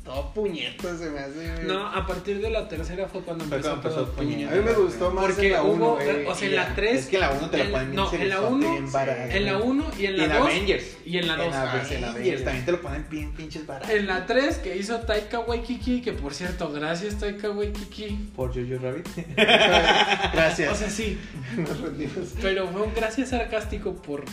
Todo 0.04 0.34
puñetas 0.34 0.98
se 0.98 1.12
me 1.12 1.20
hace. 1.20 1.64
No, 1.64 1.86
a 1.88 2.08
partir 2.08 2.42
de 2.42 2.50
la 2.50 2.68
tercera 2.68 3.08
fue 3.08 3.22
cuando 3.22 3.46
Fue 3.46 3.58
empezó 3.58 3.76
cuando 3.80 3.90
empezó 3.90 4.06
todo 4.12 4.16
puñet. 4.16 4.52
A 4.52 4.56
mí 4.56 4.62
me 4.66 4.74
gustó 4.74 5.12
más 5.12 5.26
Porque 5.26 5.48
en 5.48 5.54
la 5.54 5.64
hubo, 5.64 5.74
1, 5.74 5.96
güey. 5.96 6.26
o 6.26 6.36
sea, 6.36 6.48
en 6.50 6.56
la 6.56 6.68
ya. 6.70 6.76
3. 6.76 7.00
Es 7.00 7.06
que 7.06 7.16
en 7.18 7.22
la 7.22 7.32
1 7.32 7.50
te 7.52 7.58
la 7.60 7.64
en- 7.66 7.72
ponen 7.72 7.86
bien 7.92 7.96
No, 7.96 8.06
en 8.06 8.12
la 8.12 8.36
cerezote, 8.36 8.54
1. 8.54 8.72
bien 8.72 8.92
barato. 8.92 9.22
En 9.32 9.46
la 9.46 9.58
1 9.60 9.86
y 10.00 10.06
en 10.08 10.18
la 10.18 10.24
en 10.24 10.30
2. 10.32 10.40
Avengers. 10.42 10.84
Y 11.06 11.18
en 11.20 11.28
la 11.28 11.36
2. 11.36 11.46
En 11.46 11.52
sí, 11.52 11.56
en 11.56 11.62
Avengers 11.68 12.04
Avengers. 12.16 12.44
también 12.44 12.66
te 12.66 12.72
lo 12.72 12.82
ponen 12.82 13.06
bien 13.12 13.32
pinches 13.34 13.68
baratos. 13.68 13.90
En 13.96 14.08
la 14.08 14.26
3 14.26 14.58
que 14.58 14.76
hizo 14.78 15.00
Taika 15.02 15.40
Waikiki, 15.42 16.02
que 16.02 16.14
por 16.14 16.34
cierto, 16.34 16.72
gracias 16.72 17.20
Taika 17.20 17.52
Waikiki. 17.52 18.32
Por 18.36 18.50
Jojo 18.56 18.82
Rabbit. 18.82 19.08
Gracias. 20.34 20.72
O 20.74 20.76
sea, 20.76 20.90
sí, 20.90 21.20
Nos 21.58 21.80
rendimos. 21.80 22.34
pero 22.42 22.68
fue 22.70 22.82
un 22.82 22.94
gracias 22.96 23.30
sarcástico 23.30 23.94
por 24.02 24.26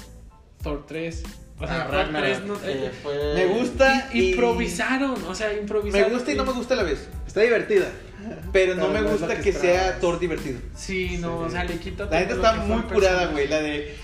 Thor 0.63 0.87
3. 0.87 1.23
O 1.61 1.67
sea, 1.67 1.83
Ah, 1.83 1.87
Thor 1.87 1.95
Ragnarok, 1.95 2.25
3 2.37 2.45
no, 2.47 2.61
que 2.61 2.71
eh, 2.87 2.91
fue- 3.03 3.35
Me 3.35 3.47
gusta. 3.47 4.11
y- 4.13 4.31
improvisaron, 4.31 5.15
o 5.27 5.35
sea, 5.35 5.49
Me 5.49 5.59
improvisaron. 5.61 6.13
gusta 6.13 6.33
y 6.33 6.35
no 6.37 6.45
me 6.45 6.53
gusta 6.53 6.75
a 6.75 6.77
la 6.77 6.83
vez. 6.85 7.09
Está 7.27 7.41
divertida. 7.41 7.87
Pero 8.53 8.75
no 8.75 8.89
Pero 8.89 9.03
me 9.05 9.11
gusta 9.11 9.37
que, 9.37 9.43
que 9.43 9.53
sea. 9.53 9.99
Thor 10.01 10.19
divertido. 10.21 10.61
Sí, 10.77 11.19
no, 11.19 11.39
Sí. 11.41 11.45
o 11.47 11.51
sea, 11.51 11.65
le 11.65 11.79
quita 11.79 12.05
La 12.07 12.21
neta 12.21 12.35
todo 12.37 12.45
está 12.47 12.55
muy 12.65 12.83
curada, 12.83 13.27
güey. 13.27 13.49
La 13.49 13.61
de. 13.61 13.95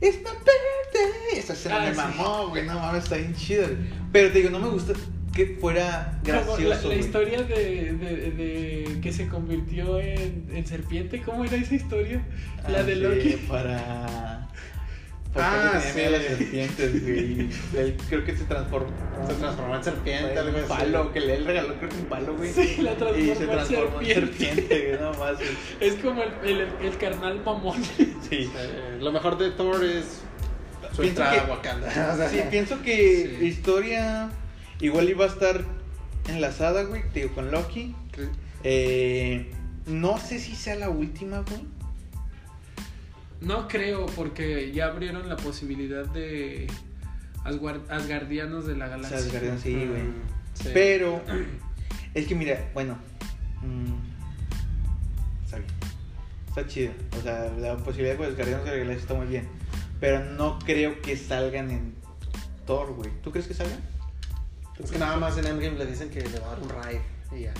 It's 0.00 0.16
my 0.18 0.30
birthday. 0.30 1.38
Esa 1.38 1.52
escena 1.54 1.76
Ah, 1.76 1.84
me 1.86 1.90
sí. 1.90 1.96
mamó, 1.96 2.48
güey. 2.48 2.66
No 2.66 2.74
mames, 2.74 3.04
está 3.04 3.16
bien 3.16 3.34
chida. 3.34 3.66
Pero 4.12 4.30
te 4.30 4.38
digo, 4.38 4.50
no 4.50 4.58
me 4.58 4.68
gusta 4.68 4.92
que 5.34 5.56
fuera 5.60 6.20
Como 6.24 6.56
gracioso. 6.56 6.88
la, 6.88 6.94
historia 6.96 7.42
de, 7.42 7.92
de, 7.94 8.30
de 8.32 9.00
que 9.00 9.12
se 9.12 9.28
convirtió 9.28 9.98
en, 10.00 10.48
en 10.52 10.66
serpiente, 10.66 11.22
¿cómo 11.22 11.44
era 11.44 11.56
esa 11.56 11.74
historia? 11.74 12.22
La 12.68 12.80
Ah, 12.80 12.82
de 12.82 12.94
sí, 12.94 13.00
Loki. 13.00 13.28
Para. 13.48 14.48
Porque 15.32 15.48
Ah, 15.50 15.80
tenía 15.82 15.94
miedo 15.94 16.08
a 16.08 16.10
las 16.18 16.22
sí. 16.22 16.28
serpientes, 16.36 17.02
güey. 17.02 17.48
Él 17.76 17.96
creo 18.08 18.24
que 18.24 18.36
se 18.36 18.44
transformó. 18.44 18.90
Se 19.26 19.34
transformó 19.34 19.76
en 19.76 19.84
serpiente, 19.84 20.32
en 20.32 20.38
algo 20.38 20.50
un 20.50 20.64
así. 20.64 20.68
palo, 20.68 21.12
que 21.12 21.20
le 21.20 21.34
él 21.36 21.44
regaló, 21.46 21.74
creo 21.78 21.88
que 21.88 21.96
un 21.96 22.04
palo, 22.04 22.36
güey. 22.36 22.52
Sí, 22.52 22.76
la 22.82 22.94
transformó 22.96 23.32
Y 23.32 23.34
se 23.34 23.46
transformó 23.46 24.00
en 24.00 24.06
serpiente. 24.06 24.62
güey. 24.88 25.00
No 25.00 25.18
más, 25.18 25.36
güey. 25.36 25.48
Es 25.80 25.94
como 25.94 26.22
el, 26.22 26.32
el, 26.60 26.68
el 26.82 26.96
carnal 26.98 27.40
mamón. 27.44 27.82
Sí. 28.28 28.50
Eh, 28.54 28.98
lo 29.00 29.10
mejor 29.12 29.38
de 29.38 29.50
Thor 29.52 29.82
es 29.84 30.20
su 30.94 31.00
Pienso 31.02 31.22
entrada 31.22 31.32
que- 31.32 31.40
a 31.40 31.54
Wakanda. 31.54 32.28
Sí, 32.30 32.40
pienso 32.50 32.82
que 32.82 33.36
Sí. 33.40 33.46
historia 33.46 34.28
igual 34.80 35.08
iba 35.08 35.24
a 35.24 35.28
estar 35.28 35.62
enlazada, 36.28 36.82
güey, 36.84 37.02
te 37.12 37.20
digo, 37.20 37.34
con 37.34 37.50
Loki. 37.50 37.94
Eh, 38.64 39.50
no 39.86 40.18
sé 40.18 40.38
si 40.38 40.54
sea 40.54 40.74
la 40.76 40.88
última, 40.90 41.38
güey. 41.48 41.62
No 43.42 43.66
creo, 43.66 44.06
porque 44.06 44.72
ya 44.72 44.86
abrieron 44.86 45.28
la 45.28 45.36
posibilidad 45.36 46.04
de 46.06 46.68
Asgardianos 47.44 48.66
de 48.66 48.76
la 48.76 48.86
O 48.86 48.88
sea, 48.88 48.96
Galaxia. 48.96 49.18
Asgardiano, 49.18 49.58
sí, 49.58 49.74
güey. 49.74 50.02
Mm, 50.02 50.14
sí. 50.54 50.70
Pero 50.72 51.22
es 52.14 52.26
que 52.26 52.34
mira, 52.34 52.70
bueno, 52.72 52.96
mm, 53.62 55.44
está 55.44 55.58
bien. 55.58 55.70
Está 56.48 56.66
chido. 56.66 56.92
O 57.18 57.22
sea, 57.22 57.50
la 57.58 57.76
posibilidad 57.78 58.16
de 58.16 58.26
los 58.26 58.36
Guardianes 58.36 58.64
de 58.64 58.70
la 58.70 58.76
Galaxia 58.76 59.02
está 59.02 59.14
muy 59.14 59.26
bien. 59.26 59.48
Pero 59.98 60.24
no 60.24 60.58
creo 60.60 61.00
que 61.00 61.16
salgan 61.16 61.70
en 61.70 61.94
Thor, 62.66 62.94
güey. 62.94 63.10
¿Tú 63.22 63.32
crees 63.32 63.46
que 63.46 63.54
salgan? 63.54 63.80
Es 64.82 64.90
que 64.90 64.98
nada 64.98 65.16
más 65.16 65.36
en 65.38 65.46
Endgame 65.46 65.78
le 65.78 65.86
dicen 65.86 66.10
que 66.10 66.20
le 66.20 66.38
va 66.40 66.46
a 66.46 66.50
dar 66.50 66.60
un 66.60 66.68
raid 66.68 67.00
y 67.36 67.42
ya. 67.42 67.54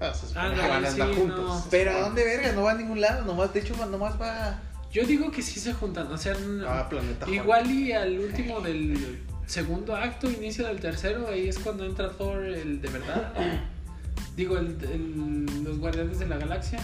Ah, 0.00 0.12
se 0.14 0.26
supone 0.28 0.46
Ah, 0.46 0.50
que 0.54 0.62
no, 0.62 0.68
van 0.68 0.84
a 0.84 0.88
andar 0.88 1.08
sí, 1.08 1.14
juntos. 1.16 1.38
no. 1.38 1.64
Pero 1.70 1.90
¿a 1.92 2.00
dónde 2.00 2.24
verga? 2.24 2.52
No 2.52 2.62
va 2.62 2.72
a 2.72 2.74
ningún 2.74 3.00
lado. 3.00 3.24
Nomás, 3.24 3.52
de 3.52 3.60
hecho, 3.60 3.74
nomás 3.86 4.20
va. 4.20 4.60
Yo 4.92 5.04
digo 5.04 5.30
que 5.30 5.42
sí 5.42 5.60
se 5.60 5.72
juntan, 5.74 6.06
o 6.10 6.16
sea, 6.16 6.34
Ah, 6.66 6.88
Planeta 6.88 7.28
igual 7.28 7.70
y 7.70 7.92
al 7.92 8.18
último 8.18 8.60
del 8.60 9.20
segundo 9.46 9.94
acto, 9.94 10.30
inicio 10.30 10.66
del 10.66 10.80
tercero, 10.80 11.28
ahí 11.28 11.48
es 11.48 11.58
cuando 11.58 11.84
entra 11.84 12.10
Thor, 12.12 12.44
el 12.44 12.80
de 12.80 12.88
verdad. 12.88 13.32
Digo, 14.36 14.56
el, 14.56 14.76
el- 14.82 15.64
los 15.64 15.78
Guardianes 15.78 16.18
de 16.18 16.26
la 16.26 16.38
Galaxia. 16.38 16.78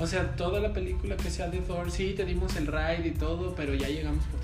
O 0.00 0.06
sea, 0.06 0.36
toda 0.36 0.60
la 0.60 0.72
película 0.72 1.16
que 1.16 1.30
sea 1.30 1.48
de 1.48 1.58
Thor, 1.58 1.90
sí, 1.90 2.14
te 2.16 2.24
dimos 2.24 2.54
el 2.56 2.66
raid 2.66 3.04
y 3.04 3.10
todo, 3.12 3.54
pero 3.54 3.74
ya 3.74 3.88
llegamos 3.88 4.24
por. 4.26 4.37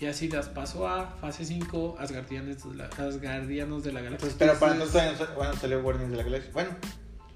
Y 0.00 0.06
así 0.06 0.28
das 0.28 0.48
paso 0.48 0.86
a 0.86 1.16
fase 1.20 1.44
5, 1.44 1.96
Asgardianes 1.98 2.62
de 2.68 2.74
la, 2.76 2.84
Asgardianos 2.86 3.82
de 3.82 3.92
la 3.92 4.00
Galaxia. 4.00 4.28
Pues, 4.28 4.36
Pero 4.38 4.58
para 4.58 4.74
Entonces- 4.74 4.94
entonces 5.02 5.16
todavía 5.16 5.18
no, 5.18 5.26
sa- 5.26 5.34
bueno, 5.34 5.60
salió 5.60 5.82
Guardians 5.82 6.10
de 6.12 6.16
la 6.16 6.22
Galaxia. 6.22 6.50
Bueno, 6.52 6.70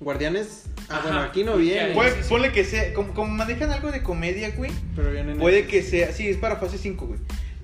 Guardianes. 0.00 0.64
Ah, 0.88 0.96
Ajá. 0.96 1.02
bueno, 1.02 1.20
aquí 1.22 1.44
no 1.44 1.56
viene. 1.56 1.94
ya. 1.94 2.10
sí, 2.10 2.16
sí. 2.22 2.28
ponle 2.28 2.52
que 2.52 2.64
sea. 2.64 2.92
Como, 2.94 3.14
como 3.14 3.32
manejan 3.32 3.70
algo 3.70 3.90
de 3.90 4.02
comedia, 4.02 4.50
güey. 4.56 4.70
Pero 4.94 5.10
vienen 5.10 5.38
Puede 5.38 5.66
que 5.66 5.82
sea. 5.82 6.12
Sí, 6.12 6.28
es 6.28 6.36
para 6.36 6.56
fase 6.56 6.78
5, 6.78 7.06
güey. 7.06 7.20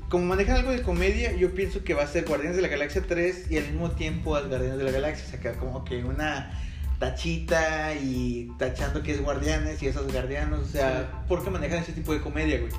Como 0.09 0.25
manejan 0.25 0.57
algo 0.57 0.71
de 0.73 0.83
comedia, 0.83 1.33
yo 1.37 1.55
pienso 1.55 1.85
que 1.85 1.95
va 1.95 2.03
a 2.03 2.07
ser 2.07 2.25
Guardianes 2.25 2.57
de 2.57 2.63
la 2.63 2.69
Galaxia 2.69 3.03
3 3.07 3.51
y 3.51 3.59
al 3.59 3.65
mismo 3.65 3.91
tiempo 3.93 4.35
al 4.37 4.49
Guardianes 4.49 4.79
de 4.79 4.85
la 4.85 4.91
Galaxia. 4.91 5.27
O 5.27 5.31
sea, 5.31 5.41
que 5.41 5.53
como 5.59 5.85
que 5.85 6.03
una 6.03 6.51
tachita 6.99 7.95
y 7.95 8.51
tachando 8.59 9.03
que 9.03 9.13
es 9.13 9.23
Guardianes 9.23 9.83
y 9.83 9.87
esos 9.87 10.11
Guardianos. 10.13 10.61
O 10.61 10.69
sea, 10.69 11.01
Sí. 11.11 11.19
porque 11.29 11.51
manejan 11.51 11.79
ese 11.83 11.93
tipo 11.93 12.13
de 12.13 12.21
comedia, 12.21 12.59
güey. 12.59 12.73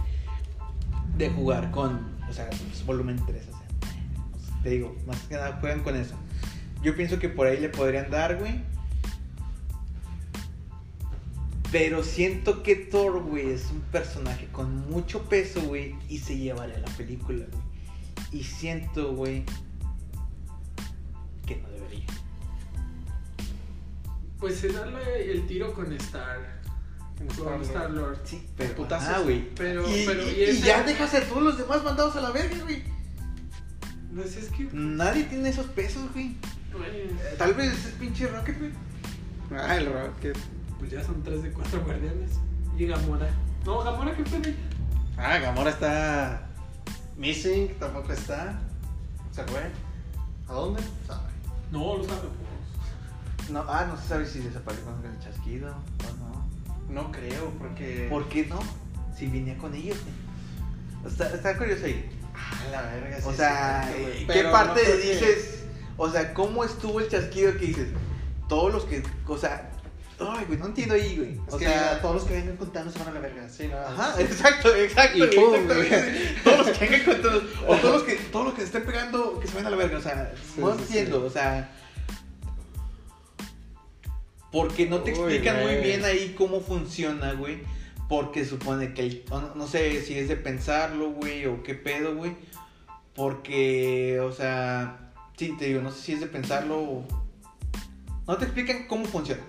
De 1.20 1.30
jugar 1.30 1.70
con, 1.72 2.16
o 2.30 2.34
sea, 2.34 2.50
pues, 2.50 2.86
volumen 2.86 3.18
3. 3.28 3.44
O 3.48 3.52
sea, 3.52 3.68
pues, 4.32 4.64
te 4.64 4.70
digo, 4.70 4.96
más 5.06 5.20
que 5.24 5.36
nada 5.36 5.58
juegan 5.60 5.82
con 5.84 5.96
eso. 5.96 6.16
Yo 6.82 6.96
pienso 6.96 7.20
que 7.20 7.28
por 7.28 7.46
ahí 7.46 7.60
le 7.60 7.68
podrían 7.70 8.10
dar, 8.10 8.38
güey. 8.38 8.62
Pero 11.72 12.04
siento 12.04 12.64
que 12.64 12.76
Thor, 12.76 13.22
güey, 13.22 13.52
es 13.52 13.70
un 13.70 13.82
personaje 13.82 14.48
con 14.52 14.90
mucho 14.90 15.24
peso, 15.30 15.62
güey, 15.62 15.96
y 16.08 16.18
se 16.20 16.38
llevaría 16.38 16.80
la 16.80 16.88
película, 16.88 17.46
güey. 17.52 17.64
Y 18.32 18.44
siento, 18.44 19.14
güey, 19.14 19.44
que 21.46 21.58
no 21.58 21.70
debería. 21.70 22.06
Pues 24.40 24.56
se 24.60 24.70
da 24.72 24.86
la- 24.86 25.02
el 25.18 25.46
tiro 25.48 25.74
con 25.74 25.92
Star. 25.94 26.59
Con 27.20 27.28
Star-Lord. 27.30 27.64
Star 27.64 27.92
Lord. 27.92 28.18
Sí, 28.24 28.48
pero, 28.58 28.76
Putazos. 28.76 29.08
ah, 29.10 29.20
güey. 29.20 29.50
Pero, 29.56 29.88
y, 29.90 30.06
pero, 30.06 30.24
y- 30.24 30.30
y 30.32 30.40
y 30.40 30.44
esa- 30.44 30.66
ya 30.66 30.84
dejas 30.84 31.14
a 31.14 31.22
todos 31.22 31.44
los 31.44 31.58
demás 31.58 31.84
mandados 31.84 32.16
a 32.16 32.22
la 32.22 32.32
verga, 32.32 32.58
güey. 32.64 32.84
Pues 34.16 34.36
es 34.38 34.50
que. 34.50 34.70
Nadie 34.74 35.26
tiene 35.26 35.50
esos 35.50 35.68
pesos, 35.68 36.12
güey. 36.14 36.36
pues, 36.72 37.38
Tal 37.38 37.54
vez 37.54 37.74
es 37.86 37.92
pinche 37.94 38.28
Rocket, 38.28 38.58
güey. 38.60 38.72
Ah, 39.52 39.76
el 39.78 39.92
Rocket. 39.92 40.38
Pues 40.80 40.92
ya 40.92 41.04
son 41.04 41.22
3 41.24 41.44
de 41.44 41.52
4 41.52 41.84
guardianes. 41.84 42.32
Y 42.78 42.86
Gamora. 42.88 43.30
No, 43.66 43.84
Gamora, 43.84 44.16
¿qué 44.16 44.24
fue 44.26 44.40
de 44.40 44.50
ella? 44.52 44.60
Ah, 45.18 45.38
Gamora 45.40 45.70
está 45.72 46.48
Missing 47.18 47.76
tampoco 47.80 48.14
está. 48.14 48.60
Se 49.32 49.44
fue. 49.44 49.62
¿A 50.48 50.54
dónde? 50.54 50.82
Sabe. 51.06 51.30
No, 51.72 51.98
lo 51.98 52.04
sabemos. 52.06 52.30
No, 53.52 53.66
ah, 53.68 53.86
no 53.88 53.98
se 54.00 54.08
sabe 54.08 54.26
si 54.26 54.40
desapareció 54.40 54.86
con 54.86 55.06
el 55.12 55.20
chasquido 55.20 55.74
no. 56.90 57.12
Creo, 57.12 57.52
porque. 57.60 58.08
¿Por 58.10 58.28
qué 58.30 58.46
no? 58.46 58.60
Si 59.18 59.28
venía 59.28 59.58
con 59.58 59.74
ellos. 59.76 59.98
Está, 61.06 61.34
está 61.34 61.58
curioso 61.58 61.86
ahí. 61.86 62.10
Ah, 62.34 62.64
la 62.72 62.82
verga, 62.84 63.18
sí 63.18 63.24
O 63.28 63.34
sea, 63.34 63.84
cierto, 63.94 64.12
güey. 64.12 64.28
¿qué 64.28 64.44
parte 64.50 64.82
no 64.88 64.96
dices? 64.96 65.64
O 65.98 66.10
sea, 66.10 66.34
¿cómo 66.34 66.64
estuvo 66.64 67.00
el 67.00 67.10
chasquido 67.10 67.54
que 67.54 67.66
dices? 67.68 67.88
Todos 68.48 68.74
los 68.74 68.86
que, 68.86 69.04
o 69.28 69.38
sea, 69.38 69.70
ay, 70.20 70.46
güey, 70.48 70.58
no 70.58 70.68
entiendo 70.68 70.96
ahí, 70.96 71.18
güey. 71.18 71.32
Es 71.48 71.54
O 71.54 71.58
que 71.58 71.66
sea, 71.66 72.02
todos 72.02 72.16
los 72.16 72.24
que 72.26 72.34
vengan 72.36 72.58
contando 72.58 72.92
se 72.92 73.00
van 73.00 73.10
a 73.10 73.12
la 73.12 73.20
verga. 73.20 73.48
Sí, 73.50 73.68
no. 73.68 73.78
Ajá, 73.78 74.20
exacto, 74.22 74.74
exacto. 74.76 75.18
Y 75.18 75.28
pum. 75.36 75.68
Todos 76.44 76.68
los 76.68 76.78
que 76.78 76.86
vengan 76.88 77.06
con 77.06 77.22
todos, 77.22 77.44
o 77.68 77.76
todos 77.76 77.94
los 77.96 78.04
que, 78.04 78.16
todos 78.16 78.46
los 78.46 78.54
que 78.54 78.62
se 78.62 78.68
estén 78.68 78.86
pegando, 78.86 79.40
que 79.40 79.48
se 79.48 79.54
vayan 79.54 79.68
a 79.68 79.70
la 79.72 79.78
verga, 79.78 79.98
o 79.98 80.02
sea, 80.02 80.34
Sí, 80.56 80.62
no 80.62 80.74
sí, 80.76 80.82
entiendo, 80.82 81.20
sí. 81.22 81.26
o 81.28 81.30
sea. 81.30 81.72
Porque 84.52 84.88
no 84.88 85.00
te 85.02 85.12
Uy, 85.12 85.18
explican 85.18 85.58
muy 85.58 85.66
güey. 85.74 85.84
bien 85.84 86.06
ahí 86.06 86.34
cómo 86.38 86.62
funciona, 86.62 87.34
güey. 87.34 87.60
Porque 88.08 88.44
supone 88.46 88.94
que, 88.94 89.02
el- 89.04 89.24
no, 89.30 89.54
no 89.56 89.68
sé 89.68 90.02
si 90.02 90.18
es 90.18 90.28
de 90.28 90.36
pensarlo, 90.36 91.12
güey, 91.12 91.46
o 91.46 91.62
qué 91.64 91.76
pedo, 91.76 92.16
güey. 92.16 92.34
Porque, 93.16 94.20
o 94.22 94.32
sea, 94.32 95.12
sí, 95.38 95.56
te 95.58 95.66
digo, 95.66 95.82
no 95.82 95.92
sé 95.92 96.02
si 96.02 96.14
es 96.14 96.20
de 96.22 96.28
pensarlo 96.28 96.80
o... 96.80 97.08
No 98.28 98.38
te 98.38 98.46
explican 98.46 98.88
cómo 98.88 99.06
funciona. 99.06 99.42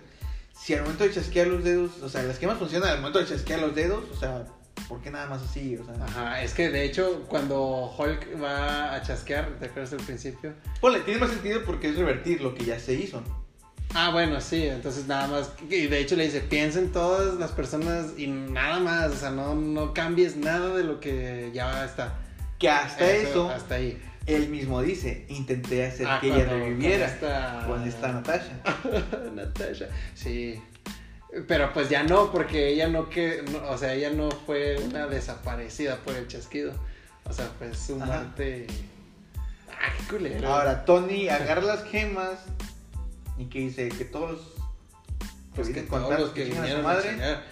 Si 0.52 0.74
al 0.74 0.82
momento 0.82 1.04
de 1.04 1.12
chasquear 1.12 1.46
los 1.46 1.64
dedos, 1.64 2.02
o 2.02 2.08
sea, 2.08 2.22
las 2.22 2.32
esquemas 2.34 2.58
funcionan 2.58 2.88
al 2.90 2.98
momento 2.98 3.18
de 3.20 3.26
chasquear 3.26 3.60
los 3.60 3.74
dedos, 3.74 4.04
o 4.14 4.18
sea, 4.18 4.44
¿por 4.88 5.00
qué 5.00 5.10
nada 5.10 5.26
más 5.26 5.42
así? 5.42 5.76
O 5.76 5.84
sea, 5.84 5.94
Ajá, 6.04 6.42
es 6.42 6.52
que 6.52 6.68
de 6.70 6.84
hecho, 6.84 7.24
cuando 7.28 7.94
Hulk 7.96 8.42
va 8.42 8.94
a 8.94 9.02
chasquear, 9.02 9.56
¿te 9.58 9.66
acuerdas 9.66 9.90
del 9.92 10.00
principio? 10.00 10.52
ponle, 10.80 11.00
tiene 11.00 11.20
más 11.20 11.30
sentido 11.30 11.62
porque 11.64 11.88
es 11.90 11.96
revertir 11.96 12.40
lo 12.42 12.54
que 12.54 12.64
ya 12.64 12.78
se 12.78 12.94
hizo. 12.94 13.22
Ah, 13.94 14.10
bueno, 14.12 14.40
sí, 14.40 14.66
entonces 14.66 15.06
nada 15.06 15.26
más. 15.26 15.50
Y 15.68 15.86
de 15.88 15.98
hecho 16.00 16.14
le 16.16 16.24
dice: 16.24 16.40
piensen 16.40 16.92
todas 16.92 17.34
las 17.34 17.50
personas 17.50 18.12
y 18.16 18.26
nada 18.28 18.78
más, 18.78 19.10
o 19.10 19.16
sea, 19.16 19.30
no, 19.30 19.54
no 19.54 19.92
cambies 19.94 20.36
nada 20.36 20.74
de 20.76 20.84
lo 20.84 21.00
que 21.00 21.50
ya 21.52 21.84
está. 21.84 22.14
Que 22.58 22.68
hasta 22.68 23.10
eso, 23.10 23.48
Hasta 23.50 23.76
ahí. 23.76 24.00
él 24.26 24.48
mismo 24.48 24.80
dice, 24.82 25.24
intenté 25.28 25.86
hacer 25.86 26.06
Ah, 26.06 26.18
que 26.20 26.28
ella 26.28 26.44
reviviera 26.44 27.06
con 27.06 27.14
esta- 27.14 27.64
con 27.66 27.88
esta 27.88 28.12
Natasha. 28.12 28.52
Natasha. 29.34 29.86
Sí. 30.14 30.60
Pero 31.48 31.72
pues 31.72 31.88
ya 31.88 32.02
no, 32.02 32.30
porque 32.32 32.68
ella 32.68 32.88
no 32.88 33.08
que, 33.08 33.42
no, 33.50 33.70
o 33.70 33.78
sea, 33.78 33.94
ella 33.94 34.10
no 34.10 34.30
fue 34.30 34.76
una 34.84 35.06
desaparecida 35.06 35.96
por 35.98 36.14
el 36.16 36.26
chasquido. 36.28 36.72
O 37.24 37.32
sea, 37.32 37.48
fue 37.58 37.72
su 37.74 37.96
muerte. 37.96 38.66
Ah, 39.70 39.92
qué 39.96 40.04
culero. 40.16 40.48
Ahora, 40.52 40.84
Tony 40.84 41.28
agarra 41.28 41.62
las 41.62 41.84
gemas 41.84 42.40
y 43.40 43.46
que 43.46 43.58
dice 43.60 43.88
que 43.88 44.04
todos 44.04 44.30
los 44.32 44.40
pues 45.54 45.68
que 45.70 45.82
todos 45.82 46.02
contar 46.02 46.20
los 46.20 46.30
que 46.30 46.42
a 46.42 46.46
su 46.46 46.52
vinieron 46.52 46.80
a 46.80 46.84
madre. 46.84 47.10
chingar. 47.10 47.42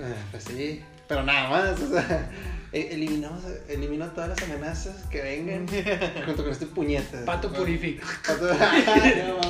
Eh, 0.00 0.14
Pues 0.30 0.44
sí, 0.44 0.82
pero 1.08 1.22
nada 1.22 1.48
más, 1.50 1.80
o 1.80 1.88
sea, 1.90 2.30
e- 2.72 2.88
eliminamos, 2.94 3.42
eliminó 3.68 4.06
todas 4.08 4.30
las 4.30 4.42
amenazas 4.42 5.04
que 5.10 5.22
vengan 5.22 5.66
junto 6.26 6.42
con 6.42 6.52
este 6.52 6.66
puñeta. 6.66 7.24
Pato 7.24 7.48
No, 7.50 7.56
purifica. 7.58 8.04
Pato- 8.26 8.48
no, 9.28 9.40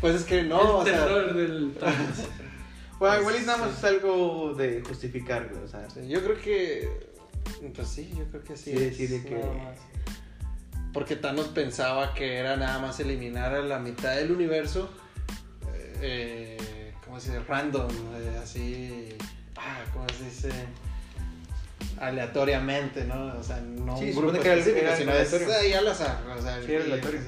pues 0.00 0.14
es 0.16 0.24
que 0.24 0.42
no, 0.44 0.60
o 0.78 0.82
el 0.86 0.92
sea, 0.92 1.04
terror 1.04 1.34
del. 1.34 1.72
Bueno, 2.98 3.14
Pues, 3.14 3.20
igual 3.20 3.36
y 3.42 3.46
nada 3.46 3.58
más 3.58 3.70
sí. 3.70 3.76
es 3.78 3.84
algo 3.84 4.54
de 4.54 4.82
justificar, 4.82 5.48
güey, 5.50 5.62
o 5.62 5.68
sea, 5.68 5.88
Sí, 5.88 6.08
Yo 6.08 6.20
creo 6.24 6.36
que. 6.40 7.08
Pues 7.74 7.86
sí, 7.88 8.12
yo 8.16 8.24
creo 8.30 8.42
que 8.42 8.56
sí. 8.56 8.70
Sí, 8.70 8.76
es 8.76 8.98
decide 8.98 9.22
que- 9.22 9.34
nada 9.36 9.52
más. 9.52 9.76
Porque 10.98 11.14
Thanos 11.14 11.46
pensaba 11.46 12.12
que 12.12 12.38
era 12.38 12.56
nada 12.56 12.80
más 12.80 12.98
eliminar 12.98 13.54
a 13.54 13.60
la 13.60 13.78
mitad 13.78 14.16
del 14.16 14.32
universo. 14.32 14.90
Eh, 16.02 16.92
¿Cómo 17.04 17.20
se 17.20 17.30
dice? 17.30 17.44
Random. 17.46 17.88
eh, 18.16 18.40
así. 18.42 19.14
Ah, 19.56 19.78
¿cómo 19.92 20.04
se 20.08 20.24
dice? 20.24 20.50
Aleatoriamente, 22.00 23.04
¿no? 23.04 23.26
O 23.38 23.42
sea, 23.44 23.60
no 23.60 23.96
Sí, 23.96 24.06
un 24.10 24.16
grupo 24.16 24.38
específico, 24.38 24.86
sino 24.96 25.12
es 25.12 25.32
aleatorio. 25.32 25.56
ahí 25.60 25.72
al 25.72 25.86
azar. 25.86 26.18
O 26.36 26.42
sea, 26.42 26.60
Sí, 26.62 26.72
y- 26.72 26.74
aleatorio. 26.74 27.20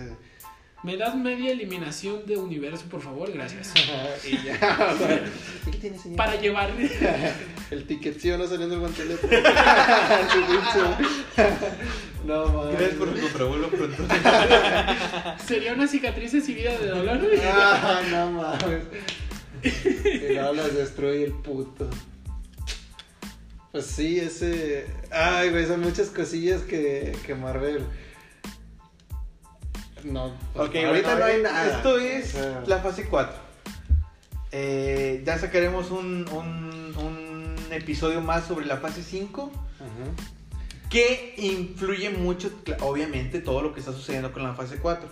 ¿Me 0.82 0.96
das 0.96 1.14
media 1.14 1.52
eliminación 1.52 2.24
de 2.24 2.38
universo, 2.38 2.86
por 2.90 3.02
favor? 3.02 3.30
Gracias. 3.30 3.74
y 4.26 4.42
ya. 4.42 4.54
o 4.94 4.98
sea, 4.98 5.22
¿y 5.66 5.70
¿Qué 5.70 5.76
tiene, 5.76 5.98
señor? 5.98 6.16
Para 6.16 6.40
llevar. 6.40 6.70
El 7.70 7.86
ticket 7.86 8.18
sí 8.18 8.30
o 8.30 8.38
no 8.38 8.46
saliendo 8.46 8.76
el 8.76 8.80
guantelete. 8.80 9.28
no, 12.24 12.46
mames. 12.46 12.72
Gracias 12.72 12.98
por 12.98 13.08
el 13.08 13.20
comprabuelo 13.20 13.68
pronto. 13.68 14.02
Sería 15.46 15.74
una 15.74 15.86
cicatriz 15.86 16.34
exhibida 16.34 16.76
de 16.78 16.88
dolor. 16.88 17.20
Ah, 17.44 18.00
no 18.10 18.32
mames. 18.32 18.82
Y 19.62 20.32
luego 20.32 20.52
las 20.54 20.74
destruye 20.74 21.24
el 21.24 21.32
puto. 21.34 21.88
Pues 23.70 23.86
sí, 23.86 24.18
ese. 24.18 24.86
Ay, 25.12 25.50
güey, 25.50 25.66
son 25.66 25.80
muchas 25.80 26.08
cosillas 26.08 26.62
que, 26.62 27.12
que 27.24 27.36
Marvel. 27.36 27.84
No, 30.04 30.32
pues, 30.54 30.68
Ok, 30.68 30.76
ahorita 30.76 31.18
no 31.18 31.24
hay 31.24 31.36
eh, 31.36 31.42
nada. 31.42 31.76
Esto 31.76 31.98
es 31.98 32.34
O 32.34 32.38
sea, 32.38 32.62
la 32.66 32.78
fase 32.78 33.06
4. 33.06 33.34
Eh, 34.52 35.22
ya 35.24 35.38
sacaremos 35.38 35.90
un, 35.90 36.26
un, 36.32 36.94
un 36.96 37.56
episodio 37.72 38.20
más 38.20 38.46
sobre 38.46 38.66
la 38.66 38.78
fase 38.78 39.02
5. 39.02 39.50
Ajá. 39.76 39.88
Que 40.88 41.34
influye 41.36 42.10
mucho, 42.10 42.50
obviamente, 42.80 43.40
todo 43.40 43.62
lo 43.62 43.72
que 43.72 43.80
está 43.80 43.92
sucediendo 43.92 44.32
con 44.32 44.42
la 44.42 44.54
fase 44.54 44.78
4. 44.78 45.08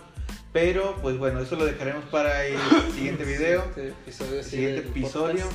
Pero, 0.51 0.97
pues 1.01 1.17
bueno, 1.17 1.39
eso 1.39 1.55
lo 1.55 1.65
dejaremos 1.65 2.03
para 2.05 2.45
el 2.45 2.57
siguiente 2.95 3.23
video. 3.23 3.63
Episodio, 3.77 4.43
siguiente 4.43 4.79
episodio. 4.79 5.45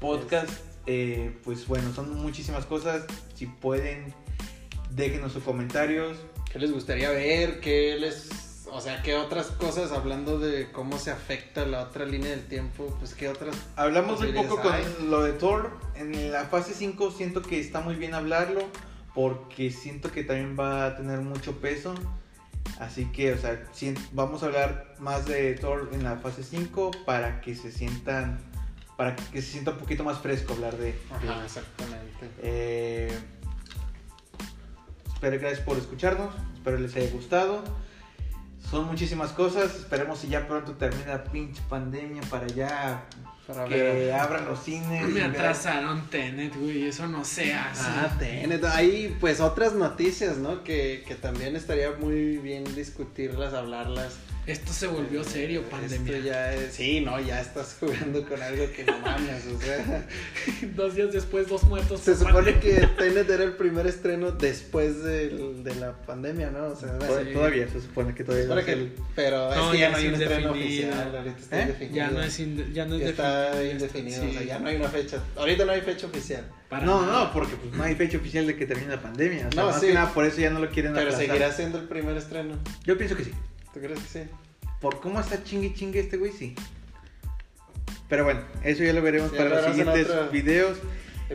podcast. 0.00 0.48
Podcast. 0.48 0.60
eh, 0.86 1.36
pues 1.44 1.66
bueno, 1.68 1.92
son 1.94 2.14
muchísimas 2.16 2.64
cosas. 2.66 3.04
Si 3.34 3.46
pueden, 3.46 4.12
déjenos 4.90 5.32
sus 5.32 5.44
comentarios. 5.44 6.16
¿Qué 6.50 6.58
les 6.58 6.72
gustaría 6.72 7.10
ver? 7.10 7.60
¿Qué 7.60 7.96
les... 8.00 8.28
O 8.70 8.80
sea, 8.80 9.02
¿qué 9.02 9.14
otras 9.14 9.46
cosas, 9.46 9.92
hablando 9.92 10.38
de 10.38 10.70
cómo 10.72 10.98
se 10.98 11.10
afecta 11.10 11.64
la 11.66 11.82
otra 11.82 12.04
línea 12.04 12.30
del 12.30 12.46
tiempo, 12.46 12.94
pues 12.98 13.14
qué 13.14 13.28
otras... 13.28 13.56
Hablamos 13.76 14.20
un 14.20 14.34
poco 14.34 14.60
con 14.60 15.10
lo 15.10 15.22
de 15.22 15.32
Thor. 15.32 15.78
En 15.94 16.32
la 16.32 16.44
fase 16.44 16.74
5 16.74 17.10
siento 17.12 17.42
que 17.42 17.60
está 17.60 17.80
muy 17.80 17.94
bien 17.94 18.14
hablarlo. 18.14 18.62
Porque 19.14 19.70
siento 19.70 20.12
que 20.12 20.24
también 20.24 20.56
va 20.58 20.86
a 20.86 20.96
tener 20.96 21.20
mucho 21.20 21.60
peso. 21.60 21.94
Así 22.78 23.06
que, 23.06 23.32
o 23.32 23.38
sea, 23.38 23.64
vamos 24.12 24.42
a 24.42 24.46
hablar 24.46 24.94
más 24.98 25.24
de 25.24 25.54
Thor 25.54 25.88
en 25.92 26.04
la 26.04 26.16
fase 26.16 26.42
5 26.42 26.90
para 27.06 27.40
que 27.40 27.54
se 27.54 27.72
sientan, 27.72 28.38
para 28.98 29.16
que 29.16 29.40
se 29.40 29.52
sienta 29.52 29.70
un 29.70 29.78
poquito 29.78 30.04
más 30.04 30.18
fresco 30.18 30.52
hablar 30.52 30.76
de. 30.76 30.94
Ajá, 31.10 31.44
exactamente. 31.44 32.28
Eh, 32.42 33.18
espero 35.14 35.38
gracias 35.38 35.64
por 35.64 35.78
escucharnos. 35.78 36.34
Espero 36.54 36.78
les 36.78 36.94
haya 36.96 37.10
gustado. 37.10 37.62
Son 38.70 38.86
muchísimas 38.86 39.30
cosas. 39.32 39.74
Esperemos 39.76 40.18
si 40.18 40.28
ya 40.28 40.46
pronto 40.46 40.72
termina 40.72 41.06
la 41.06 41.24
pinche 41.24 41.62
pandemia 41.68 42.22
para 42.28 42.46
ya 42.48 43.04
Para 43.46 43.64
que 43.66 43.74
ver. 43.80 44.12
abran 44.14 44.44
los 44.44 44.62
cines. 44.62 45.08
Me 45.08 45.22
atrasaron 45.22 46.08
Tenet, 46.10 46.54
güey. 46.56 46.86
Eso 46.88 47.06
no 47.06 47.24
se 47.24 47.54
hace. 47.54 47.82
Ah, 47.84 48.16
Tenet. 48.18 48.64
Hay 48.64 49.16
pues 49.20 49.40
otras 49.40 49.74
noticias, 49.74 50.38
¿no? 50.38 50.64
Que, 50.64 51.04
que 51.06 51.14
también 51.14 51.54
estaría 51.54 51.92
muy 51.92 52.38
bien 52.38 52.64
discutirlas, 52.74 53.54
hablarlas. 53.54 54.14
Esto 54.46 54.72
se 54.72 54.86
volvió 54.86 55.24
serio, 55.24 55.60
Esto 55.62 55.70
pandemia. 55.72 56.18
ya 56.20 56.54
es- 56.54 56.72
sí, 56.74 57.00
no, 57.00 57.18
ya 57.20 57.40
estás 57.40 57.76
jugando 57.80 58.24
con 58.28 58.40
algo 58.40 58.64
que 58.72 58.84
no 58.84 58.96
mames, 59.00 59.44
o 59.46 59.60
sea. 59.60 60.06
Dos 60.76 60.94
días 60.94 61.12
después, 61.12 61.48
dos 61.48 61.64
muertos. 61.64 62.00
Se 62.00 62.14
supone 62.14 62.52
pandemia. 62.52 62.60
que 62.60 62.86
Tenet 62.86 63.28
era 63.28 63.42
el 63.42 63.54
primer 63.54 63.88
estreno 63.88 64.30
después 64.30 65.02
del- 65.02 65.64
de 65.64 65.74
la 65.74 65.94
pandemia, 65.94 66.50
¿no? 66.50 66.66
O 66.68 66.76
sea, 66.76 66.96
Todavía 66.96 67.66
se 67.68 67.80
supone 67.80 68.14
que 68.14 68.22
todavía. 68.22 68.44
supone 68.46 68.64
que- 68.64 68.92
pero 69.16 69.52
No, 69.52 69.64
es 69.66 69.70
que 69.72 69.78
ya 69.78 69.86
ya 69.86 69.90
no 69.90 69.96
hay 69.96 70.06
es 70.06 70.08
un 70.14 70.22
estreno 70.22 70.40
indefinido. 70.56 70.90
oficial, 70.92 71.16
ahorita 71.16 71.38
está 71.40 71.58
¿Eh? 71.58 71.62
indefinido. 71.62 71.96
Ya 71.96 72.10
no 72.10 72.22
es, 72.22 72.38
inde- 72.40 72.72
ya 72.72 72.84
no 72.86 72.94
es 72.94 73.00
Ya 73.00 73.08
está 73.08 73.50
definido, 73.50 73.72
indefinido, 73.72 74.22
sí. 74.22 74.28
o 74.28 74.32
sea, 74.32 74.42
ya 74.44 74.58
no 74.60 74.68
hay 74.68 74.76
una 74.76 74.88
fecha. 74.88 75.24
Ahorita 75.34 75.64
no 75.64 75.72
hay 75.72 75.80
fecha 75.80 76.06
oficial. 76.06 76.44
Para 76.68 76.84
No, 76.86 77.02
nada. 77.04 77.24
no, 77.24 77.32
porque 77.32 77.56
pues, 77.56 77.74
no 77.74 77.82
hay 77.82 77.96
fecha 77.96 78.16
oficial 78.18 78.46
de 78.46 78.54
que 78.56 78.64
termine 78.66 78.90
la 78.94 79.02
pandemia. 79.02 79.48
O 79.48 79.52
sea, 79.52 79.62
No, 79.62 79.70
más 79.70 79.80
sí. 79.80 79.88
que 79.88 79.94
nada 79.94 80.12
por 80.14 80.24
eso 80.24 80.40
ya 80.40 80.50
no 80.50 80.60
lo 80.60 80.68
quieren 80.70 80.92
Pero 80.94 81.06
aplazar. 81.08 81.26
seguirá 81.26 81.52
siendo 81.52 81.78
el 81.78 81.84
primer 81.88 82.16
estreno. 82.16 82.54
Yo 82.84 82.96
pienso 82.96 83.16
que 83.16 83.24
sí. 83.24 83.32
¿Tú 83.76 83.82
crees 83.82 84.00
que 84.00 84.08
sí? 84.08 84.30
Por 84.80 85.00
cómo 85.00 85.20
está 85.20 85.44
chingue 85.44 85.74
chingue 85.74 86.00
este 86.00 86.16
güey, 86.16 86.32
sí. 86.32 86.54
Pero 88.08 88.24
bueno, 88.24 88.40
eso 88.64 88.82
ya 88.82 88.94
lo 88.94 89.02
veremos 89.02 89.30
Ya 89.32 89.36
para 89.36 89.50
lo 89.50 89.56
los 89.56 89.66
siguientes 89.66 90.08
videos. 90.32 90.78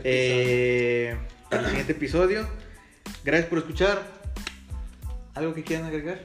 Eh, 0.02 1.16
para 1.48 1.62
el 1.62 1.68
siguiente 1.68 1.92
episodio. 1.92 2.48
Gracias 3.24 3.48
por 3.48 3.58
escuchar. 3.58 4.02
¿Algo 5.34 5.54
que 5.54 5.62
quieran 5.62 5.86
agregar? 5.86 6.24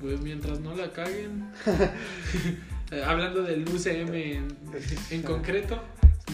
Pues 0.00 0.18
mientras 0.22 0.60
no 0.60 0.74
la 0.74 0.90
caguen. 0.90 1.50
Eh, 2.92 3.04
Hablando 3.04 3.44
del 3.44 3.62
UCM 3.68 4.12
en, 4.14 4.48
en 5.10 5.22
concreto, 5.22 5.80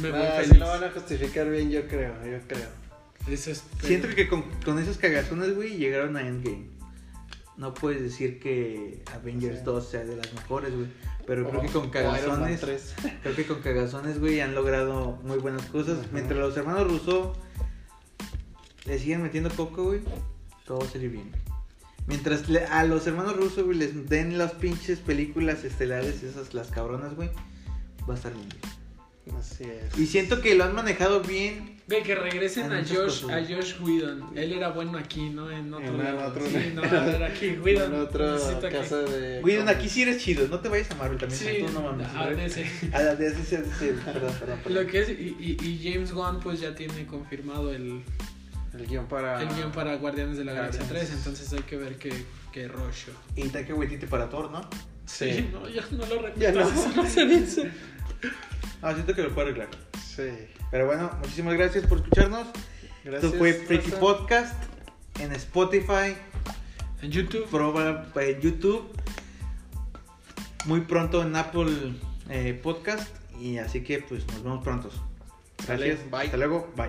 me 0.00 0.10
voy 0.10 0.22
Ah, 0.22 0.36
feliz. 0.36 0.52
sí 0.52 0.56
lo 0.58 0.66
van 0.66 0.84
a 0.84 0.90
justificar 0.90 1.50
bien, 1.50 1.70
yo 1.70 1.86
creo, 1.86 2.14
yo 2.24 2.38
creo. 2.48 2.68
Eso 3.28 3.50
es. 3.50 3.62
Siento 3.82 4.08
que 4.08 4.26
con, 4.26 4.42
con 4.64 4.78
esos 4.78 4.96
cagazones, 4.96 5.54
güey, 5.54 5.76
llegaron 5.76 6.16
a 6.16 6.26
Endgame. 6.26 6.75
No 7.56 7.72
puedes 7.74 8.02
decir 8.02 8.38
que 8.38 9.02
Avengers 9.14 9.58
Sí. 9.60 9.64
2 9.64 9.88
sea 9.88 10.04
de 10.04 10.16
las 10.16 10.32
mejores, 10.34 10.74
güey. 10.74 10.88
Pero 11.26 11.48
creo 11.48 11.60
O- 11.60 11.62
que 11.62 11.68
con 11.70 11.86
o 11.86 11.90
cagazones, 11.90 12.60
3. 12.60 12.94
creo 13.22 13.34
que 13.34 13.46
con 13.46 13.60
cagazones, 13.60 14.20
güey, 14.20 14.40
han 14.40 14.54
logrado 14.54 15.18
muy 15.22 15.38
buenas 15.38 15.64
cosas. 15.66 15.98
Mientras 16.12 16.38
los 16.38 16.56
hermanos 16.56 16.86
Russo 16.86 17.34
le 18.84 18.98
siguen 18.98 19.22
metiendo 19.22 19.50
coco, 19.50 19.84
güey, 19.84 20.00
todo 20.66 20.78
va 20.80 20.84
a 20.86 20.88
salir 20.88 21.10
bien. 21.10 21.32
Mientras 22.06 22.48
le- 22.48 22.64
a 22.66 22.84
los 22.84 23.06
hermanos 23.06 23.36
Russo, 23.36 23.64
güey, 23.64 23.78
les 23.78 24.08
den 24.08 24.38
las 24.38 24.52
pinches 24.52 25.00
películas 25.00 25.64
estelares, 25.64 26.22
esas, 26.22 26.54
las 26.54 26.68
cabronas, 26.68 27.16
güey, 27.16 27.30
va 28.08 28.14
a 28.14 28.16
estar 28.16 28.32
bien. 28.32 28.46
Así 29.36 29.64
es. 29.64 29.98
Y 29.98 30.06
siento 30.06 30.40
que 30.40 30.54
lo 30.54 30.62
han 30.64 30.74
manejado 30.74 31.20
bien. 31.22 31.75
Ve 31.88 32.02
que 32.02 32.16
regresen 32.16 32.66
En 32.66 32.72
a 32.72 32.84
Josh, 32.84 33.24
a. 33.30 33.40
Josh 33.46 33.80
Whedon. 33.80 34.36
Él 34.36 34.52
era 34.52 34.70
bueno 34.70 34.98
aquí, 34.98 35.30
¿no? 35.30 35.50
En 35.52 35.72
otro. 35.72 35.86
En 35.86 35.98
lado. 36.02 36.30
otro- 36.30 36.44
Sí, 36.44 36.72
no, 36.74 36.82
era 36.82 37.26
aquí. 37.32 37.50
Whedon. 37.50 37.94
En 37.94 38.00
otra 38.00 38.34
aquí. 38.34 38.68
casa 38.76 38.96
de. 39.02 39.40
Güey, 39.40 39.58
aquí 39.58 39.88
sí 39.88 40.02
eres 40.02 40.18
chido, 40.20 40.48
no 40.48 40.58
te 40.58 40.68
vayas 40.68 40.90
a 40.90 40.96
Marvel 40.96 41.16
también. 41.18 41.40
Sí, 41.40 41.64
tú 41.64 41.72
no 41.72 41.82
mames. 41.82 42.08
a 42.12 42.26
DC. 42.30 42.66
A 42.92 43.02
la 43.02 43.12
ese, 43.12 43.44
sí, 43.44 43.56
perdón, 44.04 44.32
perdón, 44.40 44.58
perdón. 44.64 44.74
Lo 44.74 44.86
que 44.90 44.98
es, 45.00 45.08
y, 45.10 45.36
y- 45.38 45.56
y 45.64 45.92
James 45.92 46.12
Wan 46.12 46.40
pues 46.40 46.58
ya 46.60 46.74
tiene 46.74 47.06
confirmado 47.06 47.72
el, 47.72 48.02
El 48.76 48.86
guion 48.88 49.06
para. 49.06 49.40
el 49.42 49.48
guion 49.54 49.70
para 49.70 49.94
Guardianes 49.96 50.38
de 50.38 50.44
la 50.44 50.54
Galaxia 50.54 50.82
Guardians. 50.82 51.08
3, 51.08 51.18
entonces 51.18 51.52
hay 51.52 51.62
que 51.62 51.76
ver 51.76 51.96
qué, 51.98 52.12
qué 52.52 52.66
rollo. 52.66 53.12
Y 53.36 53.48
Taika 53.48 53.74
Waititi 53.74 54.06
para 54.06 54.28
Thor, 54.28 54.50
¿no? 54.50 54.68
Sí. 55.06 55.48
no, 55.52 55.68
ya 55.68 55.84
no 55.92 56.04
lo 56.04 56.20
repitas, 56.20 56.52
Ya 56.52 56.60
no. 56.60 56.68
no 56.96 57.06
se 57.08 57.26
dice. 57.26 57.70
Ah, 58.82 58.92
siento 58.92 59.14
que 59.14 59.22
lo 59.22 59.30
puedo 59.32 59.46
arreglar. 59.46 59.68
Sí. 60.04 60.24
Pero 60.70 60.86
bueno, 60.86 61.10
muchísimas 61.20 61.54
gracias 61.54 61.86
por 61.86 61.98
escucharnos. 61.98 62.46
Gracias. 63.04 63.24
Esto 63.24 63.38
fue 63.38 63.52
Freaky. 63.52 63.90
Podcast 63.92 64.54
en 65.20 65.32
Spotify, 65.32 66.16
En 67.02 67.10
YouTube, 67.10 67.48
proba- 67.50 68.06
en 68.16 68.40
YouTube, 68.40 68.90
muy 70.64 70.80
pronto 70.82 71.22
en 71.22 71.36
Apple 71.36 71.94
eh, 72.28 72.58
Podcast. 72.62 73.08
Y 73.40 73.58
así 73.58 73.82
que 73.82 74.00
pues 74.00 74.26
nos 74.28 74.42
vemos 74.42 74.64
pronto. 74.64 74.90
Gracias. 75.66 76.10
bye. 76.10 76.22
Hasta 76.22 76.36
luego. 76.36 76.72
Bye. 76.76 76.88